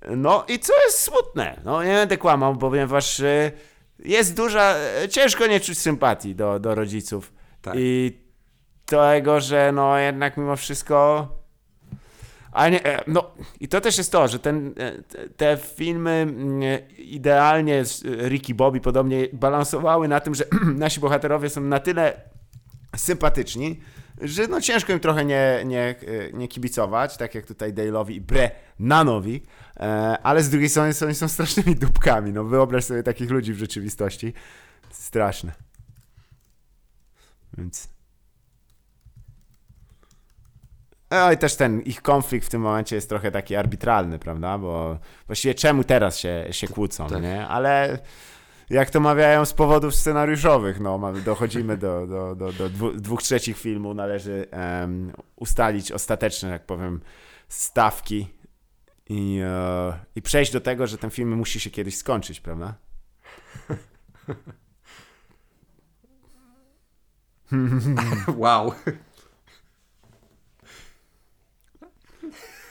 No 0.09 0.45
i 0.47 0.59
co 0.59 0.73
jest 0.85 0.99
smutne, 0.99 1.61
no 1.65 1.83
nie 1.83 1.93
będę 1.93 2.17
kłamał, 2.17 2.57
ponieważ 2.57 3.19
e, 3.19 3.51
jest 3.99 4.35
duża, 4.35 4.75
e, 4.75 5.09
ciężko 5.09 5.47
nie 5.47 5.59
czuć 5.59 5.77
sympatii 5.77 6.35
do, 6.35 6.59
do 6.59 6.75
rodziców 6.75 7.33
Tak. 7.61 7.75
i 7.77 8.22
tego, 8.85 9.39
że 9.39 9.71
no 9.71 9.97
jednak 9.97 10.37
mimo 10.37 10.55
wszystko 10.55 11.27
a 12.53 12.69
nie, 12.69 12.85
e, 12.85 13.03
no 13.07 13.31
i 13.59 13.67
to 13.67 13.81
też 13.81 13.97
jest 13.97 14.11
to, 14.11 14.27
że 14.27 14.39
ten, 14.39 14.73
e, 14.77 15.27
te- 15.27 15.57
filmy 15.57 16.11
mm, 16.11 16.61
idealnie 16.97 17.79
e, 17.79 18.29
Ricky 18.29 18.55
Bobby 18.55 18.81
podobnie 18.81 19.27
balansowały 19.33 20.07
na 20.07 20.19
tym, 20.19 20.35
że 20.35 20.45
nasi 20.75 20.99
bohaterowie 20.99 21.49
są 21.49 21.61
na 21.61 21.79
tyle 21.79 22.21
sympatyczni, 22.95 23.79
że 24.21 24.47
no 24.47 24.61
ciężko 24.61 24.93
im 24.93 24.99
trochę 24.99 25.25
nie, 25.25 25.63
nie, 25.65 25.95
nie 26.33 26.47
kibicować, 26.47 27.17
tak 27.17 27.35
jak 27.35 27.45
tutaj 27.45 27.73
Dale'owi 27.73 28.11
i 28.11 28.21
Brennanowi, 28.21 29.43
ale 30.23 30.43
z 30.43 30.49
drugiej 30.49 30.69
strony 30.69 30.93
są, 30.93 31.13
są 31.13 31.27
strasznymi 31.27 31.75
dupkami, 31.75 32.33
no 32.33 32.43
wyobraź 32.43 32.83
sobie 32.83 33.03
takich 33.03 33.29
ludzi 33.29 33.53
w 33.53 33.57
rzeczywistości. 33.57 34.33
Straszne. 34.91 35.51
Więc 37.57 37.87
No 41.13 41.31
i 41.31 41.37
też 41.37 41.55
ten 41.55 41.81
ich 41.81 42.01
konflikt 42.01 42.47
w 42.47 42.49
tym 42.49 42.61
momencie 42.61 42.95
jest 42.95 43.09
trochę 43.09 43.31
taki 43.31 43.55
arbitralny, 43.55 44.19
prawda? 44.19 44.57
Bo 44.57 44.97
właściwie 45.27 45.55
czemu 45.55 45.83
teraz 45.83 46.19
się, 46.19 46.45
się 46.51 46.67
kłócą, 46.67 47.07
Tak. 47.07 47.23
nie? 47.23 47.47
Ale 47.47 47.99
jak 48.69 48.89
to 48.89 48.99
mawiają 48.99 49.45
z 49.45 49.53
powodów 49.53 49.95
scenariuszowych, 49.95 50.79
no 50.79 51.13
dochodzimy 51.25 51.77
do, 51.77 52.07
do, 52.07 52.35
do, 52.35 52.51
do 52.51 52.69
dwóch 52.93 53.23
trzecich 53.23 53.57
filmu, 53.57 53.93
należy 53.93 54.47
em, 54.51 55.13
ustalić 55.35 55.91
ostateczne, 55.91 56.49
jak 56.49 56.65
powiem, 56.65 57.01
stawki 57.49 58.27
i, 59.09 59.39
e, 59.45 59.93
i 60.15 60.21
przejść 60.21 60.51
do 60.51 60.61
tego, 60.61 60.87
że 60.87 60.97
ten 60.97 61.09
film 61.09 61.35
musi 61.35 61.59
się 61.59 61.69
kiedyś 61.69 61.97
skończyć, 61.97 62.41
prawda? 62.41 62.73
Wow. 68.37 68.73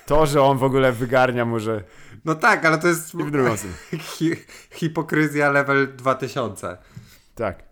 To, 0.06 0.26
że 0.26 0.42
on 0.42 0.58
w 0.58 0.64
ogóle 0.64 0.92
wygarnia 0.92 1.44
może 1.44 1.84
No 2.24 2.34
tak, 2.34 2.64
ale 2.64 2.78
to 2.78 2.88
jest 2.88 3.14
i 3.14 3.24
w 3.24 3.30
drugą 3.30 3.56
stronę. 3.56 3.74
hi 4.16 4.36
hipokryzja 4.70 5.50
level 5.50 5.96
2000. 5.96 6.78
Tak. 7.34 7.62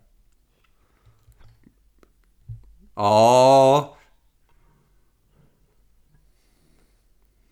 O. 2.97 3.97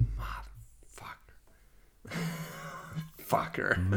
Motherfucker. 0.00 1.36
Fucker. 3.26 3.80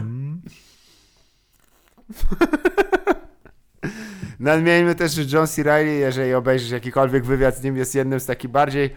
Nadmieńmy 4.40 4.96
też, 4.96 5.12
że 5.12 5.38
John 5.38 5.48
C. 5.48 5.64
Reilly, 5.64 5.94
jeżeli 5.94 6.34
obejrzysz 6.34 6.72
jakikolwiek 6.72 7.26
wywiad 7.26 7.58
z 7.58 7.64
nim, 7.64 7.78
jest 7.78 7.96
jednym 7.96 8.20
z 8.20 8.26
takich 8.26 8.52
bardziej 8.52 8.96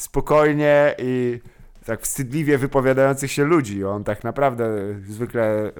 spokojnie 0.00 0.94
i 0.98 1.40
tak 1.86 2.02
wstydliwie 2.02 2.58
wypowiadających 2.58 3.32
się 3.32 3.44
ludzi. 3.44 3.84
On 3.84 4.04
tak 4.04 4.24
naprawdę 4.24 4.64
zwykle... 5.08 5.72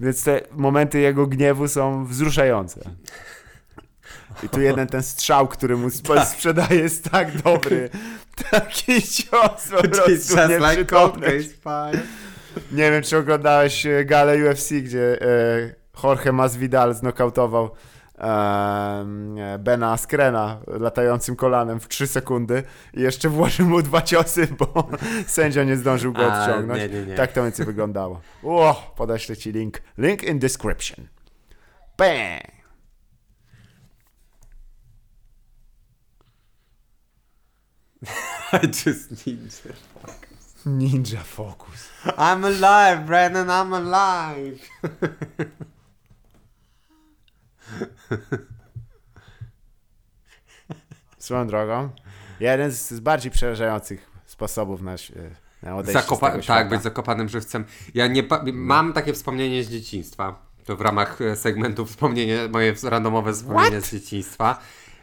Więc 0.00 0.24
te 0.24 0.40
momenty 0.52 1.00
jego 1.00 1.26
gniewu 1.26 1.68
są 1.68 2.06
wzruszające. 2.06 2.80
I 4.42 4.48
tu 4.48 4.60
jeden 4.60 4.86
ten 4.86 5.02
strzał, 5.02 5.48
który 5.48 5.76
mu 5.76 5.86
sp- 5.98 6.26
sprzedaje 6.26 6.80
jest 6.80 7.10
tak 7.10 7.42
dobry. 7.42 7.90
Taki 8.50 9.02
cios 9.02 9.68
po 9.70 9.88
prostu 9.88 10.36
like 10.36 10.48
nieprzytomny. 10.48 11.42
fine. 11.42 12.02
Nie 12.72 12.90
wiem, 12.90 13.02
czy 13.02 13.16
oglądałeś 13.16 13.86
e, 13.86 14.04
galę 14.04 14.50
UFC, 14.50 14.70
gdzie 14.70 15.22
e, 15.22 15.74
Jorge 16.04 16.32
Masvidal 16.32 16.94
znokautował 16.94 17.70
Bena 19.58 19.92
Askrena 19.92 20.60
latającym 20.66 21.36
kolanem 21.36 21.80
w 21.80 21.88
3 21.88 22.06
sekundy 22.06 22.62
i 22.94 23.00
jeszcze 23.00 23.28
włożył 23.28 23.66
mu 23.66 23.82
dwa 23.82 24.02
ciosy, 24.02 24.46
bo 24.58 24.88
sędzia 25.26 25.64
nie 25.64 25.76
zdążył 25.76 26.12
go 26.12 26.32
A, 26.32 26.40
odciągnąć. 26.42 26.80
nie, 26.80 26.88
nie, 26.88 27.06
nie. 27.06 27.14
Tak 27.14 27.32
to 27.32 27.40
mniej 27.40 27.50
więcej 27.52 27.66
wyglądało. 27.66 28.20
O, 28.42 28.92
podeślę 28.96 29.36
ci 29.36 29.52
link. 29.52 29.82
Link 29.98 30.22
in 30.22 30.38
description. 30.38 31.06
Bang! 31.98 32.42
I 38.52 38.66
just 38.86 39.26
need 39.26 39.50
to. 39.62 39.68
Ninja 40.70 41.20
Focus. 41.20 41.88
I'm 42.16 42.44
alive, 42.44 43.06
Brandon, 43.06 43.48
I'm 43.50 43.72
alive. 43.74 44.60
Swoją 51.18 51.46
drogą, 51.46 51.90
jeden 52.40 52.70
z, 52.72 52.90
z 52.90 53.00
bardziej 53.00 53.30
przerażających 53.32 54.10
sposobów 54.26 54.82
na, 54.82 54.92
ś- 54.94 55.12
na 55.62 55.76
odejście 55.76 56.02
z 56.02 56.04
Zakopa- 56.04 56.30
świata. 56.42 56.60
tak, 56.60 56.68
być 56.68 56.82
zakopanym 56.82 57.28
żywcem. 57.28 57.64
Ja 57.94 58.06
nie 58.06 58.22
pa- 58.22 58.44
mam 58.52 58.92
takie 58.92 59.12
wspomnienie 59.12 59.64
z 59.64 59.70
dzieciństwa. 59.70 60.44
To 60.64 60.76
w 60.76 60.80
ramach 60.80 61.20
e, 61.20 61.36
segmentu 61.36 61.86
wspomnienie, 61.86 62.38
moje 62.52 62.74
randomowe 62.82 63.32
wspomnienie 63.32 63.80
z 63.80 63.90
dzieciństwa. 63.90 64.58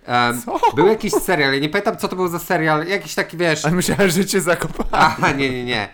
Um, 0.07 0.41
był 0.75 0.87
jakiś 0.87 1.13
serial, 1.13 1.53
ja 1.53 1.59
nie 1.59 1.69
pamiętam 1.69 1.97
co 1.97 2.07
to 2.07 2.15
był 2.15 2.27
za 2.27 2.39
serial, 2.39 2.87
jakiś 2.87 3.15
taki 3.15 3.37
wiesz... 3.37 3.65
Ale 3.65 3.75
myślałem, 3.75 4.09
że 4.09 4.25
cię 4.25 4.41
zakopałem. 4.41 4.89
Aha, 4.91 5.31
nie, 5.31 5.49
nie, 5.49 5.65
nie. 5.65 5.89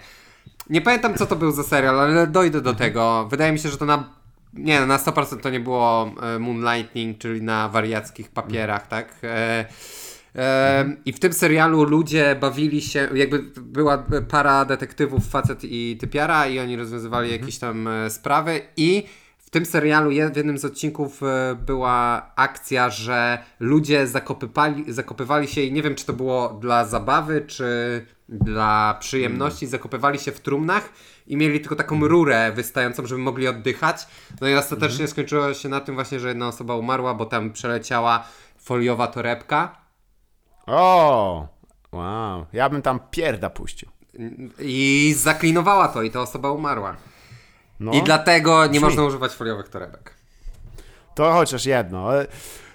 Nie 0.69 0.81
pamiętam 0.81 1.15
co 1.15 1.25
to 1.25 1.35
był 1.35 1.51
za 1.51 1.63
serial, 1.63 1.99
ale 1.99 2.27
dojdę 2.27 2.61
do 2.61 2.73
tego. 2.73 3.27
Wydaje 3.31 3.51
mi 3.51 3.59
się, 3.59 3.69
że 3.69 3.77
to 3.77 3.85
na... 3.85 4.16
Nie, 4.53 4.85
na 4.85 4.97
100% 4.97 5.39
to 5.39 5.49
nie 5.49 5.59
było 5.59 6.11
e, 6.21 6.39
Moonlightning, 6.39 7.17
czyli 7.17 7.41
na 7.41 7.69
wariackich 7.69 8.29
papierach, 8.29 8.87
tak? 8.87 9.15
E, 9.23 9.65
e, 10.35 10.95
I 11.05 11.13
w 11.13 11.19
tym 11.19 11.33
serialu 11.33 11.83
ludzie 11.83 12.37
bawili 12.41 12.81
się, 12.81 13.09
jakby 13.13 13.39
była 13.61 14.05
para 14.29 14.65
detektywów, 14.65 15.29
facet 15.29 15.59
i 15.63 15.97
typiara 15.99 16.47
i 16.47 16.59
oni 16.59 16.77
rozwiązywali 16.77 17.31
jakieś 17.31 17.57
tam 17.57 17.87
e, 17.87 18.09
sprawy 18.09 18.61
i 18.77 19.03
w 19.47 19.49
tym 19.49 19.65
serialu 19.65 20.09
w 20.09 20.13
jednym 20.13 20.57
z 20.57 20.65
odcinków 20.65 21.23
e, 21.23 21.55
była 21.65 22.31
akcja, 22.35 22.89
że 22.89 23.43
ludzie 23.59 24.07
zakopywali, 24.07 24.93
zakopywali 24.93 25.47
się 25.47 25.61
i 25.61 25.71
nie 25.71 25.81
wiem, 25.81 25.95
czy 25.95 26.05
to 26.05 26.13
było 26.13 26.57
dla 26.61 26.85
zabawy, 26.85 27.41
czy 27.41 28.05
dla 28.29 28.97
przyjemności, 28.99 29.67
zakopywali 29.67 30.19
się 30.19 30.31
w 30.31 30.39
trumnach 30.39 30.89
i 31.27 31.37
mieli 31.37 31.59
tylko 31.59 31.75
taką 31.75 32.07
rurę 32.07 32.51
wystającą, 32.51 33.05
żeby 33.05 33.21
mogli 33.21 33.47
oddychać. 33.47 34.07
No 34.41 34.47
i 34.47 34.55
ostatecznie 34.55 35.07
skończyło 35.07 35.53
się 35.53 35.69
na 35.69 35.79
tym 35.79 35.95
właśnie, 35.95 36.19
że 36.19 36.27
jedna 36.27 36.47
osoba 36.47 36.75
umarła, 36.75 37.13
bo 37.13 37.25
tam 37.25 37.51
przeleciała 37.51 38.23
foliowa 38.57 39.07
torebka 39.07 39.75
O! 40.67 41.47
Wow. 41.91 42.45
Ja 42.53 42.69
bym 42.69 42.81
tam 42.81 42.99
pierda 43.11 43.49
puścił. 43.49 43.89
i 44.59 45.13
zaklinowała 45.17 45.87
to 45.87 46.01
i 46.03 46.11
ta 46.11 46.21
osoba 46.21 46.51
umarła. 46.51 46.95
No, 47.79 47.91
I 47.93 48.03
dlatego 48.03 48.63
nie 48.65 48.69
Brzmi. 48.69 48.79
można 48.81 49.03
używać 49.03 49.31
foliowych 49.31 49.69
torebek. 49.69 50.13
to 51.15 51.31
chociaż 51.33 51.65
jedno. 51.65 52.09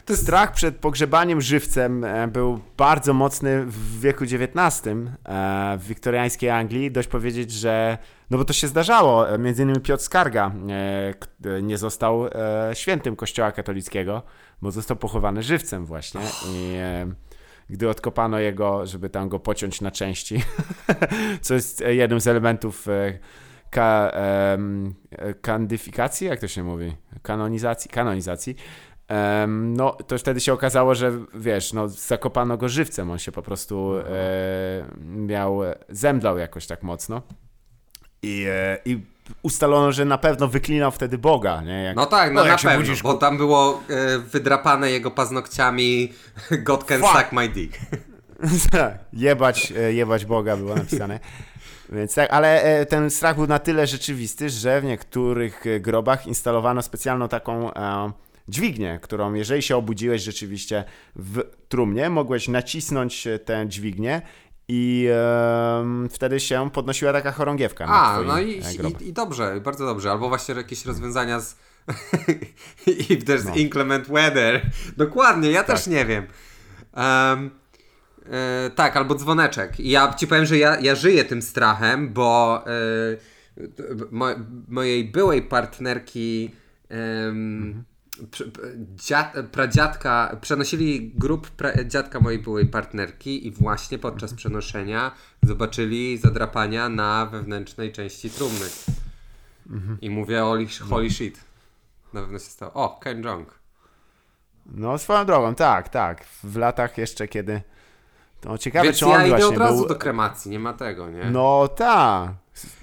Ale 0.07 0.17
Strach 0.17 0.53
przed 0.53 0.77
pogrzebaniem 0.77 1.41
żywcem 1.41 2.05
e, 2.05 2.29
był 2.29 2.61
bardzo 2.77 3.15
mocny 3.15 3.65
w 3.67 4.01
wieku 4.01 4.25
XIX 4.25 4.87
e, 4.87 5.77
w 5.79 5.87
wiktoriańskiej 5.87 6.51
Anglii. 6.51 6.91
Dość 6.91 7.09
powiedzieć, 7.09 7.51
że 7.51 7.99
no 8.31 8.39
bo 8.39 8.45
to 8.45 8.53
się 8.53 8.69
zdarzało. 8.69 9.31
E, 9.31 9.39
Między 9.39 9.63
innymi 9.63 9.81
Piotr 9.81 10.05
Skarga 10.05 10.53
nie 11.63 11.79
został 11.79 12.25
świętym 12.73 13.17
kościoła 13.17 13.53
katolickiego, 13.53 14.23
bo 14.63 14.71
został 14.71 14.97
pochowany 14.97 15.43
żywcem 15.43 15.87
właśnie. 15.87 16.21
I 16.49 16.77
gdy 17.71 17.89
odkopano 17.89 18.39
jego, 18.39 18.87
żeby 18.87 19.11
tam 19.11 19.29
go 19.29 19.39
pociąć 19.39 19.81
na 19.81 19.91
części, 19.91 20.45
co 21.43 21.55
jest 21.55 21.81
jednym 21.81 22.21
z 22.21 22.27
elementów 22.27 22.87
ka, 23.73 24.11
e, 24.15 24.59
kandyfikacji, 25.35 26.27
jak 26.27 26.41
to 26.41 26.49
się 26.49 26.63
mówi? 26.63 26.97
Kanonizacji, 27.23 27.91
kanonizacji. 27.91 28.57
No, 29.49 29.97
to 30.07 30.19
wtedy 30.19 30.41
się 30.41 30.53
okazało, 30.53 30.95
że 30.95 31.13
wiesz, 31.35 31.73
no, 31.73 31.89
zakopano 31.89 32.57
go 32.57 32.69
żywcem, 32.69 33.11
on 33.11 33.19
się 33.19 33.33
po 33.33 33.43
prostu 33.43 33.97
e, 33.97 34.05
miał, 35.05 35.61
zemdlał 35.89 36.39
jakoś 36.39 36.67
tak 36.67 36.83
mocno. 36.83 37.23
I, 38.23 38.47
e, 38.49 38.79
I 38.85 39.01
ustalono, 39.43 39.93
że 39.93 40.05
na 40.05 40.19
pewno 40.19 40.49
wyklinał 40.49 40.91
wtedy 40.91 41.19
Boga, 41.19 41.63
nie? 41.63 41.83
Jak, 41.83 41.97
No 41.97 42.07
tak, 42.07 42.33
no, 42.33 42.45
jak 42.47 42.65
na 42.65 42.71
pewno, 42.71 42.87
budzisz, 42.87 43.03
bo 43.03 43.15
tam 43.15 43.37
było 43.37 43.83
e, 43.89 44.19
wydrapane 44.19 44.91
jego 44.91 45.11
paznokciami 45.11 46.13
God 46.67 46.85
can 46.85 47.01
Fuck. 47.01 47.13
suck 47.13 47.33
my 47.33 47.49
dick. 47.49 47.79
Tak, 48.71 48.99
jebać, 49.13 49.73
e, 49.77 49.93
jebać 49.93 50.25
Boga 50.25 50.57
było 50.57 50.75
napisane. 50.75 51.21
Więc 51.93 52.15
tak, 52.15 52.33
ale 52.33 52.63
e, 52.63 52.87
ten 52.87 53.11
strach 53.11 53.37
był 53.37 53.47
na 53.47 53.59
tyle 53.59 53.87
rzeczywisty, 53.87 54.51
że 54.51 54.81
w 54.81 54.85
niektórych 54.85 55.67
e, 55.67 55.81
grobach 55.81 56.27
instalowano 56.27 56.83
specjalną 56.83 57.29
taką 57.29 57.75
e, 57.75 58.13
dźwignię, 58.49 58.99
którą 59.03 59.35
jeżeli 59.35 59.63
się 59.63 59.77
obudziłeś 59.77 60.23
rzeczywiście 60.23 60.85
w 61.17 61.41
trumnie, 61.69 62.11
mogłeś 62.11 62.49
nacisnąć 62.49 63.27
e, 63.27 63.39
tę 63.39 63.65
dźwignię 63.69 64.23
i 64.69 65.09
em, 65.81 66.09
wtedy 66.09 66.41
się 66.41 66.71
podnosiła 66.71 67.13
taka 67.13 67.33
chorągiewka 67.33 67.85
A, 67.85 68.21
no 68.27 68.41
i, 68.41 68.51
e, 68.55 69.01
i, 69.05 69.09
i 69.09 69.13
dobrze, 69.13 69.61
bardzo 69.61 69.87
dobrze. 69.87 70.11
Albo 70.11 70.29
właśnie 70.29 70.55
jakieś 70.55 70.87
rozwiązania 70.87 71.41
z 71.41 71.57
If 72.87 73.17
there's 73.25 73.45
No. 73.45 73.55
inclement 73.55 74.09
weather. 74.09 74.71
Dokładnie, 74.97 75.51
ja 75.51 75.65
też 75.65 75.87
nie 75.87 76.05
wiem. 76.07 76.27
Em, 76.95 77.51
e, 78.31 78.71
tak, 78.71 78.97
albo 78.97 79.15
dzwoneczek. 79.15 79.81
I 79.81 79.91
ja 79.91 80.15
ci 80.15 80.27
powiem, 80.27 80.47
że 80.47 80.59
ja, 80.59 80.81
ja 80.81 80.95
żyję 80.95 81.25
tym 81.25 81.43
strachem, 81.43 82.13
bo 82.13 82.63
e, 82.67 82.71
mo, 84.11 84.27
mojej 84.69 85.05
byłej 85.05 85.43
partnerki 85.43 86.51
p- 86.89 86.97
dziad, 88.97 89.35
pradziadka, 89.53 90.37
przenosili 90.41 91.13
grób 91.15 91.51
dziadka 91.87 92.21
mojej 92.21 92.39
byłej 92.39 92.67
partnerki 92.67 93.47
i 93.47 93.51
właśnie 93.51 93.99
podczas 93.99 94.35
przenoszenia 94.35 95.13
zobaczyli 95.43 96.19
zadrapania 96.19 96.89
na 96.89 97.27
wewnętrznej 97.27 97.93
części 97.93 98.31
trumny. 98.31 98.67
I 100.01 100.11
mówię, 100.11 100.41
holy, 100.41 100.67
holy 100.91 101.11
shit. 101.11 101.41
Na 102.13 102.21
pewno 102.21 102.39
się 102.39 102.45
stało. 102.45 102.73
O, 102.75 102.99
Ken 103.03 103.23
Jong. 103.23 103.59
No, 104.67 104.99
swoją 104.99 105.27
drogą, 105.27 105.55
tak, 105.55 105.89
tak. 105.89 106.25
W 106.45 106.57
latach 106.57 106.99
jeszcze, 106.99 107.29
kiedy 107.29 107.63
To 108.41 108.59
ciekawe, 108.59 108.85
Więc 108.85 108.99
czy 108.99 109.07
on 109.07 109.13
ja 109.13 109.27
idę 109.27 109.29
właśnie 109.29 109.47
od 109.47 109.57
razu 109.57 109.79
był... 109.79 109.89
do 109.89 109.95
kremacji, 109.95 110.51
nie 110.51 110.59
ma 110.59 110.73
tego, 110.73 111.11
nie? 111.11 111.31
No 111.31 111.69
tak. 111.69 112.31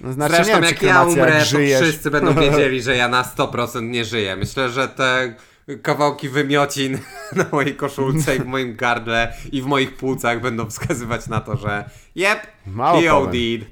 No, 0.02 0.14
znaczy, 0.14 0.36
Zresztą 0.36 0.62
jak 0.62 0.82
ja 0.82 1.04
umrę, 1.04 1.32
jak 1.32 1.40
to 1.40 1.46
żyjesz... 1.46 1.82
wszyscy 1.82 2.12
będą 2.18 2.34
wiedzieli, 2.34 2.82
że 2.82 2.96
ja 2.96 3.08
na 3.08 3.24
100% 3.24 3.84
nie 3.84 4.06
żyję. 4.06 4.36
Myślę, 4.36 4.70
że 4.70 4.88
te 4.88 5.36
kawałki 5.82 6.30
wymiocin 6.30 7.00
na 7.36 7.46
mojej 7.52 7.76
koszulce 7.76 8.36
i 8.36 8.40
w 8.40 8.46
moim 8.46 8.76
gardle 8.76 9.34
i 9.52 9.62
w 9.62 9.66
moich 9.66 9.98
płucach 9.98 10.41
będą 10.41 10.70
wskazywać 10.70 11.28
na 11.28 11.40
to, 11.40 11.58
że 11.58 11.90
yep, 12.16 12.48
Mało 12.66 13.02
he. 13.02 13.66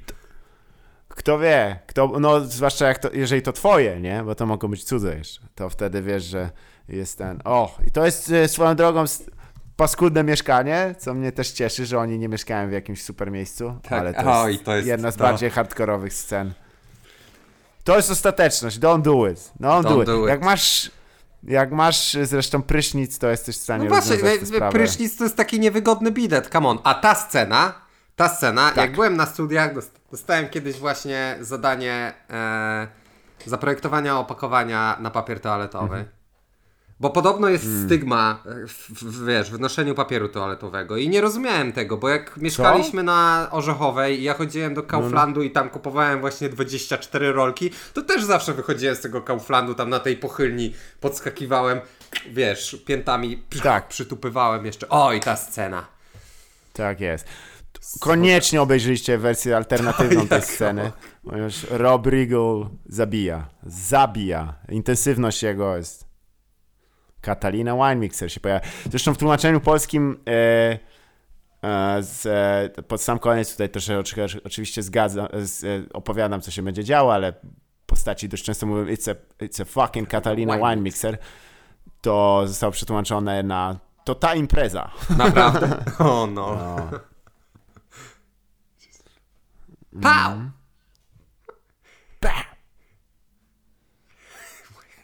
Kto 1.08 1.38
wie, 1.38 1.78
kto, 1.86 2.12
no 2.20 2.40
zwłaszcza 2.40 2.88
jak 2.88 2.98
to, 2.98 3.08
jeżeli 3.12 3.42
to 3.42 3.52
twoje, 3.52 4.00
nie? 4.00 4.22
Bo 4.24 4.34
to 4.34 4.46
mogą 4.46 4.68
być 4.68 4.84
cudze 4.84 5.16
jeszcze. 5.16 5.40
To 5.54 5.70
wtedy 5.70 6.02
wiesz, 6.02 6.24
że 6.24 6.50
jest 6.88 7.18
ten... 7.18 7.40
O, 7.44 7.78
i 7.86 7.90
to 7.90 8.04
jest 8.04 8.30
e, 8.30 8.48
swoją 8.48 8.74
drogą 8.74 9.04
paskudne 9.78 10.24
mieszkanie, 10.24 10.94
co 10.98 11.14
mnie 11.14 11.32
też 11.32 11.50
cieszy, 11.50 11.86
że 11.86 11.98
oni 11.98 12.18
nie 12.18 12.28
mieszkają 12.28 12.68
w 12.68 12.72
jakimś 12.72 13.04
super 13.04 13.30
miejscu, 13.30 13.74
Tak, 13.82 13.92
ale 13.92 14.14
to, 14.14 14.42
oj, 14.42 14.52
jest 14.52 14.64
to 14.64 14.76
jest 14.76 14.88
jedna 14.88 15.10
z 15.10 15.16
to. 15.16 15.24
bardziej 15.24 15.50
hardkorowych 15.50 16.12
scen. 16.14 16.52
To 17.84 17.96
jest 17.96 18.10
ostateczność, 18.10 18.78
don't 18.78 19.02
do 19.02 19.28
it. 19.28 19.38
Don't, 19.60 19.82
Don't 19.82 19.82
do, 19.82 20.02
it. 20.02 20.06
do 20.06 20.22
it. 20.22 20.28
Jak 20.28 20.42
masz... 20.42 20.90
Jak 21.42 21.72
masz 21.72 22.16
zresztą 22.22 22.62
prysznic, 22.62 23.18
to 23.18 23.28
jesteś 23.28 23.56
w 23.58 23.62
stanie 23.62 23.84
No 23.84 23.90
właśnie, 23.90 24.16
prysznic 24.70 25.16
to 25.16 25.24
jest 25.24 25.36
taki 25.36 25.60
niewygodny 25.60 26.10
bidet, 26.12 26.48
come 26.52 26.68
on. 26.68 26.78
A 26.84 26.94
ta 26.94 27.14
scena, 27.14 27.74
ta 28.16 28.28
scena, 28.28 28.68
Tak. 28.68 28.76
jak 28.76 28.92
byłem 28.92 29.16
na 29.16 29.26
studiach, 29.26 29.74
dost- 29.74 30.00
dostałem 30.10 30.48
kiedyś 30.48 30.76
właśnie 30.78 31.36
zadanie 31.40 32.12
e, 32.30 32.86
zaprojektowania 33.46 34.18
opakowania 34.18 34.96
na 35.00 35.10
papier 35.10 35.40
toaletowy. 35.40 35.84
Mhm. 35.96 36.17
Bo 37.00 37.10
podobno 37.10 37.48
jest 37.48 37.64
Mm. 37.64 37.86
stygma 37.86 38.42
e, 38.46 38.66
w, 38.66 38.88
w, 38.90 39.26
wiesz, 39.26 39.50
w 39.50 39.60
noszeniu 39.60 39.94
papieru 39.94 40.28
toaletowego 40.28 40.96
i 40.96 41.08
nie 41.08 41.20
rozumiałem 41.20 41.72
tego, 41.72 41.96
bo 41.96 42.08
jak 42.08 42.36
mieszkaliśmy 42.36 43.02
na 43.02 43.48
Orzechowej 43.50 44.20
i 44.20 44.22
ja 44.22 44.34
chodziłem 44.34 44.74
do 44.74 44.82
Kauflandu 44.82 45.42
i 45.42 45.50
tam 45.50 45.70
kupowałem 45.70 46.20
właśnie 46.20 46.48
24 46.48 47.32
rolki, 47.32 47.70
to 47.94 48.02
też 48.02 48.24
zawsze 48.24 48.54
wychodziłem 48.54 48.96
z 48.96 49.00
tego 49.00 49.22
Kauflandu, 49.22 49.74
tam 49.74 49.90
na 49.90 49.98
tej 50.00 50.16
pochylni 50.16 50.74
podskakiwałem, 51.00 51.80
wiesz, 52.30 52.76
piętami 52.86 53.42
przy, 53.50 53.62
Tak. 53.62 53.88
przytupywałem 53.88 54.66
jeszcze. 54.66 54.88
O, 54.88 55.12
i 55.12 55.20
ta 55.20 55.36
scena. 55.36 55.86
Tak 56.72 57.00
jest. 57.00 57.26
Koniecznie 58.00 58.62
obejrzyjcie 58.62 59.18
wersję 59.18 59.56
alternatywną 59.56 60.28
tej 60.28 60.42
sceny. 60.42 60.92
Ponieważ 61.24 61.66
Rob 61.70 62.06
Riggle 62.06 62.68
zabija. 62.86 63.46
Zabija. 63.66 64.54
Intensywność 64.68 65.42
jego 65.42 65.76
jest. 65.76 66.07
Katalina 67.28 67.74
Winemixer 67.74 68.32
się 68.32 68.40
pojawia. 68.40 68.60
Zresztą 68.90 69.14
w 69.14 69.18
tłumaczeniu 69.18 69.60
polskim 69.60 70.20
e, 70.28 70.78
e, 71.62 72.02
z, 72.02 72.26
e, 72.26 72.82
pod 72.82 73.02
sam 73.02 73.18
koniec 73.18 73.52
tutaj 73.52 73.68
też 73.68 73.88
oczy- 73.90 74.40
oczywiście 74.44 74.82
zgadzam, 74.82 75.28
z, 75.42 75.64
e, 75.64 75.92
opowiadam, 75.92 76.40
co 76.40 76.50
się 76.50 76.62
będzie 76.62 76.84
działo, 76.84 77.14
ale 77.14 77.32
postaci 77.86 78.28
dość 78.28 78.44
często 78.44 78.66
mówią 78.66 78.84
it's 78.84 79.10
a, 79.10 79.44
it's 79.44 79.62
a 79.62 79.64
fucking 79.64 80.08
Katalina 80.08 80.56
Wine 80.56 80.68
Winemixer. 80.70 81.18
To 82.00 82.42
zostało 82.46 82.72
przetłumaczone 82.72 83.42
na 83.42 83.78
to 84.04 84.14
ta 84.14 84.34
impreza. 84.34 84.90
Naprawdę? 85.18 85.84
O 85.98 86.26
no. 86.26 86.76
Pał! 90.02 90.32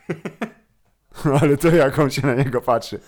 Ale 1.40 1.56
to 1.56 1.68
jak 1.68 1.98
on 1.98 2.10
się 2.10 2.26
na 2.26 2.34
niego 2.34 2.60
patrzy. 2.60 3.00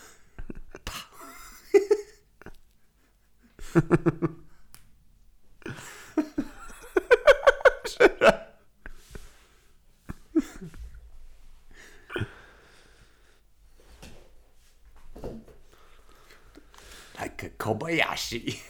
Like 17.23 17.51
Kobayashi. 17.57 18.63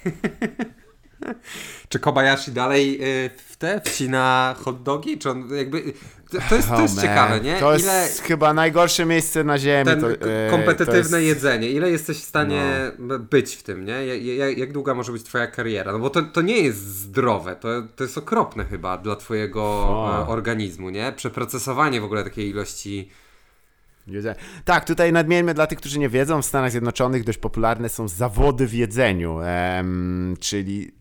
Czy 1.89 1.99
Kobayashi 2.01 2.53
dalej 2.53 2.99
y, 3.25 3.31
w 3.37 3.57
te 3.57 3.81
wcina 3.81 4.55
hot 4.59 4.83
dogi? 4.83 5.19
Czy 5.19 5.31
on 5.31 5.57
jakby... 5.57 5.93
To, 6.31 6.39
to 6.49 6.55
jest, 6.57 6.69
to 6.69 6.81
jest 6.83 6.95
Oh, 6.99 7.03
ciekawe, 7.03 7.41
nie? 7.41 7.61
To 7.61 7.73
jest 7.73 7.85
Ile 7.85 8.09
chyba 8.23 8.55
najgorsze 8.55 9.07
miejsce 9.07 9.45
na 9.45 9.59
ziemi. 9.59 9.85
ten 9.91 10.01
to, 10.01 10.07
k- 10.07 10.13
e, 10.15 10.51
to 10.51 10.57
kompetytywne 10.57 11.23
jest... 11.23 11.29
jedzenie, 11.43 11.71
ile 11.71 11.91
jesteś 11.91 12.19
w 12.19 12.25
stanie 12.25 12.63
b- 12.99 13.19
być 13.19 13.55
w 13.57 13.63
tym, 13.63 13.85
nie? 13.85 13.93
Ja- 14.07 14.15
ja- 14.35 14.51
Jak, 14.51 14.73
długa 14.73 14.95
może 14.95 15.13
być 15.13 15.23
twoja 15.23 15.47
kariera? 15.47 15.93
No 15.93 15.99
bo 15.99 16.11
to, 16.11 16.23
to 16.23 16.43
nie 16.43 16.61
jest 16.61 16.79
zdrowe, 16.79 17.57
to, 17.57 17.69
to 17.97 18.05
jest 18.05 18.19
okropne 18.19 18.65
chyba 18.65 18.99
dla 18.99 19.17
twojego 19.17 19.63
O. 19.63 20.23
e, 20.23 20.29
organizmu, 20.29 20.91
nie? 20.91 21.13
Przeprocesowanie 21.17 22.01
w 22.01 22.05
ogóle 22.05 22.25
takiej 22.25 22.49
ilości... 22.51 23.11
Tak, 24.65 24.85
tutaj 24.85 25.13
nadmieńmy 25.13 25.55
dla 25.55 25.67
tych, 25.67 25.79
którzy 25.79 25.99
nie 25.99 26.09
wiedzą, 26.09 26.43
w 26.43 26.47
Stanach 26.47 26.71
Zjednoczonych 26.71 27.25
dość 27.25 27.39
popularne 27.39 27.89
są 27.89 28.09
zawody 28.09 28.67
w 28.67 28.75
jedzeniu, 28.75 29.41
em, 29.43 30.37
czyli 30.41 30.93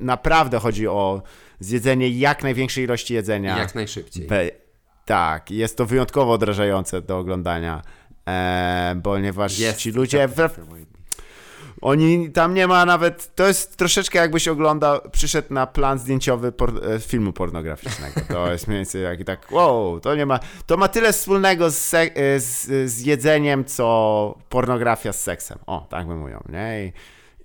naprawdę 0.00 0.58
chodzi 0.58 0.88
o 0.88 1.22
zjedzenie 1.60 2.08
jak 2.08 2.42
największej 2.42 2.84
ilości 2.84 3.14
jedzenia. 3.14 3.58
Jak 3.58 3.74
najszybciej. 3.74 4.26
Be- 4.26 4.50
tak, 5.04 5.50
jest 5.50 5.76
to 5.76 5.86
wyjątkowo 5.86 6.32
odrażające 6.32 7.02
do 7.02 7.18
oglądania, 7.18 7.82
e, 8.28 9.00
ponieważ 9.02 9.58
Jest 9.58 9.78
ci 9.78 9.90
ludzie, 9.90 10.28
w, 10.28 10.48
oni 11.80 12.30
tam 12.30 12.54
nie 12.54 12.66
ma 12.66 12.84
nawet, 12.84 13.34
to 13.34 13.48
jest 13.48 13.76
troszeczkę 13.76 14.18
jakbyś 14.18 14.48
oglądał, 14.48 15.00
przyszedł 15.12 15.54
na 15.54 15.66
plan 15.66 15.98
zdjęciowy 15.98 16.52
por, 16.52 16.92
e, 16.92 17.00
filmu 17.00 17.32
pornograficznego, 17.32 18.20
to 18.28 18.52
jest 18.52 18.68
mniej 18.68 18.78
więcej 18.78 19.02
jak 19.02 19.24
tak, 19.24 19.52
wow, 19.52 20.00
to 20.00 20.14
nie 20.14 20.26
ma, 20.26 20.40
to 20.66 20.76
ma 20.76 20.88
tyle 20.88 21.12
wspólnego 21.12 21.70
z, 21.70 21.94
e, 21.94 22.10
z, 22.40 22.90
z 22.90 23.00
jedzeniem, 23.00 23.64
co 23.64 24.38
pornografia 24.48 25.12
z 25.12 25.22
seksem, 25.22 25.58
o, 25.66 25.86
tak 25.90 26.06
by 26.06 26.14
mówią, 26.14 26.42
nie, 26.48 26.84
I, 26.84 26.86
i 26.86 26.92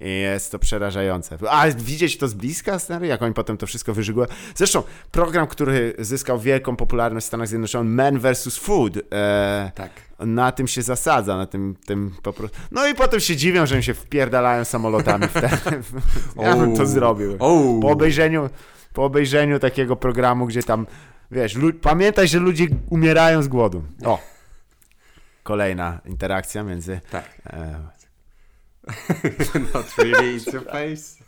jest 0.09 0.51
to 0.51 0.59
przerażające. 0.59 1.37
A 1.49 1.67
widzieć 1.69 2.17
to 2.17 2.27
z 2.27 2.33
bliska, 2.33 2.79
stary? 2.79 3.07
Jak 3.07 3.21
oni 3.21 3.33
potem 3.33 3.57
to 3.57 3.67
wszystko 3.67 3.93
wyżygły. 3.93 4.27
Zresztą 4.55 4.83
program, 5.11 5.47
który 5.47 5.93
zyskał 5.99 6.39
wielką 6.39 6.75
popularność 6.75 7.25
w 7.25 7.27
Stanach 7.27 7.47
Zjednoczonych, 7.47 7.93
Men 7.93 8.19
vs. 8.19 8.57
Food, 8.57 8.93
e, 9.13 9.71
Tak. 9.75 9.91
na 10.19 10.51
tym 10.51 10.67
się 10.67 10.81
zasadza, 10.81 11.37
na 11.37 11.45
tym, 11.45 11.75
tym 11.85 12.15
po 12.23 12.33
prostu. 12.33 12.57
No 12.71 12.87
i 12.87 12.95
potem 12.95 13.19
się 13.19 13.35
dziwią, 13.35 13.65
że 13.65 13.75
im 13.75 13.81
się 13.81 13.93
wpierdalają 13.93 14.65
samolotami 14.65 15.27
w 15.27 15.33
ten. 15.33 15.83
ja 16.45 16.55
bym 16.55 16.75
to 16.75 16.85
zrobił. 16.85 17.37
Po 17.81 17.89
obejrzeniu, 17.89 18.49
po 18.93 19.03
obejrzeniu 19.05 19.59
takiego 19.59 19.95
programu, 19.95 20.45
gdzie 20.47 20.63
tam, 20.63 20.87
wiesz, 21.31 21.55
lu- 21.55 21.73
pamiętaj, 21.73 22.27
że 22.27 22.39
ludzie 22.39 22.67
umierają 22.89 23.43
z 23.43 23.47
głodu. 23.47 23.83
O! 24.05 24.19
Kolejna 25.43 25.99
interakcja 26.05 26.63
między. 26.63 26.99
Tak. 27.11 27.25
E, 27.47 27.79
Not 29.73 29.97
really, 29.97 30.37
it's 30.39 30.53
your 30.53 30.65
face. 30.65 31.23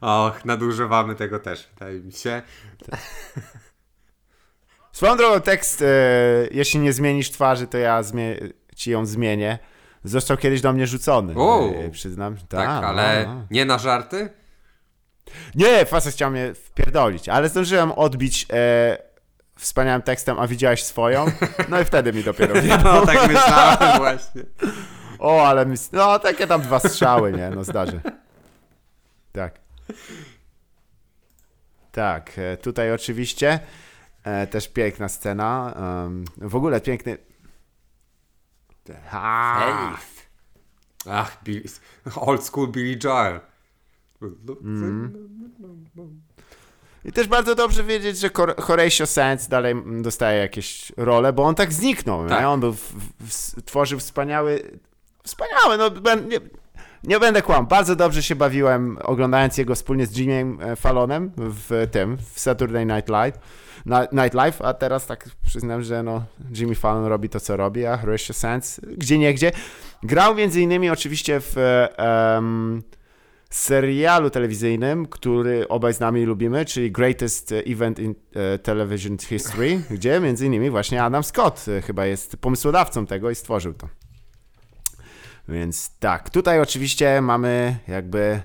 Och, 0.00 0.44
nadużywamy 0.44 1.14
tego 1.14 1.38
też, 1.38 1.68
wydaje 1.74 2.00
mi 2.00 2.12
się. 2.12 2.42
Swoją 4.92 5.16
drogą 5.16 5.40
tekst, 5.40 5.82
e, 5.82 5.86
jeśli 6.50 6.80
nie 6.80 6.92
zmienisz 6.92 7.30
twarzy, 7.30 7.66
to 7.66 7.78
ja 7.78 8.02
zmie- 8.02 8.52
ci 8.76 8.90
ją 8.90 9.06
zmienię. 9.06 9.58
Został 10.04 10.36
kiedyś 10.36 10.60
do 10.60 10.72
mnie 10.72 10.86
rzucony. 10.86 11.34
O! 11.36 11.70
E, 11.70 11.90
przyznam. 11.90 12.36
Tak, 12.36 12.48
Ta, 12.48 12.88
ale 12.88 13.26
no, 13.26 13.34
no. 13.34 13.46
nie 13.50 13.64
na 13.64 13.78
żarty? 13.78 14.30
Nie, 15.54 15.86
facet 15.86 16.14
chciał 16.14 16.30
mnie 16.30 16.54
wpierdolić, 16.54 17.28
ale 17.28 17.48
zdążyłem 17.48 17.92
odbić 17.92 18.46
e, 18.52 18.98
wspaniałym 19.58 20.02
tekstem, 20.02 20.38
a 20.38 20.46
widziałeś 20.46 20.84
swoją? 20.84 21.26
No 21.68 21.80
i 21.80 21.84
wtedy 21.84 22.12
mi 22.12 22.24
dopiero. 22.24 22.54
No, 22.84 23.06
tak 23.06 23.28
myślałem 23.32 23.98
właśnie. 23.98 24.42
O, 25.18 25.46
ale 25.46 25.66
mi, 25.66 25.76
no 25.92 26.18
takie 26.18 26.46
tam 26.46 26.62
dwa 26.62 26.78
strzały, 26.78 27.32
nie, 27.32 27.50
no 27.50 27.64
zdarzy. 27.64 28.00
Tak. 29.32 29.54
Tak, 31.92 32.38
e, 32.38 32.56
tutaj 32.56 32.92
oczywiście 32.92 33.60
e, 34.24 34.46
też 34.46 34.68
piękna 34.68 35.08
scena. 35.08 35.74
w 36.36 36.56
ogóle 36.56 36.80
piękny... 36.80 37.18
Faith. 39.10 40.28
Ach, 41.10 41.38
Billy, 41.44 41.64
old 42.16 42.44
school 42.44 42.68
Billy 42.68 42.98
Joel. 43.04 43.40
I 47.04 47.12
też 47.12 47.28
bardzo 47.28 47.54
dobrze 47.54 47.84
wiedzieć, 47.84 48.18
że 48.18 48.30
Horatio 48.58 49.06
Sands 49.06 49.48
dalej 49.48 49.74
dostaje 50.02 50.40
jakieś 50.40 50.92
role, 50.96 51.32
bo 51.32 51.42
on 51.42 51.54
tak 51.54 51.72
zniknął, 51.72 52.28
Tak. 52.28 52.40
nie? 52.40 52.48
On 52.48 52.60
był 52.60 52.72
w, 52.72 52.92
w, 53.20 53.62
tworzył 53.62 53.98
wspaniały, 53.98 54.78
wspaniały, 55.24 55.78
no 55.78 56.14
nie, 56.14 56.38
nie 57.04 57.20
będę 57.20 57.42
kłam, 57.42 57.66
bardzo 57.66 57.96
dobrze 57.96 58.22
się 58.22 58.36
bawiłem 58.36 58.98
oglądając 59.02 59.58
jego 59.58 59.74
wspólnie 59.74 60.06
z 60.06 60.12
Jimmy'em 60.12 60.62
e, 60.62 60.76
Fallonem 60.76 61.32
w 61.36 61.88
tym, 61.90 62.16
w 62.32 62.40
Saturday 62.40 62.86
Night 62.86 63.08
Live, 63.08 63.38
Night 64.12 64.34
Live, 64.34 64.62
a 64.62 64.74
teraz 64.74 65.06
tak 65.06 65.28
przyznam, 65.46 65.82
że 65.82 66.02
no 66.02 66.24
Jimmy 66.54 66.74
Fallon 66.74 67.04
robi 67.04 67.28
to, 67.28 67.40
co 67.40 67.56
robi, 67.56 67.86
a 67.86 67.96
Horatio 67.96 68.34
Sands 68.34 68.80
gdzie 68.96 69.18
nie 69.18 69.34
gdzie. 69.34 69.52
Grał 70.02 70.34
między 70.34 70.60
innymi 70.60 70.90
oczywiście 70.90 71.40
w 71.40 71.56
um, 72.34 72.82
serialu 73.54 74.30
telewizyjnym, 74.30 75.06
który 75.06 75.68
obaj 75.68 75.94
z 75.94 76.00
nami 76.00 76.24
lubimy, 76.24 76.64
czyli 76.64 76.92
Greatest 76.92 77.52
Event 77.66 77.98
in 77.98 78.10
uh, 78.10 78.62
Television 78.62 79.18
History, 79.18 79.82
gdzie 79.90 80.20
między 80.20 80.46
innymi 80.46 80.70
właśnie 80.70 81.02
Adam 81.02 81.24
Scott 81.24 81.64
e, 81.68 81.82
chyba 81.82 82.06
jest 82.06 82.36
pomysłodawcą 82.36 83.06
tego 83.06 83.30
i 83.30 83.34
stworzył 83.34 83.74
to. 83.74 83.88
Więc 85.48 85.90
tak, 85.98 86.30
tutaj 86.30 86.60
oczywiście 86.60 87.20
mamy 87.20 87.76
jakby 87.88 88.40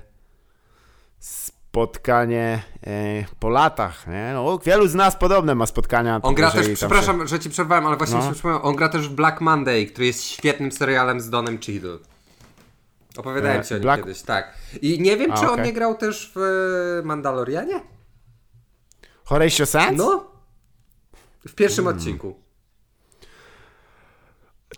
spotkanie 1.18 2.62
e, 2.86 3.24
po 3.40 3.48
latach, 3.48 4.06
nie? 4.06 4.30
No, 4.34 4.58
wielu 4.58 4.88
z 4.88 4.94
nas 4.94 5.16
podobne 5.16 5.54
ma 5.54 5.66
spotkania. 5.66 6.20
On 6.22 6.34
gra 6.34 6.50
też, 6.50 6.68
przepraszam, 6.74 7.20
się... 7.20 7.26
że 7.26 7.40
ci 7.40 7.50
przerwałem, 7.50 7.86
ale 7.86 7.96
właśnie 7.96 8.16
no. 8.16 8.26
się 8.26 8.32
przypomniałem, 8.32 8.66
on 8.66 8.76
gra 8.76 8.88
też 8.88 9.08
w 9.08 9.12
Black 9.12 9.40
Monday, 9.40 9.86
który 9.86 10.06
jest 10.06 10.22
świetnym 10.22 10.72
serialem 10.72 11.20
z 11.20 11.30
Donem 11.30 11.58
Cheadle. 11.58 11.98
Opowiadałem 13.16 13.60
e, 13.60 13.64
ci 13.64 13.74
o 13.74 13.76
nim 13.76 13.82
Black... 13.82 14.02
kiedyś, 14.02 14.22
tak. 14.22 14.54
I 14.82 15.00
nie 15.00 15.16
wiem, 15.16 15.32
A, 15.32 15.34
czy 15.34 15.44
okay. 15.44 15.52
on 15.52 15.62
nie 15.62 15.72
grał 15.72 15.94
też 15.94 16.32
w 16.34 16.38
e, 17.00 17.06
Mandalorianie? 17.06 17.80
Horatio 19.24 19.66
Sands? 19.66 19.98
No. 19.98 20.30
W 21.48 21.54
pierwszym 21.54 21.84
hmm. 21.84 21.98
odcinku. 21.98 22.34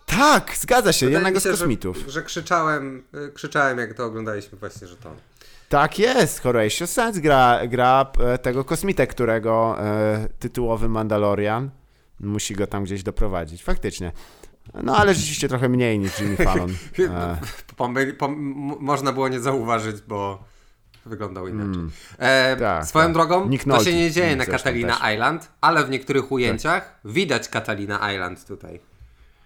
Tak, 0.05 0.57
zgadza 0.57 0.93
się, 0.93 1.05
Wydaje 1.05 1.25
jednego 1.25 1.39
się, 1.39 1.55
z 1.55 1.59
kosmitów. 1.59 1.97
Że, 1.97 2.11
że, 2.11 2.23
krzyczałem, 2.23 3.03
e, 3.13 3.31
krzyczałem, 3.31 3.77
jak 3.77 3.93
to 3.93 4.05
oglądaliśmy 4.05 4.57
właśnie, 4.57 4.87
że 4.87 4.95
to 4.95 5.09
on. 5.09 5.15
Tak 5.69 5.99
jest, 5.99 6.41
Horatio 6.41 6.87
Sands 6.87 7.19
gra, 7.19 7.67
gra 7.67 8.11
tego 8.41 8.65
kosmitę, 8.65 9.07
którego 9.07 9.75
e, 9.79 10.27
tytułowy 10.39 10.89
Mandalorian 10.89 11.69
musi 12.19 12.55
go 12.55 12.67
tam 12.67 12.83
gdzieś 12.83 13.03
doprowadzić. 13.03 13.63
Faktycznie. 13.63 14.11
No 14.83 14.97
ale 14.97 15.13
rzeczywiście 15.13 15.49
trochę 15.49 15.69
mniej 15.69 15.99
niż 15.99 16.19
Jimmy 16.19 16.37
Fallon. 16.37 16.69
e. 16.99 17.37
można 18.79 19.13
było 19.13 19.27
nie 19.27 19.39
zauważyć, 19.39 20.01
bo 20.01 20.43
wyglądał 21.05 21.47
inaczej. 21.47 21.73
Mm, 21.73 21.91
e, 22.17 22.55
tak, 22.55 22.85
swoją 22.85 23.05
tak. 23.05 23.13
drogą, 23.13 23.49
Nick 23.49 23.65
to 23.65 23.83
się 23.83 23.93
nie 23.93 24.11
dzieje 24.11 24.35
na 24.35 24.45
Catalina 24.45 24.97
też. 24.97 25.13
Island, 25.13 25.51
ale 25.61 25.85
w 25.85 25.89
niektórych 25.89 26.31
ujęciach 26.31 26.83
tak. 26.83 27.11
widać 27.11 27.49
Catalina 27.49 28.13
Island 28.13 28.45
tutaj. 28.45 28.79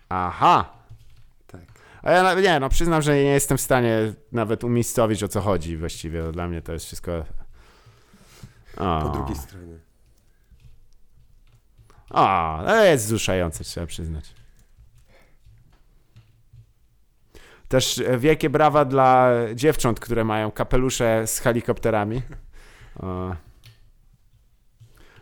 Aha. 0.09 0.73
Tak. 1.47 1.61
A 2.03 2.11
ja 2.11 2.33
nie, 2.33 2.59
no 2.59 2.69
przyznam, 2.69 3.01
że 3.01 3.15
nie 3.15 3.21
jestem 3.21 3.57
w 3.57 3.61
stanie 3.61 4.13
nawet 4.31 4.63
umiejscowić 4.63 5.23
o 5.23 5.27
co 5.27 5.41
chodzi 5.41 5.77
właściwie. 5.77 6.31
Dla 6.31 6.47
mnie 6.47 6.61
to 6.61 6.73
jest 6.73 6.85
wszystko... 6.85 7.25
O. 8.77 9.01
Po 9.01 9.09
drugiej 9.09 9.35
stronie. 9.35 9.77
O, 12.09 12.57
ale 12.57 12.91
jest 12.91 13.05
wzruszające, 13.05 13.63
trzeba 13.63 13.87
przyznać. 13.87 14.33
Też 17.67 18.03
wielkie 18.17 18.49
brawa 18.49 18.85
dla 18.85 19.31
dziewcząt, 19.55 19.99
które 19.99 20.23
mają 20.23 20.51
kapelusze 20.51 21.27
z 21.27 21.39
helikopterami. 21.39 22.21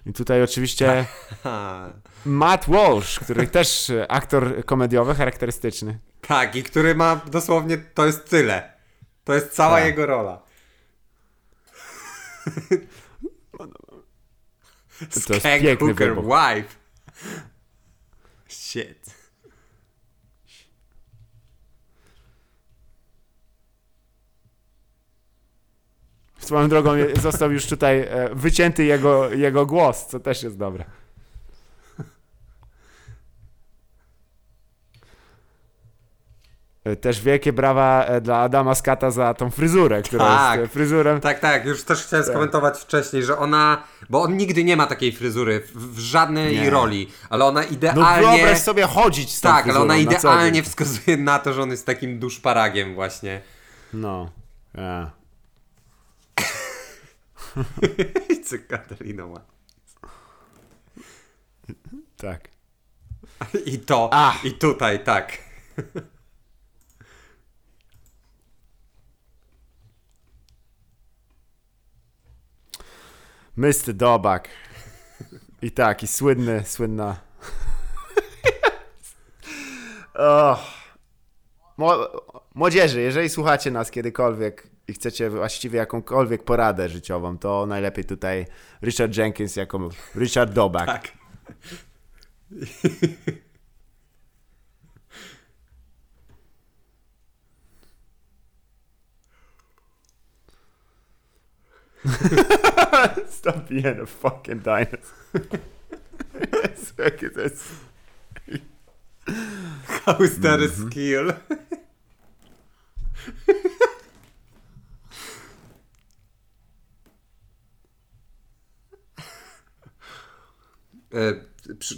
I 0.05 0.13
tutaj 0.13 0.43
oczywiście 0.43 1.05
Matt 2.25 2.65
Walsh, 2.67 3.19
który 3.19 3.47
też 3.47 3.91
aktor 4.09 4.65
komediowy, 4.65 5.15
charakterystyczny. 5.15 5.99
Tak, 6.21 6.55
i 6.55 6.63
który 6.63 6.95
ma 6.95 7.15
dosłownie, 7.15 7.77
to 7.77 8.05
jest 8.05 8.29
tyle. 8.29 8.73
To 9.23 9.33
jest 9.33 9.51
cała 9.51 9.77
tak. 9.77 9.85
jego 9.85 10.05
rola. 10.05 10.41
To 15.27 15.33
jest 15.33 15.45
piękny 15.45 15.75
Hooker 15.77 16.15
wife. 16.15 16.75
Shit. 18.47 19.15
Swoją 26.45 26.69
drogą 26.69 26.91
został 27.21 27.51
już 27.51 27.65
tutaj 27.65 27.99
e, 27.99 28.29
wycięty 28.33 28.83
jego, 28.83 29.29
jego 29.29 29.65
głos, 29.65 30.05
co 30.05 30.19
też 30.19 30.43
jest 30.43 30.57
dobre. 30.57 30.85
E, 36.85 36.95
też 36.95 37.21
wielkie 37.21 37.53
brawa 37.53 38.05
e, 38.05 38.21
dla 38.21 38.37
Adama 38.37 38.75
Skata 38.75 39.11
za 39.11 39.33
tą 39.33 39.49
fryzurę, 39.51 40.01
która 40.01 40.25
tak, 40.25 40.59
jest 40.59 40.73
fryzurem. 40.73 41.21
Tak, 41.21 41.39
tak, 41.39 41.65
już 41.65 41.83
też 41.83 42.03
chciałem 42.03 42.25
tak. 42.25 42.33
skomentować 42.33 42.79
wcześniej, 42.79 43.23
że 43.23 43.37
ona, 43.37 43.83
bo 44.09 44.21
on 44.21 44.37
nigdy 44.37 44.63
nie 44.63 44.77
ma 44.77 44.87
takiej 44.87 45.11
fryzury 45.11 45.59
w, 45.59 45.95
w 45.95 45.99
żadnej 45.99 46.59
nie. 46.59 46.69
roli, 46.69 47.09
ale 47.29 47.45
ona 47.45 47.63
idealnie... 47.63 48.27
No 48.27 48.31
wyobraź 48.31 48.59
sobie 48.59 48.83
chodzić 48.83 49.35
z 49.35 49.41
tą 49.41 49.49
Tak, 49.49 49.69
ale 49.69 49.79
ona 49.79 49.97
idealnie 49.97 50.61
na 50.61 50.65
wskazuje 50.65 51.17
na 51.17 51.39
to, 51.39 51.53
że 51.53 51.61
on 51.61 51.71
jest 51.71 51.85
takim 51.85 52.19
duszparagiem 52.19 52.95
właśnie. 52.95 53.41
No, 53.93 54.29
yeah. 54.77 55.24
Co 58.45 58.55
Katarina 58.67 59.27
ma. 59.27 59.41
Tak. 62.17 62.49
I 63.65 63.79
to, 63.79 64.09
Ach. 64.11 64.45
i 64.45 64.51
tutaj, 64.51 65.03
tak. 65.03 65.37
Mr. 73.57 73.93
Dobak. 73.93 74.49
I 75.61 75.71
tak, 75.71 76.03
i 76.03 76.07
słynny, 76.07 76.63
słynna. 76.65 77.19
oh. 80.13 80.59
Młodzieży, 82.55 83.01
jeżeli 83.01 83.29
słuchacie 83.29 83.71
nas 83.71 83.91
kiedykolwiek 83.91 84.74
i 84.87 84.93
chcecie 84.93 85.29
właściwie 85.29 85.77
jakąkolwiek 85.77 86.43
poradę 86.43 86.89
życiową, 86.89 87.37
to 87.37 87.65
najlepiej 87.65 88.05
tutaj 88.05 88.45
Richard 88.83 89.17
Jenkins 89.17 89.55
jako 89.55 89.89
Richard 90.15 90.53
Dobak. 90.53 90.85
Tak. 90.85 91.11
Stop 103.29 103.67
being 103.67 103.99
a 103.99 104.05
fucking 104.05 104.61
dinosaur. 104.61 104.99
How 110.05 110.23
is 110.23 110.39
that 110.39 110.59
a 110.59 110.65
mhm. 110.65 110.89
skill? 110.89 111.33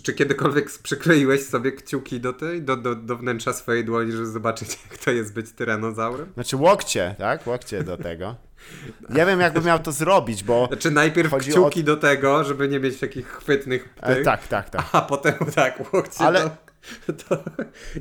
czy 0.04 0.14
kiedykolwiek 0.14 0.72
przykleiłeś 0.84 1.46
sobie 1.46 1.72
kciuki 1.72 2.20
do 2.20 2.34
tej, 2.34 2.62
do, 2.62 2.78
do, 2.78 2.96
do 2.96 3.18
wnętrza 3.18 3.54
swojej 3.54 3.86
dłoni, 3.86 4.12
żeby 4.12 4.26
zobaczyć, 4.26 4.70
jak 4.92 4.98
to 4.98 5.12
jest 5.12 5.34
być 5.34 5.52
tyranozaurem? 5.52 6.32
Znaczy 6.34 6.58
łokcie, 6.58 7.16
tak? 7.18 7.48
Łokcie 7.48 7.84
do 7.84 7.98
tego. 7.98 8.36
Nie 9.10 9.26
wiem, 9.26 9.40
jakbym 9.40 9.64
miał 9.64 9.80
to 9.80 9.92
zrobić, 9.92 10.44
bo. 10.44 10.68
Znaczy, 10.68 10.92
najpierw 10.92 11.36
kciuki 11.38 11.80
o... 11.80 11.84
do 11.84 11.98
tego, 11.98 12.44
żeby 12.44 12.68
nie 12.68 12.80
mieć 12.80 13.00
takich 13.00 13.28
chwytnych. 13.28 13.90
E, 14.02 14.22
tak, 14.22 14.48
tak, 14.48 14.70
tak. 14.70 14.86
A 14.92 15.02
potem 15.02 15.34
tak, 15.56 15.94
łokcie. 15.94 16.20
Ale. 16.20 16.50
Do... 17.08 17.44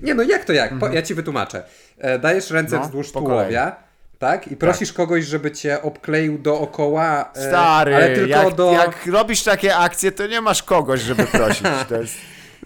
Nie, 0.02 0.14
no 0.14 0.22
jak 0.22 0.44
to 0.44 0.52
jak? 0.52 0.78
Po, 0.78 0.88
ja 0.88 1.02
ci 1.02 1.14
wytłumaczę. 1.14 1.64
E, 1.98 2.18
dajesz 2.18 2.50
ręce 2.50 2.76
no, 2.76 2.82
wzdłuż 2.82 3.12
tułowia 3.12 3.85
tak? 4.18 4.48
I 4.48 4.56
prosisz 4.56 4.88
tak. 4.88 4.96
kogoś, 4.96 5.24
żeby 5.24 5.52
cię 5.52 5.82
obkleił 5.82 6.38
dookoła. 6.38 7.30
E, 7.34 7.48
Stary, 7.48 7.94
ale 7.94 8.14
tylko 8.14 8.28
jak, 8.28 8.54
do... 8.54 8.72
jak 8.72 9.06
robisz 9.06 9.42
takie 9.42 9.76
akcje, 9.76 10.12
to 10.12 10.26
nie 10.26 10.40
masz 10.40 10.62
kogoś, 10.62 11.00
żeby 11.00 11.26
prosić. 11.26 11.66
To 11.88 11.96
jest, 11.96 12.14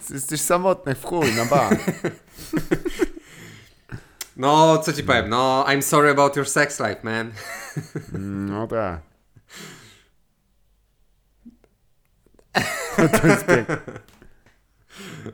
jesteś 0.09 0.41
samotny 0.41 0.95
w 0.95 1.05
chuj, 1.05 1.33
no 1.37 1.45
ba. 1.45 1.69
No, 4.37 4.77
co 4.77 4.93
ci 4.93 5.03
powiem, 5.03 5.29
no, 5.29 5.65
I'm 5.67 5.81
sorry 5.81 6.09
about 6.09 6.35
your 6.35 6.49
sex 6.49 6.79
life, 6.79 6.99
man. 7.03 7.31
No 8.47 8.67
tak. 8.67 8.99
to 13.21 13.27
jest 13.27 13.45
piękne. 13.45 13.77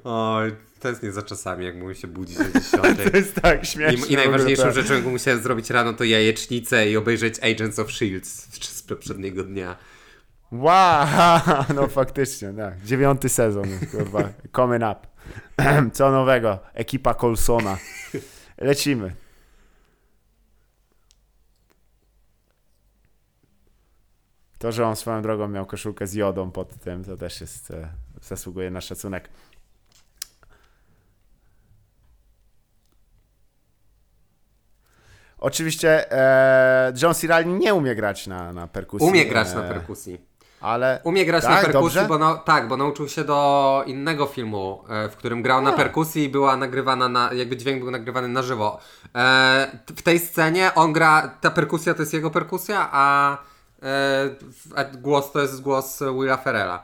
Oj, 0.04 0.56
to 0.80 0.90
jest 0.90 1.04
nie 1.04 1.12
za 1.12 1.22
czasami, 1.22 1.66
jak 1.66 1.76
mógł 1.76 1.94
się 1.94 2.08
budzić 2.08 2.38
o 2.38 2.44
10. 2.44 2.64
to 3.12 3.18
jest 3.18 3.36
tak 3.36 3.66
śmieszne. 3.66 4.08
I, 4.08 4.14
i 4.14 4.16
najważniejszą 4.16 4.64
tak. 4.64 4.74
rzeczą, 4.74 4.94
jaką 4.94 5.10
musiałem 5.10 5.42
zrobić 5.42 5.70
rano, 5.70 5.94
to 5.94 6.04
jajecznicę 6.04 6.90
i 6.90 6.98
obejrzeć 6.98 7.40
Agents 7.40 7.80
of 7.80 7.88
S.H.I.E.L.D. 7.88 8.26
z 8.62 8.84
poprzedniego 8.84 9.44
dnia. 9.44 9.76
Wow, 10.52 11.08
no 11.76 11.88
faktycznie, 11.88 12.54
tak. 12.54 12.82
Dziewiąty 12.84 13.30
sezon, 13.30 13.68
kurwa, 13.92 14.30
coming 14.56 14.84
up. 14.84 15.08
Co 15.98 16.12
nowego? 16.12 16.60
Ekipa 16.74 17.14
Colsona. 17.14 17.78
Lecimy. 18.58 19.16
To, 24.58 24.72
że 24.72 24.88
on 24.88 24.96
swoją 24.96 25.22
drogą 25.22 25.48
miał 25.48 25.66
koszulkę 25.66 26.08
z 26.08 26.14
jodą 26.14 26.52
pod 26.52 26.80
tym, 26.80 27.04
to 27.04 27.18
też 27.18 27.42
jest, 27.42 27.72
e, 27.72 27.90
zasługuje 28.22 28.72
na 28.72 28.82
szacunek. 28.82 29.30
Oczywiście 35.40 36.12
e, 36.12 36.94
John 37.02 37.14
C. 37.14 37.28
Reilly 37.28 37.60
nie 37.60 37.74
umie 37.74 37.96
grać 37.96 38.28
na, 38.28 38.54
na 38.54 38.68
perkusji. 38.68 39.08
Umie 39.08 39.26
grać 39.26 39.48
e, 39.48 39.56
na 39.56 39.62
perkusji. 39.62 40.28
Ale 40.62 41.00
Umie 41.04 41.26
grać 41.26 41.44
tak, 41.44 41.52
na 41.52 41.62
perkusji, 41.62 41.96
dobrze? 41.96 42.08
bo 42.08 42.18
no, 42.18 42.38
tak, 42.38 42.68
bo 42.68 42.78
nauczył 42.78 43.10
się 43.10 43.24
do 43.24 43.84
innego 43.86 44.26
filmu, 44.26 44.84
e, 44.90 45.10
w 45.10 45.16
którym 45.16 45.42
grał 45.42 45.62
na 45.62 45.72
perkusji 45.72 46.24
i 46.24 46.30
była 46.30 46.58
nagrywana 46.58 47.10
na, 47.10 47.34
jakby 47.34 47.58
dźwięk 47.58 47.82
był 47.82 47.92
nagrywany 47.92 48.28
na 48.28 48.44
żywo. 48.44 48.80
E, 49.16 49.80
w 49.96 50.02
tej 50.02 50.20
scenie 50.20 50.72
on 50.76 50.94
gra, 50.94 51.38
ta 51.42 51.52
perkusja 51.52 51.94
to 51.94 52.02
jest 52.02 52.14
jego 52.14 52.32
perkusja, 52.32 52.90
a, 52.92 53.38
e, 53.84 54.30
a 54.76 54.84
głos 54.84 55.32
to 55.32 55.42
jest 55.42 55.62
głos 55.62 56.00
Willa 56.20 56.38
Ferrella. 56.38 56.84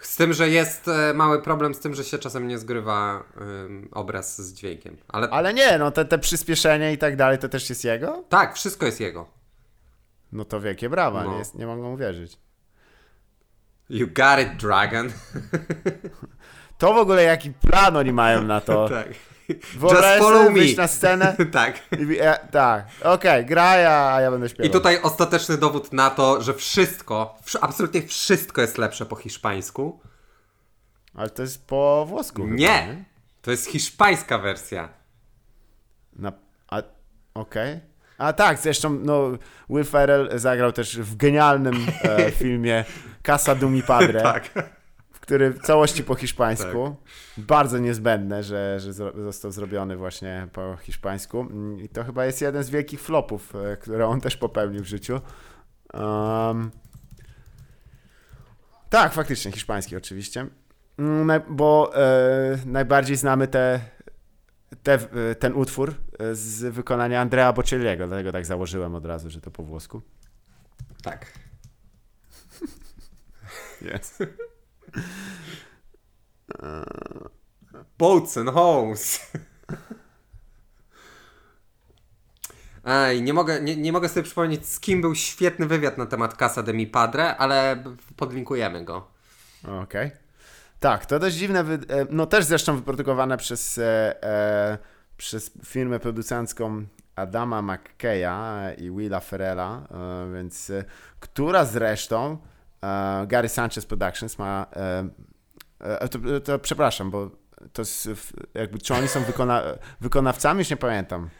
Z 0.00 0.16
tym, 0.16 0.32
że 0.32 0.48
jest 0.48 0.88
e, 0.88 1.14
mały 1.14 1.42
problem 1.42 1.74
z 1.74 1.78
tym, 1.80 1.94
że 1.94 2.04
się 2.04 2.18
czasem 2.18 2.48
nie 2.48 2.58
zgrywa 2.58 3.24
obraz 3.92 4.42
z 4.42 4.52
dźwiękiem. 4.54 4.96
Ale, 5.08 5.28
Ale 5.30 5.54
nie, 5.54 5.78
no 5.78 5.90
te, 5.90 6.04
te 6.04 6.18
przyspieszenie 6.18 6.92
i 6.92 6.98
tak 6.98 7.16
dalej, 7.16 7.38
to 7.38 7.48
też 7.48 7.70
jest 7.70 7.84
jego? 7.84 8.24
tak, 8.28 8.54
wszystko 8.54 8.86
jest 8.86 9.00
jego. 9.00 9.26
No 10.32 10.44
to 10.44 10.60
wielkie 10.60 10.88
brawa, 10.88 11.24
No. 11.24 11.32
nie, 11.32 11.38
jest, 11.38 11.54
nie 11.54 11.66
mogą 11.66 11.92
uwierzyć. 11.92 12.38
You 13.90 14.06
got 14.06 14.38
it, 14.40 14.56
dragon. 14.62 15.10
To 16.78 16.94
w 16.94 16.96
ogóle 16.96 17.22
jaki 17.22 17.50
plan 17.50 17.96
oni 17.96 18.12
mają 18.12 18.42
na 18.42 18.60
to? 18.60 18.88
tak. 18.98 19.08
Wyobraź 19.78 20.18
follow 20.18 20.46
sobie 20.46 20.66
me. 20.66 20.74
na 20.76 20.86
scenę 20.88 21.36
tak. 21.52 21.80
i 21.98 22.18
e, 22.20 22.38
tak, 22.50 22.86
okej, 23.02 23.46
gra 23.46 23.76
ja, 23.76 24.12
a 24.14 24.20
ja 24.20 24.30
będę 24.30 24.48
śpiewał. 24.48 24.66
I 24.66 24.70
tutaj 24.70 25.02
ostateczny 25.02 25.58
dowód 25.58 25.92
na 25.92 26.10
to, 26.10 26.42
że 26.42 26.54
wszystko, 26.54 27.38
wsz- 27.46 27.58
absolutnie 27.60 28.02
wszystko 28.02 28.60
jest 28.60 28.78
lepsze 28.78 29.06
po 29.06 29.16
hiszpańsku. 29.16 30.00
Ale 31.14 31.30
to 31.30 31.42
jest 31.42 31.66
po 31.66 32.06
włosku 32.08 32.42
chyba, 32.42 32.54
Nie! 32.54 33.04
To 33.42 33.50
jest 33.50 33.66
hiszpańska 33.66 34.38
wersja. 34.38 34.88
Na, 36.16 36.32
a, 36.68 36.82
okej. 37.34 37.80
A 38.18 38.32
tak, 38.32 38.58
zresztą 38.58 38.90
no, 38.90 39.30
Will 39.70 39.84
Ferrell 39.84 40.30
zagrał 40.38 40.72
też 40.72 40.98
w 40.98 41.16
genialnym 41.16 41.86
e, 42.02 42.30
filmie 42.40 42.84
Casa 43.22 43.54
de 43.54 43.66
mi 43.66 43.82
Padre, 43.82 44.22
Tak. 44.22 44.50
Który 45.30 45.50
w 45.50 45.58
całości 45.58 46.04
po 46.04 46.14
hiszpańsku. 46.14 46.96
Bardzo 47.36 47.78
niezbędne, 47.78 48.42
że, 48.42 48.80
że 48.80 48.92
został 48.92 49.50
zrobiony 49.50 49.96
właśnie 49.96 50.48
po 50.52 50.76
hiszpańsku. 50.76 51.48
I 51.84 51.88
to 51.88 52.04
chyba 52.04 52.24
jest 52.26 52.40
jeden 52.40 52.64
z 52.64 52.70
wielkich 52.70 53.00
flopów, 53.00 53.54
e, 53.54 53.76
które 53.76 54.06
on 54.06 54.20
też 54.20 54.36
popełnił 54.36 54.82
w 54.82 54.86
życiu. 54.86 55.20
Um, 55.94 56.70
tak, 58.88 59.12
faktycznie, 59.12 59.52
hiszpański 59.52 59.96
oczywiście. 59.96 60.46
Mm, 60.98 61.42
Bo 61.48 61.92
e, 61.94 62.58
najbardziej 62.66 63.16
znamy 63.16 63.48
te, 63.48 63.80
te, 64.82 64.94
e, 64.94 65.34
ten 65.34 65.54
utwór 65.54 65.94
e, 66.18 66.34
z 66.34 66.74
wykonania 66.74 67.20
Andrea 67.20 67.52
Bocelliego, 67.52 68.06
dlatego 68.06 68.32
tak 68.32 68.46
założyłem 68.46 68.94
od 68.94 69.06
razu, 69.06 69.30
że 69.30 69.40
to 69.40 69.50
po 69.50 69.62
włosku. 69.62 70.02
Tak. 71.02 71.26
Yes. 73.96 74.18
Boats 77.98 78.36
and 78.36 78.50
homes. 78.50 79.32
Ej, 82.84 83.22
nie 83.22 83.34
mogę, 83.34 83.60
nie, 83.60 83.76
nie 83.76 83.92
mogę 83.92 84.08
sobie 84.08 84.22
przypomnieć, 84.22 84.66
z 84.66 84.80
kim 84.80 85.00
był 85.00 85.14
świetny 85.14 85.66
wywiad 85.66 85.98
na 85.98 86.06
temat 86.06 86.36
Casa 86.36 86.62
de 86.62 86.74
mi 86.74 86.86
Padre, 86.86 87.36
ale 87.36 87.84
podlinkujemy 88.16 88.84
go. 88.84 89.08
Okej. 89.82 90.10
Tak, 90.80 91.06
to 91.06 91.18
dość 91.18 91.36
dziwne, 91.36 91.60
e, 91.60 91.66
no 92.10 92.26
też 92.26 92.44
zresztą 92.44 92.76
wyprodukowane 92.76 93.36
przez, 93.36 93.78
e, 93.78 94.22
e, 94.24 94.78
przez 95.16 95.50
firmę 95.64 95.98
producencką 95.98 96.84
Adama 97.16 97.62
McKeya 97.62 98.74
i 98.78 98.90
Willa 98.90 99.20
Ferrella, 99.20 99.82
e, 99.90 100.32
więc 100.34 100.72
która 101.20 101.64
zresztą 101.64 102.38
Gary 103.26 103.48
Sanchez 103.48 103.86
Productions 103.86 104.38
ma, 104.38 104.66
e, 104.76 105.08
e, 105.80 106.08
to, 106.08 106.18
to 106.44 106.58
przepraszam, 106.58 107.10
bo 107.10 107.30
to 107.72 107.82
jest, 107.82 108.08
jakby, 108.54 108.78
czy 108.78 108.94
oni 108.94 109.08
są 109.08 109.24
wykona, 109.24 109.62
wykonawcami, 110.00 110.58
już 110.58 110.70
nie 110.70 110.76
pamiętam. 110.76 111.30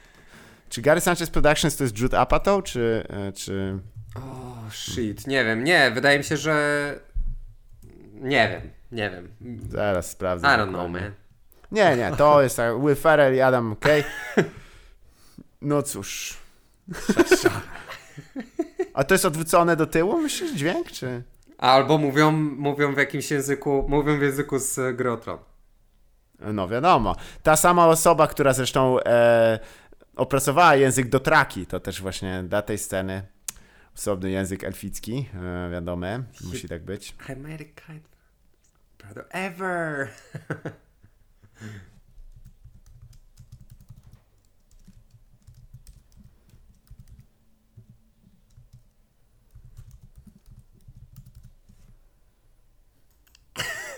Czy 0.68 0.82
Gary 0.82 1.00
Sanchez 1.00 1.30
Productions 1.30 1.76
to 1.76 1.84
jest 1.84 1.98
Jude 1.98 2.20
Apatow, 2.20 2.64
czy, 2.64 3.06
e, 3.08 3.32
czy... 3.32 3.78
O, 4.16 4.56
shit, 4.70 5.26
nie 5.26 5.44
wiem, 5.44 5.64
nie, 5.64 5.90
wydaje 5.90 6.18
mi 6.18 6.24
się, 6.24 6.36
że... 6.36 6.94
Nie 8.14 8.48
wiem, 8.48 8.70
nie 8.92 9.10
wiem. 9.10 9.28
Zaraz 9.68 10.10
sprawdzę. 10.10 10.46
I 10.46 10.50
don't 10.50 10.68
know, 10.68 10.90
man. 10.90 11.12
Nie, 11.72 11.96
nie, 11.96 12.12
to 12.16 12.42
jest 12.42 12.56
tak. 12.56 12.80
Will 12.80 12.96
Ferrell 12.96 13.34
i 13.34 13.40
Adam 13.40 13.70
McKay. 13.70 14.04
No 15.62 15.82
cóż. 15.82 16.38
A 18.94 19.04
to 19.04 19.14
jest 19.14 19.24
odwrócone 19.24 19.76
do 19.76 19.86
tyłu, 19.86 20.20
myślisz, 20.20 20.52
dźwięk, 20.52 20.90
czy? 20.90 21.22
Albo 21.60 21.98
mówią, 21.98 22.32
mówią 22.32 22.94
w 22.94 22.98
jakimś 22.98 23.30
języku, 23.30 23.86
mówią 23.88 24.18
w 24.18 24.22
języku 24.22 24.58
z 24.58 24.96
Gry. 24.96 25.10
No 26.40 26.68
wiadomo. 26.68 27.16
Ta 27.42 27.56
sama 27.56 27.88
osoba, 27.88 28.26
która 28.26 28.52
zresztą 28.52 29.00
e, 29.00 29.58
opracowała 30.16 30.76
język 30.76 31.08
do 31.08 31.20
traki, 31.20 31.66
to 31.66 31.80
też 31.80 32.02
właśnie 32.02 32.42
dla 32.42 32.62
tej 32.62 32.78
sceny 32.78 33.22
osobny 33.96 34.30
język 34.30 34.64
elficki, 34.64 35.28
e, 35.34 35.70
wiadomo, 35.70 36.06
musi 36.44 36.68
tak 36.68 36.84
być. 36.84 37.14
I 37.28 37.36
made 37.36 37.64
a 37.88 37.92
brother 39.02 39.26
ever. 39.30 40.08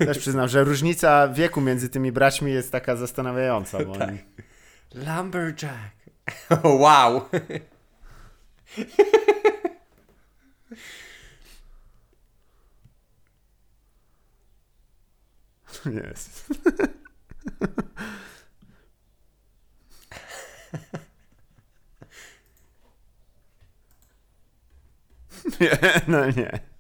Też 0.07 0.19
przyznam, 0.19 0.49
że 0.49 0.65
różnica 0.65 1.29
wieku 1.29 1.61
między 1.61 1.89
tymi 1.89 2.13
braćmi 2.13 2.53
jest 2.53 2.73
taka 2.73 2.97
zastanawiająca, 2.97 3.85
bo 3.85 3.93
oni... 4.07 4.19
Lumberjack. 4.95 5.97
wow. 6.65 7.23
Jest. 15.87 16.49
Nie, 25.61 25.79
no 26.09 26.27
nie. 26.27 26.72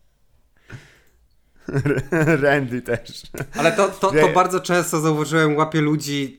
Randy 2.43 2.82
też. 2.82 3.23
Ale 3.57 3.73
to, 3.73 3.89
to, 3.89 4.12
to 4.12 4.28
bardzo 4.28 4.61
często 4.61 5.01
zauważyłem, 5.01 5.57
łapie 5.57 5.81
ludzi. 5.81 6.39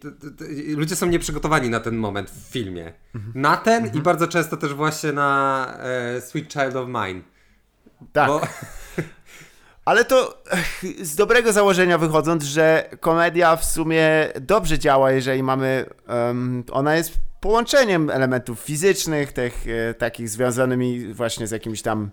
Ludzie 0.68 0.96
są 0.96 1.06
nieprzygotowani 1.06 1.70
na 1.70 1.80
ten 1.80 1.96
moment 1.96 2.32
w 2.32 2.52
filmie. 2.52 2.94
Na 3.36 3.58
ten 3.58 3.92
i 3.94 4.02
bardzo 4.02 4.28
często 4.28 4.58
też 4.58 4.74
właśnie 4.74 5.12
na 5.12 5.68
e, 5.80 6.22
Sweet 6.22 6.54
Child 6.54 6.76
of 6.76 6.88
Mine. 6.88 7.22
Tak. 8.14 8.28
Bo, 8.28 8.42
Ale 9.86 10.06
to 10.06 10.44
z 11.02 11.16
dobrego 11.16 11.54
założenia 11.54 11.98
wychodząc, 11.98 12.44
że 12.44 12.90
komedia 13.00 13.56
w 13.56 13.66
sumie 13.66 14.28
dobrze 14.42 14.80
działa, 14.80 15.12
jeżeli 15.12 15.44
mamy. 15.44 15.86
em, 16.08 16.64
ona 16.72 16.96
jest 16.96 17.18
połączeniem 17.40 18.10
elementów 18.10 18.60
fizycznych, 18.60 19.34
tych 19.34 19.66
e, 19.68 19.94
takich 19.94 20.30
związanymi 20.30 21.14
właśnie 21.14 21.48
z 21.48 21.52
jakimś 21.52 21.82
tam 21.82 22.10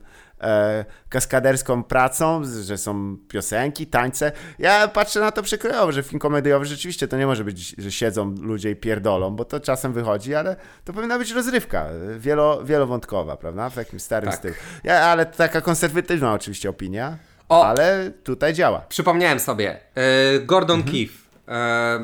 kaskaderską 1.08 1.82
pracą, 1.84 2.42
że 2.62 2.78
są 2.78 3.16
piosenki, 3.28 3.86
tańce. 3.86 4.32
Ja 4.58 4.88
patrzę 4.88 5.20
na 5.20 5.32
to 5.32 5.42
przykrojowo, 5.42 5.92
że 5.92 6.02
film 6.02 6.18
komediowy 6.20 6.64
rzeczywiście 6.66 7.08
to 7.08 7.16
nie 7.16 7.26
może 7.26 7.44
być, 7.44 7.74
że 7.78 7.92
siedzą 7.92 8.34
ludzie 8.40 8.70
i 8.70 8.76
pierdolą, 8.76 9.36
bo 9.36 9.44
to 9.44 9.60
czasem 9.60 9.92
wychodzi, 9.92 10.34
ale 10.34 10.56
to 10.84 10.92
powinna 10.92 11.18
być 11.18 11.30
rozrywka, 11.32 11.86
e, 11.86 12.18
wielo, 12.18 12.64
wielowątkowa, 12.64 13.36
prawda? 13.36 13.70
W 13.70 13.74
takim 13.74 14.00
starym 14.00 14.30
Tak. 14.30 14.38
stylu. 14.38 14.54
Ja, 14.84 15.00
ale 15.00 15.26
to 15.26 15.36
taka 15.36 15.60
konserwatywna 15.60 16.32
oczywiście 16.32 16.70
opinia. 16.70 17.16
O! 17.48 17.66
Ale 17.66 18.10
tutaj 18.24 18.54
działa. 18.54 18.80
przypomniałem 18.88 19.40
sobie. 19.40 19.76
E, 19.94 20.40
Gordon 20.40 20.82
Keefe. 20.82 21.20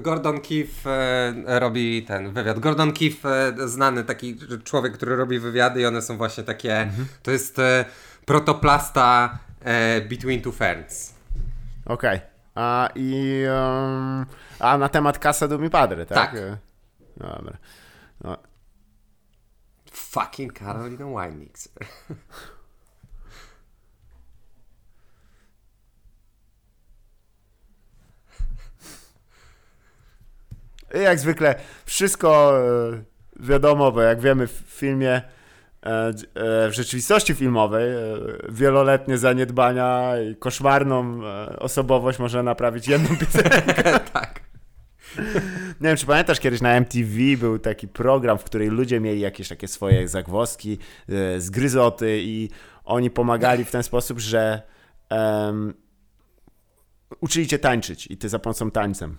Gordon 0.00 0.40
Keefe 0.40 0.90
e, 1.46 1.58
robi 1.58 2.02
ten 2.02 2.32
wywiad. 2.32 2.58
Gordon 2.58 2.92
Keefe, 2.92 3.28
e, 3.28 3.68
znany 3.68 4.04
taki 4.04 4.36
człowiek, 4.64 4.92
który 4.92 5.16
robi 5.16 5.38
wywiady 5.38 5.80
i 5.80 5.86
one 5.86 6.02
są 6.02 6.16
właśnie 6.16 6.44
takie, 6.44 6.90
to 7.22 7.30
jest 7.30 7.58
e, 7.58 7.84
protoplasta 8.24 9.38
Between 10.08 10.42
Two 10.42 10.52
Ferns. 10.52 11.14
Okej. 11.86 12.20
A 12.54 12.88
i. 12.94 13.42
em, 13.44 14.26
a 14.58 14.78
na 14.78 14.88
temat 14.88 15.18
Casa 15.18 15.48
de 15.48 15.58
mi 15.58 15.70
Padre, 15.70 16.06
tak? 16.06 16.16
Tak. 16.16 16.34
Dobra. 17.16 17.56
No, 18.24 18.36
Fucking 19.92 20.58
Carolina 20.58 21.04
Wine 21.06 21.36
Mixer. 21.36 21.72
Jak 31.02 31.18
zwykle 31.18 31.54
wszystko 31.84 32.58
e, 32.58 33.02
wiadomo, 33.40 33.92
bo 33.92 34.02
jak 34.02 34.20
wiemy 34.20 34.46
w 34.46 34.62
filmie, 34.66 35.10
e, 35.12 35.22
e, 35.86 36.12
w 36.68 36.72
rzeczywistości 36.72 37.34
filmowej 37.34 37.94
wieloletnie 38.48 39.18
zaniedbania 39.18 40.12
i 40.30 40.36
koszmarną 40.36 41.20
osobowość 41.58 42.18
można 42.18 42.42
naprawić 42.42 42.88
jedną 42.88 43.16
piosenkę. 43.20 44.00
tak. 44.12 44.40
Nie 45.80 45.88
wiem, 45.88 45.96
czy 45.96 46.06
pamiętasz, 46.06 46.40
kiedyś 46.40 46.60
na 46.60 46.80
MTV 46.80 47.10
był 47.38 47.58
taki 47.58 47.88
program, 47.88 48.38
w 48.38 48.44
którym 48.44 48.74
ludzie 48.74 49.00
mieli 49.00 49.20
jakieś 49.20 49.48
takie 49.48 49.68
swoje 49.68 50.08
zagwozdki, 50.08 50.78
zgryzoty 51.38 52.20
i 52.22 52.50
oni 52.84 53.10
pomagali 53.10 53.64
w 53.64 53.70
ten 53.70 53.82
sposób, 53.82 54.18
że 54.18 54.62
um, 55.10 55.74
uczyli 57.20 57.46
cię 57.46 57.58
tańczyć 57.58 58.06
i 58.06 58.16
ty 58.16 58.28
za 58.28 58.38
pomocą 58.38 58.70
tańcem. 58.70 59.16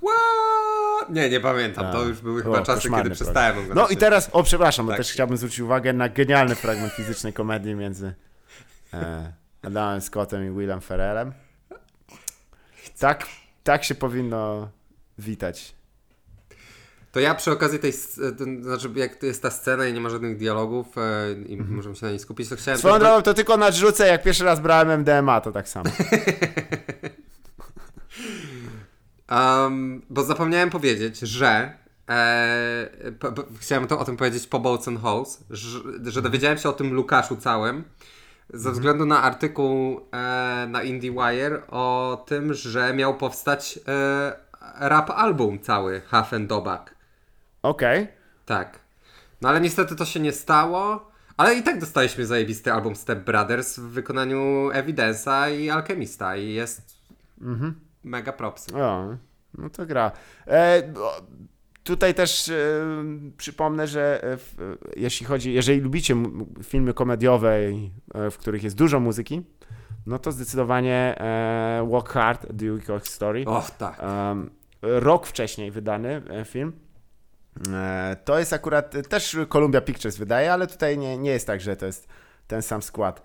Nie, 1.09 1.29
nie 1.29 1.39
pamiętam. 1.39 1.91
To 1.91 2.03
już 2.03 2.21
były 2.21 2.43
chyba 2.43 2.59
o, 2.59 2.65
czasy, 2.65 2.89
kiedy 2.89 3.09
przestałem 3.09 3.57
oglądać. 3.57 3.77
No 3.77 3.87
i 3.87 3.97
teraz, 3.97 4.29
o 4.31 4.43
przepraszam, 4.43 4.87
tak. 4.87 4.93
bo 4.93 4.97
też 4.97 5.11
chciałbym 5.11 5.37
zwrócić 5.37 5.59
uwagę 5.59 5.93
na 5.93 6.09
genialny 6.09 6.55
fragment 6.55 6.93
fizycznej 6.93 7.33
komedii 7.33 7.75
między 7.75 8.13
e, 8.93 9.33
Adamem 9.61 10.01
Scottem 10.01 10.47
i 10.47 10.59
Willem 10.59 10.81
Ferrellem. 10.81 11.33
Tak, 12.99 13.25
tak 13.63 13.83
się 13.83 13.95
powinno 13.95 14.69
witać. 15.17 15.75
To 17.11 17.19
ja 17.19 17.35
przy 17.35 17.51
okazji 17.51 17.79
tej, 17.79 17.93
to 18.37 18.43
znaczy 18.61 18.89
jak 18.95 19.15
to 19.15 19.25
jest 19.25 19.41
ta 19.41 19.51
scena 19.51 19.87
i 19.87 19.93
nie 19.93 20.01
ma 20.01 20.09
żadnych 20.09 20.37
dialogów 20.37 20.97
e, 20.97 21.31
i 21.47 21.53
mhm. 21.53 21.75
możemy 21.75 21.95
się 21.95 22.05
na 22.05 22.09
niej 22.09 22.19
skupić, 22.19 22.49
to 22.49 22.55
chciałem... 22.55 22.79
Swoją 22.79 22.99
drogą 22.99 23.21
to 23.21 23.33
tylko 23.33 23.57
nadrzucę, 23.57 24.07
jak 24.07 24.23
pierwszy 24.23 24.43
raz 24.43 24.59
brałem 24.59 24.91
MDMA, 24.99 25.41
to 25.41 25.51
tak 25.51 25.69
samo. 25.69 25.89
Um, 29.31 30.01
bo 30.09 30.23
zapomniałem 30.23 30.69
powiedzieć, 30.69 31.19
że 31.19 31.77
e, 32.09 33.11
po, 33.19 33.31
po, 33.31 33.43
chciałem 33.59 33.87
to 33.87 33.99
o 33.99 34.05
tym 34.05 34.17
powiedzieć 34.17 34.47
po 34.47 34.59
Bolts 34.59 34.87
and 34.87 35.01
Holes, 35.01 35.43
że, 35.49 35.79
że 36.03 36.21
dowiedziałem 36.21 36.57
się 36.57 36.69
o 36.69 36.73
tym 36.73 36.93
Lukaszu 36.93 37.35
całym 37.37 37.83
ze 38.49 38.57
mhm. 38.57 38.73
względu 38.73 39.05
na 39.05 39.23
artykuł 39.23 40.01
e, 40.11 40.67
na 40.69 40.83
IndieWire 40.83 41.67
o 41.67 42.23
tym, 42.27 42.53
że 42.53 42.93
miał 42.93 43.17
powstać 43.17 43.79
e, 43.87 44.35
rap 44.79 45.09
album 45.09 45.59
cały 45.59 46.01
Hafendobak. 46.01 46.95
Okej. 47.61 48.03
Okay. 48.03 48.13
Tak. 48.45 48.79
No 49.41 49.49
ale 49.49 49.61
niestety 49.61 49.95
to 49.95 50.05
się 50.05 50.19
nie 50.19 50.31
stało. 50.31 51.11
Ale 51.37 51.55
i 51.55 51.63
tak 51.63 51.79
dostaliśmy 51.79 52.25
zajebisty 52.25 52.73
album 52.73 52.95
Step 52.95 53.19
Brothers 53.19 53.79
w 53.79 53.89
wykonaniu 53.89 54.69
Evidence'a 54.69 55.59
i 55.59 55.69
Alchemista 55.69 56.37
i 56.37 56.53
jest 56.53 56.81
mhm 57.41 57.84
mega 58.05 58.33
propsy. 58.33 58.75
O, 58.75 59.17
no 59.57 59.69
to 59.69 59.85
gra. 59.85 60.11
E, 60.47 60.83
tutaj 61.83 62.13
też 62.13 62.49
e, 62.49 62.53
przypomnę, 63.37 63.87
że 63.87 64.23
e, 64.23 64.37
w, 64.37 64.55
jeśli 64.95 65.25
chodzi, 65.25 65.53
jeżeli 65.53 65.81
lubicie 65.81 66.15
filmy 66.63 66.93
komediowe, 66.93 67.57
e, 68.13 68.31
w 68.31 68.37
których 68.37 68.63
jest 68.63 68.75
dużo 68.75 68.99
muzyki, 68.99 69.41
no 70.05 70.19
to 70.19 70.31
zdecydowanie 70.31 71.15
e, 71.17 71.87
Walk 71.91 72.09
Hard, 72.09 72.47
The 72.59 72.71
Week 72.71 73.07
Story. 73.07 73.45
Och, 73.45 73.71
tak. 73.71 74.01
rok 74.81 75.27
wcześniej 75.27 75.71
wydany 75.71 76.21
e, 76.29 76.45
film. 76.45 76.73
To 78.25 78.39
jest 78.39 78.53
akurat 78.53 78.95
też 79.09 79.37
Columbia 79.49 79.81
Pictures 79.81 80.17
wydaje, 80.17 80.53
ale 80.53 80.67
tutaj 80.67 80.97
nie, 80.97 81.17
nie 81.17 81.31
jest 81.31 81.47
tak, 81.47 81.61
że 81.61 81.75
to 81.75 81.85
jest 81.85 82.07
ten 82.47 82.61
sam 82.61 82.81
skład. 82.81 83.21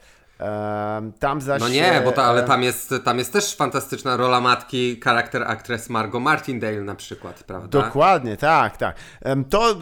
Tam 1.18 1.40
zaś... 1.40 1.60
No 1.60 1.68
nie, 1.68 2.02
bo 2.04 2.12
to, 2.12 2.24
ale 2.24 2.42
tam 2.42 2.62
jest, 2.62 2.94
tam 3.04 3.18
jest 3.18 3.32
też 3.32 3.56
fantastyczna 3.56 4.16
rola 4.16 4.40
matki, 4.40 5.00
charakter 5.00 5.42
aktres 5.42 5.90
Margot 5.90 6.22
Martindale 6.22 6.80
na 6.80 6.94
przykład, 6.94 7.44
prawda? 7.44 7.82
Dokładnie, 7.82 8.36
tak, 8.36 8.76
tak. 8.76 8.96
To 9.50 9.76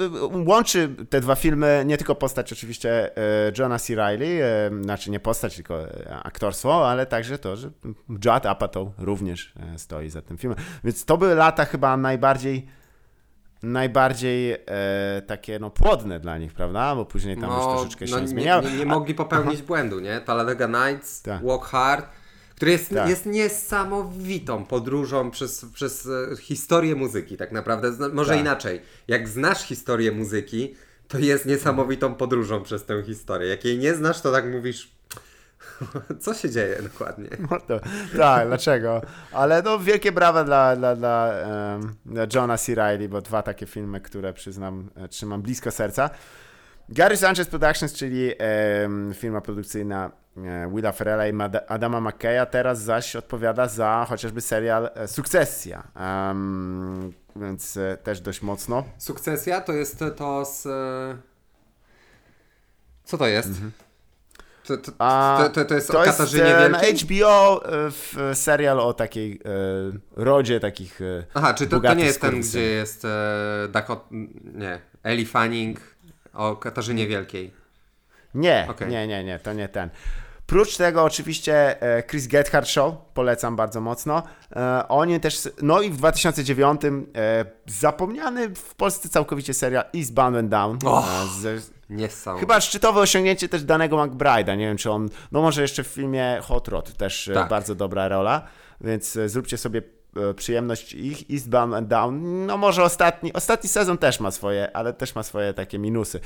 łączy 0.47 0.95
te 1.11 1.21
dwa 1.21 1.35
filmy, 1.35 1.83
nie 1.87 1.97
tylko 1.97 2.15
postać 2.15 2.53
oczywiście 2.53 3.17
e, 3.17 3.53
Johna 3.59 3.79
C. 3.79 3.95
Reilly, 3.95 4.41
znaczy 4.83 5.11
nie 5.11 5.21
postać, 5.21 5.55
tylko 5.55 5.81
e, 5.81 6.21
aktorstwo, 6.23 6.91
ale 6.91 7.07
także 7.07 7.39
to, 7.39 7.57
że 7.57 7.71
Judd 8.09 8.47
Apatow 8.47 8.89
również 8.99 9.53
e, 9.75 9.79
stoi 9.79 10.11
za 10.11 10.23
tym 10.23 10.39
filmem. 10.39 10.59
Więc 10.85 11.05
to 11.05 11.19
były 11.19 11.35
lata 11.35 11.65
chyba 11.65 11.97
najbardziej 11.97 12.78
najbardziej 13.63 14.53
e, 14.53 15.23
takie 15.27 15.59
no, 15.59 15.71
płodne 15.71 16.21
dla 16.21 16.39
nich, 16.39 16.53
prawda? 16.53 16.95
Bo 16.95 17.05
później 17.05 17.37
tam 17.37 17.51
no, 17.51 17.57
już 17.57 17.65
troszeczkę 17.65 18.07
się 18.07 18.15
no, 18.15 18.21
nie 18.21 18.29
zmieniało. 18.29 18.63
Nie, 18.63 18.71
nie, 18.71 18.79
nie 18.79 18.87
mogli 18.87 19.15
popełnić 19.15 19.63
błędu, 19.73 20.01
nie? 20.01 20.21
Talladega 20.21 20.67
Nights, 20.67 21.23
tak. 21.23 21.45
Walk 21.45 21.65
Hard, 21.65 22.07
który 22.55 22.71
jest, 22.71 22.95
tak. 22.95 23.09
jest 23.09 23.27
niesamowitą 23.27 24.65
podróżą 24.65 25.31
przez, 25.31 25.67
przez 25.75 26.07
e, 26.07 26.37
historię 26.37 26.95
muzyki 26.95 27.37
tak 27.37 27.53
naprawdę. 27.53 28.09
Może 28.13 28.33
tak. 28.33 28.41
inaczej, 28.41 28.81
jak 29.09 29.29
znasz 29.29 29.63
historię 29.63 30.13
muzyki, 30.13 30.75
to 31.09 31.19
jest 31.19 31.47
niesamowitą 31.47 32.15
podróżą 32.15 32.63
przez 32.63 32.85
tę 32.85 33.03
historię. 33.03 33.49
Jak 33.49 33.65
jej 33.65 33.79
nie 33.79 33.95
znasz, 33.95 34.21
to 34.21 34.33
tak 34.33 34.47
mówisz, 34.53 34.98
Co 36.21 36.35
się 36.35 36.51
dzieje 36.51 36.83
dokładnie? 36.83 37.29
No 37.69 38.19
tak, 38.19 38.47
dlaczego? 38.49 39.03
Ale 39.33 39.63
no 39.63 39.79
wielkie 39.79 40.13
brawa 40.13 40.45
dla, 40.45 40.77
dla, 40.77 40.97
dla, 40.97 41.33
um, 41.75 41.97
Johna 42.35 42.59
C. 42.59 42.75
Reilly, 42.75 43.09
bo 43.09 43.21
dwa 43.21 43.43
takie 43.43 43.67
filmy, 43.67 44.01
które 44.01 44.33
przyznam, 44.33 44.91
e, 44.97 45.09
trzymam 45.09 45.43
blisko 45.43 45.71
serca. 45.71 46.11
Gary 46.89 47.17
Sanchez 47.17 47.49
Productions, 47.49 47.93
czyli 47.93 48.33
um, 48.83 49.15
firma 49.15 49.41
produkcyjna 49.41 50.11
e, 50.37 50.71
Willa 50.75 50.93
Ferrella 50.93 51.27
i 51.29 51.33
Adama 51.69 52.01
McKeya, 52.01 52.47
teraz 52.51 52.83
zaś 52.83 53.17
odpowiada 53.17 53.69
za 53.69 54.07
chociażby 54.09 54.41
serial 54.41 54.91
e, 54.95 55.09
Sukcesja. 55.09 55.83
Um, 56.01 57.13
więc 57.37 57.79
też 58.03 58.21
dość 58.21 58.43
mocno. 58.43 58.85
Sukcesja 58.99 59.61
to 59.61 59.73
jest 59.73 60.05
to 60.17 60.45
z... 60.45 60.63
Co 63.05 63.19
to 63.19 63.27
jest? 63.27 63.49
Mhm. 63.49 63.73
To, 64.69 64.77
to, 64.77 64.93
to, 64.93 65.51
to, 65.53 65.65
to 65.65 65.75
jest 65.75 65.89
to 65.93 66.01
o 66.01 66.05
Katarzynie 66.05 66.45
jest, 66.45 66.61
e, 66.61 66.69
na 66.69 66.79
HBO 66.79 67.63
e, 68.31 68.35
serial 68.35 68.81
o 68.81 68.95
takiej 68.95 69.41
e, 69.45 70.25
rodzie 70.25 70.61
takich 70.61 71.01
e, 71.01 71.25
Aha, 71.35 71.55
czy 71.55 71.67
to, 71.67 71.81
to 71.81 71.95
nie 71.95 72.05
jest 72.05 72.21
ten, 72.21 72.41
gdzie 72.41 72.61
jest 72.61 73.05
e, 73.05 73.09
Dakot, 73.69 74.09
nie, 74.55 74.81
Ellie 75.03 75.27
Fanning 75.27 75.81
o 76.35 76.57
Katarzynie 76.57 77.07
Wielkiej? 77.07 77.53
Nie, 78.35 78.67
okay. 78.71 78.89
nie, 78.89 79.07
nie, 79.07 79.25
nie, 79.25 79.39
to 79.39 79.53
nie 79.53 79.69
ten. 79.69 79.91
Prócz 80.47 80.77
tego 80.77 81.05
oczywiście 81.05 81.77
Chris 82.11 82.27
Gethard 82.27 82.69
Show, 82.69 82.95
polecam 83.15 83.57
bardzo 83.57 83.81
mocno. 83.81 84.23
Oni 84.89 85.21
też, 85.21 85.49
no 85.63 85.83
i 85.83 85.91
w 85.91 85.97
2009 85.97 86.81
zapomniany 87.67 88.55
w 88.55 88.75
Polsce 88.75 89.09
całkowicie 89.09 89.55
serial 89.55 89.85
Eastbound 89.95 90.37
and 90.37 90.49
Down. 90.49 90.79
Oh. 90.85 91.27
Z, 91.41 91.71
Niesamowite. 91.91 92.41
Chyba 92.47 92.61
szczytowe 92.61 93.01
osiągnięcie 93.01 93.49
też 93.49 93.65
danego 93.65 93.97
McBride'a. 93.97 94.57
Nie 94.57 94.67
wiem, 94.67 94.77
czy 94.77 94.91
on. 94.91 95.09
No 95.33 95.43
może 95.43 95.63
jeszcze 95.63 95.85
w 95.85 95.87
filmie 95.87 96.39
Hot 96.43 96.69
Rod 96.69 96.97
też 96.97 97.29
e, 97.29 97.35
tak. 97.35 97.49
bardzo 97.49 97.75
dobra 97.75 98.09
rola, 98.09 98.43
więc 98.81 99.17
e, 99.17 99.29
zróbcie 99.29 99.57
sobie 99.57 99.83
e, 100.17 100.35
przyjemność 100.35 100.93
ich 100.93 101.31
Eastbound 101.31 101.75
and 101.75 101.89
Down. 101.89 102.47
No 102.47 102.57
może 102.57 102.83
ostatni, 102.83 103.33
ostatni 103.33 103.69
sezon 103.69 103.99
też 103.99 104.21
ma 104.21 104.31
swoje, 104.31 104.77
ale 104.77 104.93
też 104.93 105.15
ma 105.15 105.23
swoje 105.23 105.55
takie 105.55 105.79
minusy. 105.79 106.21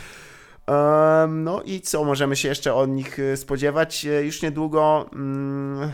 Um, 0.66 1.44
no 1.44 1.62
i 1.62 1.80
co 1.80 2.04
możemy 2.04 2.36
się 2.36 2.48
jeszcze 2.48 2.74
od 2.74 2.90
nich 2.90 3.18
spodziewać? 3.36 4.06
Już 4.22 4.42
niedługo, 4.42 5.08
hmm, 5.12 5.92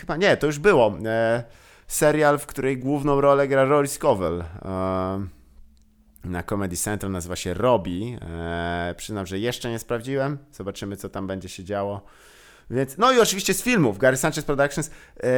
chyba 0.00 0.16
nie, 0.16 0.36
to 0.36 0.46
już 0.46 0.58
było. 0.58 0.98
E, 1.06 1.44
serial, 1.86 2.38
w 2.38 2.46
której 2.46 2.78
główną 2.78 3.20
rolę 3.20 3.48
gra 3.48 3.64
Rory 3.64 3.88
Scovel. 3.88 4.40
E, 4.40 5.37
na 6.28 6.42
Comedy 6.42 6.76
Central, 6.76 7.12
nazywa 7.12 7.36
się 7.36 7.54
Robi. 7.54 8.18
Eee, 8.20 8.94
przyznam, 8.94 9.26
że 9.26 9.38
jeszcze 9.38 9.70
nie 9.70 9.78
sprawdziłem. 9.78 10.38
Zobaczymy, 10.52 10.96
co 10.96 11.08
tam 11.08 11.26
będzie 11.26 11.48
się 11.48 11.64
działo. 11.64 12.02
Więc, 12.70 12.98
no 12.98 13.12
i 13.12 13.20
oczywiście 13.20 13.54
z 13.54 13.62
filmów, 13.62 13.98
Gary 13.98 14.16
Sanchez 14.16 14.44
Productions, 14.44 14.90
e, 15.22 15.30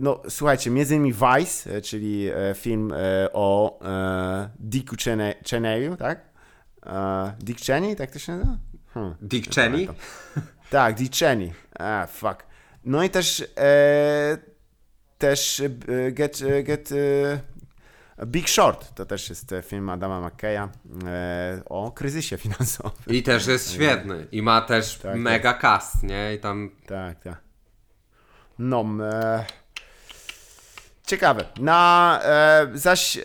no 0.00 0.22
słuchajcie, 0.28 0.70
między 0.70 0.94
innymi 0.94 1.12
Vice, 1.12 1.76
e, 1.76 1.80
czyli 1.80 2.28
e, 2.28 2.54
film 2.54 2.92
e, 2.92 2.96
o 3.32 3.80
e, 3.84 4.50
Dicku 4.58 4.96
Cheneyu, 5.50 5.96
tak? 5.96 6.20
E, 6.86 7.32
Dick 7.40 7.60
Cheney, 7.60 7.96
tak 7.96 8.10
to 8.10 8.18
się 8.18 8.32
nazywa? 8.32 8.58
Hmm, 8.94 9.14
Dick 9.22 9.54
Cheney? 9.54 9.88
Tak, 10.70 10.94
Dick 10.94 11.16
Cheney. 11.16 11.52
Ah, 11.78 12.06
fuck. 12.06 12.46
No 12.84 13.04
i 13.04 13.10
też 13.10 13.44
też 15.18 15.62
Get, 16.12 16.42
get 16.62 16.90
Big 18.26 18.48
Short 18.48 18.94
to 18.94 19.06
też 19.06 19.28
jest 19.28 19.52
e, 19.52 19.62
film 19.62 19.88
Adama 19.88 20.28
McKeya 20.28 20.68
e, 21.04 21.62
o 21.64 21.90
kryzysie 21.90 22.36
finansowym. 22.46 22.92
I 23.06 23.22
też 23.22 23.46
jest 23.46 23.72
świetny. 23.72 24.26
I 24.32 24.42
ma 24.42 24.60
też 24.60 24.94
tak, 24.94 25.12
tak. 25.12 25.20
mega 25.20 25.52
tak. 25.52 25.60
cast, 25.62 26.02
nie? 26.02 26.34
I 26.34 26.38
tam... 26.38 26.70
Tak, 26.86 27.20
tak. 27.20 27.40
No, 28.58 28.84
e, 29.02 29.44
ciekawe. 31.06 31.44
Na, 31.60 32.20
e, 32.24 32.68
zaś 32.74 33.16
e, 33.16 33.20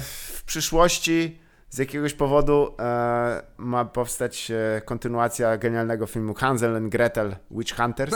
w 0.00 0.42
przyszłości 0.46 1.42
z 1.72 1.78
jakiegoś 1.78 2.14
powodu 2.14 2.74
e, 2.78 3.42
ma 3.56 3.84
powstać 3.84 4.50
e, 4.50 4.80
kontynuacja 4.84 5.56
genialnego 5.56 6.06
filmu 6.06 6.34
Hansel 6.34 6.76
and 6.76 6.88
Gretel 6.88 7.36
Witch 7.50 7.76
Hunters. 7.76 8.14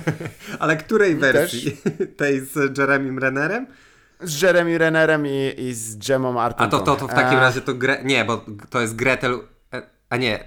Ale 0.60 0.76
której 0.76 1.16
wersji? 1.16 1.76
Tej 2.16 2.40
z 2.40 2.78
Jeremym 2.78 3.18
Rennerem? 3.18 3.66
Z 4.24 4.42
Jeremy 4.42 4.78
Rennerem 4.78 5.26
i, 5.26 5.54
i 5.58 5.74
z 5.74 5.96
Gemą 6.08 6.40
Arterton. 6.40 6.66
A 6.66 6.70
to, 6.70 6.80
to, 6.80 6.96
to 6.96 7.08
w 7.08 7.14
takim 7.14 7.38
razie 7.38 7.60
to 7.60 7.74
Gre... 7.74 8.04
Nie, 8.04 8.24
bo 8.24 8.44
to 8.70 8.80
jest 8.80 8.96
Gretel... 8.96 9.38
e, 9.74 9.82
A 10.10 10.16
nie. 10.16 10.44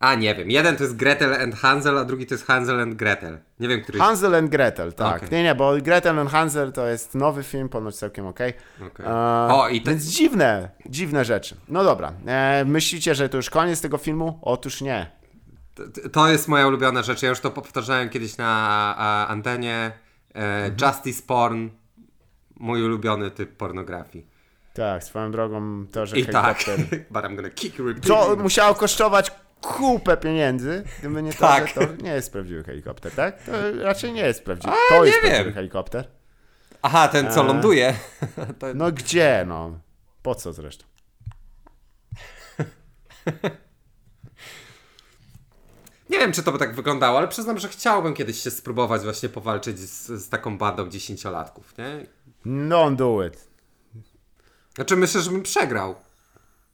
A 0.00 0.14
nie 0.14 0.34
wiem. 0.34 0.50
Jeden 0.50 0.76
to 0.76 0.82
jest 0.82 0.96
Gretel 0.96 1.34
and 1.42 1.54
Hansel, 1.54 1.98
a 1.98 2.04
drugi 2.04 2.26
to 2.26 2.34
jest 2.34 2.46
Hansel 2.46 2.80
and 2.80 2.94
Gretel. 2.94 3.38
Nie 3.60 3.68
wiem, 3.68 3.82
który... 3.82 3.98
Hansel 3.98 4.34
and 4.34 4.50
Gretel, 4.50 4.92
tak. 4.92 5.16
Okej. 5.16 5.28
Nie, 5.32 5.42
nie, 5.42 5.54
bo 5.54 5.72
Gretel 5.82 6.18
and 6.18 6.30
Hansel 6.30 6.72
to 6.72 6.86
jest 6.86 7.14
nowy 7.14 7.42
film, 7.42 7.68
ponoć 7.68 7.96
całkiem 7.96 8.26
okej. 8.26 8.52
Okej. 8.86 9.06
E, 9.06 9.10
O, 9.54 9.68
i 9.68 9.80
te- 9.82 9.90
Więc 9.90 10.04
dziwne, 10.04 10.68
dziwne 10.86 11.24
rzeczy. 11.24 11.56
No 11.68 11.84
dobra, 11.84 12.12
e, 12.26 12.64
myślicie, 12.64 13.14
że 13.14 13.28
to 13.28 13.36
już 13.36 13.50
koniec 13.50 13.80
tego 13.80 13.98
filmu? 13.98 14.38
Otóż 14.42 14.80
nie. 14.80 15.10
To 16.12 16.28
jest 16.28 16.48
moja 16.48 16.66
ulubiona 16.66 17.02
rzecz. 17.02 17.22
Ja 17.22 17.28
już 17.28 17.40
to 17.40 17.50
powtarzałem 17.50 18.08
kiedyś 18.08 18.36
na 18.36 18.46
a, 18.98 19.26
antenie. 19.26 19.92
E, 20.34 20.64
Mhm. 20.64 20.74
Justice 20.82 21.22
Porn. 21.26 21.68
Mój 22.56 22.82
ulubiony 22.84 23.30
typ 23.30 23.56
pornografii. 23.56 24.26
Tak, 24.74 25.04
swoją 25.04 25.30
drogą 25.30 25.86
to, 25.92 26.06
że 26.06 26.18
I 26.18 26.26
tak. 26.26 26.58
But 27.10 27.24
I'm 27.24 27.36
gonna 27.36 27.50
kick 27.50 27.78
you 27.78 27.94
To 27.94 28.36
musiało 28.36 28.74
kosztować 28.74 29.32
kupę 29.60 30.16
pieniędzy, 30.16 30.84
gdyby 30.98 31.22
nie 31.22 31.32
to, 31.32 31.38
Tak. 31.38 31.68
że 31.68 31.74
to 31.74 32.02
nie 32.02 32.10
jest 32.10 32.32
prawdziwy 32.32 32.64
helikopter, 32.64 33.12
tak? 33.12 33.42
To 33.42 33.52
raczej 33.82 34.12
nie 34.12 34.22
jest 34.22 34.44
prawdziwy. 34.44 34.72
A, 34.74 34.94
To 34.94 35.04
jest 35.04 35.18
prawdziwy 35.20 35.44
wiem. 35.44 35.54
helikopter. 35.54 36.08
Aha, 36.82 37.08
ten 37.08 37.32
co 37.32 37.40
A. 37.40 37.44
ląduje. 37.44 37.94
to... 38.58 38.66
No 38.74 38.92
gdzie, 38.92 39.44
no? 39.48 39.78
Po 40.22 40.34
co 40.34 40.52
zresztą? 40.52 40.84
Nie 46.10 46.18
wiem, 46.18 46.32
czy 46.32 46.42
to 46.42 46.52
by 46.52 46.58
tak 46.58 46.74
wyglądało, 46.74 47.18
ale 47.18 47.28
przyznam, 47.28 47.58
że 47.58 47.68
chciałbym 47.68 48.14
kiedyś 48.14 48.42
się 48.42 48.50
spróbować 48.50 49.02
właśnie 49.02 49.28
powalczyć 49.28 49.78
z, 49.78 50.06
z 50.06 50.28
taką 50.28 50.58
bandą 50.58 50.88
dziesięciolatków, 50.88 51.78
nie? 51.78 52.06
Don't 52.46 52.96
do 52.96 53.26
it. 53.26 53.48
Znaczy 54.74 54.96
myślę, 54.96 55.20
że 55.20 55.30
bym 55.30 55.42
przegrał. 55.42 55.94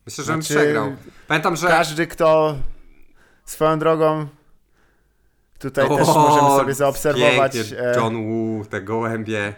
Myślę, 0.06 0.24
że 0.24 0.32
bym 0.32 0.42
Znaczy, 0.42 0.60
przegrał. 0.60 0.96
Pamiętam, 1.28 1.56
że... 1.56 1.68
Każdy, 1.68 2.06
kto 2.06 2.58
swoją 3.44 3.78
drogą 3.78 4.26
tutaj 5.58 5.88
też 5.88 6.08
O, 6.08 6.28
możemy 6.28 6.48
sobie 6.48 6.74
zaobserwować. 6.74 7.52
pięknie, 7.52 7.78
e, 7.78 7.96
John 7.96 8.28
Woo, 8.28 8.64
te 8.64 8.82
gołębie. 8.82 9.54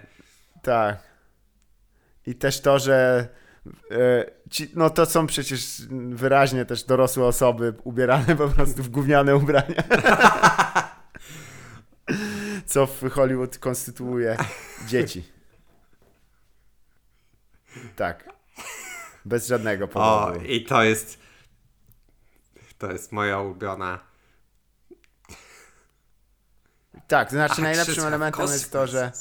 Tak. 0.63 0.99
I 2.27 2.35
też 2.35 2.61
to, 2.61 2.79
że 2.79 3.29
e, 3.91 4.31
ci, 4.51 4.71
no 4.75 4.91
to 4.91 5.07
są 5.07 5.27
przecież 5.27 5.83
wyraźnie 6.11 6.65
też 6.65 6.85
dorosłe 6.85 7.25
osoby 7.27 7.75
ubierane 7.85 8.37
po 8.37 8.49
prostu 8.49 8.83
w 8.83 8.89
gówniane 8.89 9.37
ubrania. 9.37 9.83
Co 12.67 12.87
w 12.87 13.11
Hollywood 13.11 13.59
konstytuuje 13.59 14.37
dzieci. 14.89 15.32
Tak. 17.97 18.29
Bez 19.25 19.47
żadnego 19.47 19.85
O, 19.85 19.89
powodu. 19.89 20.41
i 20.45 20.65
to 20.65 20.83
jest... 20.83 21.19
To 22.79 22.93
jest 22.93 23.13
moja 23.13 23.41
ulubiona... 23.41 24.01
Tak, 27.09 27.29
to 27.29 27.35
znaczy 27.35 27.55
A, 27.59 27.61
najlepszym 27.61 28.05
elementem 28.05 28.47
jest 28.47 28.73
to, 28.73 28.87
że, 28.87 29.13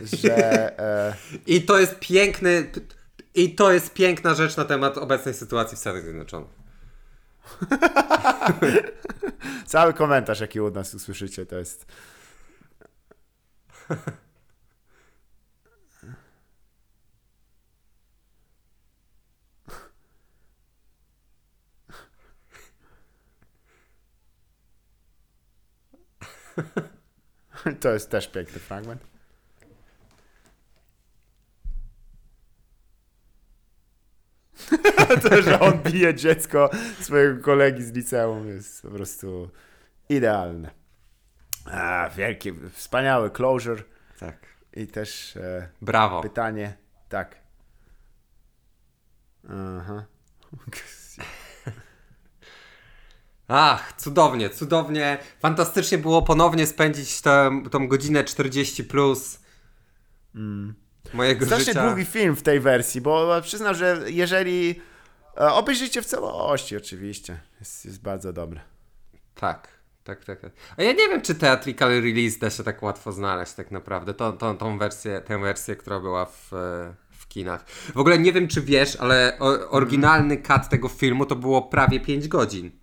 że 0.00 0.78
e, 0.78 1.14
I 1.46 1.62
to 1.62 1.78
jest 1.78 1.98
piękny... 1.98 2.70
I 3.34 3.54
to 3.54 3.72
jest 3.72 3.92
piękna 3.92 4.34
rzecz 4.34 4.56
na 4.56 4.64
temat 4.64 4.98
obecnej 4.98 5.34
sytuacji 5.34 5.76
w 5.76 5.80
Stanach 5.80 6.02
Zjednoczonych. 6.02 6.50
cały 9.66 9.94
komentarz, 9.94 10.40
jaki 10.40 10.60
od 10.60 10.74
nas 10.74 10.94
usłyszycie, 10.94 11.46
to 11.46 11.58
jest 11.58 11.86
To 27.80 27.92
jest 27.92 28.10
też 28.10 28.28
piękny 28.28 28.58
fragment. 28.60 29.02
to, 35.22 35.42
że 35.42 35.60
on 35.60 35.78
bije 35.78 36.14
dziecko 36.14 36.70
swojego 37.00 37.42
kolegi 37.44 37.82
z 37.82 37.92
liceum 37.92 38.48
jest 38.48 38.82
po 38.82 38.88
prostu 38.90 39.50
idealne. 40.08 40.70
A, 41.64 42.10
wielki, 42.16 42.52
wspaniały 42.72 43.30
closure 43.30 43.82
Tak. 44.18 44.36
i 44.72 44.86
też 44.86 45.36
e, 45.36 45.68
Brawo. 45.82 46.22
pytanie, 46.22 46.76
tak. 47.08 47.36
Aha. 49.48 50.04
Ach, 53.54 53.92
cudownie, 53.96 54.50
cudownie. 54.50 55.18
Fantastycznie 55.40 55.98
było 55.98 56.22
ponownie 56.22 56.66
spędzić 56.66 57.20
tę, 57.20 57.62
tą 57.70 57.88
godzinę 57.88 58.24
40 58.24 58.84
plus 58.84 59.40
mojego 61.14 61.46
Strasznie 61.46 61.64
życia. 61.64 61.86
długi 61.86 62.04
film 62.04 62.36
w 62.36 62.42
tej 62.42 62.60
wersji, 62.60 63.00
bo 63.00 63.40
przyznam, 63.42 63.74
że 63.74 63.98
jeżeli 64.06 64.80
e, 65.36 65.52
obejrzycie 65.52 66.02
w 66.02 66.06
całości 66.06 66.76
oczywiście, 66.76 67.40
jest, 67.60 67.84
jest 67.84 68.02
bardzo 68.02 68.32
dobry. 68.32 68.60
Tak, 69.34 69.68
tak, 70.04 70.24
tak. 70.24 70.40
tak. 70.40 70.52
A 70.76 70.82
ja 70.82 70.92
nie 70.92 71.08
wiem, 71.08 71.22
czy 71.22 71.34
theatrical 71.34 71.90
release 71.90 72.38
da 72.38 72.50
się 72.50 72.64
tak 72.64 72.82
łatwo 72.82 73.12
znaleźć 73.12 73.52
tak 73.52 73.70
naprawdę. 73.70 74.14
To, 74.14 74.32
to, 74.32 74.54
tą, 74.54 74.78
wersję, 74.78 75.20
tę 75.20 75.38
wersję, 75.38 75.76
która 75.76 76.00
była 76.00 76.26
w, 76.26 76.52
e, 76.52 76.94
w 77.10 77.28
kinach. 77.28 77.64
W 77.68 77.98
ogóle 77.98 78.18
nie 78.18 78.32
wiem, 78.32 78.48
czy 78.48 78.62
wiesz, 78.62 78.96
ale 78.96 79.38
oryginalny 79.70 80.36
cut 80.36 80.68
tego 80.68 80.88
filmu 80.88 81.26
to 81.26 81.36
było 81.36 81.62
prawie 81.62 82.00
5 82.00 82.28
godzin. 82.28 82.81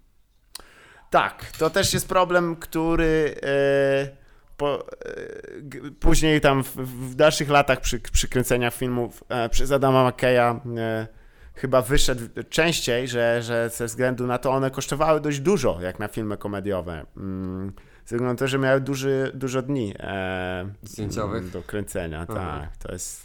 Tak, 1.09 1.51
to 1.57 1.69
też 1.69 1.93
jest 1.93 2.07
problem, 2.07 2.55
który 2.55 3.35
e, 3.43 4.19
po, 4.57 4.79
e, 4.79 5.91
później 5.99 6.41
tam 6.41 6.63
w, 6.63 6.75
w 7.11 7.15
dalszych 7.15 7.49
latach 7.49 7.81
przy, 7.81 7.99
przy 7.99 8.27
kręceniach 8.27 8.73
filmów 8.73 9.23
e, 9.29 9.49
przez 9.49 9.71
Adama 9.71 10.09
McKeya 10.09 10.61
e, 10.77 11.07
chyba 11.55 11.81
wyszedł 11.81 12.23
częściej, 12.49 13.07
że, 13.07 13.41
że 13.43 13.69
ze 13.69 13.85
względu 13.85 14.27
na 14.27 14.37
to 14.37 14.51
one 14.51 14.71
kosztowały 14.71 15.21
dość 15.21 15.39
dużo, 15.39 15.81
jak 15.81 15.99
na 15.99 16.07
filmy 16.07 16.37
komediowe. 16.37 17.05
Mm, 17.17 17.73
ze 18.05 18.05
względu 18.05 18.25
na 18.25 18.35
to, 18.35 18.47
że 18.47 18.57
miały 18.57 18.81
duży, 18.81 19.31
dużo 19.33 19.61
dni 19.61 19.93
e, 19.99 20.69
Zdjęciowych? 20.83 21.51
do 21.51 21.61
kręcenia. 21.61 22.25
Aha. 22.29 22.59
Tak, 22.61 22.77
to 22.77 22.91
jest... 22.91 23.23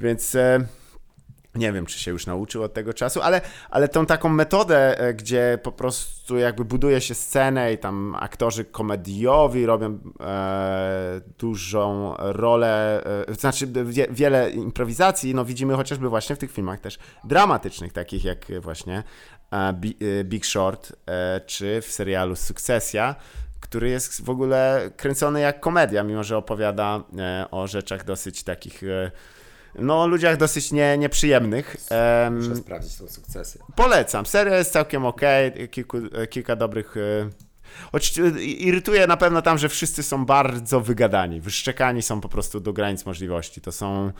Więc... 0.00 0.36
Nie 1.54 1.72
wiem, 1.72 1.86
czy 1.86 1.98
się 1.98 2.10
już 2.10 2.26
nauczył 2.26 2.62
od 2.62 2.74
tego 2.74 2.94
czasu, 2.94 3.22
ale, 3.22 3.40
ale 3.70 3.88
tą 3.88 4.06
taką 4.06 4.28
metodę, 4.28 5.00
e, 5.00 5.14
gdzie 5.14 5.58
po 5.62 5.72
prostu 5.72 6.38
jakby 6.38 6.64
buduje 6.64 7.00
się 7.00 7.14
scenę 7.14 7.72
i 7.72 7.78
tam 7.78 8.16
aktorzy 8.20 8.64
komediowi 8.64 9.66
robią 9.66 9.98
e, 10.20 11.20
dużą 11.38 12.14
rolę, 12.18 13.02
e, 13.28 13.34
znaczy 13.34 13.66
wie, 13.84 14.06
wiele 14.10 14.50
improwizacji, 14.50 15.34
no 15.34 15.44
widzimy 15.44 15.76
chociażby 15.76 16.08
właśnie 16.08 16.36
w 16.36 16.38
tych 16.38 16.52
filmach 16.52 16.80
też 16.80 16.98
dramatycznych, 17.24 17.92
takich 17.92 18.24
jak 18.24 18.46
właśnie 18.60 19.02
e, 19.52 19.56
e, 19.56 20.24
Big 20.24 20.46
Short, 20.46 20.92
e, 21.06 21.40
czy 21.46 21.80
w 21.80 21.86
serialu 21.86 22.36
Sukcesja, 22.36 23.14
który 23.60 23.88
jest 23.88 24.24
w 24.24 24.30
ogóle 24.30 24.90
kręcony 24.96 25.40
jak 25.40 25.60
komedia, 25.60 26.02
mimo 26.02 26.24
że 26.24 26.36
opowiada 26.36 27.04
o 27.50 27.66
rzeczach 27.66 28.04
dosyć 28.04 28.42
takich... 28.42 28.82
E, 29.76 29.82
no, 29.82 30.06
ludziach 30.06 30.36
dosyć 30.36 30.72
nie, 30.72 30.98
nieprzyjemnych. 30.98 31.76
Em, 31.90 32.36
Muszę 32.36 32.56
sprawdzić 32.56 32.96
tą 32.96 33.08
sukcesję. 33.08 33.60
polecam. 33.76 34.26
Seria 34.26 34.56
jest 34.58 34.72
całkiem 34.72 35.06
ok. 35.06 35.20
Kilku, 35.70 35.96
e, 36.12 36.26
kilka 36.26 36.56
dobrych. 36.56 36.96
e, 36.96 37.00
Oczywiście 37.92 38.42
irytuje 38.42 39.06
na 39.06 39.16
pewno 39.16 39.42
tam, 39.42 39.58
że 39.58 39.68
wszyscy 39.68 40.02
są 40.02 40.26
bardzo 40.26 40.80
wygadani. 40.80 41.40
Wyszczekani 41.40 42.02
są 42.02 42.20
po 42.20 42.28
prostu 42.28 42.60
do 42.60 42.72
granic 42.72 43.06
możliwości. 43.06 43.60
To 43.60 43.72
są. 43.72 44.12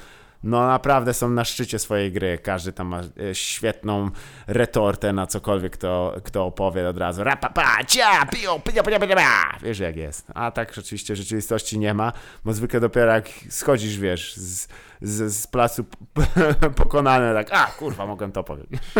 No 0.42 0.66
naprawdę 0.66 1.14
są 1.14 1.30
na 1.30 1.44
szczycie 1.44 1.78
swojej 1.78 2.12
gry. 2.12 2.38
Każdy 2.38 2.72
tam 2.72 2.86
ma 2.86 3.00
e, 3.00 3.34
świetną 3.34 4.10
retortę 4.46 5.12
na 5.12 5.26
cokolwiek, 5.26 5.72
kto, 5.72 6.16
kto 6.24 6.46
opowie 6.46 6.88
od 6.88 6.98
razu. 6.98 7.24
Rapapa, 7.24 7.84
cia, 7.86 8.26
pio, 8.26 8.60
pia, 8.60 8.82
pia, 8.82 8.98
pia, 8.98 9.16
pia. 9.16 9.58
Wiesz 9.62 9.78
jak 9.78 9.96
jest. 9.96 10.26
A 10.34 10.50
tak 10.50 10.74
rzeczywiście 10.74 11.16
rzeczywistości 11.16 11.78
nie 11.78 11.94
ma, 11.94 12.12
bo 12.44 12.52
zwykle 12.52 12.80
dopiero 12.80 13.12
jak 13.12 13.28
schodzisz, 13.48 13.98
wiesz, 13.98 14.36
z, 14.36 14.68
z, 15.00 15.34
z 15.34 15.46
placu 15.46 15.84
pokonany, 16.76 17.34
tak, 17.34 17.48
a 17.52 17.66
kurwa, 17.66 18.06
mogłem 18.06 18.32
to 18.32 18.44
powiedzieć. 18.44 18.80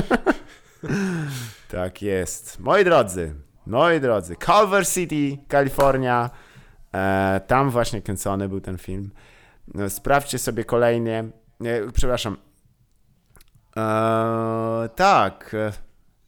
Tak 1.69 2.03
jest. 2.03 2.61
Moi 2.61 2.85
drodzy, 2.85 3.35
moi 3.67 4.01
drodzy, 4.01 4.37
Culver 4.37 4.87
City, 4.87 5.39
Kalifornia, 5.49 6.31
e, 6.95 7.41
tam 7.47 7.71
właśnie 7.71 8.03
kręcony 8.03 8.49
był 8.49 8.61
ten 8.61 8.79
film. 8.79 9.11
No, 9.75 9.91
sprawdźcie 9.91 10.39
sobie 10.39 10.65
kolejnie, 10.65 11.25
nie, 11.61 11.81
przepraszam, 11.95 12.37
Eee, 13.77 14.89
tak. 14.97 15.57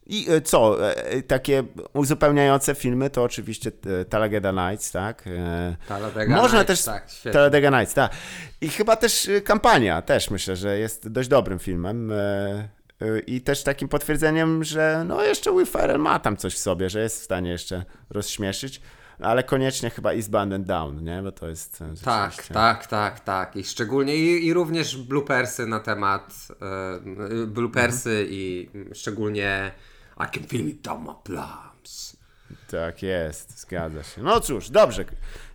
I 0.05 0.31
e, 0.31 0.41
co? 0.41 0.91
E, 0.91 1.21
takie 1.21 1.63
uzupełniające 1.93 2.75
filmy 2.75 3.09
to 3.09 3.23
oczywiście 3.23 3.71
e, 4.01 4.05
Talladega 4.05 4.51
Nights, 4.51 4.91
tak? 4.91 5.23
E, 5.27 5.75
Talladega 5.87 6.35
Można 6.35 6.59
Nights, 6.59 6.67
też 6.67 6.85
tak, 6.85 7.09
świetnie. 7.09 7.31
Talladega 7.31 7.69
Nights, 7.69 7.93
tak. 7.93 8.11
I 8.61 8.69
chyba 8.69 8.95
też 8.95 9.27
e, 9.29 9.41
kampania, 9.41 10.01
też 10.01 10.29
myślę, 10.29 10.55
że 10.55 10.79
jest 10.79 11.07
dość 11.07 11.29
dobrym 11.29 11.59
filmem. 11.59 12.11
e, 12.11 12.15
e, 13.01 13.19
I 13.27 13.41
też 13.41 13.63
takim 13.63 13.87
potwierdzeniem, 13.87 14.63
że 14.63 15.03
no 15.07 15.23
jeszcze 15.23 15.51
Will 15.51 15.65
Ferrell 15.65 15.99
ma 15.99 16.19
tam 16.19 16.37
coś 16.37 16.53
w 16.55 16.59
sobie, 16.59 16.89
że 16.89 17.01
jest 17.01 17.21
w 17.21 17.23
stanie 17.23 17.49
jeszcze 17.49 17.85
rozśmieszyć, 18.09 18.81
ale 19.19 19.43
koniecznie 19.43 19.89
chyba 19.89 20.13
Eastbound 20.13 20.53
and 20.53 20.67
Down, 20.67 21.03
nie? 21.03 21.21
Bo 21.23 21.31
to 21.31 21.47
jest 21.47 21.81
e, 21.81 21.93
Tak, 22.03 22.47
tak, 22.47 22.87
tak, 22.87 23.19
tak. 23.19 23.55
I 23.55 23.63
szczególnie 23.63 24.15
i, 24.15 24.45
i 24.45 24.53
również 24.53 24.97
bloopersy 24.97 25.67
na 25.67 25.79
temat 25.79 26.47
e, 26.61 27.47
bloopersy 27.47 28.27
i 28.29 28.69
szczególnie 28.93 29.71
I 30.17 30.37
can 30.37 30.43
feel 30.47 30.67
it 30.67 30.81
down 30.81 31.03
my 31.03 31.13
plums. 31.23 31.72
Tak 32.81 33.03
jest, 33.03 33.59
zgadza 33.59 34.03
się. 34.03 34.21
No 34.23 34.39
cóż, 34.39 34.69
dobrze. 34.69 35.05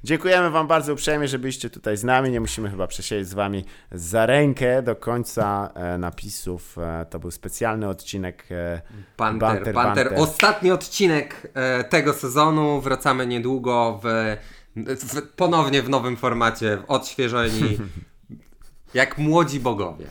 Dziękujemy 0.05 0.51
Wam 0.51 0.66
bardzo 0.66 0.93
uprzejmie, 0.93 1.28
że 1.28 1.39
byliście 1.39 1.70
tutaj 1.70 1.97
z 1.97 2.05
nami. 2.05 2.31
Nie 2.31 2.40
musimy 2.40 2.70
chyba 2.70 2.86
przesiedzieć 2.86 3.28
z 3.28 3.35
Wami 3.35 3.65
za 3.93 4.27
rękę 4.27 4.82
do 4.82 4.97
końca 4.97 5.70
e, 5.74 5.99
napisów. 5.99 6.78
E, 6.78 7.07
to 7.11 7.19
był 7.19 7.31
specjalny 7.31 7.89
odcinek. 7.89 8.45
E, 8.51 8.81
Panter, 9.16 9.49
Panter. 9.51 9.74
Banter. 9.74 10.12
Ostatni 10.16 10.70
odcinek 10.70 11.51
e, 11.55 11.85
tego 11.85 12.12
sezonu. 12.12 12.81
Wracamy 12.81 13.27
niedługo 13.27 14.01
w, 14.05 14.36
w, 14.77 15.23
ponownie 15.36 15.82
w 15.82 15.89
nowym 15.89 16.16
formacie, 16.16 16.78
odświeżeni, 16.89 17.78
jak 18.95 19.19
młodzi 19.19 19.61
bogowie. 19.61 20.07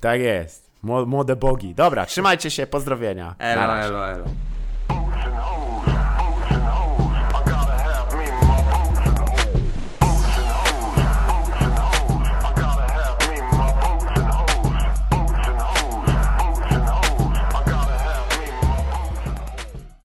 tak 0.00 0.20
jest. 0.20 0.70
Mło- 0.84 1.06
Młode 1.06 1.36
bogi. 1.36 1.74
Dobra, 1.74 2.06
trzymajcie 2.06 2.50
się, 2.50 2.66
pozdrowienia. 2.66 3.34
Elo, 3.38 3.76
elo, 3.76 4.08
elo. 4.08 4.24